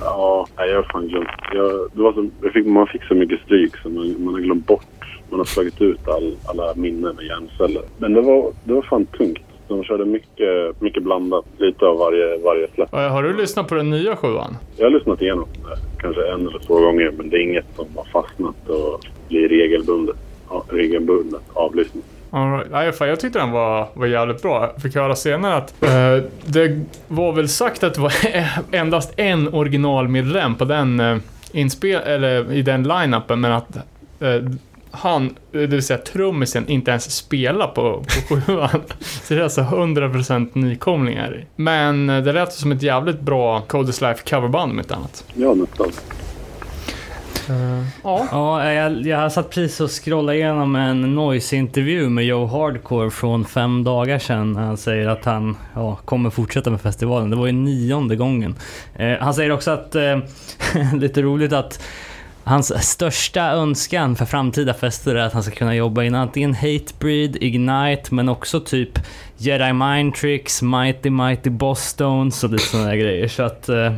Ja, 0.00 0.46
jag 0.56 0.76
har 0.76 0.88
fan 0.92 1.08
glömt. 1.08 1.28
Jag, 1.54 1.88
det 1.92 2.02
var 2.02 2.12
så, 2.12 2.28
jag 2.42 2.52
fick, 2.52 2.66
man 2.66 2.86
fick 2.86 3.04
så 3.04 3.14
mycket 3.14 3.40
stryk 3.40 3.76
så 3.82 3.88
man, 3.88 4.24
man 4.24 4.34
har 4.34 4.40
glömt 4.40 4.66
bort. 4.66 4.86
Man 5.30 5.40
har 5.40 5.44
slagit 5.44 5.80
ut 5.82 6.08
all, 6.08 6.36
alla 6.44 6.74
minnen 6.74 7.16
med 7.16 7.24
hjärnceller. 7.24 7.82
Men 7.98 8.12
det 8.14 8.20
var, 8.20 8.52
det 8.64 8.72
var 8.72 8.82
fan 8.82 9.06
tungt. 9.06 9.38
De 9.68 9.84
körde 9.84 10.04
mycket, 10.04 10.80
mycket 10.80 11.02
blandat. 11.02 11.44
Lite 11.58 11.86
av 11.86 11.98
varje, 11.98 12.38
varje 12.38 12.68
släpp. 12.74 12.92
Har 12.92 13.22
du 13.22 13.36
lyssnat 13.36 13.68
på 13.68 13.74
den 13.74 13.90
nya 13.90 14.16
sjuan? 14.16 14.56
Jag 14.76 14.86
har 14.86 14.90
lyssnat 14.90 15.22
igenom 15.22 15.48
det 15.54 16.02
kanske 16.02 16.32
en 16.32 16.48
eller 16.48 16.58
två 16.58 16.80
gånger. 16.80 17.12
Men 17.16 17.30
det 17.30 17.36
är 17.36 17.42
inget 17.42 17.76
som 17.76 17.86
har 17.96 18.04
fastnat 18.04 18.68
och 18.68 19.00
blir 19.28 19.48
regelbundet, 19.48 20.16
regelbundet 20.68 21.42
avlyssnat. 21.52 22.04
Right. 22.32 22.70
Nej, 22.70 22.92
fan, 22.92 23.08
jag 23.08 23.20
tyckte 23.20 23.38
den 23.38 23.50
var, 23.50 23.88
var 23.94 24.06
jävligt 24.06 24.42
bra. 24.42 24.72
Jag 24.74 24.82
fick 24.82 24.94
höra 24.94 25.16
senare 25.16 25.56
att 25.56 25.82
eh, 25.82 26.24
det 26.44 26.80
var 27.08 27.32
väl 27.32 27.48
sagt 27.48 27.82
att 27.82 27.94
det 27.94 28.00
var 28.00 28.12
endast 28.70 29.12
en 29.16 29.54
originalmedlem 29.54 30.54
på 30.54 30.64
den 30.64 31.00
eh, 31.00 31.14
uh, 31.14 31.20
inspel 31.52 32.02
eller 32.02 32.52
i 32.52 32.62
den 32.62 32.88
line-upen, 32.88 33.40
men 33.40 33.52
att 33.52 33.76
eh, 34.20 34.42
han, 34.90 35.26
eh, 35.26 35.30
det 35.52 35.66
vill 35.66 35.82
säga 35.82 35.98
trummisen, 35.98 36.68
inte 36.68 36.90
ens 36.90 37.16
spelar 37.16 37.66
på, 37.66 38.04
på 38.28 38.40
sjuan. 38.40 38.82
Så 39.00 39.34
det 39.34 39.40
är 39.40 39.44
alltså 39.44 39.60
100% 39.60 40.48
nykomlingar. 40.52 41.44
Men 41.56 42.10
eh, 42.10 42.22
det 42.22 42.32
lät 42.32 42.52
som 42.52 42.72
ett 42.72 42.82
jävligt 42.82 43.20
bra 43.20 43.60
Coldest 43.60 44.00
Life 44.00 44.22
coverband 44.30 44.72
om 44.72 44.78
inte 44.78 44.94
annat. 44.94 45.24
Ja, 45.34 45.54
nästan. 45.54 45.92
Ja. 48.02 48.26
Ja, 48.30 48.72
jag, 48.72 49.06
jag 49.06 49.32
satt 49.32 49.50
precis 49.50 49.80
och 49.80 49.90
scrollade 49.90 50.38
igenom 50.38 50.76
en 50.76 51.14
Noise-intervju 51.14 52.08
med 52.08 52.24
Joe 52.24 52.46
Hardcore 52.46 53.10
från 53.10 53.44
fem 53.44 53.84
dagar 53.84 54.18
sedan. 54.18 54.56
Han 54.56 54.76
säger 54.76 55.08
att 55.08 55.24
han 55.24 55.56
ja, 55.74 55.96
kommer 56.04 56.30
fortsätta 56.30 56.70
med 56.70 56.80
festivalen. 56.80 57.30
Det 57.30 57.36
var 57.36 57.46
ju 57.46 57.52
nionde 57.52 58.16
gången. 58.16 58.54
Eh, 58.96 59.18
han 59.20 59.34
säger 59.34 59.50
också 59.50 59.70
att, 59.70 59.94
eh, 59.94 60.18
lite 60.94 61.22
roligt 61.22 61.52
att 61.52 61.82
Hans 62.44 62.90
största 62.90 63.42
önskan 63.42 64.16
för 64.16 64.24
framtida 64.24 64.74
fester 64.74 65.14
är 65.14 65.26
att 65.26 65.32
han 65.32 65.42
ska 65.42 65.54
kunna 65.54 65.74
jobba 65.74 66.02
in 66.04 66.14
antingen 66.14 66.54
Hatebreed, 66.54 67.36
Ignite, 67.36 68.14
men 68.14 68.28
också 68.28 68.60
typ 68.60 68.98
Jedi 69.36 69.72
Mind 69.72 70.14
Tricks, 70.14 70.62
Mighty 70.62 71.10
Mighty 71.10 71.50
Boss 71.50 71.80
Stones 71.80 72.44
och 72.44 72.50
lite 72.50 72.64
sådana 72.64 72.96
grejer. 72.96 73.28
Så 73.28 73.42
att... 73.42 73.68
Eh, 73.68 73.92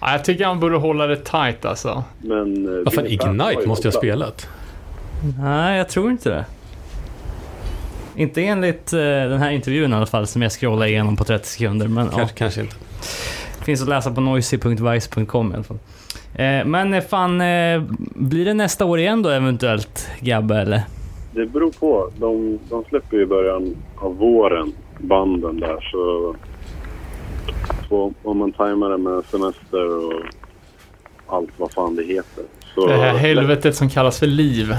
Ja, 0.00 0.12
Jag 0.12 0.24
tycker 0.24 0.44
han 0.44 0.60
borde 0.60 0.76
hålla 0.76 1.06
det 1.06 1.16
tight 1.16 1.64
alltså. 1.64 2.04
Men... 2.20 2.78
eh, 2.78 2.84
Vad 2.84 2.94
fan, 2.94 3.04
Jimmy 3.04 3.18
Plant 3.18 3.38
var 3.42 3.50
Ignite 3.50 3.68
måste 3.68 3.88
jag 3.88 3.92
ha 3.92 3.98
spelat. 3.98 4.48
Nej, 5.40 5.78
jag 5.78 5.88
tror 5.88 6.10
inte 6.10 6.30
det. 6.30 6.44
Inte 8.16 8.42
enligt 8.44 8.92
eh, 8.92 8.98
den 9.00 9.38
här 9.38 9.50
intervjun 9.50 9.92
i 9.92 9.96
alla 9.96 10.06
fall, 10.06 10.26
som 10.26 10.42
jag 10.42 10.52
scrollade 10.52 10.90
igenom 10.90 11.16
på 11.16 11.24
30 11.24 11.48
sekunder. 11.48 11.88
Men 11.88 12.06
ja, 12.06 12.12
Kanske, 12.16 12.36
kanske 12.36 12.60
inte. 12.60 12.74
finns 13.64 13.82
att 13.82 13.88
läsa 13.88 14.10
på 14.12 14.20
noisy.vice.com 14.20 15.52
i 15.52 15.54
alla 15.54 15.64
fall. 15.64 15.78
Eh, 16.34 16.64
men 16.64 16.94
eh, 16.94 17.02
fan, 17.04 17.40
eh, 17.40 17.82
blir 18.14 18.44
det 18.44 18.54
nästa 18.54 18.84
år 18.84 18.98
igen 18.98 19.22
då 19.22 19.28
eventuellt, 19.30 20.08
Gabbe, 20.20 20.56
eller? 20.56 20.82
Det 21.34 21.46
beror 21.46 21.70
på. 21.70 22.10
De, 22.18 22.58
de 22.70 22.84
släpper 22.84 23.16
ju 23.16 23.22
i 23.22 23.26
början 23.26 23.76
av 23.96 24.16
våren, 24.16 24.72
banden 24.98 25.60
där. 25.60 25.88
Så, 25.92 26.34
så 27.88 28.12
om 28.22 28.38
man 28.38 28.52
tajmar 28.52 28.90
det 28.90 28.98
med 28.98 29.24
semester 29.24 30.06
och 30.06 30.22
allt 31.26 31.50
vad 31.56 31.72
fan 31.72 31.96
det 31.96 32.02
heter. 32.02 32.44
Så 32.74 32.86
Det 32.86 32.96
här 32.96 33.14
helvetet 33.14 33.76
som 33.76 33.88
kallas 33.88 34.18
för 34.18 34.26
liv. 34.26 34.76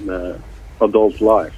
Med 0.00 0.34
Adult 0.78 1.20
Life. 1.20 1.56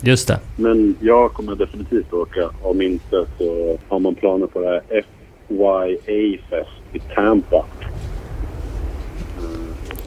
Just 0.00 0.28
det. 0.28 0.40
Men 0.56 0.96
jag 1.00 1.32
kommer 1.32 1.54
definitivt 1.54 2.12
åka. 2.12 2.50
Om 2.62 2.82
inte 2.82 3.26
så 3.38 3.78
har 3.88 3.98
man 3.98 4.14
planer 4.14 4.46
på 4.46 4.60
det 4.60 4.66
här 4.66 5.04
FYA-fest 5.48 6.70
i 6.92 6.98
Tampa. 6.98 7.64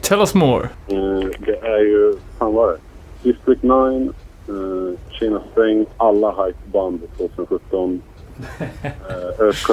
Tell 0.00 0.20
us 0.20 0.34
more. 0.34 0.68
Eh, 0.88 1.28
det 1.38 1.56
är 1.56 1.78
ju, 1.78 2.16
fan 2.38 2.54
var 2.54 2.70
det? 2.72 2.78
District 3.22 3.62
9, 3.62 4.12
uh, 4.48 4.94
Kina 5.10 5.42
Strength, 5.52 5.92
alla 5.96 6.44
hypeband 6.44 7.00
2017. 7.16 8.02
Uh, 8.40 9.46
Earth, 9.46 9.70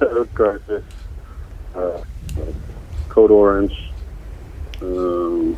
Earth 0.00 0.34
Crisis, 0.34 0.84
eh, 1.74 2.00
Code 3.08 3.34
Orange. 3.34 3.92
Um, 4.82 5.56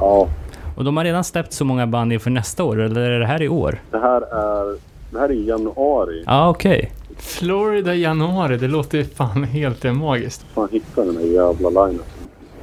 ja, 0.00 0.28
Och 0.76 0.84
de 0.84 0.96
har 0.96 1.04
redan 1.04 1.24
släppt 1.24 1.52
så 1.52 1.64
många 1.64 1.86
band 1.86 2.12
inför 2.12 2.30
nästa 2.30 2.64
år, 2.64 2.80
eller 2.80 3.00
är 3.10 3.20
det 3.20 3.26
här 3.26 3.42
i 3.42 3.48
år? 3.48 3.80
det 3.90 3.98
här 3.98 4.20
är, 4.20 4.76
det 5.10 5.18
här 5.18 5.28
är 5.28 5.32
i 5.32 5.46
januari. 5.46 6.22
Ja, 6.26 6.48
okej. 6.48 6.92
Florida 7.18 7.94
i 7.94 8.02
januari, 8.02 8.56
det 8.56 8.68
låter 8.68 8.98
ju 8.98 9.04
fan 9.04 9.44
helt 9.44 9.84
eh, 9.84 9.92
magiskt. 9.92 10.46
fan 10.54 10.68
hitta 10.72 11.04
den 11.04 11.16
här 11.16 11.24
jävla 11.24 11.68
lineupen. 11.68 12.06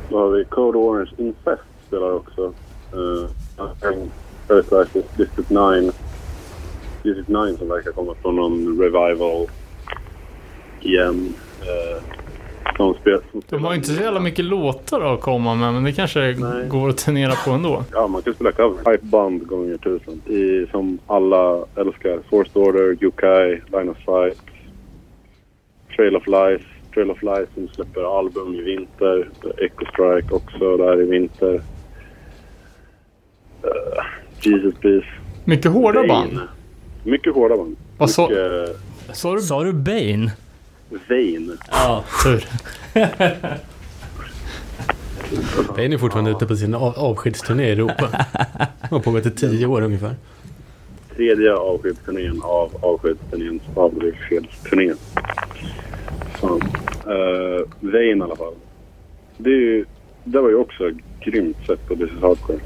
Då 0.10 0.20
har 0.20 0.30
vi 0.30 0.46
Code 0.46 0.78
Orange 0.78 1.12
Infest 1.18 1.62
spelar 1.88 2.14
också. 2.14 2.54
Uh, 2.94 3.26
Earth 4.50 4.70
Crisis, 4.70 5.06
District 5.18 5.50
9. 5.50 5.92
District 7.16 7.30
9 7.30 7.58
som 7.58 7.68
verkar 7.70 7.92
komma 7.92 8.16
från 8.22 8.36
någon 8.36 8.82
revival 8.82 9.48
igen. 10.82 11.34
Uh, 11.62 12.04
de, 12.78 12.94
spel, 12.94 13.20
De 13.50 13.64
har 13.64 13.72
ju 13.72 13.78
inte 13.78 13.90
så 13.90 14.04
jävla 14.04 14.20
mycket 14.20 14.46
låtar 14.46 15.14
att 15.14 15.22
komma 15.22 15.56
med, 15.56 15.74
men 15.74 15.84
det 15.84 15.92
kanske 15.92 16.20
Nej. 16.20 16.68
går 16.68 16.90
att 16.90 16.98
turnera 16.98 17.34
på 17.46 17.52
ändå. 17.52 17.84
Ja, 17.92 18.08
man 18.08 18.22
kan 18.22 18.34
spela 18.34 18.52
cover. 18.52 18.92
Hypeband 18.92 19.48
gånger 19.48 19.78
tusen. 19.78 20.22
I, 20.34 20.68
som 20.72 21.00
alla 21.08 21.66
älskar. 21.76 22.20
Forced 22.30 22.58
Order, 22.58 23.04
Yukai, 23.04 23.62
Line 23.72 23.90
of 23.90 23.98
Sight, 23.98 24.42
Trail 25.96 26.16
of 26.16 26.28
Lies. 26.28 26.62
Trail 26.94 27.12
of 27.12 27.24
Lies 27.24 27.50
som 27.54 27.68
släpper 27.68 28.20
album 28.20 28.56
i 28.56 28.62
vinter. 28.62 29.30
Echo 29.58 29.86
Strike 29.86 30.36
också 30.36 30.78
där 30.78 31.02
i 31.02 31.06
vinter. 31.06 31.54
Uh, 33.64 34.04
Jesus 34.42 34.76
Peace. 34.82 35.08
Mycket 35.46 35.72
hårda 35.72 36.08
Bane. 36.08 36.08
band. 36.08 36.40
Mycket 37.04 37.34
hårda 37.34 37.58
band. 37.58 37.76
Vad 37.98 38.10
sa- 38.10 38.28
du 39.36 39.42
Sa 39.42 39.64
du 39.64 39.74
Bane? 39.74 40.32
Vain. 41.10 41.58
Ja. 41.72 42.04
tur? 42.24 42.46
Bane 45.76 45.94
är 45.94 45.98
fortfarande 45.98 46.32
ute 46.32 46.46
på 46.46 46.56
sin 46.56 46.76
av- 46.76 46.98
avskedsturné 47.00 47.68
i 47.68 47.72
Europa. 47.72 48.26
har 48.92 49.00
pågått 49.00 49.26
i 49.26 49.32
tio 49.32 49.66
år 49.68 49.82
ungefär. 49.82 50.16
Tredje 51.16 51.54
avskedsturnén 51.54 52.42
av 52.44 52.72
avskedsturnén 52.82 53.60
avskedsturnén. 53.76 54.98
Fan. 56.40 56.62
Uh, 57.08 57.62
Vain 57.80 58.18
i 58.18 58.22
alla 58.22 58.36
fall. 58.36 58.54
Det, 59.38 59.50
är 59.50 59.54
ju, 59.56 59.86
det 60.24 60.40
var 60.42 60.50
ju 60.50 60.56
också 60.56 60.90
ett 60.90 60.96
grymt 61.26 61.58
sätt 61.68 61.88
på 61.88 61.96
This 61.96 62.06
is 62.06 62.22
Hardcore. 62.22 62.60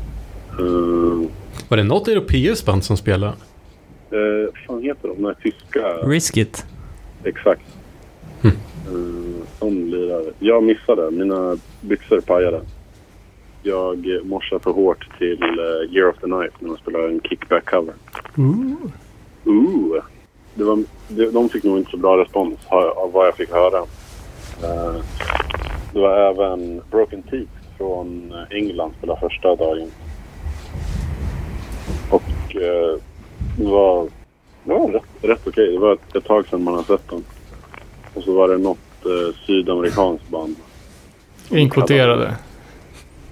Uh, 0.60 1.28
Var 1.70 1.78
det 1.78 1.84
något 1.84 2.08
europeiskt 2.08 2.66
band 2.66 2.84
som 2.84 2.98
spelade? 2.98 3.34
Uh, 4.14 4.50
fan 4.68 4.82
heter 4.82 5.08
de? 5.08 5.22
De 5.22 5.26
här 5.26 5.36
tyska... 5.44 5.98
Risk 6.04 6.38
It. 6.38 6.66
Exakt. 7.24 7.62
Jag 10.40 10.64
missade. 10.64 11.12
Mina 11.12 11.58
byxor 11.82 12.22
pajade. 12.22 12.62
Jag 13.64 14.16
eh, 14.16 14.24
morsade 14.24 14.64
för 14.64 14.72
hårt 14.72 15.18
till 15.18 15.44
uh, 15.44 15.96
Year 15.96 16.10
of 16.10 16.16
the 16.16 16.26
Knife 16.26 16.54
när 16.60 16.70
de 16.70 16.78
spelade 16.78 17.08
en 17.08 17.22
kickback-cover. 17.22 17.94
Ooh. 19.46 20.04
Det 20.56 20.64
var, 20.64 20.84
det, 21.08 21.32
de 21.32 21.50
fick 21.50 21.64
nog 21.64 21.78
inte 21.78 21.92
så 21.92 21.98
bra 21.98 22.18
respons 22.18 22.60
av 22.68 23.12
vad 23.12 23.28
jag 23.28 23.36
fick 23.36 23.52
höra. 23.52 23.78
Eh, 24.64 24.96
det 25.94 26.00
var 26.00 26.18
även 26.18 26.82
Broken 26.92 27.24
Teeth 27.24 27.52
från 27.78 28.32
eh, 28.32 28.58
England 28.58 28.94
spelade 28.98 29.20
första 29.20 29.56
dagen. 29.56 29.92
Och 32.10 32.56
eh, 32.56 33.00
det 33.58 33.64
var, 33.64 34.04
det 34.64 34.74
var 34.74 34.92
rätt, 34.92 35.04
rätt 35.22 35.48
okej. 35.48 35.72
Det 35.72 35.80
var 35.80 35.94
ett, 35.94 36.16
ett 36.16 36.26
tag 36.26 36.48
sedan 36.48 36.64
man 36.64 36.74
har 36.76 36.84
sett 36.84 37.10
dem. 37.10 37.24
Och 38.14 38.24
så 38.24 38.34
var 38.34 38.48
det 38.48 38.58
något 38.58 39.06
eh, 39.06 39.36
sydamerikanskt 39.46 40.30
band. 40.30 40.56
Inkvoterade. 41.52 42.36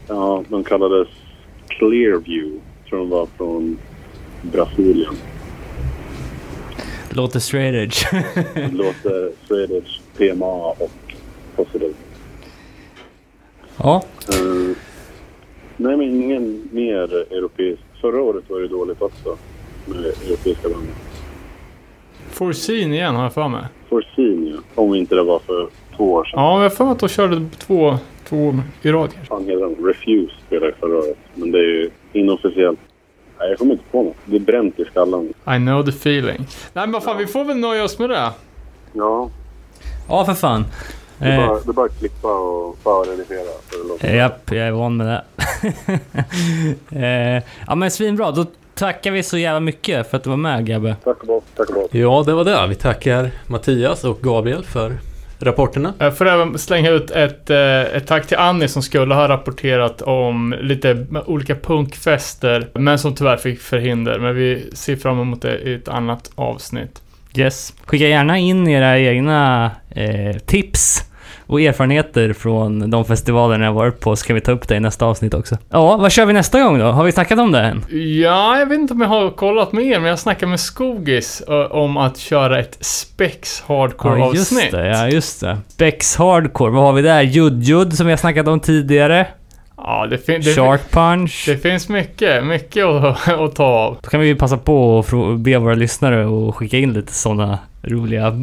Ja, 0.07 0.43
de 0.49 0.63
kallades 0.63 1.07
Clearview. 1.67 2.59
Tror 2.89 2.99
de 2.99 3.09
var 3.09 3.27
från 3.37 3.77
Brasilien. 4.41 5.13
Låter 7.09 7.39
straight 7.39 7.75
edge. 7.75 8.23
Det 8.53 8.71
låter 8.71 9.31
Swedish, 9.47 10.01
PMA 10.17 10.45
och 10.55 10.91
Positive. 11.55 11.93
ja, 13.77 14.03
Eh, 14.29 14.75
nej, 15.77 15.97
men 15.97 16.01
ingen 16.01 16.69
mer 16.71 17.33
europeisk. 17.33 17.81
Förra 18.01 18.21
året 18.21 18.43
var 18.49 18.59
det 18.59 18.67
dåligt 18.67 19.01
också 19.01 19.37
med 19.85 20.05
europeiska 20.05 20.69
band. 20.69 20.87
Forseen 22.31 22.93
igen 22.93 23.15
har 23.15 23.23
jag 23.23 23.33
för 23.33 23.47
mig. 23.47 23.63
Forsin, 23.89 24.53
ja. 24.55 24.81
Om 24.83 24.95
inte 24.95 25.15
det 25.15 25.23
var 25.23 25.39
för 25.39 25.67
två 25.97 26.13
år 26.13 26.23
sedan. 26.23 26.39
Ja, 26.39 26.53
jag 26.55 26.61
har 26.61 26.69
för 26.69 26.83
mig 26.83 26.91
att 26.91 26.99
de 26.99 27.09
körde 27.09 27.49
två, 27.57 27.97
två 28.29 28.59
i 28.81 28.91
rad. 28.91 29.09
Fan 29.29 29.45
heter 29.45 29.61
de? 29.61 29.87
Refuse 29.87 30.33
spelade 30.47 30.73
förra 30.79 30.97
året. 30.97 31.17
Men 31.35 31.51
det 31.51 31.57
är 31.59 31.63
ju 31.63 31.89
inofficiellt. 32.13 32.79
Nej, 33.39 33.49
jag 33.49 33.57
kommer 33.59 33.71
inte 33.71 33.83
på 33.91 34.03
något. 34.03 34.15
Det 34.25 34.35
är 34.35 34.39
bränt 34.39 34.79
i 34.79 34.85
skallen. 34.85 35.33
I 35.47 35.57
know 35.57 35.83
the 35.83 35.89
feeling. 35.89 36.47
Nej 36.73 36.87
men 36.87 36.91
vad 36.91 37.03
fan, 37.03 37.17
vi 37.17 37.27
får 37.27 37.43
väl 37.43 37.57
nöja 37.57 37.83
oss 37.83 37.99
med 37.99 38.09
det. 38.09 38.29
Ja, 38.93 39.29
ja 40.09 40.25
för 40.25 40.33
fan. 40.33 40.65
det 41.19 41.25
är, 41.25 41.39
Eh, 41.41 41.47
bara, 41.47 41.59
det 41.59 41.69
är 41.69 41.73
bara 41.73 41.85
att 41.85 41.99
klippa 41.99 42.39
och 42.39 42.77
förredigera. 42.83 44.17
Japp, 44.17 44.51
jag 44.51 44.67
är 44.67 44.71
van 44.71 44.97
med 44.97 45.07
det. 45.07 45.23
eh, 47.37 47.43
ja 47.67 47.75
men 47.75 47.91
svinbra, 47.91 48.31
då 48.31 48.45
tackar 48.81 49.11
vi 49.11 49.23
så 49.23 49.37
jävla 49.37 49.59
mycket 49.59 50.09
för 50.09 50.17
att 50.17 50.23
du 50.23 50.29
var 50.29 50.37
med 50.37 50.65
Gabbe. 50.65 50.95
Tack 51.03 51.21
och 51.21 51.27
bock, 51.27 51.43
tack 51.55 51.69
och 51.69 51.75
bock. 51.75 51.95
Ja, 51.95 52.23
det 52.25 52.33
var 52.33 52.45
det. 52.45 52.67
Vi 52.67 52.75
tackar 52.75 53.31
Mattias 53.47 54.03
och 54.03 54.21
Gabriel 54.21 54.63
för 54.63 54.97
rapporterna. 55.39 55.93
Jag 55.97 56.17
får 56.17 56.27
även 56.27 56.57
slänga 56.57 56.89
ut 56.89 57.11
ett, 57.11 57.49
eh, 57.49 57.81
ett 57.81 58.07
tack 58.07 58.27
till 58.27 58.37
Annie 58.37 58.67
som 58.67 58.81
skulle 58.81 59.15
ha 59.15 59.27
rapporterat 59.27 60.01
om 60.01 60.55
lite 60.61 61.05
olika 61.25 61.55
punkfester, 61.55 62.69
men 62.73 62.99
som 62.99 63.15
tyvärr 63.15 63.37
fick 63.37 63.59
förhinder. 63.59 64.19
Men 64.19 64.35
vi 64.35 64.69
ser 64.73 64.95
fram 64.95 65.19
emot 65.19 65.41
det 65.41 65.59
i 65.59 65.73
ett 65.73 65.87
annat 65.87 66.31
avsnitt. 66.35 67.01
Yes. 67.35 67.73
Skicka 67.85 68.07
gärna 68.07 68.37
in 68.37 68.67
era 68.67 68.99
egna 68.99 69.71
eh, 69.89 70.37
tips 70.45 71.10
och 71.51 71.61
erfarenheter 71.61 72.33
från 72.33 72.89
de 72.89 73.05
festivaler 73.05 73.57
ni 73.57 73.65
har 73.65 73.73
varit 73.73 73.99
på 73.99 74.15
så 74.15 74.25
kan 74.27 74.33
vi 74.35 74.41
ta 74.41 74.51
upp 74.51 74.67
det 74.67 74.75
i 74.75 74.79
nästa 74.79 75.05
avsnitt 75.05 75.33
också. 75.33 75.57
Ja, 75.69 75.97
vad 75.97 76.11
kör 76.11 76.25
vi 76.25 76.33
nästa 76.33 76.59
gång 76.63 76.79
då? 76.79 76.85
Har 76.85 77.03
vi 77.03 77.11
snackat 77.11 77.39
om 77.39 77.51
det 77.51 77.59
än? 77.59 77.85
Ja, 78.21 78.59
jag 78.59 78.65
vet 78.65 78.79
inte 78.79 78.93
om 78.93 79.01
jag 79.01 79.07
har 79.07 79.29
kollat 79.29 79.71
mer, 79.71 79.99
men 79.99 80.09
jag 80.09 80.19
snackade 80.19 80.49
med 80.49 80.59
Skogis 80.59 81.43
om 81.69 81.97
att 81.97 82.17
köra 82.17 82.59
ett 82.59 82.77
Spex 82.79 83.61
Hardcore-avsnitt. 83.67 84.69
Ja, 84.73 85.07
just 85.09 85.41
det. 85.41 85.57
Bex 85.77 86.15
Hardcore, 86.15 86.71
vad 86.71 86.83
har 86.83 86.93
vi 86.93 87.01
där? 87.01 87.21
Judd-Judd 87.21 87.91
som 87.91 88.05
vi 88.05 88.11
har 88.11 88.17
snackat 88.17 88.47
om 88.47 88.59
tidigare. 88.59 89.27
Ja, 89.77 90.07
det, 90.09 90.17
fin- 90.17 90.41
det, 90.41 90.55
Shark 90.55 90.91
Punch. 90.91 91.43
det 91.47 91.57
finns 91.57 91.89
mycket, 91.89 92.45
mycket 92.45 92.85
att, 92.85 93.27
att 93.39 93.55
ta 93.55 93.63
av. 93.65 93.97
Då 94.01 94.09
kan 94.09 94.19
vi 94.19 94.35
passa 94.35 94.57
på 94.57 95.03
frå- 95.03 95.37
be 95.37 95.57
våra 95.57 95.75
lyssnare 95.75 96.49
att 96.49 96.55
skicka 96.55 96.77
in 96.77 96.93
lite 96.93 97.13
sådana 97.13 97.59
roliga 97.83 98.33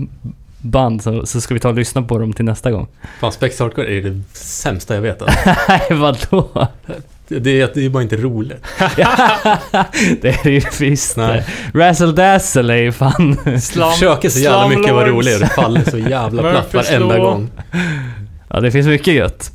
band 0.60 1.02
så, 1.02 1.26
så 1.26 1.40
ska 1.40 1.55
vi 1.55 1.60
ta 1.60 1.68
och 1.68 1.74
lyssna 1.74 2.02
på 2.02 2.18
dem 2.18 2.32
till 2.32 2.44
nästa 2.44 2.70
gång. 2.70 2.89
Fan, 3.20 3.32
Spex 3.32 3.60
Hardcore 3.60 3.98
är 3.98 4.02
det 4.02 4.20
sämsta 4.32 4.94
jag 4.94 5.02
vet. 5.02 5.22
Alltså. 5.22 5.39
Nej, 5.68 5.86
vadå? 5.90 6.68
Det, 7.28 7.60
är, 7.60 7.70
det 7.74 7.85
är 7.85 7.89
bara 7.89 8.02
inte 8.02 8.16
roligt. 8.16 8.64
det 10.20 10.44
är 10.44 10.48
ju 10.48 10.62
visst 10.80 11.16
Nej. 11.16 11.47
det. 11.72 11.78
Razzle 11.78 12.12
Dazzle 12.12 12.74
är 12.74 12.78
ju 12.78 12.93
fan... 12.93 13.36
Slam, 13.60 13.93
Försöker 13.93 14.28
så 14.28 14.39
jävla 14.39 14.68
mycket 14.68 14.94
vara 14.94 15.09
rolig 15.09 15.35
och 15.35 15.40
det 15.40 15.47
faller 15.47 15.90
så 15.90 15.98
jävla 15.98 16.51
platt 16.51 16.74
varenda 16.74 17.18
gång. 17.18 17.51
Ja, 18.48 18.60
det 18.60 18.70
finns 18.70 18.86
mycket 18.86 19.14
gött. 19.14 19.52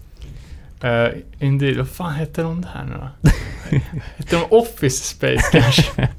Uh, 0.83 1.07
indeed. 1.39 1.77
Vad 1.77 1.89
fan 1.89 2.13
hette 2.13 2.41
de 2.41 2.61
där 2.61 2.85
nu 2.89 2.93
då? 2.93 3.29
hette 4.17 4.35
de 4.35 4.45
Office 4.49 5.03
Space 5.03 5.49
kanske? 5.51 6.09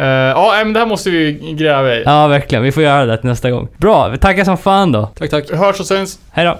Eh, 0.00 0.06
Ja, 0.06 0.52
men 0.64 0.72
det 0.72 0.78
här 0.80 0.86
måste 0.86 1.10
vi 1.10 1.32
gräva 1.58 1.94
i. 1.94 2.02
Ja, 2.06 2.26
verkligen. 2.26 2.64
Vi 2.64 2.72
får 2.72 2.82
göra 2.82 3.06
det 3.06 3.16
till 3.16 3.28
nästa 3.28 3.50
gång. 3.50 3.68
Bra, 3.76 4.08
vi 4.08 4.18
tackar 4.18 4.44
som 4.44 4.58
fan 4.58 4.92
då. 4.92 5.06
Tack, 5.18 5.30
tack. 5.30 5.44
Vi 5.50 5.56
hörs 5.56 5.80
och 5.80 5.86
syns. 5.86 6.18
Hej 6.32 6.44
då. 6.44 6.58